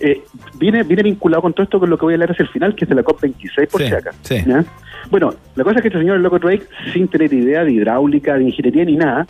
Eh, 0.00 0.22
viene, 0.58 0.82
viene 0.82 1.02
vinculado 1.02 1.42
con 1.42 1.52
todo 1.52 1.64
esto 1.64 1.78
con 1.80 1.88
lo 1.90 1.96
que 1.96 2.04
voy 2.04 2.14
a 2.14 2.16
leer 2.18 2.32
hacia 2.32 2.42
el 2.42 2.48
final, 2.48 2.74
que 2.74 2.84
es 2.84 2.88
de 2.88 2.94
la 2.94 3.02
COP26, 3.04 3.68
por 3.70 3.80
Sí, 3.80 3.88
si 3.88 3.94
acá. 3.94 4.10
sí. 4.22 4.42
¿ya? 4.46 4.64
Bueno, 5.10 5.34
la 5.54 5.64
cosa 5.64 5.76
es 5.76 5.82
que 5.82 5.88
este 5.88 6.00
señor, 6.00 6.16
el 6.16 6.22
loco 6.22 6.38
Drake, 6.38 6.66
sin 6.92 7.08
tener 7.08 7.32
idea 7.32 7.62
de 7.64 7.72
hidráulica, 7.72 8.34
de 8.36 8.44
ingeniería 8.44 8.84
ni 8.84 8.96
nada, 8.96 9.26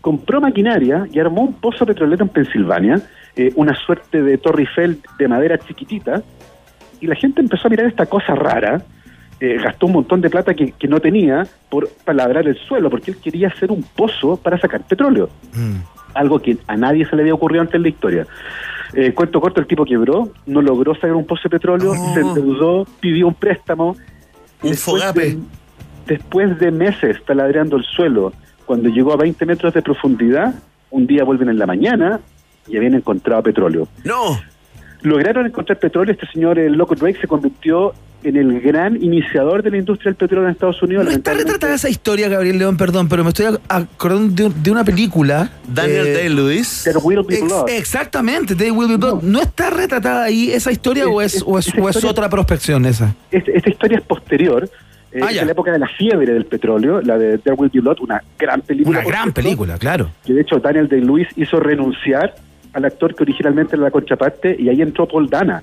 compró 0.00 0.40
maquinaria 0.40 1.06
y 1.12 1.18
armó 1.18 1.42
un 1.42 1.54
pozo 1.54 1.84
petrolero 1.84 2.22
en 2.22 2.28
Pensilvania, 2.28 3.00
eh, 3.34 3.52
una 3.56 3.74
suerte 3.74 4.22
de 4.22 4.38
Torre 4.38 4.62
Eiffel 4.62 5.00
de 5.18 5.28
madera 5.28 5.58
chiquitita, 5.58 6.22
y 7.00 7.06
la 7.06 7.14
gente 7.16 7.40
empezó 7.40 7.66
a 7.66 7.70
mirar 7.70 7.86
esta 7.86 8.06
cosa 8.06 8.34
rara, 8.34 8.82
eh, 9.40 9.58
gastó 9.62 9.86
un 9.86 9.92
montón 9.92 10.20
de 10.22 10.30
plata 10.30 10.54
que, 10.54 10.72
que 10.72 10.88
no 10.88 11.00
tenía 11.00 11.46
por 11.68 11.88
palabrar 12.04 12.46
el 12.46 12.56
suelo, 12.56 12.88
porque 12.88 13.10
él 13.10 13.18
quería 13.18 13.48
hacer 13.48 13.70
un 13.70 13.82
pozo 13.82 14.36
para 14.38 14.58
sacar 14.58 14.80
petróleo, 14.86 15.28
algo 16.14 16.38
que 16.40 16.56
a 16.68 16.76
nadie 16.76 17.04
se 17.04 17.14
le 17.16 17.22
había 17.22 17.34
ocurrido 17.34 17.60
antes 17.60 17.74
en 17.74 17.82
la 17.82 17.88
historia. 17.88 18.26
Eh, 18.94 19.12
cuento 19.12 19.40
corto, 19.40 19.60
el 19.60 19.66
tipo 19.66 19.84
quebró, 19.84 20.30
no 20.46 20.62
logró 20.62 20.94
sacar 20.94 21.14
un 21.14 21.26
pozo 21.26 21.42
de 21.44 21.50
petróleo, 21.50 21.92
se 22.14 22.20
endeudó, 22.20 22.86
pidió 23.00 23.28
un 23.28 23.34
préstamo. 23.34 23.96
Un 24.62 24.70
Después 24.70 25.02
fogape. 25.02 25.20
de- 25.20 25.38
después 26.06 26.58
de 26.58 26.70
meses 26.70 27.16
taladreando 27.26 27.76
el 27.76 27.84
suelo, 27.84 28.32
cuando 28.64 28.88
llegó 28.88 29.12
a 29.12 29.16
20 29.16 29.44
metros 29.46 29.74
de 29.74 29.82
profundidad, 29.82 30.54
un 30.90 31.06
día 31.06 31.24
vuelven 31.24 31.48
en 31.48 31.58
la 31.58 31.66
mañana 31.66 32.20
y 32.68 32.76
habían 32.76 32.94
encontrado 32.94 33.42
petróleo. 33.42 33.88
No. 34.04 34.38
Lograron 35.02 35.46
encontrar 35.46 35.78
petróleo, 35.78 36.12
este 36.12 36.26
señor, 36.32 36.58
el 36.58 36.72
loco 36.74 36.94
Drake, 36.94 37.18
se 37.20 37.26
convirtió 37.26 37.92
en 38.24 38.36
el 38.36 38.60
gran 38.60 39.00
iniciador 39.00 39.62
de 39.62 39.70
la 39.70 39.76
industria 39.76 40.10
del 40.10 40.16
petróleo 40.16 40.46
en 40.48 40.52
Estados 40.52 40.82
Unidos. 40.82 41.04
No 41.04 41.10
está 41.12 41.34
retratada 41.34 41.74
esa 41.74 41.88
historia, 41.88 42.28
Gabriel 42.28 42.58
León, 42.58 42.76
perdón, 42.76 43.08
pero 43.08 43.22
me 43.22 43.28
estoy 43.28 43.46
ac- 43.46 43.60
acordando 43.68 44.34
de, 44.34 44.44
un- 44.46 44.62
de 44.62 44.70
una 44.70 44.84
película. 44.84 45.50
Daniel 45.68 46.06
eh, 46.08 46.12
Day-Lewis. 46.14 46.82
There 46.84 46.98
Will 46.98 47.22
Be 47.28 47.36
ex- 47.36 47.44
Blood. 47.44 47.68
exactamente, 47.68 48.56
They 48.56 48.70
Will 48.72 48.88
Be 48.88 48.96
Blood. 48.96 49.22
¿No 49.22 49.40
está 49.40 49.70
retratada 49.70 50.24
ahí 50.24 50.50
esa 50.50 50.72
historia 50.72 51.06
o 51.06 51.20
es, 51.22 51.42
o 51.46 51.58
es, 51.58 51.68
esa 51.68 51.80
o 51.80 51.88
es 51.88 51.94
historia- 51.96 52.10
otra 52.10 52.28
prospección 52.28 52.84
esa? 52.86 53.14
Este- 53.30 53.56
esta 53.56 53.70
historia 53.70 53.98
es 53.98 54.04
posterior. 54.04 54.68
eh, 55.12 55.20
Ah, 55.22 55.30
es 55.30 55.44
la 55.46 55.52
época 55.52 55.70
de 55.72 55.78
la 55.78 55.86
fiebre 55.88 56.32
del 56.32 56.44
petróleo, 56.46 57.00
la 57.02 57.16
de 57.16 57.38
There 57.38 57.54
Will 57.54 57.70
Be 57.72 57.80
Blood, 57.80 57.98
una 58.00 58.22
gran 58.38 58.60
película. 58.62 58.98
Una 58.98 59.06
gran 59.08 59.22
cierto, 59.24 59.34
película, 59.42 59.78
claro. 59.78 60.10
Que 60.24 60.32
de 60.34 60.40
hecho 60.40 60.58
Daniel 60.58 60.88
Day-Lewis 60.88 61.28
hizo 61.36 61.60
renunciar 61.60 62.34
al 62.72 62.84
actor 62.84 63.14
que 63.14 63.22
originalmente 63.22 63.76
era 63.76 63.84
la 63.84 63.90
contraparte 63.90 64.56
y 64.58 64.68
ahí 64.68 64.82
entró 64.82 65.06
Paul 65.08 65.28
Dana. 65.28 65.62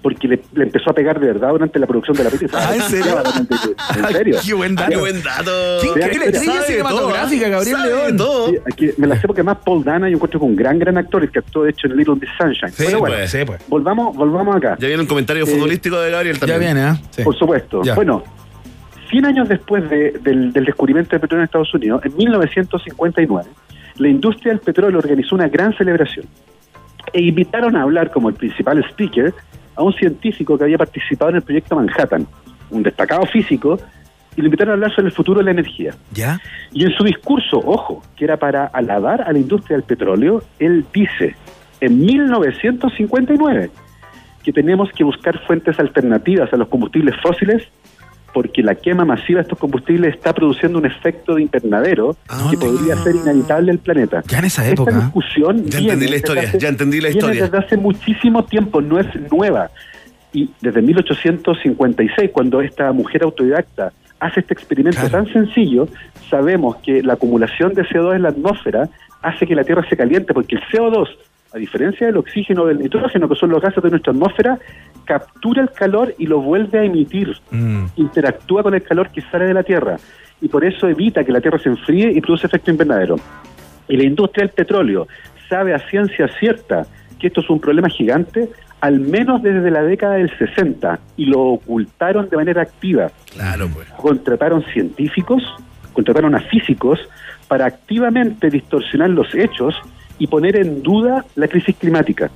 Porque 0.00 0.28
le, 0.28 0.40
le 0.54 0.62
empezó 0.62 0.90
a 0.90 0.92
pegar 0.92 1.18
de 1.18 1.26
verdad 1.26 1.50
durante 1.50 1.76
la 1.80 1.86
producción 1.86 2.16
de 2.16 2.22
la 2.22 2.30
película. 2.30 2.62
Ah, 2.68 2.74
¿en 2.76 2.82
serio? 2.82 3.16
¿En 3.96 4.06
serio? 4.14 4.36
Qué 4.46 4.54
buen 4.54 4.74
dato. 4.76 4.90
Qué 4.92 4.96
buen 4.96 5.22
dato. 5.24 5.50
Qué 5.82 5.88
estrella 6.00 6.40
sabe 6.40 6.62
cinematográfica, 6.66 7.44
todo, 7.46 7.50
Gabriel 7.56 7.76
sabe 7.76 7.88
León. 8.04 8.16
todo. 8.16 8.48
Sí, 8.48 8.56
aquí 8.72 8.90
me 8.96 9.06
la 9.08 9.16
sé 9.20 9.26
porque 9.26 9.40
además 9.40 9.58
Paul 9.64 9.82
Dana 9.82 10.08
yo 10.08 10.14
encuentro 10.14 10.38
que 10.38 10.46
un 10.46 10.54
gran, 10.54 10.78
gran 10.78 10.96
actor, 10.98 11.24
el 11.24 11.32
que 11.32 11.40
actuó 11.40 11.64
de 11.64 11.70
hecho 11.70 11.88
en 11.88 11.96
Little 11.96 12.14
Miss 12.14 12.30
Sunshine. 12.38 12.70
Sí, 12.70 12.84
Pero 12.86 13.00
bueno, 13.00 13.16
pues. 13.16 13.30
Sí, 13.30 13.38
pues. 13.44 13.60
volvamos, 13.68 14.16
volvamos 14.16 14.54
acá. 14.54 14.76
Ya 14.78 14.86
viene 14.86 15.02
un 15.02 15.08
comentario 15.08 15.42
Eh, 15.42 15.46
futbolístico 15.46 15.98
de 16.00 16.10
Gabriel 16.12 16.34
Ya 16.36 16.40
también. 16.46 16.60
viene, 16.60 16.80
¿ah? 16.82 16.96
Sí. 17.10 17.22
Por 17.24 17.36
supuesto. 17.36 17.82
Ya. 17.82 17.96
Bueno, 17.96 18.22
100 19.10 19.24
años 19.26 19.48
después 19.48 19.90
de- 19.90 20.12
del, 20.22 20.52
del 20.52 20.64
descubrimiento 20.64 21.10
del 21.10 21.20
petróleo 21.22 21.40
en 21.42 21.46
Estados 21.46 21.74
Unidos, 21.74 22.02
en 22.04 22.16
1959, 22.16 23.48
la 23.98 24.08
industria 24.08 24.52
del 24.52 24.60
petróleo 24.60 24.98
organizó 24.98 25.34
una 25.34 25.48
gran 25.48 25.76
celebración 25.76 26.26
e 27.12 27.22
invitaron 27.22 27.76
a 27.76 27.82
hablar 27.82 28.10
como 28.10 28.28
el 28.28 28.34
principal 28.34 28.84
speaker 28.90 29.34
a 29.76 29.82
un 29.82 29.92
científico 29.92 30.58
que 30.58 30.64
había 30.64 30.78
participado 30.78 31.30
en 31.30 31.36
el 31.36 31.42
proyecto 31.42 31.76
Manhattan, 31.76 32.26
un 32.70 32.82
destacado 32.82 33.24
físico, 33.26 33.78
y 34.36 34.40
lo 34.40 34.46
invitaron 34.46 34.72
a 34.72 34.74
hablar 34.74 34.94
sobre 34.94 35.08
el 35.08 35.14
futuro 35.14 35.38
de 35.38 35.44
la 35.44 35.50
energía. 35.52 35.94
¿Ya? 36.12 36.40
Y 36.72 36.84
en 36.84 36.92
su 36.92 37.02
discurso, 37.04 37.58
ojo, 37.58 38.02
que 38.16 38.24
era 38.24 38.36
para 38.36 38.66
alabar 38.66 39.22
a 39.22 39.32
la 39.32 39.38
industria 39.38 39.76
del 39.76 39.84
petróleo, 39.84 40.42
él 40.58 40.84
dice, 40.92 41.34
en 41.80 42.00
1959, 42.00 43.70
que 44.44 44.52
tenemos 44.52 44.90
que 44.92 45.04
buscar 45.04 45.38
fuentes 45.46 45.78
alternativas 45.80 46.52
a 46.52 46.56
los 46.56 46.68
combustibles 46.68 47.14
fósiles 47.22 47.64
porque 48.32 48.62
la 48.62 48.74
quema 48.74 49.04
masiva 49.04 49.38
de 49.38 49.42
estos 49.42 49.58
combustibles 49.58 50.14
está 50.14 50.32
produciendo 50.32 50.78
un 50.78 50.86
efecto 50.86 51.34
de 51.34 51.42
invernadero 51.42 52.16
que 52.50 52.56
podría 52.58 52.96
ser 52.96 53.16
inhabitable 53.16 53.72
el 53.72 53.78
planeta. 53.78 54.22
Ya 54.28 54.38
en 54.38 54.44
esa 54.44 54.62
Esta 54.62 54.72
época. 54.82 54.92
discusión 55.00 55.64
Ya 55.66 55.78
viene 55.78 55.94
entendí 55.94 56.08
la 56.10 56.16
historia, 56.16 56.42
hace- 56.42 56.58
ya 56.58 56.68
entendí 56.68 57.00
la 57.00 57.08
historia. 57.10 57.42
desde 57.44 57.58
hace 57.58 57.76
muchísimo 57.76 58.44
tiempo, 58.44 58.80
no 58.80 58.98
es 58.98 59.06
nueva. 59.32 59.70
Y 60.32 60.50
desde 60.60 60.82
1856, 60.82 62.30
cuando 62.32 62.60
esta 62.60 62.92
mujer 62.92 63.22
autodidacta 63.22 63.92
hace 64.20 64.40
este 64.40 64.52
experimento 64.52 65.08
tan 65.10 65.26
sencillo, 65.32 65.88
sabemos 66.28 66.76
que 66.76 67.02
la 67.02 67.14
acumulación 67.14 67.72
de 67.74 67.82
CO2 67.84 68.16
en 68.16 68.22
la 68.22 68.28
atmósfera 68.30 68.88
hace 69.22 69.46
que 69.46 69.54
la 69.54 69.64
Tierra 69.64 69.84
se 69.88 69.96
caliente, 69.96 70.34
porque 70.34 70.56
el 70.56 70.62
CO2, 70.70 71.08
a 71.52 71.58
diferencia 71.58 72.06
del 72.06 72.16
oxígeno 72.18 72.62
o 72.62 72.66
del 72.66 72.78
nitrógeno, 72.78 73.28
que 73.28 73.34
son 73.34 73.50
los 73.50 73.62
gases 73.62 73.82
de 73.82 73.90
nuestra 73.90 74.12
atmósfera, 74.12 74.58
captura 75.04 75.62
el 75.62 75.70
calor 75.70 76.14
y 76.18 76.26
lo 76.26 76.40
vuelve 76.40 76.78
a 76.78 76.84
emitir 76.84 77.36
Mm. 77.50 77.86
interactúa 77.96 78.62
con 78.62 78.74
el 78.74 78.82
calor 78.82 79.08
que 79.10 79.22
sale 79.22 79.46
de 79.46 79.54
la 79.54 79.62
Tierra 79.62 79.96
y 80.40 80.48
por 80.48 80.64
eso 80.64 80.88
evita 80.88 81.24
que 81.24 81.32
la 81.32 81.40
Tierra 81.40 81.58
se 81.58 81.68
enfríe 81.68 82.12
y 82.12 82.20
produce 82.20 82.46
efecto 82.46 82.70
invernadero. 82.70 83.16
Y 83.88 83.96
la 83.96 84.04
industria 84.04 84.44
del 84.44 84.54
petróleo 84.54 85.08
sabe 85.48 85.74
a 85.74 85.78
ciencia 85.88 86.28
cierta 86.38 86.86
que 87.18 87.28
esto 87.28 87.40
es 87.40 87.50
un 87.50 87.60
problema 87.60 87.88
gigante, 87.88 88.48
al 88.80 89.00
menos 89.00 89.42
desde 89.42 89.70
la 89.70 89.82
década 89.82 90.14
del 90.14 90.30
60, 90.38 91.00
y 91.16 91.24
lo 91.26 91.40
ocultaron 91.40 92.28
de 92.28 92.36
manera 92.36 92.62
activa. 92.62 93.10
Claro, 93.32 93.68
pues. 93.74 93.88
Contrataron 93.96 94.62
científicos, 94.72 95.42
contrataron 95.92 96.34
a 96.36 96.40
físicos 96.40 97.00
para 97.48 97.66
activamente 97.66 98.50
distorsionar 98.50 99.10
los 99.10 99.34
hechos 99.34 99.74
y 100.18 100.26
poner 100.26 100.56
en 100.56 100.82
duda 100.82 101.24
la 101.36 101.48
crisis 101.48 101.76
climática. 101.76 102.30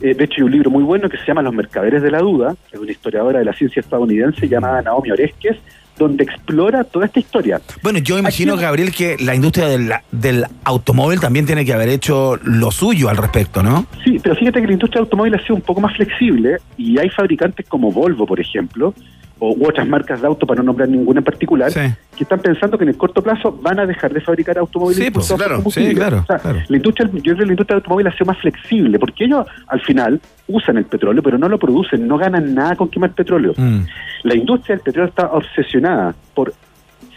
Eh, 0.00 0.14
de 0.14 0.24
hecho, 0.24 0.36
hay 0.38 0.42
un 0.42 0.52
libro 0.52 0.70
muy 0.70 0.82
bueno 0.82 1.08
que 1.08 1.16
se 1.16 1.24
llama 1.24 1.42
Los 1.42 1.54
Mercaderes 1.54 2.02
de 2.02 2.10
la 2.10 2.18
Duda, 2.18 2.56
que 2.68 2.76
es 2.76 2.82
una 2.82 2.90
historiadora 2.90 3.38
de 3.38 3.44
la 3.44 3.52
ciencia 3.52 3.80
estadounidense 3.80 4.48
llamada 4.48 4.82
Naomi 4.82 5.12
Oreskes, 5.12 5.56
donde 5.98 6.24
explora 6.24 6.84
toda 6.84 7.06
esta 7.06 7.20
historia. 7.20 7.60
Bueno, 7.82 7.98
yo 8.00 8.18
imagino, 8.18 8.56
Gabriel, 8.56 8.92
que 8.92 9.16
la 9.20 9.34
industria 9.34 9.68
del, 9.68 9.92
del 10.10 10.46
automóvil 10.64 11.20
también 11.20 11.46
tiene 11.46 11.64
que 11.64 11.72
haber 11.72 11.90
hecho 11.90 12.38
lo 12.42 12.70
suyo 12.70 13.08
al 13.08 13.16
respecto, 13.16 13.62
¿no? 13.62 13.86
Sí, 14.02 14.18
pero 14.20 14.34
fíjate 14.34 14.60
que 14.60 14.66
la 14.66 14.72
industria 14.72 15.00
del 15.00 15.06
automóvil 15.06 15.34
ha 15.34 15.42
sido 15.42 15.54
un 15.54 15.60
poco 15.60 15.80
más 15.80 15.94
flexible 15.94 16.56
y 16.76 16.98
hay 16.98 17.10
fabricantes 17.10 17.66
como 17.68 17.92
Volvo, 17.92 18.26
por 18.26 18.40
ejemplo, 18.40 18.94
o 19.38 19.52
u 19.52 19.68
otras 19.68 19.86
marcas 19.86 20.20
de 20.20 20.26
auto, 20.26 20.46
para 20.46 20.58
no 20.58 20.66
nombrar 20.66 20.88
ninguna 20.88 21.18
en 21.20 21.24
particular, 21.24 21.72
que 22.16 22.24
están 22.24 22.40
pensando 22.40 22.76
que 22.76 22.84
en 22.84 22.90
el 22.90 22.96
corto 22.96 23.22
plazo 23.22 23.52
van 23.62 23.80
a 23.80 23.86
dejar 23.86 24.12
de 24.12 24.20
fabricar 24.20 24.58
automóviles. 24.58 25.04
Sí, 25.04 25.10
pues, 25.10 25.32
claro, 25.32 25.62
sí, 25.70 25.94
claro, 25.94 26.18
O 26.18 26.26
sea, 26.26 26.38
claro. 26.38 26.60
La 26.68 26.76
industria, 26.76 27.08
yo 27.12 27.20
creo 27.20 27.36
que 27.36 27.46
la 27.46 27.52
industria 27.52 27.76
del 27.76 27.82
automóvil 27.82 28.06
ha 28.06 28.12
sido 28.12 28.26
más 28.26 28.38
flexible, 28.38 28.98
porque 28.98 29.24
ellos 29.24 29.46
al 29.66 29.80
final 29.80 30.20
usan 30.48 30.76
el 30.76 30.84
petróleo, 30.84 31.22
pero 31.22 31.38
no 31.38 31.48
lo 31.48 31.58
producen, 31.58 32.06
no 32.06 32.18
ganan 32.18 32.54
nada 32.54 32.76
con 32.76 32.88
quemar 32.88 33.12
petróleo. 33.12 33.54
Mm. 33.56 33.80
La 34.24 34.34
industria 34.34 34.76
del 34.76 34.84
petróleo 34.84 35.08
está 35.08 35.26
obsesionada 35.28 36.14
por 36.34 36.52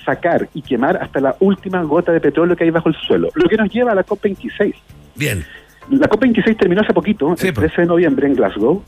sacar 0.06 0.48
y 0.54 0.62
quemar 0.62 0.98
hasta 0.98 1.20
la 1.20 1.36
última 1.40 1.82
gota 1.84 2.12
de 2.12 2.22
petróleo 2.22 2.56
que 2.56 2.64
hay 2.64 2.70
bajo 2.70 2.90
el 2.90 2.96
suelo, 2.96 3.30
lo 3.34 3.50
que 3.50 3.58
nos 3.58 3.70
lleva 3.72 3.92
a 3.92 3.96
la 3.96 4.06
COP26. 4.06 4.74
Bien. 5.16 5.44
La 5.90 6.08
COP26 6.08 6.58
terminó 6.58 6.82
hace 6.82 6.94
poquito, 6.94 7.32
el 7.32 7.36
pues. 7.36 7.54
13 7.54 7.82
de 7.82 7.88
noviembre 7.88 8.28
en 8.28 8.36
Glasgow, 8.36 8.84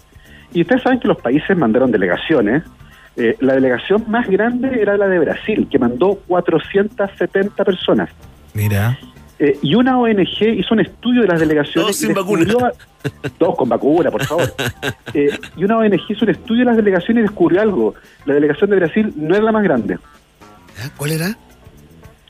y 0.53 0.61
ustedes 0.61 0.81
saben 0.83 0.99
que 0.99 1.07
los 1.07 1.17
países 1.17 1.57
mandaron 1.57 1.91
delegaciones. 1.91 2.63
Eh, 3.17 3.35
la 3.39 3.55
delegación 3.55 4.05
más 4.07 4.27
grande 4.29 4.79
era 4.81 4.95
la 4.95 5.07
de 5.07 5.19
Brasil, 5.19 5.67
que 5.69 5.79
mandó 5.79 6.19
470 6.27 7.65
personas. 7.65 8.09
Mira. 8.53 8.97
Eh, 9.39 9.57
y 9.61 9.75
una 9.75 9.99
ONG 9.99 10.41
hizo 10.41 10.73
un 10.73 10.79
estudio 10.81 11.21
de 11.23 11.27
las 11.27 11.39
delegaciones. 11.39 11.83
Todos 11.85 11.95
sin 11.95 12.11
y 12.11 12.13
descubrió 12.13 12.65
a- 12.65 12.71
Todos 13.37 13.55
con 13.55 13.69
vacuna, 13.69 14.09
por 14.11 14.23
favor. 14.25 14.53
Eh, 15.13 15.29
y 15.55 15.63
una 15.63 15.77
ONG 15.77 15.99
hizo 16.09 16.25
un 16.25 16.31
estudio 16.31 16.59
de 16.59 16.65
las 16.65 16.75
delegaciones 16.77 17.21
y 17.21 17.27
descubrió 17.27 17.61
algo. 17.61 17.95
La 18.25 18.33
delegación 18.35 18.69
de 18.69 18.75
Brasil 18.75 19.13
no 19.15 19.35
es 19.35 19.41
la 19.41 19.51
más 19.51 19.63
grande. 19.63 19.97
¿Cuál 20.95 21.11
era? 21.13 21.35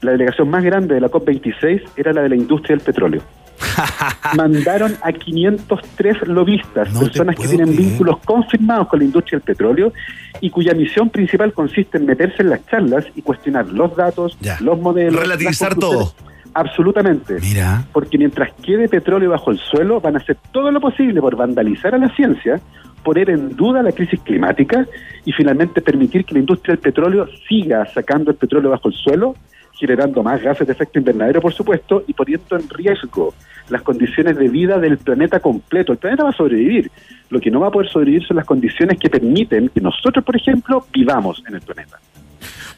La 0.01 0.11
delegación 0.11 0.49
más 0.49 0.63
grande 0.63 0.95
de 0.95 1.01
la 1.01 1.09
COP26 1.09 1.81
era 1.97 2.13
la 2.13 2.21
de 2.21 2.29
la 2.29 2.35
industria 2.35 2.75
del 2.77 2.85
petróleo. 2.85 3.21
Mandaron 4.35 4.95
a 5.01 5.11
503 5.11 6.27
lobistas, 6.27 6.89
personas 6.97 7.35
que 7.35 7.47
tienen 7.47 7.75
vínculos 7.75 8.17
confirmados 8.19 8.87
con 8.87 8.99
la 8.99 9.05
industria 9.05 9.39
del 9.39 9.45
petróleo 9.45 9.93
y 10.41 10.49
cuya 10.49 10.73
misión 10.73 11.09
principal 11.09 11.53
consiste 11.53 11.97
en 11.97 12.05
meterse 12.05 12.43
en 12.43 12.49
las 12.49 12.65
charlas 12.67 13.05
y 13.15 13.21
cuestionar 13.21 13.67
los 13.67 13.95
datos, 13.95 14.37
los 14.59 14.79
modelos. 14.79 15.21
Relativizar 15.21 15.75
conclusiones. 15.75 16.27
Absolutamente. 16.53 17.39
Mira. 17.39 17.85
Porque 17.93 18.17
mientras 18.17 18.51
quede 18.63 18.89
petróleo 18.89 19.29
bajo 19.29 19.51
el 19.51 19.59
suelo, 19.59 20.01
van 20.01 20.15
a 20.15 20.19
hacer 20.19 20.37
todo 20.51 20.71
lo 20.71 20.79
posible 20.79 21.21
por 21.21 21.35
vandalizar 21.35 21.93
a 21.93 21.99
la 21.99 22.09
ciencia, 22.15 22.59
poner 23.03 23.29
en 23.29 23.55
duda 23.55 23.83
la 23.83 23.91
crisis 23.91 24.19
climática 24.21 24.87
y 25.23 25.31
finalmente 25.33 25.81
permitir 25.81 26.25
que 26.25 26.33
la 26.33 26.39
industria 26.39 26.73
del 26.73 26.81
petróleo 26.81 27.27
siga 27.47 27.85
sacando 27.93 28.31
el 28.31 28.37
petróleo 28.37 28.71
bajo 28.71 28.87
el 28.89 28.95
suelo, 28.95 29.35
generando 29.77 30.23
más 30.23 30.41
gases 30.41 30.67
de 30.67 30.73
efecto 30.73 30.99
invernadero, 30.99 31.41
por 31.41 31.53
supuesto, 31.53 32.03
y 32.07 32.13
poniendo 32.13 32.57
en 32.57 32.69
riesgo 32.69 33.33
las 33.69 33.81
condiciones 33.81 34.37
de 34.37 34.47
vida 34.49 34.79
del 34.79 34.97
planeta 34.97 35.39
completo. 35.39 35.91
El 35.91 35.97
planeta 35.99 36.23
va 36.23 36.29
a 36.29 36.33
sobrevivir. 36.33 36.91
Lo 37.29 37.39
que 37.39 37.51
no 37.51 37.59
va 37.59 37.67
a 37.67 37.71
poder 37.71 37.89
sobrevivir 37.89 38.25
son 38.25 38.37
las 38.37 38.45
condiciones 38.45 38.97
que 38.97 39.09
permiten 39.09 39.69
que 39.69 39.81
nosotros, 39.81 40.23
por 40.23 40.35
ejemplo, 40.35 40.85
vivamos 40.91 41.43
en 41.47 41.55
el 41.55 41.61
planeta. 41.61 41.99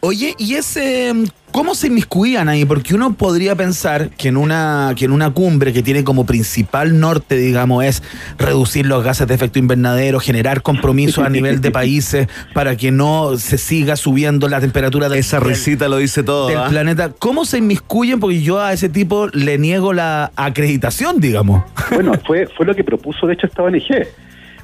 Oye, 0.01 0.34
¿y 0.38 0.55
ese 0.55 1.13
cómo 1.51 1.76
se 1.76 1.88
inmiscuían 1.88 2.47
ahí? 2.47 2.63
Porque 2.63 2.95
uno 2.95 3.15
podría 3.15 3.55
pensar 3.55 4.09
que 4.11 4.30
en 4.30 4.38
una 4.38 4.93
que 4.95 5.03
en 5.03 5.11
una 5.11 5.31
cumbre 5.31 5.73
que 5.73 5.84
tiene 5.84 6.05
como 6.05 6.26
principal 6.26 7.01
norte, 7.01 7.35
digamos, 7.35 7.84
es 7.84 8.01
reducir 8.38 8.85
los 8.85 9.03
gases 9.03 9.27
de 9.27 9.35
efecto 9.35 9.59
invernadero, 9.59 10.21
generar 10.21 10.61
compromisos 10.61 11.26
a 11.26 11.30
nivel 11.30 11.59
de 11.59 11.71
países 11.80 12.30
para 12.53 12.77
que 12.77 12.91
no 12.91 13.38
se 13.38 13.57
siga 13.57 13.97
subiendo 13.97 14.47
la 14.47 14.61
temperatura 14.61 15.09
del, 15.09 15.19
Esa 15.19 15.41
risita 15.41 15.89
lo 15.89 15.97
dice 15.97 16.23
todo. 16.23 16.47
del 16.47 16.59
¿ah? 16.59 16.69
planeta. 16.69 17.11
¿Cómo 17.19 17.43
se 17.43 17.57
inmiscuyen? 17.57 18.21
Porque 18.21 18.41
yo 18.41 18.61
a 18.61 18.71
ese 18.71 18.88
tipo 18.88 19.27
le 19.34 19.57
niego 19.57 19.91
la 19.91 20.31
acreditación, 20.38 21.19
digamos. 21.19 21.63
Bueno, 21.91 22.13
fue, 22.26 22.47
fue 22.55 22.65
lo 22.65 22.73
que 22.73 22.85
propuso, 22.85 23.27
de 23.27 23.34
hecho, 23.34 23.47
esta 23.47 23.63
ONG. 23.63 24.07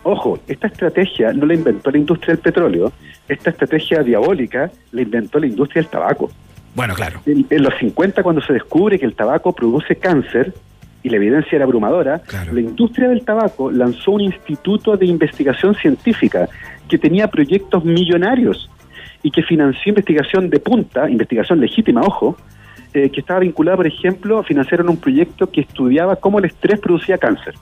Ojo, 0.07 0.39
esta 0.47 0.67
estrategia 0.67 1.33
no 1.33 1.45
la 1.45 1.55
inventó 1.55 1.89
la 1.89 1.97
industria 1.97 2.35
del 2.35 2.43
petróleo, 2.43 2.91
esta 3.27 3.49
estrategia 3.49 4.03
diabólica 4.03 4.71
la 4.91 5.01
inventó 5.01 5.39
la 5.39 5.47
industria 5.47 5.81
del 5.81 5.89
tabaco. 5.89 6.29
Bueno, 6.75 6.93
claro. 6.93 7.21
En, 7.25 7.45
en 7.49 7.63
los 7.63 7.73
50, 7.79 8.21
cuando 8.21 8.41
se 8.41 8.53
descubre 8.53 8.99
que 8.99 9.05
el 9.05 9.15
tabaco 9.15 9.53
produce 9.53 9.95
cáncer, 9.95 10.53
y 11.05 11.09
la 11.09 11.17
evidencia 11.17 11.55
era 11.57 11.65
abrumadora, 11.65 12.23
la 12.51 12.59
industria 12.59 13.07
del 13.07 13.23
tabaco 13.23 13.69
lanzó 13.69 14.11
un 14.11 14.21
instituto 14.21 14.97
de 14.97 15.05
investigación 15.05 15.75
científica 15.75 16.49
que 16.89 16.97
tenía 16.97 17.27
proyectos 17.27 17.85
millonarios 17.85 18.71
y 19.21 19.29
que 19.29 19.43
financió 19.43 19.91
investigación 19.91 20.49
de 20.49 20.59
punta, 20.59 21.07
investigación 21.07 21.59
legítima, 21.59 22.01
ojo, 22.01 22.37
eh, 22.91 23.11
que 23.11 23.19
estaba 23.19 23.41
vinculada, 23.41 23.77
por 23.77 23.85
ejemplo, 23.85 24.41
financiaron 24.41 24.89
un 24.89 24.97
proyecto 24.97 25.51
que 25.51 25.61
estudiaba 25.61 26.15
cómo 26.15 26.39
el 26.39 26.45
estrés 26.45 26.79
producía 26.79 27.19
cáncer. 27.19 27.53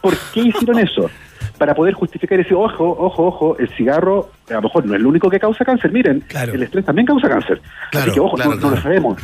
¿Por 0.00 0.14
qué 0.34 0.40
hicieron 0.40 0.78
eso? 0.80 1.08
Para 1.58 1.74
poder 1.74 1.94
justificar 1.94 2.38
y 2.38 2.42
decir, 2.42 2.56
ojo, 2.56 2.84
ojo, 2.98 3.26
ojo, 3.26 3.56
el 3.58 3.68
cigarro 3.70 4.30
a 4.50 4.54
lo 4.54 4.62
mejor 4.62 4.84
no 4.86 4.94
es 4.94 5.00
el 5.00 5.06
único 5.06 5.30
que 5.30 5.38
causa 5.40 5.64
cáncer. 5.64 5.90
Miren, 5.92 6.22
el 6.54 6.62
estrés 6.62 6.84
también 6.84 7.06
causa 7.06 7.28
cáncer. 7.28 7.60
Así 7.92 8.10
que, 8.12 8.20
ojo, 8.20 8.36
no- 8.36 8.54
no, 8.56 8.70
lo 8.70 8.76
sabemos. 8.82 9.18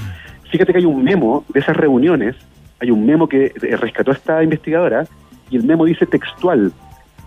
Fíjate 0.50 0.72
que 0.72 0.78
hay 0.78 0.84
un 0.84 1.02
memo 1.04 1.44
de 1.52 1.60
esas 1.60 1.76
reuniones, 1.76 2.36
hay 2.80 2.90
un 2.90 3.04
memo 3.06 3.28
que 3.28 3.52
rescató 3.80 4.12
esta 4.12 4.42
investigadora, 4.42 5.04
y 5.50 5.56
el 5.56 5.64
memo 5.64 5.84
dice 5.84 6.06
textual, 6.06 6.72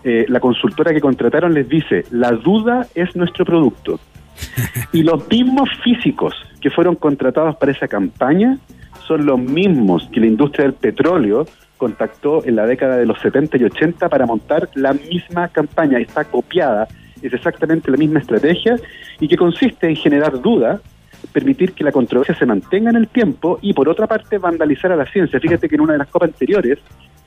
eh, 0.04 0.26
la 0.28 0.40
consultora 0.40 0.92
que 0.94 1.02
contrataron 1.02 1.54
les 1.54 1.68
dice, 1.70 2.06
la 2.12 2.32
duda 2.32 2.88
es 2.96 3.16
nuestro 3.16 3.46
producto. 3.46 4.00
Y 4.92 5.04
los 5.04 5.28
mismos 5.30 5.70
físicos 5.84 6.34
que 6.62 6.70
fueron 6.70 6.96
contratados 6.96 7.56
para 7.58 7.72
esa 7.72 7.88
campaña 7.88 8.58
son 9.08 9.26
los 9.26 9.40
mismos 9.40 10.10
que 10.12 10.20
la 10.20 10.28
industria 10.28 10.66
del 10.66 10.74
petróleo 10.74 11.46
contactó 11.78 12.46
en 12.46 12.56
la 12.56 12.66
década 12.66 12.98
de 12.98 13.06
los 13.06 13.20
70 13.20 13.58
y 13.58 13.64
80 13.66 14.10
para 14.10 14.26
montar 14.26 14.70
la 14.76 14.94
misma 14.94 15.48
campaña. 15.50 16.00
Está 16.00 16.24
copiada, 16.24 16.88
es 17.22 17.34
exactamente 17.34 17.92
la 17.92 17.98
misma 17.98 18.20
estrategia 18.20 18.76
y 19.20 19.28
que 19.28 19.38
consiste 19.38 19.88
en 19.88 19.96
generar 19.96 20.42
duda, 20.42 20.80
permitir 21.32 21.74
que 21.74 21.84
la 21.84 21.92
controversia 21.92 22.36
se 22.36 22.46
mantenga 22.46 22.90
en 22.90 22.96
el 22.98 23.08
tiempo 23.08 23.60
y 23.62 23.74
por 23.74 23.90
otra 23.90 24.08
parte 24.08 24.38
vandalizar 24.38 24.92
a 24.92 24.96
la 24.96 25.06
ciencia. 25.06 25.40
Fíjate 25.40 25.68
que 25.68 25.76
en 25.76 25.82
una 25.82 25.94
de 25.94 26.00
las 26.00 26.08
copas 26.08 26.30
anteriores 26.30 26.80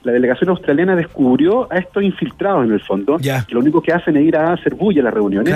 la 0.05 0.12
delegación 0.12 0.50
australiana 0.50 0.94
descubrió 0.94 1.70
a 1.72 1.78
estos 1.78 2.02
infiltrados 2.02 2.64
en 2.64 2.72
el 2.72 2.80
fondo, 2.80 3.18
que 3.18 3.55
lo 3.55 3.60
único 3.60 3.82
que 3.82 3.92
hacen 3.92 4.16
es 4.16 4.24
ir 4.24 4.36
a 4.36 4.52
hacer 4.52 4.74
bulla 4.74 5.00
a 5.02 5.05
las 5.05 5.14
reuniones. 5.14 5.52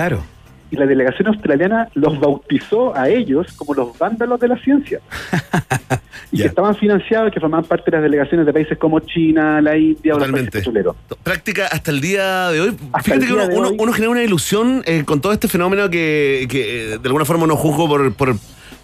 Y 0.73 0.75
la 0.75 0.87
delegación 0.87 1.27
australiana 1.27 1.87
los 1.93 2.19
bautizó 2.19 2.97
a 2.97 3.07
ellos 3.07 3.45
como 3.55 3.75
los 3.75 3.95
vándalos 3.95 4.39
de 4.39 4.47
la 4.47 4.57
ciencia. 4.57 4.99
y 6.31 6.37
que 6.37 6.45
estaban 6.45 6.75
financiados, 6.75 7.31
que 7.31 7.39
formaban 7.39 7.65
parte 7.65 7.91
de 7.91 7.97
las 7.97 8.03
delegaciones 8.03 8.47
de 8.47 8.53
países 8.53 8.75
como 8.79 8.99
China, 9.01 9.61
la 9.61 9.77
India 9.77 10.15
o 10.15 10.19
los 10.19 10.31
países. 10.31 10.67
Práctica 11.21 11.67
hasta 11.67 11.91
el 11.91 12.01
día 12.01 12.49
de 12.49 12.61
hoy. 12.61 12.77
Fíjate 13.03 13.27
que 13.27 13.33
uno, 13.33 13.45
uno- 13.51 13.67
hoy. 13.69 13.77
uno 13.79 13.93
genera 13.93 14.09
una 14.09 14.23
ilusión 14.23 14.81
eh, 14.87 15.03
con 15.05 15.21
todo 15.21 15.31
este 15.31 15.47
fenómeno 15.47 15.91
que, 15.91 16.47
que, 16.49 16.93
eh, 16.93 16.97
de 16.97 17.07
alguna 17.07 17.25
forma 17.25 17.43
uno 17.43 17.55
juzgo 17.55 17.87
por, 17.87 18.11
por, 18.15 18.35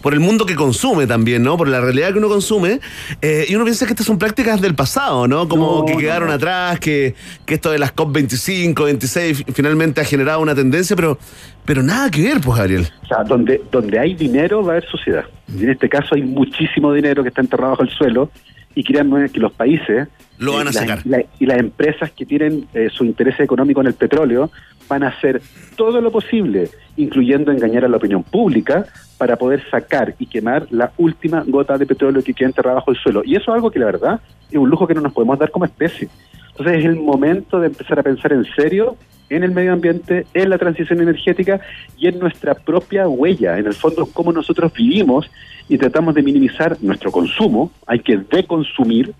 por 0.02 0.14
el 0.14 0.20
mundo 0.20 0.46
que 0.46 0.54
consume 0.54 1.06
también, 1.06 1.42
¿no? 1.42 1.56
Por 1.56 1.68
la 1.68 1.80
realidad 1.80 2.12
que 2.12 2.18
uno 2.18 2.28
consume. 2.28 2.80
eh, 3.20 3.46
y 3.48 3.54
uno 3.54 3.64
piensa 3.64 3.84
que 3.86 3.92
estas 3.92 4.06
son 4.06 4.18
prácticas 4.18 4.60
del 4.60 4.74
pasado, 4.74 5.26
¿no? 5.28 5.48
Como 5.48 5.80
No, 5.80 5.84
que 5.86 5.96
quedaron 5.96 6.28
no. 6.28 6.34
atrás, 6.34 6.78
que, 6.80 7.14
que 7.46 7.54
esto 7.54 7.70
de 7.70 7.78
las 7.78 7.94
COP25, 7.94 8.84
26 8.84 9.38
fi- 9.38 9.44
finalmente 9.52 10.00
ha 10.00 10.04
generado 10.04 10.40
una 10.40 10.54
tendencia, 10.54 10.96
pero, 10.96 11.18
pero 11.64 11.82
nada 11.82 12.10
que 12.10 12.22
ver, 12.22 12.40
pues, 12.40 12.56
Gabriel. 12.58 12.88
O 13.02 13.06
sea, 13.06 13.24
donde, 13.24 13.60
donde 13.70 13.98
hay 13.98 14.14
dinero 14.14 14.62
va 14.62 14.72
a 14.74 14.76
haber 14.76 14.88
sociedad. 14.90 15.24
Y 15.54 15.64
en 15.64 15.70
este 15.70 15.88
caso 15.88 16.14
hay 16.14 16.22
muchísimo 16.22 16.92
dinero 16.92 17.22
que 17.22 17.28
está 17.28 17.40
enterrado 17.40 17.70
bajo 17.72 17.82
el 17.82 17.90
suelo 17.90 18.30
y 18.74 18.84
créanme 18.84 19.28
que 19.30 19.40
los 19.40 19.52
países 19.52 20.08
Lo 20.40 20.54
van 20.54 20.66
a 20.68 20.72
sacar. 20.72 21.00
y 21.04 21.08
la- 21.08 21.24
y 21.38 21.46
las 21.46 21.58
empresas 21.58 22.10
que 22.10 22.26
tienen 22.26 22.66
eh, 22.74 22.88
su 22.92 23.04
interés 23.04 23.38
económico 23.40 23.80
en 23.80 23.86
el 23.86 23.94
petróleo 23.94 24.50
van 24.88 25.04
a 25.04 25.08
hacer 25.08 25.40
todo 25.76 26.00
lo 26.00 26.10
posible, 26.10 26.68
incluyendo 26.96 27.52
engañar 27.52 27.84
a 27.84 27.88
la 27.88 27.96
opinión 27.98 28.24
pública, 28.24 28.86
para 29.18 29.36
poder 29.36 29.62
sacar 29.70 30.14
y 30.18 30.26
quemar 30.26 30.66
la 30.70 30.90
última 30.96 31.44
gota 31.46 31.78
de 31.78 31.86
petróleo 31.86 32.22
que 32.24 32.34
queda 32.34 32.48
enterrada 32.48 32.76
bajo 32.76 32.90
el 32.90 32.96
suelo. 32.96 33.22
Y 33.24 33.36
eso 33.36 33.50
es 33.52 33.54
algo 33.54 33.70
que 33.70 33.78
la 33.78 33.86
verdad 33.86 34.20
es 34.50 34.56
un 34.58 34.68
lujo 34.68 34.86
que 34.88 34.94
no 34.94 35.00
nos 35.02 35.12
podemos 35.12 35.38
dar 35.38 35.50
como 35.50 35.64
especie. 35.66 36.08
Entonces 36.50 36.78
es 36.78 36.84
el 36.86 36.96
momento 36.96 37.60
de 37.60 37.68
empezar 37.68 37.98
a 38.00 38.02
pensar 38.02 38.32
en 38.32 38.44
serio 38.56 38.96
en 39.28 39.44
el 39.44 39.52
medio 39.52 39.72
ambiente, 39.72 40.26
en 40.34 40.50
la 40.50 40.58
transición 40.58 41.00
energética 41.00 41.60
y 41.96 42.08
en 42.08 42.18
nuestra 42.18 42.54
propia 42.54 43.06
huella, 43.06 43.58
en 43.58 43.66
el 43.66 43.74
fondo 43.74 44.06
cómo 44.12 44.32
nosotros 44.32 44.72
vivimos 44.72 45.30
y 45.68 45.78
tratamos 45.78 46.16
de 46.16 46.22
minimizar 46.22 46.76
nuestro 46.80 47.12
consumo, 47.12 47.70
hay 47.86 48.00
que 48.00 48.16
deconsumir, 48.16 49.12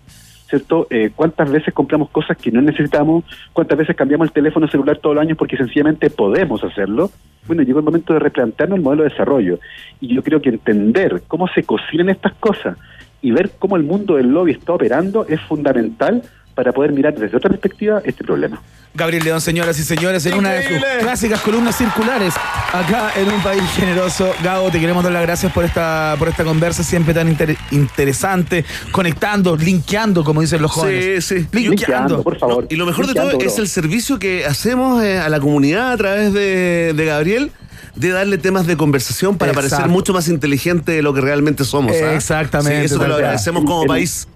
¿cierto? 0.51 0.85
Eh, 0.89 1.11
¿Cuántas 1.15 1.49
veces 1.49 1.73
compramos 1.73 2.09
cosas 2.09 2.37
que 2.37 2.51
no 2.51 2.61
necesitamos? 2.61 3.23
¿Cuántas 3.53 3.77
veces 3.77 3.95
cambiamos 3.95 4.27
el 4.27 4.33
teléfono 4.33 4.67
celular 4.67 4.97
todos 4.97 5.15
los 5.15 5.23
años 5.23 5.37
porque 5.37 5.57
sencillamente 5.57 6.09
podemos 6.09 6.63
hacerlo? 6.63 7.09
Bueno, 7.47 7.63
llegó 7.63 7.79
el 7.79 7.85
momento 7.85 8.13
de 8.13 8.19
replantearnos 8.19 8.77
el 8.77 8.83
modelo 8.83 9.03
de 9.03 9.09
desarrollo. 9.09 9.59
Y 10.01 10.13
yo 10.13 10.21
creo 10.21 10.41
que 10.41 10.49
entender 10.49 11.23
cómo 11.27 11.47
se 11.47 11.63
cocinan 11.63 12.09
estas 12.09 12.33
cosas 12.33 12.77
y 13.21 13.31
ver 13.31 13.51
cómo 13.57 13.77
el 13.77 13.83
mundo 13.83 14.17
del 14.17 14.27
lobby 14.27 14.51
está 14.51 14.73
operando 14.73 15.25
es 15.25 15.39
fundamental 15.41 16.21
para 16.53 16.73
poder 16.73 16.91
mirar 16.91 17.15
desde 17.17 17.37
otra 17.37 17.49
perspectiva 17.49 18.01
este 18.03 18.23
problema. 18.23 18.61
Gabriel 18.93 19.23
León, 19.23 19.39
señoras 19.39 19.79
y 19.79 19.83
señores, 19.83 20.25
en 20.25 20.33
una 20.33 20.51
de 20.51 20.67
sus 20.67 20.83
clásicas 20.99 21.39
columnas 21.41 21.77
circulares, 21.77 22.33
acá 22.73 23.11
en 23.15 23.31
un 23.31 23.41
país 23.41 23.63
generoso. 23.75 24.29
Gabo, 24.43 24.69
te 24.69 24.79
queremos 24.81 25.01
dar 25.03 25.13
las 25.13 25.21
gracias 25.21 25.51
por 25.53 25.63
esta, 25.63 26.15
por 26.19 26.27
esta 26.27 26.43
conversa 26.43 26.83
siempre 26.83 27.13
tan 27.13 27.29
inter- 27.29 27.55
interesante, 27.71 28.65
conectando, 28.91 29.55
linkeando, 29.55 30.23
como 30.25 30.41
dicen 30.41 30.61
los 30.61 30.71
jóvenes. 30.71 31.23
Sí, 31.25 31.39
sí. 31.39 31.47
Linkeando. 31.53 32.23
No, 32.41 32.59
y 32.69 32.75
lo 32.75 32.85
mejor 32.85 33.07
de 33.07 33.13
todo 33.13 33.31
es 33.39 33.57
el 33.59 33.69
servicio 33.69 34.19
que 34.19 34.45
hacemos 34.45 35.01
eh, 35.03 35.19
a 35.19 35.29
la 35.29 35.39
comunidad 35.39 35.93
a 35.93 35.97
través 35.97 36.33
de, 36.33 36.93
de 36.95 37.05
Gabriel 37.05 37.51
de 37.95 38.09
darle 38.09 38.37
temas 38.37 38.67
de 38.67 38.77
conversación 38.77 39.37
para 39.37 39.51
Exacto. 39.51 39.69
parecer 39.69 39.89
mucho 39.91 40.13
más 40.13 40.27
inteligente 40.29 40.93
de 40.93 41.01
lo 41.01 41.13
que 41.13 41.21
realmente 41.21 41.63
somos. 41.65 41.93
¿ah? 42.01 42.13
Exactamente, 42.13 42.79
Sí, 42.79 42.85
eso 42.85 42.99
te 42.99 43.07
lo 43.07 43.15
agradecemos 43.15 43.63
como 43.65 43.85
país. 43.85 44.27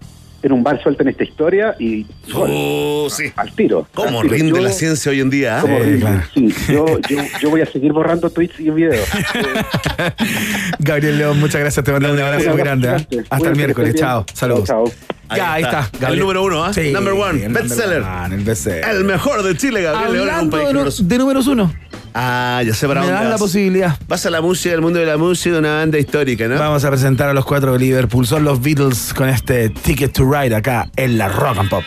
En 0.46 0.52
un 0.52 0.62
bar 0.62 0.80
sueltan 0.84 1.08
esta 1.08 1.24
historia 1.24 1.76
y 1.80 2.06
Oh, 2.32 3.08
sí. 3.10 3.32
al 3.36 3.52
tiro. 3.56 3.88
¿Cómo 3.96 4.20
al 4.22 4.28
tiro. 4.28 4.36
rinde 4.36 4.60
Yo- 4.60 4.64
la 4.64 4.72
ciencia 4.72 5.12
hoy 5.12 5.20
en 5.20 5.32
día? 5.32 5.58
¿Cómo 5.60 5.80
rinde? 5.80 6.22
Sí, 6.36 6.54
yo, 6.72 6.86
yo, 7.10 7.18
yo 7.42 7.50
voy 7.50 7.62
a 7.62 7.66
seguir 7.66 7.92
borrando 7.92 8.30
tweets 8.30 8.60
y 8.60 8.70
videos. 8.70 9.08
Gabriel 10.80 11.18
León, 11.18 11.40
muchas 11.40 11.62
gracias. 11.62 11.84
Te 11.84 11.92
mando 11.92 12.12
un 12.14 12.20
abrazo 12.20 12.50
muy 12.52 12.60
grande. 12.60 12.90
¿eh? 13.10 13.24
Hasta 13.30 13.50
el 13.50 13.56
miércoles. 13.56 13.96
Chao. 13.96 14.24
Saludos. 14.34 14.66
Chao, 14.68 14.86
Ya, 15.36 15.54
ahí 15.54 15.64
está. 15.64 15.90
El 16.08 16.20
número 16.20 16.44
uno, 16.44 16.64
¿ah? 16.64 16.74
Sí, 16.74 16.92
Number 16.92 17.14
one, 17.14 17.44
el 17.46 17.52
bestseller. 17.52 18.84
el 18.92 19.04
mejor 19.04 19.42
de 19.42 19.58
Chile, 19.58 19.82
Gabriel 19.82 20.14
León, 20.14 20.28
en 20.28 20.30
un 20.30 20.30
Hablando 20.30 20.52
país 20.84 21.08
de 21.08 21.18
números 21.18 21.48
uno. 21.48 21.74
Ah, 22.18 22.64
ya 22.66 22.74
sé 22.74 22.88
para 22.88 23.02
Me 23.02 23.08
dónde 23.08 23.22
dan 23.24 23.30
la 23.30 23.38
posibilidad. 23.38 23.98
Vas 24.08 24.26
a 24.26 24.30
la 24.30 24.40
música, 24.40 24.74
el 24.74 24.80
mundo 24.80 25.00
de 25.00 25.06
la 25.06 25.18
música 25.18 25.52
de 25.52 25.60
una 25.60 25.76
banda 25.76 26.00
histórica, 26.00 26.48
¿no? 26.48 26.58
Vamos 26.58 26.86
a 26.86 26.90
presentar 26.90 27.28
a 27.28 27.34
los 27.34 27.44
cuatro 27.44 27.74
de 27.74 27.80
Liverpool. 27.80 28.26
Son 28.26 28.46
los 28.46 28.62
Beatles 28.62 29.14
con 29.14 29.28
este 29.28 29.68
Ticket 29.68 30.14
to 30.14 30.24
Ride 30.24 30.56
acá 30.56 30.90
en 30.96 31.18
la 31.18 31.28
Rock 31.28 31.58
and 31.58 31.70
Pop. 31.70 31.84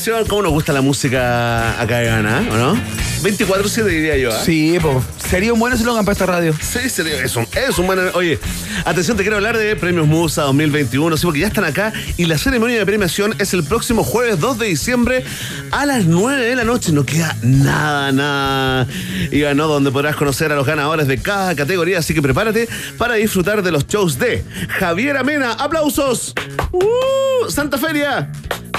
Care. 0.00 0.10
Atención, 0.10 0.26
cómo 0.28 0.40
nos 0.40 0.52
gusta 0.52 0.72
la 0.72 0.80
música 0.80 1.78
acá 1.78 1.98
de 1.98 2.06
Gana, 2.06 2.42
¿o 2.50 2.56
no? 2.56 2.74
24-7 3.22 3.84
diría 3.84 4.16
yo. 4.16 4.30
¿ah? 4.30 4.40
Sí, 4.42 4.78
pues. 4.80 4.96
Sería 5.28 5.52
un 5.52 5.60
buen 5.60 5.74
eslogan 5.74 6.06
para 6.06 6.14
esta 6.14 6.24
radio. 6.24 6.54
Sí, 6.58 6.88
sería, 6.88 7.22
es 7.22 7.36
un, 7.36 7.46
es 7.54 7.78
un 7.78 7.86
buen. 7.86 7.98
Oye, 8.14 8.38
atención, 8.86 9.18
te 9.18 9.22
quiero 9.22 9.36
hablar 9.36 9.58
de 9.58 9.76
Premios 9.76 10.06
Musa 10.06 10.44
2021, 10.44 11.18
sí, 11.18 11.26
porque 11.26 11.40
ya 11.40 11.48
están 11.48 11.64
acá 11.64 11.92
y 12.16 12.24
la 12.24 12.38
ceremonia 12.38 12.78
de 12.78 12.86
premiación 12.86 13.34
es 13.38 13.52
el 13.52 13.62
próximo 13.62 14.02
jueves 14.02 14.40
2 14.40 14.58
de 14.58 14.66
diciembre 14.68 15.22
a 15.70 15.84
las 15.84 16.06
9 16.06 16.46
de 16.46 16.56
la 16.56 16.64
noche. 16.64 16.92
No 16.92 17.04
queda 17.04 17.36
nada, 17.42 18.10
nada. 18.10 18.86
Y 19.30 19.40
ganó 19.40 19.68
donde 19.68 19.90
podrás 19.90 20.16
conocer 20.16 20.50
a 20.50 20.56
los 20.56 20.66
ganadores 20.66 21.08
de 21.08 21.18
cada 21.18 21.54
categoría, 21.54 21.98
así 21.98 22.14
que 22.14 22.22
prepárate 22.22 22.70
para 22.96 23.16
disfrutar 23.16 23.62
de 23.62 23.70
los 23.70 23.86
shows 23.86 24.18
de 24.18 24.44
Javier 24.78 25.18
Amena. 25.18 25.52
¡Aplausos! 25.52 26.32
¡Uh! 26.72 27.50
¡Santa 27.50 27.76
Feria! 27.76 28.32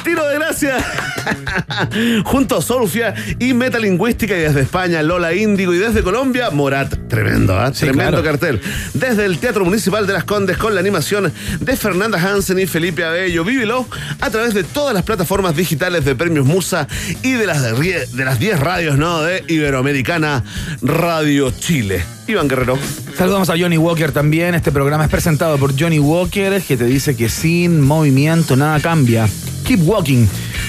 Tiro 0.03 0.27
de 0.27 0.35
gracia. 0.35 0.77
Junto 2.26 2.57
a 2.57 2.61
Solfia 2.61 3.14
y 3.39 3.53
Metalingüística 3.53 4.35
y 4.38 4.41
desde 4.41 4.61
España, 4.61 5.02
Lola 5.03 5.34
Índigo 5.34 5.73
y 5.73 5.77
desde 5.77 6.02
Colombia, 6.03 6.49
Morat. 6.52 6.93
Tremendo, 7.07 7.57
¿ah? 7.60 7.72
Tremendo 7.72 8.22
claro. 8.22 8.23
cartel. 8.23 8.61
Desde 8.93 9.26
el 9.26 9.38
Teatro 9.39 9.65
Municipal 9.65 10.07
de 10.07 10.14
Las 10.14 10.23
Condes 10.23 10.57
con 10.57 10.73
la 10.73 10.80
animación 10.81 11.31
de 11.60 11.76
Fernanda 11.76 12.19
Hansen 12.22 12.60
y 12.60 12.65
Felipe 12.68 13.03
Abello. 13.03 13.43
Vívelo 13.43 13.85
a 14.19 14.30
través 14.30 14.53
de 14.53 14.64
todas 14.64 14.93
las 14.93 15.03
plataformas 15.03 15.56
digitales 15.56 16.06
de 16.06 16.15
Premios 16.15 16.45
Musa 16.45 16.88
y 17.23 17.34
de 17.34 17.45
las 17.45 17.61
de, 17.61 17.73
rie- 17.73 18.07
de 18.07 18.26
las 18.26 18.39
10 18.39 18.60
radios, 18.60 18.98
¿no? 18.98 19.22
De 19.22 19.43
Iberoamericana 19.48 20.43
Radio 20.81 21.52
Chile. 21.52 22.03
Iván 22.27 22.48
Guerrero. 22.48 22.77
Saludamos 23.18 23.49
a 23.49 23.57
Johnny 23.57 23.77
Walker 23.77 24.11
también. 24.11 24.56
Este 24.56 24.72
programa 24.72 25.03
es 25.06 25.10
presentado 25.10 25.57
por 25.57 25.77
Johnny 25.77 25.99
Walker, 25.99 26.61
que 26.61 26.77
te 26.77 26.85
dice 26.85 27.15
que 27.15 27.27
sin 27.30 27.81
movimiento 27.81 28.56
nada 28.56 28.80
cambia. 28.80 29.27
Keep 29.72 29.88
walking. 29.88 30.27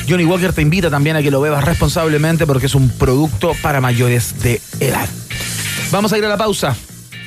Johnny 0.08 0.24
Walker 0.24 0.52
te 0.52 0.62
invita 0.62 0.88
también 0.88 1.16
a 1.16 1.22
que 1.22 1.32
lo 1.32 1.40
bebas 1.40 1.64
responsablemente 1.64 2.46
porque 2.46 2.66
es 2.66 2.74
un 2.76 2.88
producto 2.88 3.50
para 3.60 3.80
mayores 3.80 4.40
de 4.44 4.60
edad. 4.78 5.08
Vamos 5.90 6.12
a 6.12 6.18
ir 6.18 6.24
a 6.24 6.28
la 6.28 6.36
pausa. 6.36 6.76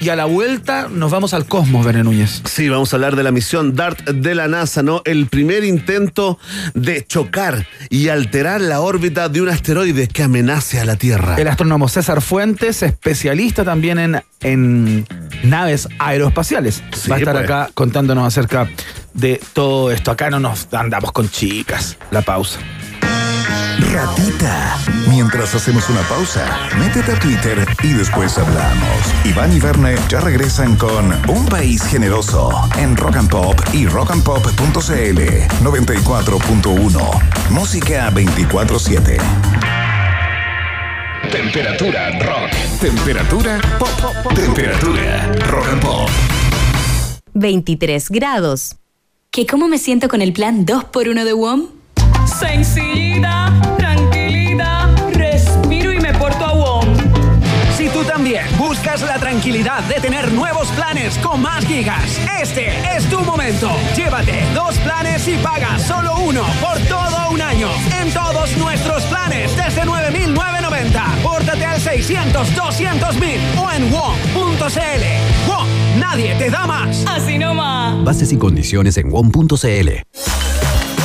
Y 0.01 0.09
a 0.09 0.15
la 0.15 0.25
vuelta 0.25 0.87
nos 0.91 1.11
vamos 1.11 1.33
al 1.33 1.45
cosmos, 1.45 1.85
Bene 1.85 2.03
Núñez. 2.03 2.41
Sí, 2.45 2.69
vamos 2.69 2.93
a 2.93 2.97
hablar 2.97 3.15
de 3.15 3.23
la 3.23 3.31
misión 3.31 3.75
DART 3.75 4.01
de 4.09 4.35
la 4.35 4.47
NASA, 4.47 4.83
¿no? 4.83 5.01
El 5.05 5.27
primer 5.27 5.63
intento 5.63 6.37
de 6.73 7.05
chocar 7.05 7.65
y 7.89 8.09
alterar 8.09 8.61
la 8.61 8.81
órbita 8.81 9.29
de 9.29 9.41
un 9.41 9.49
asteroide 9.49 10.07
que 10.07 10.23
amenace 10.23 10.79
a 10.79 10.85
la 10.85 10.95
Tierra. 10.95 11.35
El 11.37 11.47
astrónomo 11.47 11.87
César 11.87 12.21
Fuentes, 12.21 12.83
especialista 12.83 13.63
también 13.63 13.97
en, 13.99 14.21
en 14.41 15.07
naves 15.43 15.87
aeroespaciales. 15.97 16.83
Sí, 16.93 17.09
Va 17.09 17.15
a 17.15 17.19
estar 17.19 17.35
pues. 17.35 17.45
acá 17.45 17.69
contándonos 17.73 18.27
acerca 18.27 18.69
de 19.13 19.41
todo 19.53 19.91
esto. 19.91 20.11
Acá 20.11 20.29
no 20.29 20.39
nos 20.39 20.71
andamos 20.73 21.11
con 21.13 21.29
chicas. 21.29 21.97
La 22.11 22.21
pausa. 22.21 22.59
Ratita. 23.79 24.77
Mientras 25.09 25.53
hacemos 25.55 25.89
una 25.89 26.01
pausa, 26.01 26.45
métete 26.79 27.11
a 27.11 27.19
Twitter 27.19 27.65
y 27.83 27.93
después 27.93 28.37
hablamos. 28.37 29.13
Iván 29.25 29.51
y 29.53 29.59
Verne 29.59 29.95
ya 30.09 30.19
regresan 30.21 30.75
con 30.75 31.11
Un 31.29 31.45
País 31.47 31.83
Generoso 31.83 32.51
en 32.77 32.95
Rock 32.95 33.17
and 33.17 33.29
Pop 33.29 33.59
y 33.73 33.87
rockandpop.cl 33.87 35.19
94.1. 35.63 37.49
Música 37.49 38.11
24-7. 38.11 39.17
Temperatura 41.31 42.11
rock. 42.19 42.51
Temperatura 42.79 43.59
pop. 43.77 43.89
Temperatura 44.33 45.31
rock 45.49 45.67
and 45.67 45.81
pop. 45.81 46.09
23 47.33 48.09
grados. 48.09 48.75
¿Que 49.31 49.45
cómo 49.45 49.67
me 49.67 49.77
siento 49.77 50.07
con 50.07 50.21
el 50.21 50.31
plan 50.31 50.65
2x1 50.65 51.25
de 51.25 51.33
WOM? 51.33 51.67
Sencillita, 52.25 53.53
tranquilita, 53.77 54.89
respiro 55.13 55.93
y 55.93 55.99
me 55.99 56.13
porto 56.13 56.45
a 56.45 56.53
WOM. 56.53 56.85
Si 57.77 57.89
tú 57.89 58.03
también 58.03 58.45
buscas 58.57 59.01
la 59.01 59.19
tranquilidad 59.19 59.83
de 59.83 59.95
tener 59.95 60.31
nuevos 60.31 60.67
planes 60.69 61.17
con 61.19 61.41
más 61.41 61.65
gigas, 61.65 62.19
este 62.41 62.67
es 62.95 63.05
tu 63.09 63.21
momento. 63.21 63.69
Llévate 63.95 64.43
dos 64.53 64.77
planes 64.79 65.27
y 65.27 65.35
paga 65.37 65.77
solo 65.77 66.15
uno 66.19 66.43
por 66.61 66.79
todo 66.87 67.31
un 67.31 67.41
año. 67.41 67.69
En 68.01 68.11
todos 68.11 68.55
nuestros 68.57 69.03
planes 69.03 69.55
desde 69.55 69.83
9.990. 69.83 71.21
Pórtate 71.21 71.65
al 71.65 71.79
600 71.79 72.55
200 72.55 73.15
mil 73.19 73.39
o 73.57 73.71
en 73.71 73.91
WOM.cl. 73.91 75.49
WOM 75.49 75.67
Nadie 75.99 76.35
te 76.35 76.49
da 76.49 76.65
más. 76.65 77.05
Así 77.07 77.37
nomás. 77.37 78.03
Bases 78.03 78.31
y 78.33 78.37
condiciones 78.37 78.97
en 78.97 79.09
WOM.cl. 79.09 79.89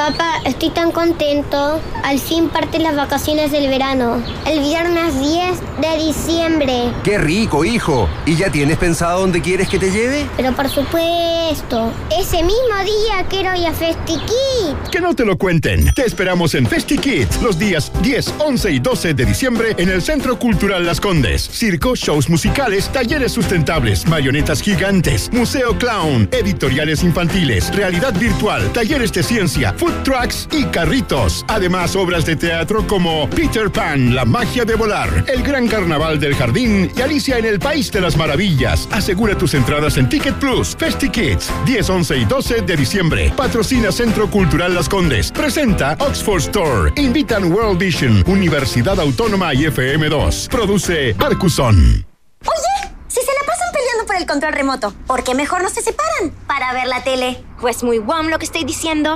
Papá, 0.00 0.40
estoy 0.46 0.70
tan 0.70 0.92
contento. 0.92 1.78
Al 2.02 2.18
fin 2.18 2.48
parten 2.48 2.82
las 2.82 2.96
vacaciones 2.96 3.52
del 3.52 3.68
verano. 3.68 4.22
El 4.46 4.60
viernes 4.60 5.20
10 5.20 5.60
de 5.78 6.06
diciembre. 6.06 6.90
¡Qué 7.04 7.18
rico, 7.18 7.66
hijo! 7.66 8.08
¿Y 8.24 8.34
ya 8.36 8.50
tienes 8.50 8.78
pensado 8.78 9.20
dónde 9.20 9.42
quieres 9.42 9.68
que 9.68 9.78
te 9.78 9.90
lleve? 9.90 10.26
Pero 10.38 10.56
por 10.56 10.70
supuesto, 10.70 11.92
ese 12.18 12.38
mismo 12.38 12.78
día 12.82 13.26
quiero 13.28 13.54
ir 13.54 13.66
a 13.66 13.74
FestiKit. 13.74 14.88
Que 14.90 15.02
no 15.02 15.14
te 15.14 15.26
lo 15.26 15.36
cuenten. 15.36 15.92
Te 15.92 16.06
esperamos 16.06 16.54
en 16.54 16.66
FestiKids 16.66 17.42
los 17.42 17.58
días 17.58 17.92
10, 18.00 18.36
11 18.38 18.70
y 18.70 18.78
12 18.78 19.12
de 19.12 19.26
diciembre 19.26 19.74
en 19.76 19.90
el 19.90 20.00
Centro 20.00 20.38
Cultural 20.38 20.86
Las 20.86 20.98
Condes. 20.98 21.42
Circo, 21.42 21.94
shows 21.94 22.30
musicales, 22.30 22.88
talleres 22.88 23.32
sustentables, 23.32 24.06
marionetas 24.06 24.62
gigantes, 24.62 25.30
museo 25.30 25.76
clown, 25.76 26.26
editoriales 26.32 27.04
infantiles, 27.04 27.74
realidad 27.76 28.14
virtual, 28.18 28.72
talleres 28.72 29.12
de 29.12 29.22
ciencia, 29.22 29.74
food 29.90 30.02
trucks 30.02 30.48
y 30.52 30.64
carritos. 30.66 31.44
Además, 31.48 31.96
obras 31.96 32.24
de 32.24 32.36
teatro 32.36 32.86
como 32.86 33.28
Peter 33.30 33.70
Pan, 33.70 34.14
La 34.14 34.24
magia 34.24 34.64
de 34.64 34.74
volar, 34.74 35.24
El 35.28 35.42
gran 35.42 35.68
carnaval 35.68 36.18
del 36.20 36.34
jardín 36.34 36.90
y 36.96 37.00
Alicia 37.00 37.38
en 37.38 37.44
el 37.44 37.58
País 37.58 37.90
de 37.90 38.00
las 38.00 38.16
Maravillas. 38.16 38.88
Asegura 38.92 39.36
tus 39.36 39.54
entradas 39.54 39.96
en 39.96 40.08
Ticket 40.08 40.34
Plus. 40.36 40.76
FestiKids, 40.76 41.50
10, 41.64 41.90
11 41.90 42.16
y 42.16 42.24
12 42.24 42.62
de 42.62 42.76
diciembre. 42.76 43.32
Patrocina 43.36 43.92
Centro 43.92 44.30
Cultural 44.30 44.74
Las 44.74 44.88
Condes. 44.88 45.32
Presenta 45.32 45.96
Oxford 46.00 46.40
Store. 46.40 46.92
Invitan 46.96 47.52
World 47.52 47.78
Vision, 47.78 48.22
Universidad 48.26 48.98
Autónoma 49.00 49.54
y 49.54 49.64
FM2. 49.64 50.48
Produce 50.48 51.14
Arcuson. 51.18 52.06
Oye, 52.44 52.92
si 53.08 53.20
se 53.20 53.32
la 53.32 53.46
pasan 53.46 53.68
peleando 53.72 54.06
por 54.06 54.16
el 54.16 54.26
control 54.26 54.52
remoto, 54.52 54.94
¿por 55.06 55.24
qué 55.24 55.34
mejor 55.34 55.62
no 55.62 55.68
se 55.68 55.82
separan 55.82 56.32
para 56.46 56.72
ver 56.72 56.86
la 56.86 57.02
tele? 57.02 57.42
Pues 57.60 57.82
muy 57.82 57.98
guam 57.98 58.28
lo 58.28 58.38
que 58.38 58.44
estoy 58.44 58.64
diciendo. 58.64 59.14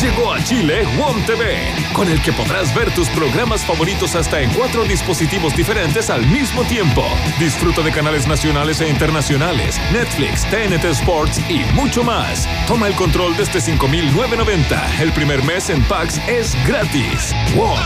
Llegó 0.00 0.32
a 0.32 0.40
Chile 0.44 0.84
WOM 0.96 1.20
TV, 1.26 1.58
con 1.92 2.08
el 2.08 2.22
que 2.22 2.32
podrás 2.32 2.72
ver 2.72 2.88
tus 2.94 3.08
programas 3.08 3.64
favoritos 3.64 4.14
hasta 4.14 4.40
en 4.40 4.48
cuatro 4.50 4.84
dispositivos 4.84 5.56
diferentes 5.56 6.08
al 6.08 6.24
mismo 6.28 6.62
tiempo. 6.62 7.02
Disfruta 7.40 7.82
de 7.82 7.90
canales 7.90 8.28
nacionales 8.28 8.80
e 8.80 8.88
internacionales, 8.88 9.80
Netflix, 9.92 10.44
TNT 10.50 10.84
Sports 10.84 11.40
y 11.50 11.64
mucho 11.74 12.04
más. 12.04 12.48
Toma 12.68 12.86
el 12.86 12.94
control 12.94 13.36
desde 13.36 13.58
5.990. 13.58 15.00
El 15.00 15.10
primer 15.12 15.42
mes 15.42 15.68
en 15.68 15.82
Pax 15.82 16.20
es 16.28 16.54
gratis. 16.64 17.34
WOM, 17.56 17.78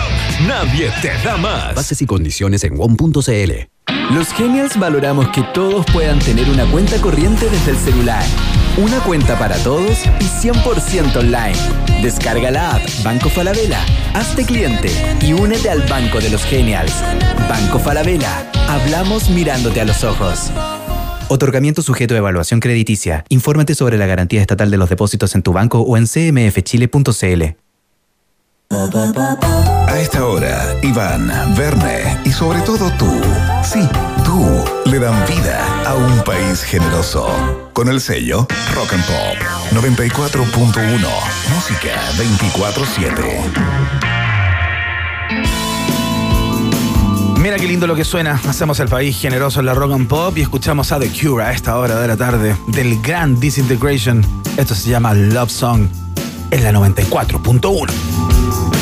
nadie 0.46 0.92
te 1.00 1.16
da 1.24 1.38
más. 1.38 1.74
Bases 1.74 2.02
y 2.02 2.06
condiciones 2.06 2.62
en 2.64 2.76
WOM.cl. 2.76 3.52
Los 4.10 4.34
Genials 4.34 4.78
valoramos 4.78 5.28
que 5.28 5.42
todos 5.54 5.86
puedan 5.86 6.18
tener 6.18 6.50
una 6.50 6.66
cuenta 6.66 7.00
corriente 7.00 7.48
desde 7.48 7.70
el 7.70 7.78
celular. 7.78 8.22
Una 8.78 9.00
cuenta 9.00 9.38
para 9.38 9.56
todos 9.58 9.98
y 10.18 10.24
100% 10.24 11.16
online. 11.16 11.58
Descarga 12.00 12.50
la 12.50 12.76
app 12.76 12.82
Banco 13.04 13.28
Falabella, 13.28 13.84
hazte 14.14 14.46
cliente 14.46 14.90
y 15.20 15.34
únete 15.34 15.68
al 15.68 15.82
Banco 15.82 16.20
de 16.20 16.30
los 16.30 16.42
Genials. 16.44 16.94
Banco 17.50 17.78
Falabella, 17.78 18.50
hablamos 18.68 19.28
mirándote 19.28 19.82
a 19.82 19.84
los 19.84 20.02
ojos. 20.04 20.50
Otorgamiento 21.28 21.82
sujeto 21.82 22.14
a 22.14 22.18
evaluación 22.18 22.60
crediticia. 22.60 23.24
Infórmate 23.28 23.74
sobre 23.74 23.98
la 23.98 24.06
garantía 24.06 24.40
estatal 24.40 24.70
de 24.70 24.78
los 24.78 24.88
depósitos 24.88 25.34
en 25.34 25.42
tu 25.42 25.52
banco 25.52 25.80
o 25.80 25.98
en 25.98 26.06
cmfchile.cl. 26.06 27.42
A 29.92 30.00
esta 30.00 30.24
hora, 30.24 30.74
Iván, 30.82 31.30
Verne 31.54 32.18
y 32.24 32.32
sobre 32.32 32.62
todo 32.62 32.90
tú, 32.92 33.12
sí, 33.62 33.86
tú, 34.24 34.64
le 34.90 34.98
dan 34.98 35.14
vida 35.26 35.62
a 35.84 35.94
un 35.94 36.24
país 36.24 36.62
generoso. 36.62 37.28
Con 37.74 37.90
el 37.90 38.00
sello 38.00 38.48
Rock 38.74 38.94
and 38.94 39.04
Pop 39.04 39.36
94.1, 39.72 41.06
música 41.54 41.90
24-7. 42.16 43.12
Mira 47.36 47.56
qué 47.56 47.66
lindo 47.66 47.86
lo 47.86 47.94
que 47.94 48.06
suena. 48.06 48.40
Hacemos 48.48 48.80
el 48.80 48.88
país 48.88 49.20
generoso 49.20 49.60
en 49.60 49.66
la 49.66 49.74
rock 49.74 49.92
and 49.92 50.08
pop 50.08 50.34
y 50.38 50.40
escuchamos 50.40 50.90
a 50.92 50.98
The 50.98 51.10
Cure 51.10 51.44
a 51.44 51.52
esta 51.52 51.76
hora 51.76 52.00
de 52.00 52.08
la 52.08 52.16
tarde 52.16 52.56
del 52.68 53.02
gran 53.02 53.38
Disintegration. 53.38 54.24
Esto 54.56 54.74
se 54.74 54.88
llama 54.88 55.12
Love 55.12 55.50
Song 55.50 55.86
en 56.50 56.64
la 56.64 56.72
94.1. 56.72 58.81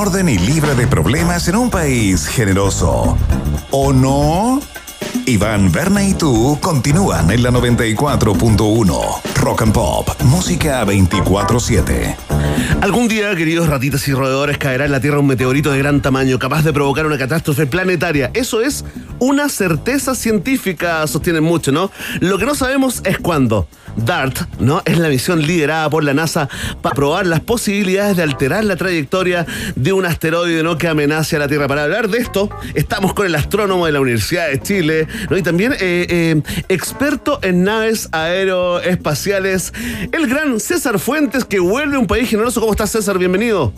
orden 0.00 0.30
y 0.30 0.38
libre 0.38 0.74
de 0.74 0.86
problemas 0.86 1.46
en 1.48 1.56
un 1.56 1.68
país 1.68 2.26
generoso. 2.26 3.18
¿O 3.70 3.92
no? 3.92 4.58
Iván, 5.26 5.70
Berna 5.70 6.02
y 6.02 6.14
tú 6.14 6.56
continúan 6.62 7.30
en 7.30 7.42
la 7.42 7.50
94.1. 7.50 9.34
Rock 9.34 9.60
and 9.62 9.74
Pop, 9.74 10.08
música 10.22 10.86
24-7. 10.86 12.16
Algún 12.80 13.08
día, 13.08 13.36
queridos 13.36 13.68
ratitas 13.68 14.08
y 14.08 14.14
roedores, 14.14 14.56
caerá 14.56 14.86
en 14.86 14.92
la 14.92 15.00
Tierra 15.00 15.18
un 15.18 15.26
meteorito 15.26 15.70
de 15.70 15.78
gran 15.78 16.00
tamaño 16.00 16.38
capaz 16.38 16.62
de 16.62 16.72
provocar 16.72 17.04
una 17.04 17.18
catástrofe 17.18 17.66
planetaria. 17.66 18.30
Eso 18.32 18.62
es 18.62 18.86
una 19.18 19.50
certeza 19.50 20.14
científica, 20.14 21.06
sostienen 21.08 21.44
mucho, 21.44 21.72
¿no? 21.72 21.90
Lo 22.20 22.38
que 22.38 22.46
no 22.46 22.54
sabemos 22.54 23.02
es 23.04 23.18
cuándo. 23.18 23.68
DART, 24.04 24.60
¿no? 24.60 24.82
Es 24.84 24.98
la 24.98 25.08
misión 25.08 25.42
liderada 25.42 25.88
por 25.90 26.04
la 26.04 26.14
NASA 26.14 26.48
para 26.82 26.94
probar 26.94 27.26
las 27.26 27.40
posibilidades 27.40 28.16
de 28.16 28.22
alterar 28.22 28.64
la 28.64 28.76
trayectoria 28.76 29.46
de 29.76 29.92
un 29.92 30.06
asteroide, 30.06 30.62
¿no? 30.62 30.78
Que 30.78 30.88
amenace 30.88 31.36
a 31.36 31.38
la 31.38 31.48
Tierra. 31.48 31.68
Para 31.68 31.84
hablar 31.84 32.08
de 32.08 32.18
esto, 32.18 32.50
estamos 32.74 33.14
con 33.14 33.26
el 33.26 33.34
astrónomo 33.34 33.86
de 33.86 33.92
la 33.92 34.00
Universidad 34.00 34.48
de 34.48 34.60
Chile, 34.60 35.06
¿no? 35.28 35.36
Y 35.36 35.42
también 35.42 35.72
eh, 35.74 36.06
eh, 36.08 36.42
experto 36.68 37.38
en 37.42 37.64
naves 37.64 38.08
aeroespaciales, 38.12 39.72
el 40.12 40.26
gran 40.26 40.58
César 40.60 40.98
Fuentes, 40.98 41.44
que 41.44 41.60
vuelve 41.60 41.96
a 41.96 41.98
un 41.98 42.06
país 42.06 42.28
generoso. 42.28 42.60
¿Cómo 42.60 42.72
estás, 42.72 42.90
César? 42.90 43.18
Bienvenido. 43.18 43.72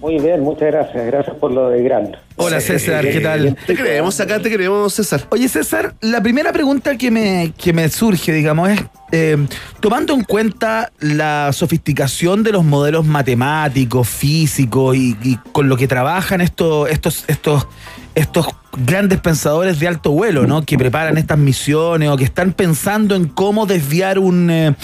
Muy 0.00 0.18
bien, 0.18 0.40
muchas 0.40 0.72
gracias. 0.72 1.06
Gracias 1.06 1.36
por 1.36 1.52
lo 1.52 1.68
de 1.68 1.82
gran. 1.82 2.16
Hola 2.36 2.60
César, 2.60 3.04
¿qué 3.08 3.20
tal? 3.20 3.56
Te 3.66 3.76
creemos 3.76 4.18
acá, 4.18 4.40
te 4.40 4.52
creemos, 4.52 4.94
César. 4.94 5.22
Oye 5.30 5.48
César, 5.48 5.94
la 6.00 6.20
primera 6.20 6.52
pregunta 6.52 6.98
que 6.98 7.10
me, 7.10 7.52
que 7.56 7.72
me 7.72 7.88
surge, 7.88 8.32
digamos, 8.32 8.70
es, 8.70 8.80
eh, 9.12 9.36
tomando 9.80 10.14
en 10.14 10.24
cuenta 10.24 10.90
la 10.98 11.52
sofisticación 11.52 12.42
de 12.42 12.52
los 12.52 12.64
modelos 12.64 13.06
matemáticos, 13.06 14.08
físicos 14.08 14.96
y, 14.96 15.16
y 15.22 15.36
con 15.52 15.68
lo 15.68 15.76
que 15.76 15.86
trabajan 15.86 16.40
estos, 16.40 16.90
estos, 16.90 17.24
estos, 17.28 17.68
estos 18.14 18.46
grandes 18.84 19.20
pensadores 19.20 19.78
de 19.78 19.86
alto 19.86 20.10
vuelo, 20.10 20.46
¿no? 20.46 20.64
Que 20.64 20.78
preparan 20.78 21.18
estas 21.18 21.38
misiones 21.38 22.08
o 22.08 22.16
que 22.16 22.24
están 22.24 22.52
pensando 22.52 23.14
en 23.14 23.26
cómo 23.26 23.66
desviar 23.66 24.18
un... 24.18 24.50
eh, 24.50 24.74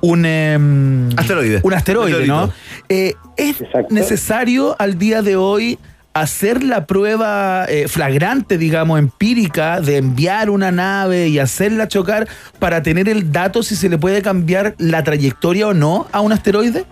un 0.00 0.24
em, 0.24 1.08
Asteroide. 1.16 1.60
Un 1.62 1.74
asteroide, 1.74 2.26
¿no? 2.26 2.52
Eh, 2.88 3.14
¿Es 3.36 3.56
necesario 3.90 4.76
al 4.78 4.98
día 4.98 5.22
de 5.22 5.36
hoy 5.36 5.78
hacer 6.20 6.62
la 6.62 6.86
prueba 6.86 7.66
eh, 7.68 7.88
flagrante, 7.88 8.56
digamos, 8.56 8.98
empírica 8.98 9.80
de 9.80 9.98
enviar 9.98 10.48
una 10.48 10.72
nave 10.72 11.28
y 11.28 11.38
hacerla 11.38 11.88
chocar 11.88 12.26
para 12.58 12.82
tener 12.82 13.08
el 13.08 13.32
dato 13.32 13.62
si 13.62 13.76
se 13.76 13.88
le 13.88 13.98
puede 13.98 14.22
cambiar 14.22 14.74
la 14.78 15.04
trayectoria 15.04 15.68
o 15.68 15.74
no 15.74 16.06
a 16.12 16.20
un 16.20 16.32
asteroide? 16.32 16.84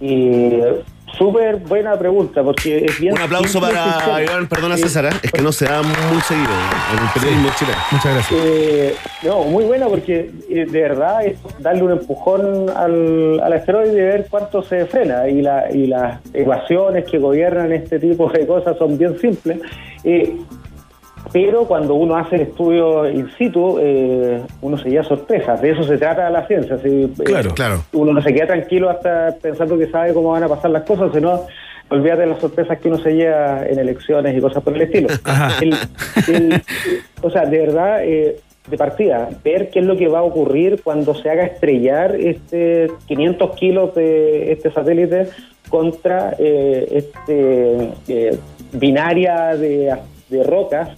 Y 0.00 0.50
súper 1.16 1.56
buena 1.56 1.98
pregunta, 1.98 2.42
porque 2.42 2.84
es 2.84 2.98
bien. 3.00 3.14
Un 3.14 3.20
aplauso 3.20 3.60
para. 3.60 4.22
Iván, 4.22 4.46
perdona 4.48 4.74
Eh, 4.74 4.78
César, 4.78 5.06
¿eh? 5.06 5.10
es 5.22 5.32
que 5.32 5.42
no 5.42 5.52
se 5.52 5.64
da 5.66 5.82
muy 5.82 6.20
seguido 6.22 6.50
en 6.92 6.98
el 7.04 7.10
periodismo 7.14 7.48
chileno. 7.58 7.78
Muchas 7.90 8.14
gracias. 8.14 8.40
Eh, 8.44 8.94
no, 9.22 9.42
muy 9.44 9.64
buena 9.64 9.86
porque 9.86 10.30
eh, 10.48 10.66
de 10.68 10.80
verdad 10.82 11.24
es 11.24 11.38
darle 11.60 11.82
un 11.84 11.92
empujón 11.92 12.70
al, 12.76 13.40
al 13.40 13.52
asteroide 13.52 13.92
y 13.92 14.02
ver 14.02 14.26
cuánto 14.30 14.62
se 14.62 14.86
frena. 14.86 15.28
Y, 15.28 15.42
la, 15.42 15.70
y 15.72 15.86
las 15.86 16.20
ecuaciones 16.34 17.04
que 17.10 17.18
gobiernan 17.18 17.72
este 17.72 17.98
tipo 17.98 18.28
de 18.30 18.46
cosas 18.46 18.76
son 18.78 18.98
bien 18.98 19.18
simples. 19.18 19.58
Pero 21.32 21.64
cuando 21.66 21.94
uno 21.94 22.16
hace 22.16 22.36
el 22.36 22.42
estudio 22.42 23.08
in 23.10 23.28
situ, 23.36 23.78
eh, 23.80 24.40
uno 24.62 24.78
se 24.78 24.88
lleva 24.90 25.04
sorpresas. 25.04 25.60
De 25.60 25.70
eso 25.70 25.82
se 25.82 25.98
trata 25.98 26.28
la 26.30 26.46
ciencia. 26.46 26.78
si, 26.78 27.04
eh, 27.04 27.08
Claro, 27.24 27.50
claro. 27.54 27.84
Uno 27.92 28.12
no 28.14 28.22
se 28.22 28.32
queda 28.32 28.46
tranquilo 28.46 28.88
hasta 28.90 29.36
pensando 29.40 29.76
que 29.78 29.88
sabe 29.90 30.14
cómo 30.14 30.30
van 30.30 30.42
a 30.44 30.48
pasar 30.48 30.70
las 30.70 30.84
cosas, 30.84 31.10
sino 31.12 31.42
olvídate 31.90 32.22
de 32.22 32.26
las 32.28 32.40
sorpresas 32.40 32.78
que 32.78 32.88
uno 32.88 32.98
se 32.98 33.12
lleva 33.14 33.66
en 33.66 33.78
elecciones 33.78 34.36
y 34.36 34.40
cosas 34.40 34.62
por 34.62 34.74
el 34.74 34.82
estilo. 34.82 35.08
El- 35.60 35.74
el- 36.34 36.62
o 37.22 37.30
sea, 37.30 37.44
de 37.46 37.58
verdad, 37.58 38.04
eh, 38.04 38.36
de 38.68 38.76
partida, 38.76 39.30
ver 39.42 39.70
qué 39.70 39.78
es 39.78 39.84
lo 39.86 39.96
que 39.96 40.08
va 40.08 40.18
a 40.18 40.22
ocurrir 40.22 40.82
cuando 40.82 41.14
se 41.14 41.30
haga 41.30 41.44
estrellar 41.44 42.14
este 42.16 42.88
500 43.06 43.56
kilos 43.56 43.94
de 43.94 44.52
este 44.52 44.70
satélite 44.70 45.28
contra 45.70 46.34
eh, 46.38 46.86
este 46.90 47.90
eh, 48.08 48.38
binaria 48.72 49.56
de, 49.56 49.94
de 50.28 50.42
rocas. 50.44 50.90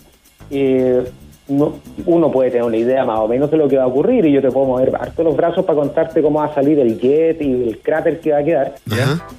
Eh, 0.51 1.03
no- 1.49 1.75
uno 2.07 2.31
puede 2.31 2.51
tener 2.51 2.65
una 2.65 2.77
idea 2.77 3.05
más 3.05 3.19
o 3.19 3.27
menos 3.29 3.51
de 3.51 3.57
lo 3.57 3.69
que 3.69 3.77
va 3.77 3.85
a 3.85 3.87
ocurrir 3.89 4.25
y 4.27 4.33
yo 4.33 4.41
te 4.41 4.51
puedo 4.51 4.67
mover 4.67 4.95
harto 4.95 5.23
los 5.25 5.37
brazos 5.37 5.65
para 5.65 5.79
contarte 5.79 6.23
cómo 6.23 6.39
va 6.41 6.47
a 6.47 6.55
salir 6.55 6.79
el 6.79 6.99
jet 7.01 7.41
y 7.43 7.69
el 7.69 7.79
cráter 7.79 8.21
que 8.21 8.33
va 8.33 8.39
a 8.39 8.45
quedar, 8.45 8.75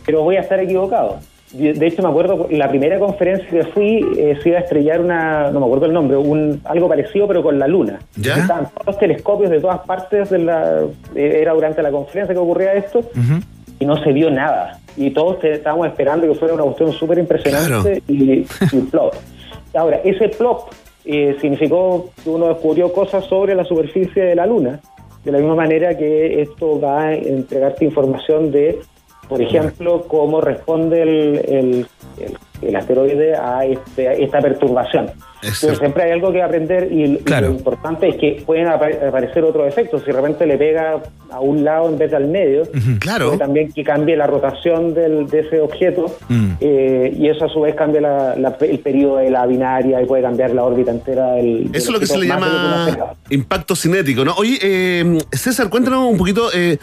pero 0.05 0.21
voy 0.23 0.35
a 0.35 0.41
estar 0.41 0.59
equivocado. 0.59 1.17
De 1.53 1.85
hecho, 1.85 2.01
me 2.01 2.07
acuerdo, 2.07 2.47
la 2.49 2.69
primera 2.69 2.97
conferencia 2.97 3.45
que 3.49 3.63
fui, 3.65 4.05
eh, 4.17 4.37
se 4.41 4.49
iba 4.49 4.59
a 4.59 4.61
estrellar 4.61 5.01
una, 5.01 5.51
no 5.51 5.59
me 5.59 5.65
acuerdo 5.65 5.85
el 5.85 5.91
nombre, 5.91 6.15
un 6.15 6.61
algo 6.63 6.87
parecido 6.87 7.27
pero 7.27 7.43
con 7.43 7.59
la 7.59 7.67
luna. 7.67 7.99
¿Ya? 8.15 8.35
Estaban 8.37 8.69
todos 8.69 8.87
los 8.87 8.97
telescopios 8.97 9.51
de 9.51 9.59
todas 9.59 9.79
partes, 9.81 10.29
de 10.29 10.37
la, 10.39 10.79
eh, 11.13 11.39
era 11.41 11.51
durante 11.53 11.81
la 11.81 11.91
conferencia 11.91 12.33
que 12.33 12.39
ocurría 12.39 12.73
esto, 12.73 13.01
y 13.79 13.85
no 13.85 14.01
se 14.01 14.13
vio 14.13 14.29
nada. 14.31 14.79
Y 14.95 15.09
todos 15.11 15.39
te- 15.39 15.51
estábamos 15.53 15.87
esperando 15.87 16.25
que 16.25 16.35
fuera 16.35 16.53
una 16.53 16.63
cuestión 16.63 16.93
súper 16.93 17.17
impresionante 17.19 18.01
y, 18.07 18.31
y 18.71 18.79
plop. 18.89 19.13
Ahora, 19.73 19.99
ese 20.05 20.29
plop 20.29 20.69
eh, 21.05 21.35
significó 21.41 22.09
que 22.23 22.29
uno 22.29 22.47
descubrió 22.49 22.91
cosas 22.93 23.25
sobre 23.25 23.55
la 23.55 23.63
superficie 23.63 24.23
de 24.23 24.35
la 24.35 24.45
Luna, 24.45 24.79
de 25.23 25.31
la 25.31 25.37
misma 25.39 25.55
manera 25.55 25.97
que 25.97 26.41
esto 26.41 26.79
va 26.79 27.07
a 27.07 27.13
entregarte 27.15 27.85
información 27.85 28.51
de, 28.51 28.79
por 29.29 29.41
ejemplo, 29.41 30.03
cómo 30.07 30.41
responde 30.41 31.01
el, 31.03 31.09
el- 31.47 31.87
el- 32.61 32.75
asteroide 32.75 33.35
a, 33.35 33.65
este- 33.65 34.07
a 34.07 34.13
esta 34.13 34.39
perturbación. 34.41 35.11
Pero 35.41 35.75
siempre 35.75 36.03
hay 36.03 36.11
algo 36.11 36.31
que 36.31 36.41
aprender 36.41 36.87
y, 36.91 37.03
y 37.03 37.23
lo 37.25 37.49
importante 37.51 38.07
es 38.09 38.15
que 38.17 38.43
pueden 38.45 38.67
apa- 38.67 38.89
aparecer 39.07 39.43
otros 39.43 39.67
efectos. 39.67 40.01
Si 40.01 40.07
de 40.07 40.13
repente 40.13 40.45
le 40.45 40.57
pega 40.57 41.01
a 41.31 41.39
un 41.39 41.63
lado 41.63 41.89
en 41.89 41.97
vez 41.97 42.11
de 42.11 42.17
al 42.17 42.27
medio, 42.27 42.63
Claro. 42.99 43.37
también 43.37 43.71
que 43.71 43.83
cambie 43.83 44.15
la 44.15 44.27
rotación 44.27 44.93
del- 44.93 45.27
de 45.27 45.39
ese 45.39 45.59
objeto 45.61 46.15
eh, 46.59 47.15
y 47.17 47.27
eso 47.27 47.45
a 47.45 47.49
su 47.49 47.61
vez 47.61 47.73
cambia 47.75 48.01
la- 48.01 48.35
la- 48.35 48.55
el 48.61 48.79
periodo 48.79 49.17
de 49.17 49.29
la 49.29 49.45
binaria 49.47 50.01
y 50.01 50.05
puede 50.05 50.21
cambiar 50.23 50.51
la 50.51 50.63
órbita 50.63 50.91
entera 50.91 51.31
del... 51.33 51.69
Eso 51.73 51.87
es 51.87 51.89
lo 51.89 51.99
que 51.99 52.05
se 52.07 52.17
le 52.17 52.27
llama 52.27 53.13
impacto 53.29 53.75
cinético, 53.75 54.23
¿no? 54.25 54.33
Oye, 54.35 54.59
eh, 54.61 55.17
César, 55.31 55.69
cuéntanos 55.69 56.11
un 56.11 56.17
poquito, 56.17 56.49
eh, 56.53 56.77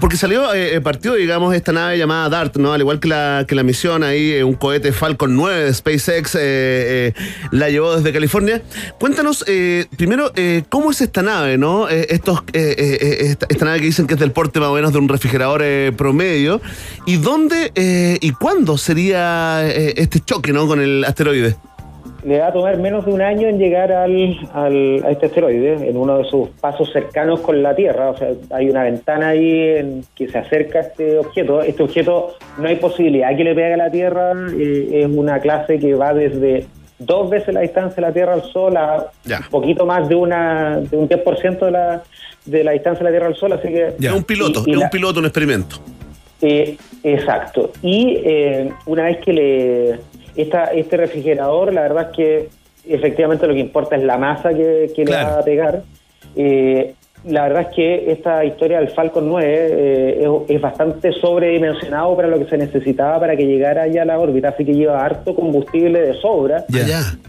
porque 0.00 0.16
salió, 0.16 0.52
eh, 0.54 0.80
partió, 0.80 1.14
digamos, 1.14 1.54
esta 1.54 1.72
nave 1.72 1.98
llamada 1.98 2.28
DART, 2.28 2.56
¿no? 2.56 2.72
Al 2.72 2.80
igual 2.80 3.00
que 3.00 3.08
la, 3.08 3.44
que 3.46 3.54
la 3.54 3.62
misión 3.62 4.02
ahí, 4.02 4.32
eh, 4.32 4.44
un 4.44 4.54
cohete 4.54 4.92
Falcon 4.92 5.36
9 5.36 5.64
de 5.64 5.74
SpaceX, 5.74 6.34
eh, 6.34 6.40
eh, 6.42 7.14
la 7.50 7.70
llevó 7.70 7.96
desde 7.96 8.12
California. 8.12 8.62
Cuéntanos, 8.98 9.44
eh, 9.46 9.86
primero, 9.96 10.32
eh, 10.36 10.64
¿cómo 10.68 10.90
es 10.90 11.00
esta 11.00 11.22
nave, 11.22 11.58
no? 11.58 11.88
Eh, 11.88 12.06
eh, 12.08 12.20
eh, 12.52 12.74
eh, 13.00 13.36
esta, 13.48 13.64
nave 13.64 13.80
que 13.80 13.86
dicen 13.86 14.06
que 14.06 14.14
es 14.14 14.20
del 14.20 14.32
porte 14.32 14.60
más 14.60 14.70
o 14.70 14.74
menos 14.74 14.92
de 14.92 14.98
un 14.98 15.08
refrigerador 15.08 15.62
eh, 15.62 15.92
promedio. 15.96 16.60
¿Y 17.06 17.16
dónde 17.16 17.72
eh, 17.74 18.18
y 18.20 18.32
cuándo 18.32 18.78
sería 18.78 19.60
eh, 19.68 19.94
este 19.96 20.20
choque, 20.20 20.52
¿no? 20.52 20.66
Con 20.66 20.80
el 20.80 21.04
asteroide. 21.04 21.56
Le 22.24 22.38
va 22.38 22.46
a 22.48 22.52
tomar 22.52 22.78
menos 22.78 23.04
de 23.04 23.12
un 23.12 23.20
año 23.20 23.48
en 23.48 23.58
llegar 23.58 23.90
al, 23.90 24.38
al- 24.52 25.02
a 25.04 25.10
este 25.10 25.26
asteroide, 25.26 25.88
en 25.88 25.96
uno 25.96 26.18
de 26.18 26.24
sus 26.24 26.48
pasos 26.60 26.90
cercanos 26.92 27.40
con 27.40 27.60
la 27.62 27.74
Tierra. 27.74 28.10
O 28.10 28.16
sea, 28.16 28.28
hay 28.50 28.70
una 28.70 28.84
ventana 28.84 29.30
ahí 29.30 29.68
en 29.78 30.04
que 30.14 30.28
se 30.28 30.38
acerca 30.38 30.78
a 30.78 30.82
este 30.82 31.18
objeto. 31.18 31.62
Este 31.62 31.82
objeto 31.82 32.36
no 32.58 32.68
hay 32.68 32.76
posibilidad 32.76 33.36
que 33.36 33.42
le 33.42 33.54
pegue 33.54 33.74
a 33.74 33.76
la 33.76 33.90
Tierra. 33.90 34.32
eh, 34.56 35.02
es 35.02 35.06
una 35.06 35.40
clase 35.40 35.78
que 35.80 35.94
va 35.94 36.14
desde 36.14 36.64
dos 37.00 37.28
veces 37.28 37.52
la 37.52 37.62
distancia 37.62 37.96
de 37.96 38.02
la 38.02 38.12
Tierra 38.12 38.34
al 38.34 38.42
Sol 38.44 38.76
a 38.76 39.10
un 39.26 39.50
poquito 39.50 39.84
más 39.84 40.08
de 40.08 40.14
una 40.14 40.78
de 40.78 40.96
un 40.96 41.08
10% 41.08 41.58
de 41.58 41.70
la, 41.72 42.02
de 42.46 42.62
la 42.62 42.70
distancia 42.70 43.00
de 43.04 43.10
la 43.10 43.10
Tierra 43.10 43.26
al 43.26 43.34
Sol. 43.34 43.52
Así 43.54 43.66
que 43.66 43.88
Es 44.00 44.12
un 44.12 44.22
piloto, 44.22 44.62
y- 44.64 44.70
y 44.70 44.72
es 44.74 44.78
la- 44.78 44.84
un 44.84 44.90
piloto, 44.90 45.18
un 45.18 45.26
experimento. 45.26 45.76
eh, 46.40 46.76
exacto. 47.02 47.72
Y 47.82 48.18
eh, 48.24 48.70
una 48.86 49.04
vez 49.06 49.18
que 49.18 49.32
le 49.32 49.98
esta, 50.36 50.64
este 50.64 50.96
refrigerador, 50.96 51.72
la 51.72 51.82
verdad 51.82 52.10
es 52.10 52.16
que 52.16 52.48
efectivamente 52.88 53.46
lo 53.46 53.54
que 53.54 53.60
importa 53.60 53.96
es 53.96 54.02
la 54.02 54.18
masa 54.18 54.50
que, 54.50 54.92
que 54.94 55.04
le 55.04 55.12
va 55.12 55.38
a 55.38 55.44
pegar. 55.44 55.82
Eh, 56.34 56.94
la 57.24 57.44
verdad 57.44 57.62
es 57.68 57.76
que 57.76 58.10
esta 58.10 58.44
historia 58.44 58.78
del 58.78 58.88
Falcon 58.90 59.28
9 59.28 59.46
eh, 59.46 60.24
es, 60.48 60.56
es 60.56 60.60
bastante 60.60 61.12
sobredimensionado 61.12 62.16
para 62.16 62.28
lo 62.28 62.38
que 62.38 62.46
se 62.46 62.58
necesitaba 62.58 63.20
para 63.20 63.36
que 63.36 63.46
llegara 63.46 63.86
ya 63.86 64.02
a 64.02 64.04
la 64.04 64.18
órbita, 64.18 64.48
así 64.48 64.64
que 64.64 64.74
lleva 64.74 65.04
harto 65.04 65.34
combustible 65.34 66.00
de 66.00 66.14
sobra 66.14 66.64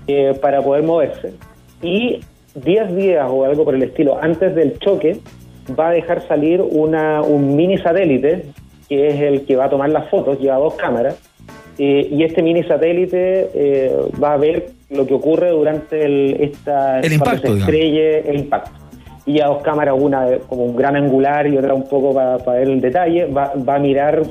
eh, 0.07 0.33
para 0.41 0.61
poder 0.61 0.83
moverse. 0.83 1.33
Y 1.81 2.21
10 2.55 2.95
días 2.95 3.27
o 3.29 3.45
algo 3.45 3.65
por 3.65 3.75
el 3.75 3.83
estilo 3.83 4.17
antes 4.21 4.55
del 4.55 4.79
choque 4.79 5.19
va 5.79 5.89
a 5.89 5.91
dejar 5.91 6.27
salir 6.27 6.61
una, 6.61 7.21
un 7.21 7.55
mini 7.55 7.77
satélite 7.77 8.45
que 8.89 9.07
es 9.07 9.21
el 9.21 9.45
que 9.45 9.55
va 9.55 9.65
a 9.65 9.69
tomar 9.69 9.89
las 9.89 10.09
fotos, 10.09 10.39
lleva 10.39 10.57
dos 10.57 10.73
cámaras, 10.75 11.15
eh, 11.77 12.07
y 12.11 12.23
este 12.23 12.41
mini 12.43 12.63
satélite 12.63 13.49
eh, 13.53 13.95
va 14.21 14.33
a 14.33 14.37
ver 14.37 14.67
lo 14.89 15.07
que 15.07 15.13
ocurre 15.13 15.49
durante 15.49 16.05
el, 16.05 16.37
esta, 16.39 16.99
El 16.99 17.13
impacto, 17.13 17.47
se 17.47 17.53
digamos. 17.53 18.27
el 18.27 18.35
impacto. 18.35 18.71
Y 19.25 19.39
a 19.39 19.47
dos 19.47 19.63
cámaras, 19.63 19.95
una 19.97 20.37
como 20.47 20.65
un 20.65 20.75
gran 20.75 20.95
angular 20.95 21.47
y 21.47 21.57
otra 21.57 21.73
un 21.73 21.87
poco 21.87 22.13
para 22.13 22.37
ver 22.59 22.69
el 22.69 22.81
detalle, 22.81 23.25
va, 23.25 23.53
va 23.55 23.75
a 23.75 23.79
mirar, 23.79 24.21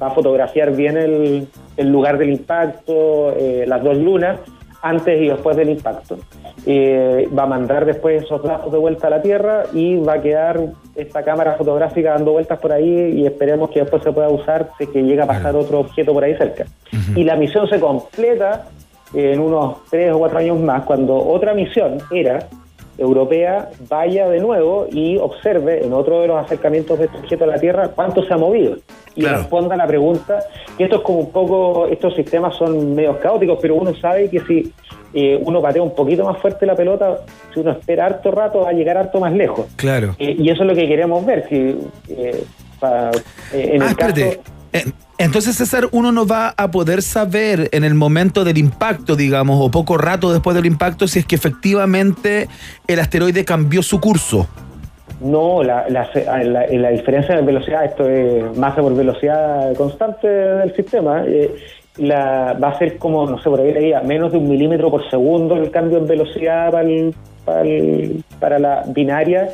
va 0.00 0.06
a 0.06 0.10
fotografiar 0.10 0.74
bien 0.74 0.96
el, 0.96 1.48
el 1.76 1.88
lugar 1.88 2.16
del 2.18 2.30
impacto, 2.30 3.34
eh, 3.36 3.64
las 3.66 3.82
dos 3.82 3.96
lunas, 3.98 4.38
antes 4.82 5.20
y 5.20 5.28
después 5.28 5.56
del 5.56 5.70
impacto. 5.70 6.18
Eh, 6.66 7.28
va 7.36 7.42
a 7.42 7.46
mandar 7.46 7.84
después 7.84 8.22
esos 8.22 8.42
datos 8.42 8.70
de 8.72 8.78
vuelta 8.78 9.08
a 9.08 9.10
la 9.10 9.22
Tierra 9.22 9.64
y 9.72 9.96
va 9.96 10.14
a 10.14 10.22
quedar 10.22 10.60
esta 10.94 11.22
cámara 11.22 11.54
fotográfica 11.54 12.12
dando 12.12 12.32
vueltas 12.32 12.58
por 12.58 12.72
ahí 12.72 13.20
y 13.20 13.26
esperemos 13.26 13.70
que 13.70 13.80
después 13.80 14.02
se 14.02 14.12
pueda 14.12 14.28
usar 14.28 14.70
si 14.78 14.86
que 14.86 15.02
llega 15.02 15.24
a 15.24 15.26
pasar 15.26 15.56
otro 15.56 15.80
objeto 15.80 16.12
por 16.12 16.24
ahí 16.24 16.36
cerca. 16.36 16.64
Y 17.16 17.24
la 17.24 17.36
misión 17.36 17.68
se 17.68 17.80
completa 17.80 18.66
en 19.12 19.40
unos 19.40 19.84
tres 19.90 20.12
o 20.12 20.18
cuatro 20.18 20.38
años 20.38 20.58
más, 20.60 20.84
cuando 20.84 21.16
otra 21.16 21.54
misión 21.54 21.98
era 22.10 22.46
europea 22.98 23.70
vaya 23.88 24.28
de 24.28 24.40
nuevo 24.40 24.86
y 24.90 25.16
observe 25.18 25.84
en 25.84 25.92
otro 25.92 26.20
de 26.20 26.28
los 26.28 26.44
acercamientos 26.44 26.98
de 26.98 27.06
este 27.06 27.18
objeto 27.18 27.44
a 27.44 27.46
la 27.48 27.58
Tierra 27.58 27.88
cuánto 27.88 28.24
se 28.24 28.32
ha 28.32 28.36
movido 28.36 28.76
y 29.16 29.24
responda 29.24 29.74
a 29.74 29.78
la 29.78 29.86
pregunta, 29.86 30.40
que 30.76 30.84
esto 30.84 30.96
es 30.96 31.02
como 31.02 31.20
un 31.20 31.30
poco, 31.30 31.86
estos 31.86 32.14
sistemas 32.16 32.56
son 32.56 32.94
medio 32.96 33.18
caóticos, 33.20 33.58
pero 33.62 33.76
uno 33.76 33.94
sabe 33.94 34.28
que 34.28 34.40
si 34.40 34.72
eh, 35.12 35.40
uno 35.44 35.62
patea 35.62 35.82
un 35.82 35.94
poquito 35.94 36.24
más 36.24 36.38
fuerte 36.38 36.66
la 36.66 36.74
pelota, 36.74 37.18
si 37.52 37.60
uno 37.60 37.70
espera 37.70 38.06
harto 38.06 38.32
rato 38.32 38.62
va 38.62 38.70
a 38.70 38.72
llegar 38.72 38.96
harto 38.98 39.20
más 39.20 39.32
lejos. 39.32 39.66
Claro. 39.76 40.16
Eh, 40.18 40.34
y 40.36 40.50
eso 40.50 40.62
es 40.64 40.68
lo 40.68 40.74
que 40.74 40.88
queremos 40.88 41.24
ver, 41.24 41.46
si 41.48 41.76
eh, 42.08 42.42
pa- 42.80 43.12
eh, 43.52 43.70
en 43.74 43.82
Ah, 43.82 43.90
el 43.90 43.96
caso... 43.96 44.14
Eh, 44.74 44.84
Entonces, 45.18 45.54
César, 45.56 45.88
uno 45.92 46.10
no 46.10 46.26
va 46.26 46.52
a 46.56 46.70
poder 46.72 47.00
saber 47.00 47.68
en 47.72 47.84
el 47.84 47.94
momento 47.94 48.42
del 48.44 48.58
impacto, 48.58 49.14
digamos, 49.14 49.58
o 49.64 49.70
poco 49.70 49.96
rato 49.96 50.32
después 50.32 50.56
del 50.56 50.66
impacto, 50.66 51.06
si 51.06 51.20
es 51.20 51.24
que 51.26 51.36
efectivamente 51.36 52.48
el 52.88 52.98
asteroide 52.98 53.44
cambió 53.44 53.80
su 53.82 54.00
curso. 54.00 54.48
No, 55.20 55.62
la- 55.62 55.86
la 55.88 56.90
diferencia 56.90 57.36
de 57.36 57.42
velocidad, 57.42 57.84
esto 57.84 58.08
es 58.08 58.56
masa 58.58 58.82
por 58.82 58.94
velocidad 58.96 59.72
constante 59.76 60.26
del 60.26 60.74
sistema, 60.74 61.22
eh, 61.24 61.54
la, 61.98 62.54
va 62.60 62.70
a 62.70 62.78
ser 62.78 62.98
como, 62.98 63.24
no 63.30 63.38
sé, 63.40 63.48
por 63.48 63.60
ahí 63.60 63.72
leía, 63.72 64.00
menos 64.00 64.32
de 64.32 64.38
un 64.38 64.48
milímetro 64.48 64.90
por 64.90 65.08
segundo 65.08 65.54
el 65.56 65.70
cambio 65.70 65.98
en 65.98 66.08
velocidad 66.08 66.72
para, 66.72 66.82
el- 66.88 67.14
para, 67.44 67.62
el- 67.62 68.24
para 68.40 68.58
la 68.58 68.82
binaria 68.88 69.50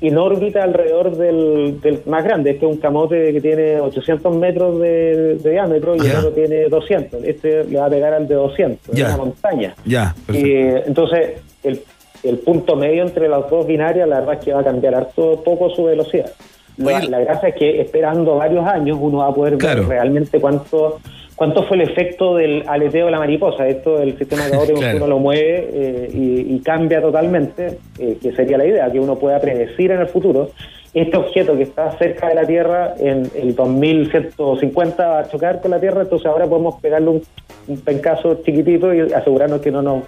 en 0.00 0.18
órbita 0.18 0.62
alrededor 0.62 1.16
del, 1.16 1.80
del 1.80 2.00
más 2.06 2.22
grande. 2.24 2.50
Este 2.50 2.66
es 2.66 2.72
un 2.72 2.78
camote 2.78 3.32
que 3.32 3.40
tiene 3.40 3.80
800 3.80 4.36
metros 4.36 4.78
de, 4.80 5.36
de 5.36 5.50
diámetro 5.50 5.96
y 5.96 6.00
el 6.06 6.16
otro 6.16 6.32
tiene 6.32 6.64
200. 6.68 7.24
Este 7.24 7.64
le 7.64 7.78
va 7.78 7.86
a 7.86 7.90
pegar 7.90 8.12
al 8.12 8.28
de 8.28 8.34
200, 8.34 8.88
es 8.90 8.94
Ya. 8.94 9.06
una 9.08 9.16
montaña. 9.16 9.74
Ya. 9.86 10.14
Eh, 10.32 10.82
entonces, 10.86 11.40
el, 11.62 11.80
el 12.22 12.38
punto 12.38 12.76
medio 12.76 13.02
entre 13.04 13.28
las 13.28 13.48
dos 13.48 13.66
binarias, 13.66 14.06
la 14.08 14.20
verdad 14.20 14.34
es 14.34 14.44
que 14.44 14.52
va 14.52 14.60
a 14.60 14.64
cambiar 14.64 14.94
harto 14.94 15.42
poco 15.42 15.70
su 15.70 15.84
velocidad. 15.84 16.30
La, 16.78 17.00
la 17.00 17.20
gracia 17.20 17.48
es 17.50 17.54
que 17.54 17.80
esperando 17.80 18.36
varios 18.36 18.66
años 18.66 18.98
uno 19.00 19.18
va 19.18 19.28
a 19.28 19.34
poder 19.34 19.56
Claro. 19.58 19.80
ver 19.82 19.88
realmente 19.90 20.40
cuánto 20.40 20.98
cuánto 21.34 21.64
fue 21.64 21.76
el 21.76 21.82
efecto 21.90 22.34
del 22.36 22.64
aleteo 22.66 23.06
de 23.06 23.12
la 23.12 23.18
mariposa. 23.18 23.66
Esto 23.68 23.98
del 23.98 24.16
sistema 24.16 24.48
caótico 24.50 24.78
Claro. 24.78 24.96
uno 24.96 25.06
lo 25.06 25.18
mueve 25.18 25.68
eh, 25.72 26.10
y, 26.12 26.54
y 26.54 26.60
cambia 26.60 27.00
totalmente, 27.02 27.78
eh, 27.98 28.16
que 28.22 28.32
sería 28.32 28.56
la 28.56 28.64
idea, 28.66 28.90
que 28.90 28.98
uno 28.98 29.16
pueda 29.16 29.38
predecir 29.38 29.90
en 29.90 30.00
el 30.00 30.06
futuro. 30.06 30.48
Este 30.94 31.14
objeto 31.18 31.54
que 31.54 31.64
está 31.64 31.90
cerca 31.98 32.28
de 32.28 32.34
la 32.36 32.46
Tierra 32.46 32.94
en 32.98 33.30
el 33.34 33.54
2150 33.54 35.06
va 35.06 35.18
a 35.20 35.28
chocar 35.28 35.60
con 35.60 35.72
la 35.72 35.78
Tierra, 35.80 36.02
entonces 36.02 36.26
ahora 36.26 36.46
podemos 36.46 36.80
pegarle 36.80 37.08
un, 37.10 37.22
un 37.68 37.80
pencazo 37.80 38.36
chiquitito 38.42 38.94
y 38.94 39.00
asegurarnos 39.12 39.60
que 39.60 39.70
no, 39.70 39.82
no, 39.82 40.04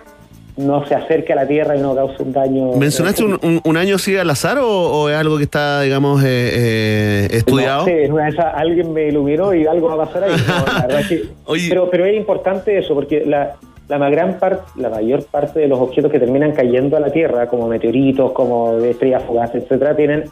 no 0.58 0.84
se 0.86 0.94
acerque 0.94 1.32
a 1.32 1.36
la 1.36 1.46
Tierra 1.46 1.76
y 1.76 1.80
no 1.80 1.94
cause 1.94 2.20
un 2.22 2.32
daño. 2.32 2.72
¿Mencionaste 2.72 3.24
un, 3.24 3.38
un- 3.42 3.60
un 3.64 3.76
año 3.76 3.94
así 3.96 4.16
al 4.16 4.28
azar 4.28 4.58
o, 4.58 4.68
o 4.68 5.08
es 5.08 5.16
algo 5.16 5.36
que 5.38 5.44
está, 5.44 5.80
digamos, 5.82 6.22
eh, 6.24 6.26
eh, 6.28 7.28
estudiado? 7.30 7.80
No 7.80 7.84
sé, 7.86 8.10
una 8.10 8.24
de 8.24 8.30
esas 8.30 8.54
alguien 8.54 8.92
me 8.92 9.06
iluminó 9.08 9.54
y 9.54 9.66
algo 9.66 9.88
va 9.96 10.02
a 10.02 10.06
pasar 10.06 10.24
ahí. 10.24 10.32
No, 10.46 10.88
la 10.88 11.00
es 11.00 11.08
que- 11.08 11.22
pero, 11.68 11.88
pero 11.90 12.04
es 12.04 12.16
importante 12.16 12.76
eso, 12.76 12.94
porque 12.94 13.24
la, 13.24 13.54
la, 13.88 14.10
gran 14.10 14.38
parte, 14.38 14.62
la 14.76 14.88
mayor 14.90 15.24
parte 15.26 15.60
de 15.60 15.68
los 15.68 15.78
objetos 15.78 16.10
que 16.10 16.18
terminan 16.18 16.52
cayendo 16.52 16.96
a 16.96 17.00
la 17.00 17.10
Tierra, 17.10 17.46
como 17.46 17.68
meteoritos, 17.68 18.32
como 18.32 18.76
estrellas 18.78 19.22
fugaces, 19.24 19.62
etcétera, 19.62 19.94
tienen 19.96 20.24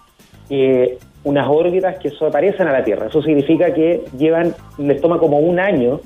eh, 0.51 0.99
unas 1.25 1.47
órbitas 1.49 1.99
que 1.99 2.11
parecen 2.33 2.67
a 2.69 2.73
la 2.73 2.85
Tierra. 2.85 3.07
Eso 3.07 3.23
significa 3.23 3.73
que 3.73 4.03
llevan, 4.19 4.55
les 4.79 5.01
toma 5.01 5.19
como 5.19 5.39
un 5.39 5.59
año 5.61 6.01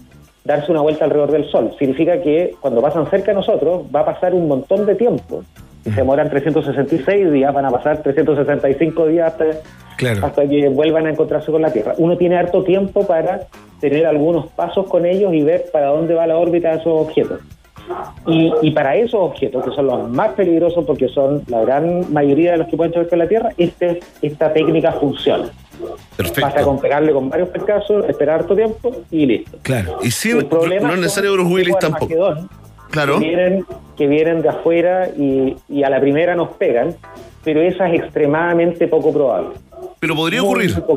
darse 0.45 0.71
una 0.71 0.81
vuelta 0.81 1.05
alrededor 1.05 1.31
del 1.33 1.45
Sol. 1.51 1.73
Significa 1.79 2.21
que 2.21 2.55
cuando 2.61 2.81
pasan 2.81 3.09
cerca 3.11 3.33
de 3.33 3.35
nosotros 3.35 3.83
va 3.95 4.01
a 4.01 4.05
pasar 4.07 4.35
un 4.35 4.49
montón 4.49 4.87
de 4.87 4.95
tiempo. 4.95 5.43
Si 5.85 5.91
se 5.91 5.97
demoran 5.97 6.29
366 6.29 7.33
días, 7.33 7.55
van 7.55 7.65
a 7.65 7.71
pasar 7.71 8.03
365 8.03 9.07
días 9.07 9.33
hasta, 9.33 9.45
Claro. 9.97 10.27
hasta 10.27 10.47
que 10.47 10.69
vuelvan 10.69 11.07
a 11.07 11.11
encontrarse 11.11 11.51
con 11.51 11.62
la 11.62 11.73
Tierra. 11.73 11.95
Uno 11.99 12.17
tiene 12.17 12.37
harto 12.37 12.62
tiempo 12.65 13.07
para 13.07 13.41
tener 13.81 14.07
algunos 14.07 14.49
pasos 14.49 14.87
con 14.89 15.07
ellos 15.07 15.33
y 15.33 15.43
ver 15.43 15.67
para 15.73 15.87
dónde 15.87 16.15
va 16.15 16.27
la 16.27 16.37
órbita 16.37 16.71
de 16.71 16.77
esos 16.77 17.07
objetos. 17.09 17.41
Y, 18.27 18.53
y 18.62 18.71
para 18.71 18.97
esos 18.97 19.21
objetos, 19.21 19.65
que 19.65 19.71
son 19.73 19.87
los 19.87 20.09
más 20.11 20.33
peligrosos 20.33 20.85
porque 20.85 21.09
son 21.09 21.43
la 21.49 21.61
gran 21.62 22.12
mayoría 22.12 22.53
de 22.53 22.59
los 22.59 22.69
que 22.69 22.77
pueden 22.77 22.93
chocar 22.93 23.09
con 23.09 23.19
la 23.19 23.29
Tierra, 23.29 23.51
este, 23.57 24.01
esta 24.23 24.53
técnica 24.53 24.93
funciona. 24.93 25.51
Basta 26.41 26.62
con 26.62 26.79
pegarle 26.79 27.12
con 27.12 27.31
varios 27.31 27.49
percasos, 27.49 28.05
esperar 28.09 28.41
harto 28.41 28.55
tiempo 28.55 28.93
y 29.11 29.27
listo. 29.27 29.59
Claro. 29.62 29.99
Y 30.03 30.11
sin, 30.11 30.39
El 30.39 30.47
problema 30.47 30.89
no 30.89 30.95
es 30.95 31.01
necesario 31.01 31.33
Bruce 31.33 31.53
Willis 31.53 31.79
tampoco. 31.79 32.35
Claro. 32.91 33.19
Que 33.19 33.29
vienen, 33.29 33.65
que 33.97 34.07
vienen 34.07 34.43
de 34.43 34.49
afuera 34.49 35.09
y, 35.09 35.57
y 35.69 35.83
a 35.85 35.91
la 35.91 36.01
primera 36.01 36.35
nos 36.35 36.51
pegan, 36.51 36.95
pero 37.45 37.62
esa 37.62 37.89
es 37.89 38.03
extremadamente 38.03 38.89
poco 38.89 39.12
probable. 39.12 39.51
Pero 40.01 40.16
podría 40.16 40.40
Muy, 40.40 40.48
ocurrir. 40.48 40.74
muy. 40.89 40.97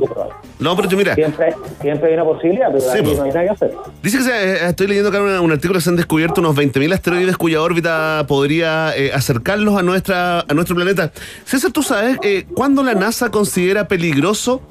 No, 0.60 0.76
pero 0.78 0.88
yo 0.90 0.98
mira. 0.98 1.14
Siempre, 1.14 1.54
siempre 1.82 2.08
hay 2.08 2.14
una 2.14 2.24
posibilidad, 2.24 2.68
pero 2.72 2.80
Sí, 2.80 3.00
pues. 3.04 3.18
no 3.18 3.24
hay 3.24 3.30
nada 3.32 3.44
que 3.44 3.50
hacer. 3.50 3.72
Dice 4.02 4.18
que 4.20 4.24
se- 4.24 4.32
eh, 4.54 4.70
estoy 4.70 4.88
leyendo 4.88 5.10
acá 5.10 5.22
un, 5.22 5.30
un 5.30 5.52
artículo 5.52 5.78
que 5.80 5.84
se 5.84 5.90
han 5.90 5.98
descubierto 5.98 6.40
unos 6.40 6.56
20.000 6.56 6.94
asteroides 6.94 7.36
cuya 7.36 7.62
órbita 7.62 8.24
podría 8.30 8.96
eh, 8.96 9.12
acercarlos 9.14 9.78
a 9.78 9.84
nuestra 9.84 10.40
a 10.40 10.54
nuestro 10.54 10.76
planeta. 10.76 11.12
César, 11.44 11.72
¿tú 11.74 11.84
sabes 11.84 12.18
eh, 12.24 12.46
cuándo 12.56 12.82
la 12.82 12.94
NASA 12.96 13.30
considera 13.30 13.90
peligroso 13.90 14.62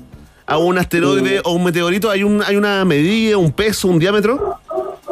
a 0.46 0.56
un 0.56 0.78
asteroide 0.78 1.40
o 1.44 1.52
un 1.52 1.64
meteorito? 1.64 2.10
¿Hay, 2.10 2.24
un, 2.24 2.42
¿Hay 2.42 2.56
una 2.56 2.84
medida, 2.86 3.36
un 3.36 3.52
peso, 3.52 3.88
un 3.88 3.98
diámetro? 3.98 4.56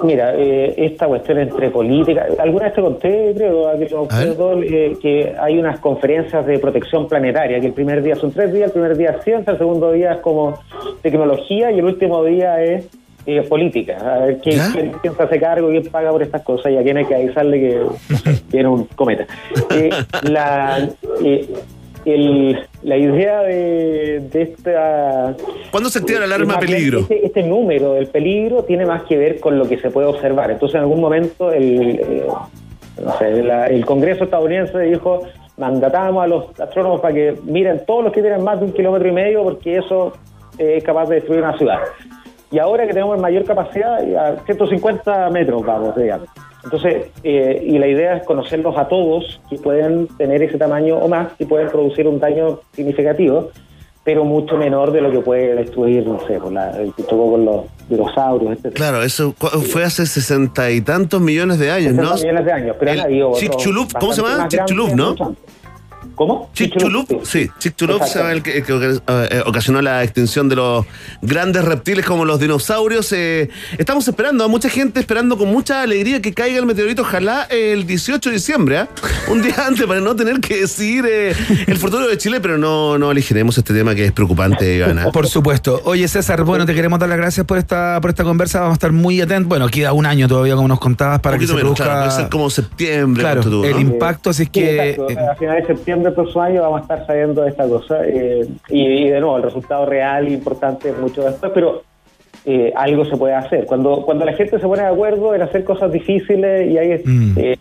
Mira, 0.03 0.35
eh, 0.37 0.75
esta 0.77 1.07
cuestión 1.07 1.39
entre 1.39 1.71
política, 1.71 2.27
alguna 2.39 2.65
vez 2.67 2.75
te 2.75 2.81
conté, 2.81 3.33
creo, 3.37 3.69
a 3.69 3.77
que, 3.79 3.89
lo- 3.91 4.63
eh, 4.63 4.97
que 5.01 5.35
hay 5.39 5.59
unas 5.59 5.79
conferencias 5.81 6.47
de 6.47 6.59
protección 6.59 7.07
planetaria, 7.09 7.61
que 7.61 7.67
el 7.67 7.73
primer 7.73 8.03
día 8.03 8.17
son 8.17 8.33
tres 8.33 8.53
días, 8.53 8.67
el 8.69 8.73
primer 8.73 8.97
día 8.97 9.11
es 9.19 9.25
ciencia, 9.25 9.53
el 9.53 9.59
segundo 9.59 9.93
día 9.93 10.13
es 10.13 10.19
como 10.21 10.59
tecnología 11.03 11.71
y 11.71 11.79
el 11.79 11.85
último 11.85 12.25
día 12.25 12.63
es 12.63 12.87
eh, 13.27 13.43
política. 13.43 13.99
A 13.99 14.19
ver 14.27 14.39
quién, 14.39 14.59
quién, 14.73 14.93
quién 15.03 15.15
se 15.15 15.23
hace 15.23 15.39
cargo, 15.39 15.69
quién 15.69 15.85
paga 15.89 16.11
por 16.11 16.23
estas 16.23 16.43
cosas 16.43 16.73
y 16.73 16.77
a 16.79 16.83
quién 16.83 16.97
hay 16.97 17.05
que 17.05 17.15
avisarle 17.15 17.61
que 17.61 17.81
viene 18.51 18.69
un 18.69 18.85
cometa. 18.97 19.27
Eh, 19.71 19.91
la, 20.23 20.89
el- 22.05 22.59
la 22.83 22.97
idea 22.97 23.41
de, 23.43 24.21
de 24.33 24.43
esta... 24.43 25.35
¿Cuándo 25.71 25.89
se 25.91 25.99
activa 25.99 26.21
la 26.21 26.25
alarma 26.27 26.59
peligro? 26.59 27.01
Este, 27.01 27.27
este 27.27 27.43
número 27.43 27.95
del 27.95 28.07
peligro 28.07 28.65
tiene 28.65 28.87
más 28.87 29.03
que 29.03 29.17
ver 29.17 29.39
con 29.41 29.59
lo 29.59 29.69
que 29.69 29.79
se 29.79 29.91
puede 29.91 30.07
observar. 30.07 30.51
Entonces, 30.51 30.77
en 30.77 30.83
algún 30.83 31.01
momento, 31.01 31.53
el, 31.53 32.01
eh, 32.01 32.27
no 33.05 33.19
sé, 33.19 33.43
la- 33.43 33.67
el 33.67 33.85
Congreso 33.85 34.25
estadounidense 34.25 34.79
dijo, 34.81 35.23
mandatamos 35.59 36.25
a 36.25 36.27
los 36.27 36.59
astrónomos 36.61 37.01
para 37.01 37.13
que 37.15 37.35
miren 37.45 37.83
todos 37.87 38.05
los 38.05 38.13
que 38.13 38.23
tienen 38.23 38.43
más 38.43 38.59
de 38.61 38.67
un 38.67 38.73
kilómetro 38.73 39.09
y 39.09 39.13
medio, 39.13 39.43
porque 39.43 39.77
eso 39.77 40.13
eh, 40.59 40.77
es 40.79 40.85
capaz 40.85 41.07
de 41.09 41.17
destruir 41.17 41.41
una 41.43 41.57
ciudad. 41.59 41.79
Y 42.51 42.59
ahora 42.59 42.87
que 42.87 42.93
tenemos 42.93 43.19
mayor 43.21 43.45
capacidad, 43.45 43.99
a 44.17 44.37
150 44.45 45.31
metros 45.31 45.65
vamos, 45.65 45.95
digamos. 45.95 46.29
Entonces, 46.65 47.07
eh, 47.25 47.63
y 47.65 47.79
la 47.79 47.87
idea 47.87 48.17
es 48.17 48.25
conocerlos 48.25 48.77
a 48.77 48.89
todos 48.89 49.41
que 49.49 49.57
pueden 49.57 50.09
tener 50.19 50.43
ese 50.43 50.59
tamaño 50.59 50.97
o 50.97 51.09
más 51.09 51.29
y 51.39 51.47
pueden 51.47 51.69
producir 51.69 52.07
un 52.07 52.21
daño 52.21 52.61
significativo, 52.75 53.51
pero 54.05 54.25
mucho 54.25 54.57
menor 54.57 54.93
de 54.93 55.01
lo 55.01 55.11
que 55.11 55.21
puede 55.21 55.55
destruir, 55.55 56.07
no 56.07 56.21
sé, 56.27 56.39
por 56.39 56.53
la, 56.53 56.71
el 56.81 56.93
que 56.95 57.03
tocó 57.03 57.33
con 57.33 57.45
los 57.45 57.65
dinosaurios, 57.89 58.59
etc. 58.59 58.75
Claro, 58.75 59.03
eso 59.03 59.33
fue 59.33 59.85
hace 59.85 60.07
sesenta 60.07 60.71
y 60.71 60.81
tantos 60.81 61.21
millones 61.21 61.59
de 61.59 61.71
años, 61.71 61.95
¿no? 61.95 62.17
60 62.17 62.21
millones 62.27 62.45
de 62.45 62.53
años, 62.53 62.77
pero 62.79 62.93
El 62.93 63.01
habido 63.01 63.33
¿cómo 63.99 64.13
se 64.13 64.23
llama? 64.23 64.49
Chicxulub, 64.49 64.95
¿no? 64.95 65.15
¿Cómo? 66.21 66.51
Chicxulub, 66.53 67.25
sí, 67.25 67.49
Chicxulub 67.59 68.03
el 68.31 68.43
que, 68.43 68.63
que 68.63 68.99
eh, 69.09 69.43
ocasionó 69.47 69.81
la 69.81 70.05
extinción 70.05 70.51
de 70.51 70.57
los 70.57 70.85
grandes 71.23 71.65
reptiles 71.65 72.05
como 72.05 72.27
los 72.27 72.39
dinosaurios. 72.39 73.11
Eh, 73.15 73.49
estamos 73.79 74.07
esperando, 74.07 74.45
a 74.45 74.49
mucha 74.49 74.69
gente 74.69 75.01
esperando 75.01 75.39
con 75.39 75.49
mucha 75.49 75.81
alegría 75.81 76.21
que 76.21 76.35
caiga 76.35 76.59
el 76.59 76.67
meteorito, 76.67 77.01
ojalá 77.01 77.45
el 77.45 77.87
18 77.87 78.29
de 78.29 78.37
diciembre, 78.37 78.77
¿ah? 78.77 78.89
un 79.29 79.41
día 79.41 79.55
antes 79.67 79.87
para 79.87 80.01
no 80.01 80.15
tener 80.15 80.41
que 80.41 80.61
decidir 80.61 81.07
eh, 81.09 81.33
el 81.67 81.79
futuro 81.79 82.07
de 82.07 82.19
Chile, 82.19 82.39
pero 82.43 82.59
no, 82.59 82.99
no 82.99 83.11
elegiremos 83.11 83.57
este 83.57 83.73
tema 83.73 83.95
que 83.95 84.05
es 84.05 84.13
preocupante, 84.13 84.77
Ivana. 84.77 85.11
Por 85.13 85.27
supuesto. 85.27 85.81
Oye, 85.85 86.07
César, 86.07 86.45
bueno, 86.45 86.67
te 86.67 86.75
queremos 86.75 86.99
dar 86.99 87.09
las 87.09 87.17
gracias 87.17 87.47
por 87.47 87.57
esta, 87.57 87.99
por 88.03 88.11
esta 88.11 88.25
conversa. 88.25 88.61
Vamos 88.61 88.75
a 88.75 88.75
estar 88.75 88.93
muy 88.93 89.23
atentos. 89.23 89.49
Bueno, 89.49 89.69
queda 89.69 89.95
un 89.95 90.05
año 90.05 90.29
todavía, 90.29 90.55
como 90.55 90.69
nos 90.69 90.81
contabas, 90.81 91.21
para 91.21 91.39
que 91.39 91.47
se 91.47 91.55
menos, 91.55 91.63
produzca. 91.79 91.85
claro, 91.85 92.01
puede 92.05 92.21
ser 92.21 92.29
como 92.29 92.51
septiembre. 92.51 93.23
Claro, 93.23 93.65
el 93.65 93.81
impacto, 93.81 94.35
si 94.35 94.43
es 94.43 94.49
Sí, 94.49 94.53
que. 94.53 94.91
exacto. 94.91 95.31
a 95.31 95.35
finales 95.37 95.67
de 95.67 95.75
septiembre 95.75 96.10
del 96.11 96.15
próximo 96.15 96.43
año 96.43 96.63
vamos 96.63 96.81
a 96.81 96.83
estar 96.83 97.07
sabiendo 97.07 97.43
de 97.43 97.51
esta 97.51 97.67
cosa. 97.69 98.01
eh, 98.07 98.47
y, 98.69 98.81
y 98.83 99.09
de 99.09 99.21
nuevo, 99.21 99.37
el 99.37 99.43
resultado 99.43 99.87
real 99.87 100.27
e 100.27 100.33
importante 100.33 100.93
mucho 100.93 101.23
después, 101.23 101.53
pero 101.55 101.83
eh, 102.45 102.73
algo 102.77 103.05
se 103.05 103.17
puede 103.17 103.35
hacer. 103.35 103.67
Cuando, 103.67 104.03
cuando 104.05 104.25
la 104.25 104.33
gente 104.33 104.59
se 104.59 104.67
pone 104.67 104.83
de 104.83 104.89
acuerdo 104.89 105.35
en 105.35 105.43
hacer 105.43 105.65
cosas 105.65 105.91
difíciles 105.93 106.71
y 106.71 106.79
hay, 106.79 107.03
Mm. 107.05 107.35
eh, 107.39 107.59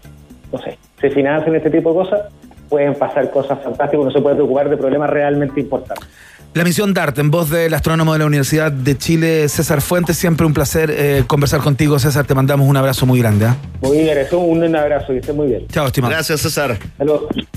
no 0.51 0.57
sé, 0.59 0.77
se 0.99 1.09
financian 1.09 1.55
este 1.55 1.69
tipo 1.69 1.89
de 1.89 1.95
cosas, 1.95 2.21
pueden 2.69 2.93
pasar 2.95 3.29
cosas 3.31 3.59
fantásticas, 3.63 4.01
uno 4.01 4.11
se 4.11 4.21
puede 4.21 4.35
preocupar 4.35 4.69
de 4.69 4.77
problemas 4.77 5.09
realmente 5.09 5.59
importantes. 5.59 6.07
La 6.55 6.63
misión 6.63 6.93
DART, 6.95 7.17
en 7.19 7.29
voz 7.29 7.51
del 7.51 7.73
astrónomo 7.73 8.11
de 8.13 8.19
la 8.19 8.25
Universidad 8.25 8.71
de 8.71 8.97
Chile, 8.97 9.47
César 9.47 9.81
Fuentes. 9.81 10.17
Siempre 10.17 10.45
un 10.47 10.53
placer 10.53 10.91
eh, 10.91 11.23
conversar 11.27 11.61
contigo, 11.61 11.99
César. 11.99 12.25
Te 12.25 12.33
mandamos 12.33 12.67
un 12.67 12.75
abrazo 12.75 13.05
muy 13.05 13.19
grande. 13.19 13.45
¿ah? 13.45 13.55
Muy 13.81 13.99
bien, 13.99 14.17
eso, 14.17 14.39
un, 14.39 14.63
un 14.63 14.75
abrazo, 14.75 15.07
que 15.09 15.19
esté 15.19 15.31
muy 15.31 15.47
bien. 15.47 15.67
Chao, 15.71 15.85
estimado. 15.87 16.11
Gracias, 16.11 16.41
César. 16.41 16.77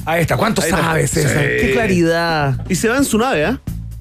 Ahí 0.05 0.20
está. 0.20 0.36
¿Cuánto 0.36 0.60
Ahí 0.62 0.69
está. 0.69 0.82
sabes, 0.82 1.10
César? 1.10 1.43
Sí. 1.43 1.66
Qué 1.66 1.73
claridad. 1.73 2.64
Y 2.69 2.74
se 2.74 2.89
va 2.89 2.98
en 2.98 3.05
su 3.05 3.16
nave, 3.19 3.47
¿ah? 3.47 3.59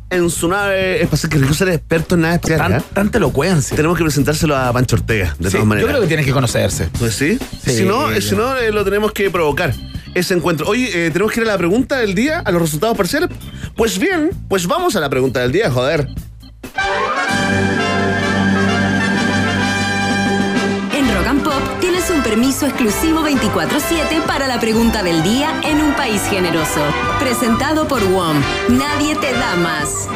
En 0.09 0.29
su 0.29 0.49
nave 0.49 1.01
espacial, 1.01 1.31
que 1.31 1.37
rico 1.37 1.53
ser 1.53 1.69
experto 1.69 2.15
en 2.15 2.21
naves 2.21 2.35
espaciales. 2.43 2.83
Tan- 2.83 2.93
tanta 2.93 3.17
elocuencia. 3.17 3.75
Tenemos 3.77 3.97
que 3.97 4.03
presentárselo 4.03 4.57
a 4.57 4.73
Pancho 4.73 4.97
Ortega, 4.97 5.33
de 5.39 5.45
Sí, 5.49 5.53
todas 5.53 5.65
maneras. 5.67 5.87
yo 5.87 5.93
creo 5.93 6.01
que 6.01 6.07
tienes 6.07 6.25
que 6.25 6.33
conocerse. 6.33 6.89
Pues 6.99 7.15
sí. 7.15 7.39
Sí, 7.63 7.77
si 7.77 7.83
no, 7.85 8.09
si 8.19 8.35
no 8.35 8.57
eh, 8.57 8.73
lo 8.73 8.83
tenemos 8.83 9.13
que 9.13 9.29
provocar. 9.31 9.73
Ese 10.13 10.33
encuentro. 10.33 10.67
Oye, 10.67 11.07
eh, 11.07 11.11
tenemos 11.11 11.31
que 11.31 11.39
ir 11.39 11.47
a 11.47 11.51
la 11.51 11.57
pregunta 11.57 11.97
del 11.97 12.13
día, 12.13 12.39
a 12.39 12.51
los 12.51 12.61
resultados 12.61 12.97
parciales. 12.97 13.29
Pues 13.75 13.97
bien, 13.97 14.31
pues 14.49 14.67
vamos 14.67 14.95
a 14.95 14.99
la 14.99 15.09
pregunta 15.09 15.39
del 15.39 15.51
día, 15.51 15.71
joder. 15.71 16.07
En 20.93 21.15
Rock 21.15 21.27
and 21.27 21.43
Pop 21.43 21.79
tienes 21.79 22.09
un 22.09 22.21
permiso 22.21 22.67
exclusivo 22.67 23.21
24-7 23.21 24.21
para 24.27 24.47
la 24.47 24.59
pregunta 24.59 25.01
del 25.01 25.23
día 25.23 25.61
en 25.63 25.81
un 25.81 25.93
país 25.93 26.21
generoso. 26.29 26.81
Presentado 27.19 27.87
por 27.87 28.03
WOM. 28.03 28.41
Nadie 28.69 29.15
te 29.15 29.31
da 29.31 29.55
más. 29.55 30.07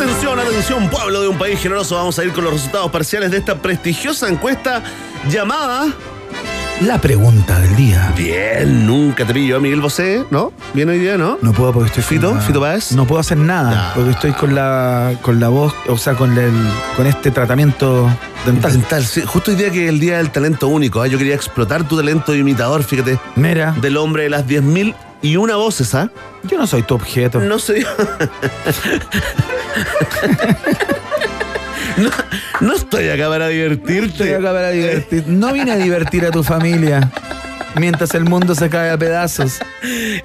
Atención, 0.00 0.38
atención, 0.40 0.88
pueblo 0.88 1.20
de 1.20 1.28
un 1.28 1.36
país 1.36 1.60
generoso. 1.60 1.94
Vamos 1.94 2.18
a 2.18 2.24
ir 2.24 2.32
con 2.32 2.42
los 2.44 2.54
resultados 2.54 2.90
parciales 2.90 3.30
de 3.30 3.36
esta 3.36 3.56
prestigiosa 3.56 4.30
encuesta 4.30 4.82
llamada. 5.28 5.88
La 6.80 6.98
pregunta 6.98 7.60
del 7.60 7.76
día. 7.76 8.10
Bien, 8.16 8.86
nunca 8.86 9.26
te 9.26 9.34
pillo, 9.34 9.60
Miguel 9.60 9.82
Bosé, 9.82 10.24
¿no? 10.30 10.54
Bien 10.72 10.88
hoy 10.88 10.98
día, 11.00 11.18
¿no? 11.18 11.36
No 11.42 11.52
puedo 11.52 11.74
porque 11.74 11.88
estoy 11.88 12.02
Fito, 12.02 12.34
la- 12.34 12.40
Fito 12.40 12.60
Páez. 12.60 12.92
No 12.92 13.06
puedo 13.06 13.20
hacer 13.20 13.36
nada 13.36 13.92
porque 13.94 14.12
estoy 14.12 14.32
con 14.32 14.54
la 14.54 15.12
con 15.20 15.38
la 15.38 15.48
voz, 15.48 15.74
o 15.86 15.98
sea, 15.98 16.14
con 16.14 16.38
el 16.38 16.50
con 16.96 17.06
este 17.06 17.30
tratamiento 17.30 18.08
dental. 18.46 18.72
Dental, 18.72 19.04
sí. 19.04 19.22
Justo 19.26 19.50
hoy 19.50 19.58
día 19.58 19.70
que 19.70 19.84
es 19.84 19.90
el 19.90 20.00
día 20.00 20.16
del 20.16 20.30
talento 20.30 20.68
único, 20.68 21.02
¿ah? 21.02 21.08
yo 21.08 21.18
quería 21.18 21.34
explotar 21.34 21.86
tu 21.86 21.98
talento 21.98 22.32
de 22.32 22.38
imitador, 22.38 22.82
fíjate. 22.84 23.18
Mira, 23.36 23.72
Del 23.72 23.98
hombre 23.98 24.22
de 24.22 24.30
las 24.30 24.46
10.000 24.46 24.94
y 25.22 25.36
una 25.36 25.56
voces, 25.56 25.94
¿ah? 25.94 26.10
yo 26.44 26.58
no 26.58 26.66
soy 26.66 26.82
tu 26.82 26.94
objeto. 26.94 27.40
No 27.40 27.58
sé. 27.58 27.84
no, 31.96 32.10
no 32.60 32.74
estoy 32.74 33.08
acá 33.08 33.28
para 33.28 33.48
divertirte. 33.48 34.06
Estoy 34.06 34.30
acá 34.30 34.52
para 34.52 34.70
divertir. 34.70 35.24
No 35.26 35.52
vine 35.52 35.72
a 35.72 35.76
divertir 35.76 36.24
a 36.24 36.30
tu 36.30 36.42
familia 36.42 37.10
mientras 37.76 38.14
el 38.14 38.24
mundo 38.24 38.54
se 38.54 38.68
cae 38.68 38.90
a 38.90 38.98
pedazos. 38.98 39.58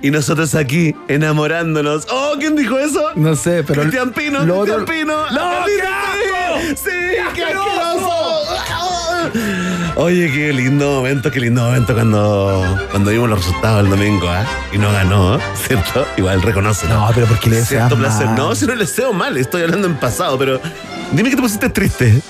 Y 0.01 0.11
nosotros 0.11 0.55
aquí 0.55 0.95
enamorándonos. 1.07 2.07
Oh, 2.09 2.35
¿quién 2.39 2.55
dijo 2.55 2.77
eso? 2.77 3.11
No 3.15 3.35
sé, 3.35 3.63
pero 3.63 3.81
Cristian 3.81 4.11
Pino, 4.11 4.45
lo 4.45 4.61
Cristian 4.61 4.85
Pino. 4.85 5.31
¡No, 5.31 5.51
asco! 5.51 6.75
Sí, 6.75 6.91
qué 7.33 7.43
asqueroso! 7.43 8.45
Oye, 9.97 10.29
qué 10.31 10.51
lindo 10.51 10.91
momento, 10.91 11.31
qué 11.31 11.39
lindo 11.39 11.63
momento 11.63 11.93
cuando, 11.93 12.77
cuando 12.91 13.11
vimos 13.11 13.29
los 13.29 13.39
resultados 13.39 13.85
el 13.85 13.89
domingo, 13.89 14.27
¿ah? 14.29 14.43
Y 14.73 14.77
no 14.77 14.91
ganó, 14.91 15.39
¿cierto? 15.55 16.05
Igual 16.17 16.41
reconoce. 16.41 16.85
No, 16.89 17.09
pero 17.15 17.25
porque 17.27 17.49
le 17.49 17.55
deseas 17.57 17.87
Cierto 17.87 17.95
placer. 17.97 18.25
mal. 18.27 18.35
No, 18.35 18.55
si 18.55 18.65
no 18.65 18.73
le 18.75 18.81
deseo 18.81 19.13
mal, 19.13 19.37
estoy 19.37 19.61
hablando 19.63 19.87
en 19.87 19.95
pasado, 19.95 20.37
pero 20.37 20.59
dime 21.13 21.29
que 21.29 21.37
te 21.37 21.41
pusiste 21.41 21.69
triste. 21.69 22.21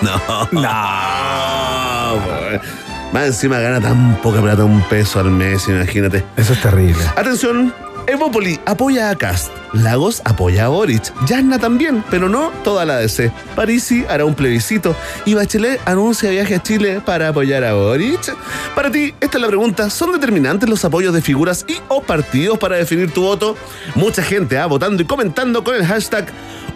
No. 0.00 0.48
No. 0.52 0.60
Más 3.12 3.26
encima 3.26 3.58
gana 3.58 3.80
tan 3.80 4.14
poca 4.22 4.40
plata, 4.40 4.64
un 4.64 4.80
peso 4.82 5.18
al 5.18 5.30
mes, 5.32 5.66
imagínate. 5.66 6.24
Eso 6.36 6.52
es 6.52 6.62
terrible. 6.62 7.02
Atención, 7.16 7.74
Evopoli 8.06 8.58
apoya 8.66 9.10
a 9.10 9.16
Cast. 9.16 9.50
Lagos 9.72 10.20
apoya 10.24 10.66
a 10.66 10.68
Boric. 10.68 11.12
Yasna 11.26 11.58
también, 11.58 12.02
pero 12.10 12.28
no 12.28 12.50
toda 12.64 12.84
la 12.84 12.96
DC. 12.98 13.30
Parisi 13.54 14.04
hará 14.08 14.24
un 14.24 14.34
plebiscito. 14.34 14.96
Y 15.24 15.34
Bachelet 15.34 15.80
anuncia 15.86 16.30
viaje 16.30 16.56
a 16.56 16.62
Chile 16.62 17.00
para 17.04 17.28
apoyar 17.28 17.64
a 17.64 17.74
Boric. 17.74 18.34
Para 18.74 18.90
ti, 18.90 19.14
esta 19.20 19.38
es 19.38 19.42
la 19.42 19.48
pregunta. 19.48 19.90
¿Son 19.90 20.12
determinantes 20.12 20.68
los 20.68 20.84
apoyos 20.84 21.14
de 21.14 21.22
figuras 21.22 21.64
y 21.68 21.76
o 21.88 22.02
partidos 22.02 22.58
para 22.58 22.76
definir 22.76 23.12
tu 23.12 23.22
voto? 23.22 23.56
Mucha 23.94 24.22
gente 24.22 24.58
ha 24.58 24.66
votando 24.66 25.02
y 25.02 25.06
comentando 25.06 25.62
con 25.62 25.74
el 25.76 25.86
hashtag 25.86 26.26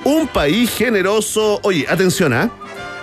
Un 0.05 0.29
país 0.29 0.71
generoso. 0.71 1.61
Oye, 1.63 1.87
atención, 1.89 2.33
¿ah? 2.33 2.51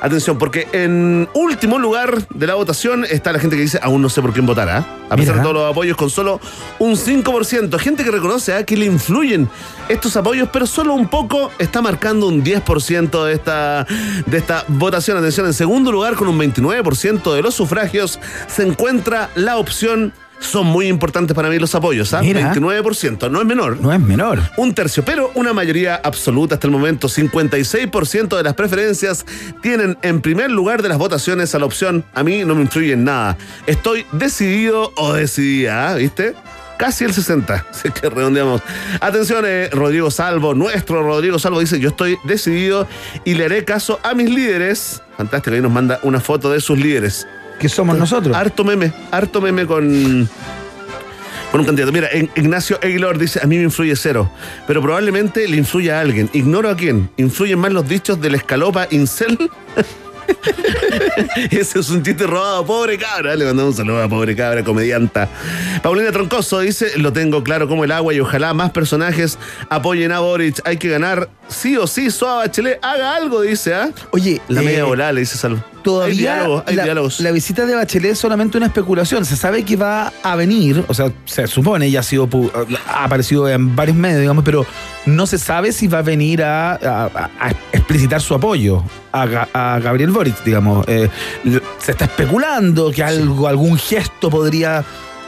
Atención, 0.02 0.40
porque 0.40 0.68
en 0.72 1.30
último 1.36 1.78
lugar 1.78 2.28
de 2.30 2.48
la 2.48 2.56
votación 2.56 3.06
está 3.06 3.32
la 3.32 3.38
gente 3.38 3.56
que 3.56 3.61
dice 3.61 3.80
aún 3.84 4.02
no 4.02 4.10
sé 4.10 4.19
por 4.22 4.34
quién 4.34 4.48
votará. 4.48 4.80
A 5.10 5.15
pesar 5.15 5.34
Mira. 5.34 5.36
de 5.36 5.41
todos 5.41 5.53
los 5.53 5.69
apoyos, 5.69 5.95
con 5.95 6.10
solo 6.10 6.40
un 6.80 6.94
5%. 6.94 7.78
Gente 7.78 8.03
que 8.03 8.10
reconoce 8.10 8.56
a 8.56 8.65
que 8.65 8.76
le 8.76 8.86
influyen 8.86 9.48
estos 9.90 10.18
apoyos, 10.18 10.49
pero 10.52 10.65
solo 10.65 10.95
un 10.95 11.07
poco 11.07 11.52
está 11.60 11.84
marcando 11.84 12.28
un 12.28 12.44
10% 12.44 13.26
de 13.26 13.34
esta, 13.34 13.86
de 14.26 14.38
esta 14.38 14.65
votación. 14.69 15.18
Atención, 15.18 15.45
en 15.45 15.53
segundo 15.53 15.91
lugar, 15.91 16.15
con 16.15 16.28
un 16.28 16.40
29% 16.40 17.36
de 17.36 17.41
los 17.44 17.53
sufragios, 17.53 18.19
se 18.48 18.64
encuentra 18.64 19.30
la 19.36 19.57
opción. 19.57 20.14
Son 20.42 20.68
muy 20.68 20.88
importantes 20.88 21.36
para 21.36 21.50
mí 21.50 21.60
los 21.60 21.74
apoyos, 21.76 22.14
¿ah? 22.14 22.22
Mira. 22.22 22.54
29%, 22.54 23.32
no 23.32 23.40
es 23.40 23.46
menor. 23.46 23.80
No 23.80 23.94
es 23.94 24.00
menor. 24.00 24.40
Un 24.58 24.74
tercio, 24.74 25.06
pero 25.06 25.32
una 25.36 25.54
mayoría 25.54 25.96
absoluta 26.04 26.56
hasta 26.56 26.68
el 26.68 26.72
momento. 26.72 27.08
56% 27.08 28.36
de 28.36 28.44
las 28.44 28.56
preferencias 28.56 29.26
tienen 29.62 29.98
en 30.02 30.22
primer 30.22 30.52
lugar 30.52 30.82
de 30.82 30.90
las 30.90 30.98
votaciones 30.98 31.54
a 31.56 31.60
la 31.60 31.66
opción 31.66 32.04
a 32.14 32.24
mí 32.24 32.44
no 32.44 32.56
me 32.56 32.62
influye 32.62 32.94
en 32.94 33.04
nada. 33.04 33.38
Estoy 33.68 34.06
decidido 34.12 34.92
o 34.98 35.14
decidida, 35.14 35.92
¿ah? 35.92 35.96
¿viste? 35.96 36.36
Casi 36.78 37.04
el 37.04 37.14
60, 37.14 37.68
si 37.72 37.90
es 37.90 37.94
que 37.94 38.10
redondeamos. 38.10 38.62
Atención, 39.00 39.46
eh, 39.48 39.70
Rodrigo 39.72 40.10
Salvo, 40.10 40.56
nuestro 40.56 41.04
Rodrigo 41.04 41.38
Salvo 41.38 41.60
dice, 41.60 41.80
yo 41.80 41.90
estoy 41.90 42.18
decidido 42.24 42.88
y 43.24 43.36
le 43.36 43.46
haré 43.46 43.64
caso 43.66 44.00
a 44.04 44.16
mis 44.16 44.30
líderes. 44.30 45.02
Fantástico, 45.16 45.56
ahí 45.56 45.62
nos 45.62 45.72
manda 45.72 46.00
una 46.02 46.20
foto 46.20 46.52
de 46.52 46.60
sus 46.60 46.80
líderes. 46.80 47.28
Que 47.62 47.70
somos 47.70 47.96
nosotros. 47.96 48.36
Harto 48.36 48.64
meme, 48.64 48.92
harto 49.12 49.40
meme 49.40 49.68
con, 49.68 50.28
con 51.52 51.60
un 51.60 51.66
candidato. 51.68 51.92
Mira, 51.92 52.10
Ignacio 52.36 52.80
Aguilar 52.82 53.20
dice, 53.20 53.40
a 53.44 53.46
mí 53.46 53.58
me 53.58 53.64
influye 53.64 53.96
cero, 53.96 54.32
pero 54.66 54.82
probablemente 54.82 55.48
le 55.48 55.58
influye 55.58 55.92
a 55.92 56.00
alguien. 56.00 56.28
Ignoro 56.34 56.72
a 56.72 56.76
quién. 56.76 57.12
¿Influyen 57.18 57.60
más 57.60 57.72
los 57.72 57.88
dichos 57.88 58.20
del 58.20 58.34
escalopa 58.34 58.88
incel? 58.90 59.38
Ese 61.52 61.80
es 61.80 61.90
un 61.92 62.02
chiste 62.02 62.26
robado, 62.26 62.66
pobre 62.66 62.98
cabra. 62.98 63.36
Le 63.36 63.46
mandamos 63.46 63.74
un 63.74 63.78
saludo 63.78 64.02
a 64.02 64.10
pobre 64.10 64.36
cabra, 64.36 64.64
comedianta. 64.64 65.30
Paulina 65.84 66.12
Troncoso 66.12 66.62
dice: 66.62 66.98
Lo 66.98 67.14
tengo 67.14 67.44
claro 67.44 67.68
como 67.68 67.84
el 67.84 67.92
agua 67.92 68.14
y 68.14 68.20
ojalá 68.20 68.56
más 68.56 68.72
personajes 68.72 69.38
apoyen 69.70 70.12
a 70.12 70.20
Boric. 70.20 70.62
Hay 70.66 70.78
que 70.78 70.90
ganar 70.90 71.30
sí 71.48 71.78
o 71.78 71.86
sí. 71.86 72.10
Suave 72.10 72.48
Bachelet, 72.48 72.80
haga 72.82 73.16
algo, 73.16 73.42
dice, 73.42 73.76
¿ah? 73.76 73.92
Oye, 74.12 74.42
La 74.48 74.62
eh, 74.62 74.66
media 74.66 74.86
volada, 74.86 75.12
le 75.12 75.22
dice 75.22 75.38
Salvo. 75.38 75.64
Todavía 75.84 76.12
Hay 76.14 76.18
diálogos, 76.40 76.64
hay 76.68 76.76
la, 76.76 76.84
diálogos. 76.84 77.20
la 77.20 77.32
visita 77.32 77.66
de 77.66 77.76
Bachelet 77.76 78.12
es 78.12 78.20
solamente 78.20 78.58
una 78.58 78.68
especulación. 78.68 79.26
Se 79.26 79.36
sabe 79.36 79.64
que 79.64 79.76
va 79.76 80.12
a 80.24 80.36
venir, 80.36 80.84
o 80.88 80.94
sea, 80.94 81.12
se 81.26 81.48
supone, 81.48 81.90
ya 81.90 82.02
ha 82.02 82.03
sido 82.03 82.30
ha 82.88 83.03
aparecido 83.03 83.48
en 83.49 83.76
varios 83.76 83.98
medios, 83.98 84.20
digamos, 84.22 84.44
pero 84.44 84.66
no 85.06 85.26
se 85.26 85.38
sabe 85.38 85.72
si 85.72 85.88
va 85.88 85.99
a 85.99 86.02
venir 86.03 86.44
a, 86.44 86.74
a- 86.74 87.30
a 87.40 87.49
explicitar 87.72 88.22
su 88.22 88.34
apoyo 88.36 88.84
a, 89.12 89.26
Ga- 89.26 89.48
a 89.53 89.80
Gabriel 89.80 90.12
Boric, 90.12 90.44
digamos. 90.44 90.86
Eh, 90.88 91.10
se 91.80 91.91
está 91.91 92.06
especulando 92.06 92.91
que 92.91 93.03
algo, 93.03 93.48
algún 93.48 93.78
gesto 93.78 94.30
podría 94.30 94.84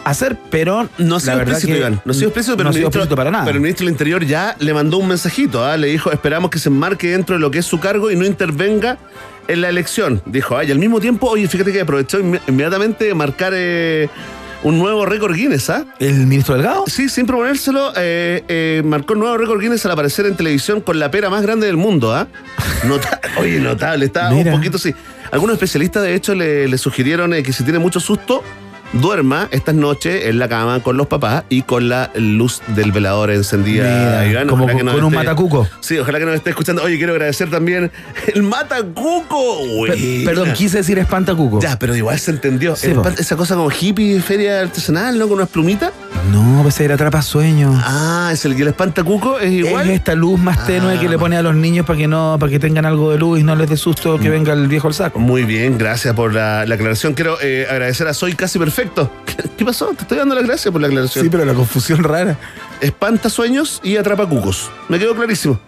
hacer, 0.06 0.38
pero 0.50 0.88
No 0.98 1.16
ha 1.16 1.18
la 1.18 1.20
sido 1.20 1.38
verdad 1.38 1.54
explícito, 1.56 1.80
Iván. 1.80 2.02
No 2.06 2.12
ha 2.12 2.14
sido 2.14 2.28
explícito, 2.28 2.58
pero, 2.58 2.70
no 2.70 2.76
el 2.76 2.82
ministro, 2.84 3.16
para 3.16 3.32
nada. 3.32 3.46
pero 3.46 3.56
el 3.58 3.62
ministro 3.62 3.86
del 3.86 3.94
Interior 3.94 4.26
ya 4.26 4.56
le 4.60 4.74
mandó 4.74 4.98
un 4.98 5.08
mensajito. 5.08 5.64
¿ah? 5.66 5.78
Le 5.78 5.88
dijo, 5.88 6.12
esperamos 6.12 6.50
que 6.52 6.60
se 6.60 6.70
enmarque 6.70 7.10
dentro 7.12 7.36
de 7.36 7.40
lo 7.42 7.52
que 7.52 7.60
es 7.60 7.66
su 7.66 7.80
cargo 7.80 8.12
y 8.12 8.16
no 8.16 8.26
intervenga 8.26 8.98
en 9.48 9.62
la 9.62 9.70
elección. 9.70 10.22
Dijo, 10.26 10.58
ay, 10.58 10.72
al 10.72 10.80
mismo 10.80 11.00
tiempo, 11.00 11.28
oye, 11.30 11.48
fíjate 11.48 11.72
que 11.72 11.82
aprovechó 11.82 12.20
inme- 12.20 12.40
inmediatamente 12.48 13.06
de 13.06 13.14
marcar 13.14 13.54
eh, 13.56 14.08
un 14.64 14.80
nuevo 14.80 15.06
récord 15.06 15.36
Guinness, 15.36 15.70
¿ah? 15.70 15.86
¿El 16.00 16.26
ministro 16.28 16.56
Delgado? 16.56 16.86
Sí, 16.88 17.10
sin 17.10 17.26
proponérselo, 17.26 17.92
eh, 17.98 18.44
eh, 18.48 18.82
marcó 18.86 19.14
un 19.14 19.20
nuevo 19.20 19.38
récord 19.38 19.60
Guinness 19.60 19.86
al 19.86 19.92
aparecer 19.92 20.26
en 20.26 20.36
televisión 20.38 20.80
con 20.80 20.98
la 21.00 21.12
pera 21.12 21.30
más 21.30 21.42
grande 21.42 21.66
del 21.68 21.76
mundo, 21.76 22.14
¿ah? 22.16 22.28
Nota- 22.86 23.20
oye, 23.38 23.60
notable, 23.60 24.06
estaba 24.06 24.30
Mira. 24.32 24.52
un 24.52 24.58
poquito 24.58 24.78
así. 24.78 24.94
Algunos 25.32 25.56
especialistas, 25.56 26.04
de 26.04 26.16
hecho, 26.16 26.34
le, 26.36 26.68
le 26.70 26.78
sugirieron 26.78 27.34
eh, 27.34 27.44
que 27.44 27.52
si 27.52 27.64
tiene 27.64 27.80
mucho 27.80 28.00
susto, 28.00 28.44
duerma 28.94 29.48
estas 29.52 29.76
noches 29.76 30.26
en 30.26 30.40
la 30.40 30.48
cama 30.48 30.82
con 30.82 30.98
los 30.98 31.08
papás 31.08 31.44
y 31.50 31.64
con 31.64 31.90
la 31.90 32.12
luz 32.16 32.62
del 32.76 32.92
velador 32.92 33.32
encendida. 33.32 34.24
Mira, 34.26 34.46
como 34.46 34.68
con- 34.68 34.86
nos 34.86 34.96
con 34.96 35.04
un 35.06 35.14
matacuco. 35.14 35.68
Sí, 35.80 35.98
ojalá 35.98 36.20
que 36.20 36.26
nos 36.26 36.36
esté 36.36 36.52
escuchando. 36.52 36.84
Oye, 36.84 36.98
quiero 36.98 37.14
agradecer 37.14 37.50
también 37.50 37.92
el 38.34 38.44
matacuco. 38.44 39.86
Per- 39.88 40.26
perdón, 40.26 40.54
quise 40.54 40.78
decir 40.78 40.98
espantacuco. 41.00 41.60
Ya, 41.62 41.78
pero 41.80 41.96
igual 41.96 42.20
se 42.20 42.32
entendió. 42.32 42.76
Sí, 42.76 42.94
esa 43.18 43.36
cosa 43.36 43.56
como 43.56 43.70
hippie, 43.72 44.22
feria 44.22 44.62
artesanal, 44.62 45.18
¿no? 45.18 45.28
Con 45.28 45.38
unas 45.38 45.50
plumitas. 45.50 45.92
No, 46.32 46.60
pues 46.64 46.80
era 46.80 46.96
atrapa 46.96 47.22
sueños. 47.22 47.76
Ah, 47.86 48.30
es 48.32 48.46
el 48.46 48.56
que 48.56 48.62
el 48.62 48.70
espantacuco 48.70 49.40
es 49.40 49.52
igual. 49.52 49.90
Es 49.90 49.96
esta 49.96 50.16
luz 50.16 50.40
más 50.40 50.66
tenue 50.66 50.96
Ah. 50.98 51.00
que 51.00 51.10
le 51.10 51.18
pone 51.18 51.36
a 51.38 51.42
los 51.42 51.56
niños 51.56 51.86
para 51.86 51.98
que 51.98 52.08
no, 52.08 52.38
para 52.40 52.50
que 52.52 52.60
tengan 52.60 52.86
algo 52.86 53.12
de 53.12 53.18
luz 53.18 53.40
y 53.40 53.44
no 53.44 53.56
les 53.56 53.70
dé 53.70 53.78
susto 53.78 54.18
Mm. 54.18 54.22
que 54.22 54.30
venga 54.30 54.54
el 54.54 54.68
viejo 54.68 54.88
al 54.88 54.94
saco. 54.94 55.20
Muy 55.20 55.44
bien, 55.44 55.78
gracias 55.78 56.14
por 56.16 56.34
la, 56.34 56.66
la 56.66 56.76
aclaración. 56.76 57.14
Quiero 57.14 57.38
eh, 57.42 57.68
agradecer 57.70 58.08
a 58.08 58.14
Soy 58.14 58.34
Casi 58.34 58.60
Perfecto. 58.60 58.83
¿Qué, 59.26 59.50
qué 59.58 59.66
pasó? 59.66 59.88
Te 59.94 60.02
estoy 60.04 60.18
dando 60.18 60.36
las 60.36 60.46
gracias 60.46 60.72
por 60.72 60.82
la 60.82 60.88
aclaración. 60.88 61.26
Sí, 61.26 61.30
pero 61.30 61.46
la 61.46 61.54
confusión 61.54 62.04
rara. 62.04 62.38
Espanta 62.82 63.30
sueños 63.30 63.80
y 63.84 63.98
atrapa 63.98 64.28
cucos. 64.28 64.70
Me 64.90 65.00
quedó 65.00 65.16
clarísimo. 65.16 65.60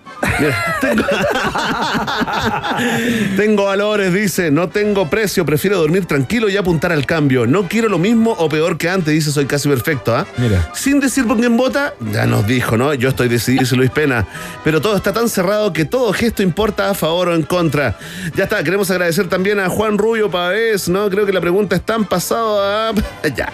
Tengo... 0.82 1.04
tengo 3.38 3.66
valores, 3.66 4.14
dice. 4.14 4.52
No 4.52 4.70
tengo 4.70 5.10
precio, 5.10 5.46
prefiero 5.46 5.78
dormir 5.78 6.06
tranquilo 6.06 6.50
y 6.50 6.58
apuntar 6.58 6.92
al 6.92 7.06
cambio. 7.06 7.48
No 7.48 7.68
quiero 7.68 7.90
lo 7.90 7.98
mismo 7.98 8.32
o 8.32 8.50
peor 8.50 8.78
que 8.78 8.90
antes, 8.90 9.14
dice. 9.14 9.32
Soy 9.32 9.46
casi 9.46 9.70
perfecto, 9.70 10.16
¿ah? 10.16 10.26
Mira. 10.38 10.70
Sin 10.74 11.00
decir 11.00 11.26
por 11.26 11.38
quién 11.38 11.58
vota, 11.58 11.94
ya 12.12 12.26
nos 12.26 12.46
dijo, 12.48 12.78
¿no? 12.78 12.94
Yo 12.94 13.10
estoy 13.10 13.28
decidido, 13.28 13.62
dice 13.62 13.76
Luis 13.76 13.92
Pena. 13.92 14.28
Pero 14.64 14.82
todo 14.82 14.96
está 14.96 15.14
tan 15.14 15.30
cerrado 15.30 15.74
que 15.74 15.86
todo 15.86 16.12
gesto 16.14 16.44
importa 16.44 16.90
a 16.90 16.94
favor 16.94 17.30
o 17.30 17.36
en 17.36 17.44
contra. 17.44 17.98
Ya 18.36 18.46
está, 18.46 18.64
queremos 18.64 18.90
agradecer 18.92 19.28
también 19.28 19.60
a 19.60 19.70
Juan 19.70 19.98
Rubio 19.98 20.30
Pavés, 20.30 20.90
¿no? 20.90 21.10
Creo 21.10 21.26
que 21.26 21.34
la 21.34 21.42
pregunta 21.42 21.76
es 21.76 21.82
tan 21.82 22.06
pasado 22.06 22.62
a. 22.62 22.94
Ya. 23.36 23.52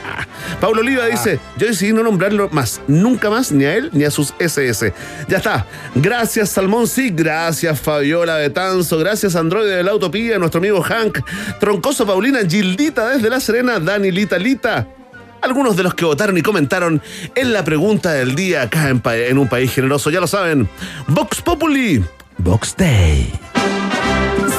Pablo 0.60 0.82
Oliva 0.82 1.06
dice: 1.06 1.40
Yo 1.58 1.68
decidí 1.68 1.94
no 1.94 2.04
nombrarlo 2.04 2.50
más, 2.52 2.82
nunca 2.88 3.30
más, 3.30 3.52
ni 3.52 3.66
a 3.66 3.76
él 3.76 3.90
ni 3.94 4.04
a 4.04 4.12
sus 4.12 4.34
SS. 4.38 4.94
Ya 5.28 5.38
está. 5.38 5.66
Gracias, 5.96 6.51
Salmón 6.52 6.88
Sí. 6.88 7.10
Gracias, 7.12 7.80
Fabiola 7.80 8.36
Betanzo. 8.38 8.98
Gracias, 8.98 9.36
Androide 9.36 9.76
de 9.78 9.84
la 9.84 9.94
Utopía, 9.96 10.38
nuestro 10.38 10.60
amigo 10.60 10.82
Hank. 10.82 11.20
Troncoso 11.60 12.06
Paulina, 12.06 12.40
Gildita 12.48 13.10
desde 13.10 13.30
La 13.30 13.40
Serena, 13.40 13.80
Dani 13.80 14.12
Lita 14.12 14.38
Lita 14.38 14.88
algunos 15.42 15.76
de 15.76 15.82
los 15.82 15.96
que 15.96 16.06
votaron 16.06 16.38
y 16.38 16.44
comentaron 16.44 17.02
en 17.34 17.52
la 17.52 17.64
pregunta 17.64 18.12
del 18.12 18.36
día 18.36 18.62
acá 18.62 18.90
en, 18.90 19.00
pa- 19.00 19.18
en 19.18 19.40
un 19.40 19.48
país 19.50 19.74
generoso, 19.74 20.12
ya 20.12 20.20
lo 20.20 20.28
saben. 20.28 20.70
Vox 21.08 21.42
Populi. 21.42 22.04
Box 22.38 22.76
Day. 22.78 23.34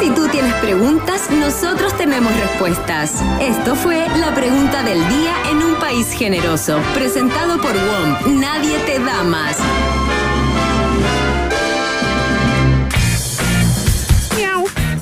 Si 0.01 0.11
tú 0.11 0.27
tienes 0.27 0.53
preguntas, 0.55 1.31
nosotros 1.31 1.97
tenemos 1.97 2.33
respuestas. 2.37 3.13
Esto 3.41 3.77
fue 3.77 4.05
la 4.19 4.35
pregunta 4.35 4.83
del 4.83 4.99
día 5.09 5.33
en 5.53 5.59
un 5.59 5.77
país 5.77 6.09
generoso, 6.11 6.81
presentado 6.95 7.61
por 7.61 7.75
WOM. 7.75 8.41
Nadie 8.41 8.77
te 8.81 8.99
da 8.99 9.23
más. 9.23 9.57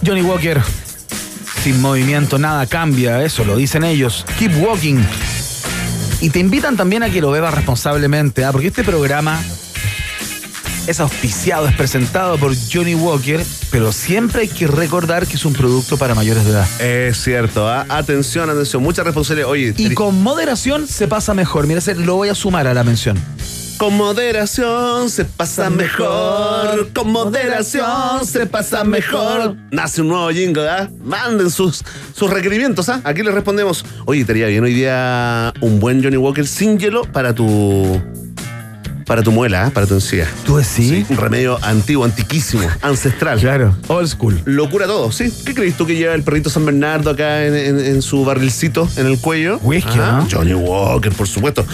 Johnny 0.04 0.22
Walker. 0.22 0.60
Sin 1.62 1.80
movimiento 1.80 2.38
nada 2.38 2.66
cambia, 2.66 3.22
eso 3.22 3.44
lo 3.44 3.56
dicen 3.56 3.84
ellos. 3.84 4.24
Keep 4.38 4.52
walking. 4.62 4.98
Y 6.20 6.30
te 6.30 6.38
invitan 6.38 6.76
también 6.76 7.02
a 7.02 7.10
que 7.10 7.20
lo 7.20 7.30
bebas 7.30 7.54
responsablemente, 7.54 8.44
¿ah? 8.44 8.52
porque 8.52 8.68
este 8.68 8.82
programa 8.84 9.38
es 10.86 11.00
auspiciado, 11.00 11.68
es 11.68 11.74
presentado 11.74 12.38
por 12.38 12.54
Johnny 12.70 12.94
Walker, 12.94 13.44
pero 13.70 13.92
siempre 13.92 14.42
hay 14.42 14.48
que 14.48 14.66
recordar 14.66 15.26
que 15.26 15.36
es 15.36 15.44
un 15.44 15.52
producto 15.52 15.96
para 15.96 16.14
mayores 16.14 16.44
de 16.44 16.50
edad. 16.50 16.80
Es 16.80 17.22
cierto, 17.22 17.68
¿ah? 17.68 17.86
atención, 17.88 18.48
atención, 18.48 18.82
mucha 18.82 19.02
responsabilidad. 19.02 19.48
Oye, 19.48 19.74
Y 19.76 19.94
con 19.94 20.22
moderación 20.22 20.88
se 20.88 21.08
pasa 21.08 21.34
mejor. 21.34 21.66
Mira, 21.66 21.80
lo 21.96 22.16
voy 22.16 22.28
a 22.30 22.34
sumar 22.34 22.66
a 22.66 22.74
la 22.74 22.84
mención. 22.84 23.18
Con 23.80 23.96
moderación 23.96 25.08
se 25.08 25.24
pasa 25.24 25.70
mejor. 25.70 26.92
Con 26.92 27.10
moderación 27.12 28.26
se 28.26 28.44
pasa 28.44 28.84
mejor. 28.84 29.56
Nace 29.70 30.02
un 30.02 30.08
nuevo 30.08 30.28
jingle, 30.28 30.68
¿ah? 30.68 30.90
Manden 31.02 31.48
sus, 31.48 31.82
sus 32.14 32.28
requerimientos, 32.28 32.90
¿ah? 32.90 33.00
Aquí 33.04 33.22
les 33.22 33.32
respondemos. 33.32 33.86
Oye, 34.04 34.20
estaría 34.20 34.48
bien 34.48 34.62
hoy 34.64 34.74
día 34.74 35.54
un 35.62 35.80
buen 35.80 36.04
Johnny 36.04 36.18
Walker 36.18 36.46
sin 36.46 36.78
hielo 36.78 37.04
para 37.10 37.34
tu. 37.34 38.02
Para 39.10 39.24
tu 39.24 39.32
muela, 39.32 39.66
¿ah? 39.66 39.70
para 39.74 39.88
tu 39.88 39.94
encía. 39.94 40.28
¿Tú 40.46 40.58
decís? 40.58 41.04
Un 41.10 41.16
remedio 41.16 41.58
antiguo, 41.64 42.04
antiquísimo, 42.04 42.62
ancestral. 42.80 43.40
Claro, 43.40 43.74
old 43.88 44.06
school. 44.06 44.40
Locura 44.44 44.86
todo, 44.86 45.10
¿sí? 45.10 45.32
¿Qué 45.44 45.52
crees 45.52 45.76
tú 45.76 45.84
que 45.84 45.96
lleva 45.96 46.14
el 46.14 46.22
perrito 46.22 46.48
San 46.48 46.64
Bernardo 46.64 47.10
acá 47.10 47.44
en, 47.44 47.56
en- 47.56 47.80
en 47.80 48.02
su 48.02 48.24
barrilcito 48.24 48.88
en 48.96 49.06
el 49.08 49.18
cuello? 49.18 49.58
Whisky, 49.64 49.96
¿no? 49.98 50.28
Johnny 50.30 50.54
Walker, 50.54 51.10
por 51.12 51.26
supuesto. 51.26 51.66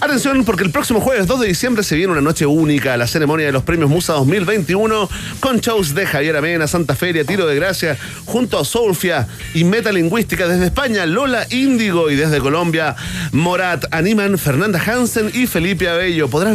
Atención, 0.00 0.44
porque 0.44 0.62
el 0.62 0.70
próximo 0.70 1.00
jueves 1.00 1.26
2 1.26 1.40
de 1.40 1.48
diciembre 1.48 1.82
se 1.82 1.96
viene 1.96 2.12
una 2.12 2.20
noche 2.20 2.46
única, 2.46 2.96
la 2.96 3.08
ceremonia 3.08 3.46
de 3.46 3.50
los 3.52 3.64
premios 3.64 3.90
Musa 3.90 4.12
2021, 4.12 5.08
con 5.40 5.58
shows 5.58 5.96
de 5.96 6.06
Javier 6.06 6.36
Amena, 6.36 6.68
Santa 6.68 6.94
Feria, 6.94 7.24
Tiro 7.24 7.44
de 7.48 7.56
Gracia, 7.56 7.96
junto 8.24 8.56
a 8.56 8.64
Solfia 8.64 9.26
y 9.52 9.64
Metalingüística 9.64 10.46
desde 10.46 10.66
España, 10.66 11.06
Lola 11.06 11.44
Índigo 11.50 12.08
y 12.08 12.14
desde 12.14 12.38
Colombia, 12.38 12.94
Morat, 13.32 13.84
Animan, 13.90 14.38
Fernanda 14.38 14.80
Hansen 14.80 15.32
y 15.34 15.48
Felipe 15.48 15.88
Abello. 15.88 16.28
Podrás 16.28 16.54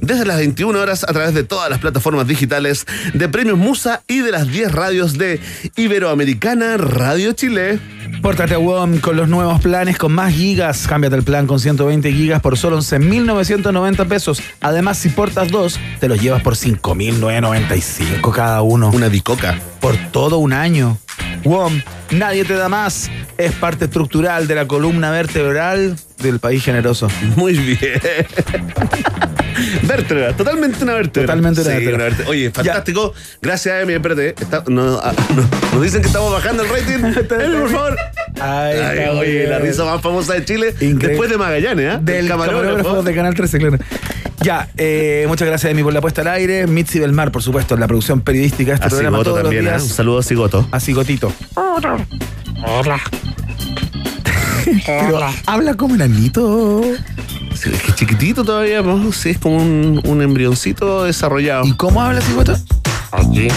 desde 0.00 0.24
las 0.24 0.38
21 0.38 0.78
horas 0.78 1.04
a 1.04 1.12
través 1.12 1.34
de 1.34 1.44
todas 1.44 1.70
las 1.70 1.78
plataformas 1.78 2.26
digitales 2.26 2.86
de 3.12 3.28
Premios 3.28 3.58
Musa 3.58 4.02
y 4.08 4.20
de 4.20 4.32
las 4.32 4.48
10 4.48 4.72
radios 4.72 5.18
de 5.18 5.40
Iberoamericana 5.76 6.76
Radio 6.76 7.32
Chile. 7.32 7.78
Pórtate 8.22 8.54
a 8.54 8.58
WOM 8.58 8.98
con 9.00 9.16
los 9.16 9.28
nuevos 9.28 9.60
planes 9.60 9.98
con 9.98 10.12
más 10.12 10.32
gigas. 10.32 10.86
Cámbiate 10.86 11.16
el 11.16 11.24
plan 11.24 11.46
con 11.46 11.60
120 11.60 12.10
gigas 12.12 12.40
por 12.40 12.56
solo 12.56 12.78
11.990 12.78 14.08
pesos. 14.08 14.42
Además, 14.60 14.98
si 14.98 15.10
portas 15.10 15.50
dos, 15.50 15.78
te 16.00 16.08
los 16.08 16.20
llevas 16.20 16.42
por 16.42 16.54
5.995 16.54 18.32
cada 18.32 18.62
uno. 18.62 18.90
Una 18.90 19.08
bicoca. 19.08 19.60
Por 19.80 19.96
todo 20.10 20.38
un 20.38 20.52
año. 20.52 20.98
WOM, 21.44 21.82
nadie 22.10 22.44
te 22.44 22.54
da 22.54 22.68
más. 22.68 23.10
Es 23.36 23.52
parte 23.52 23.86
estructural 23.86 24.46
de 24.46 24.54
la 24.54 24.66
columna 24.66 25.10
vertebral 25.10 25.96
del 26.24 26.38
país 26.40 26.64
generoso. 26.64 27.08
Muy 27.36 27.52
bien. 27.54 27.78
Vértebra, 29.82 30.32
totalmente 30.36 30.82
una 30.82 30.94
vértebra. 30.94 31.26
Totalmente 31.26 31.60
una 31.60 31.70
Sí, 31.70 31.76
vértebra. 31.76 32.04
vértebra. 32.06 32.30
Oye, 32.30 32.50
fantástico. 32.50 33.14
Gracias, 33.40 33.82
Emi. 33.82 33.92
Espérate. 33.94 34.28
está- 34.40 34.64
no, 34.66 34.98
ah, 35.02 35.12
no, 35.36 35.42
nos 35.74 35.82
dicen 35.82 36.00
que 36.00 36.08
estamos 36.08 36.32
bajando 36.32 36.64
el 36.64 36.68
rating. 36.70 37.04
Emi, 37.44 37.56
por 37.60 37.70
favor. 37.70 37.96
Ay, 38.40 38.78
Ay, 38.80 38.98
está 38.98 39.12
oye, 39.12 39.30
bien. 39.38 39.50
la 39.50 39.58
risa 39.60 39.84
más 39.84 40.00
famosa 40.02 40.34
de 40.34 40.44
Chile. 40.44 40.70
Increíble. 40.80 41.08
Después 41.08 41.30
de 41.30 41.38
Magallanes, 41.38 41.94
¿ah? 41.94 41.98
Del 42.02 42.16
El 42.24 42.28
camarógrafo 42.28 43.02
de 43.02 43.14
Canal 43.14 43.34
13, 43.34 43.58
claro. 43.58 43.78
Ya, 44.40 44.68
eh, 44.76 45.24
muchas 45.28 45.46
gracias 45.48 45.70
Emi 45.70 45.82
por 45.84 45.92
la 45.94 46.00
puesta 46.00 46.22
al 46.22 46.28
aire. 46.28 46.66
Mitzi 46.66 46.98
Belmar, 46.98 47.30
por 47.30 47.42
supuesto, 47.42 47.74
en 47.74 47.80
la 47.80 47.86
producción 47.86 48.20
periodística 48.22 48.72
de 48.72 48.74
este 48.74 48.86
A 48.86 48.88
programa 48.88 49.18
Cigoto 49.18 49.30
todos 49.30 49.42
también, 49.44 49.64
los 49.64 49.72
¿ah? 49.72 49.76
días. 49.76 49.82
Un 49.84 49.96
saludo 49.96 50.18
a 50.18 50.22
Cigoto. 50.22 50.68
A 50.72 50.80
Cigotito. 50.80 51.32
Pero 54.86 55.20
habla 55.46 55.74
como 55.74 55.94
enanito. 55.94 56.82
Sí, 57.54 57.70
es 57.72 57.82
que 57.82 57.90
es 57.90 57.94
chiquitito 57.94 58.44
todavía, 58.44 58.82
¿no? 58.82 59.12
Sí, 59.12 59.30
es 59.30 59.38
como 59.38 59.56
un, 59.56 60.00
un 60.04 60.22
embrioncito 60.22 61.04
desarrollado. 61.04 61.64
¿Y 61.66 61.72
cómo 61.74 62.02
habla 62.02 62.20
ese 62.20 62.32
guato? 62.32 62.56
Allí, 63.12 63.48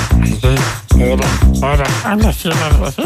ahora, 0.93 1.27
ahora. 1.63 1.85
Habla 2.03 2.29
así, 2.29 2.49
algo 2.49 2.85
así. 2.85 3.01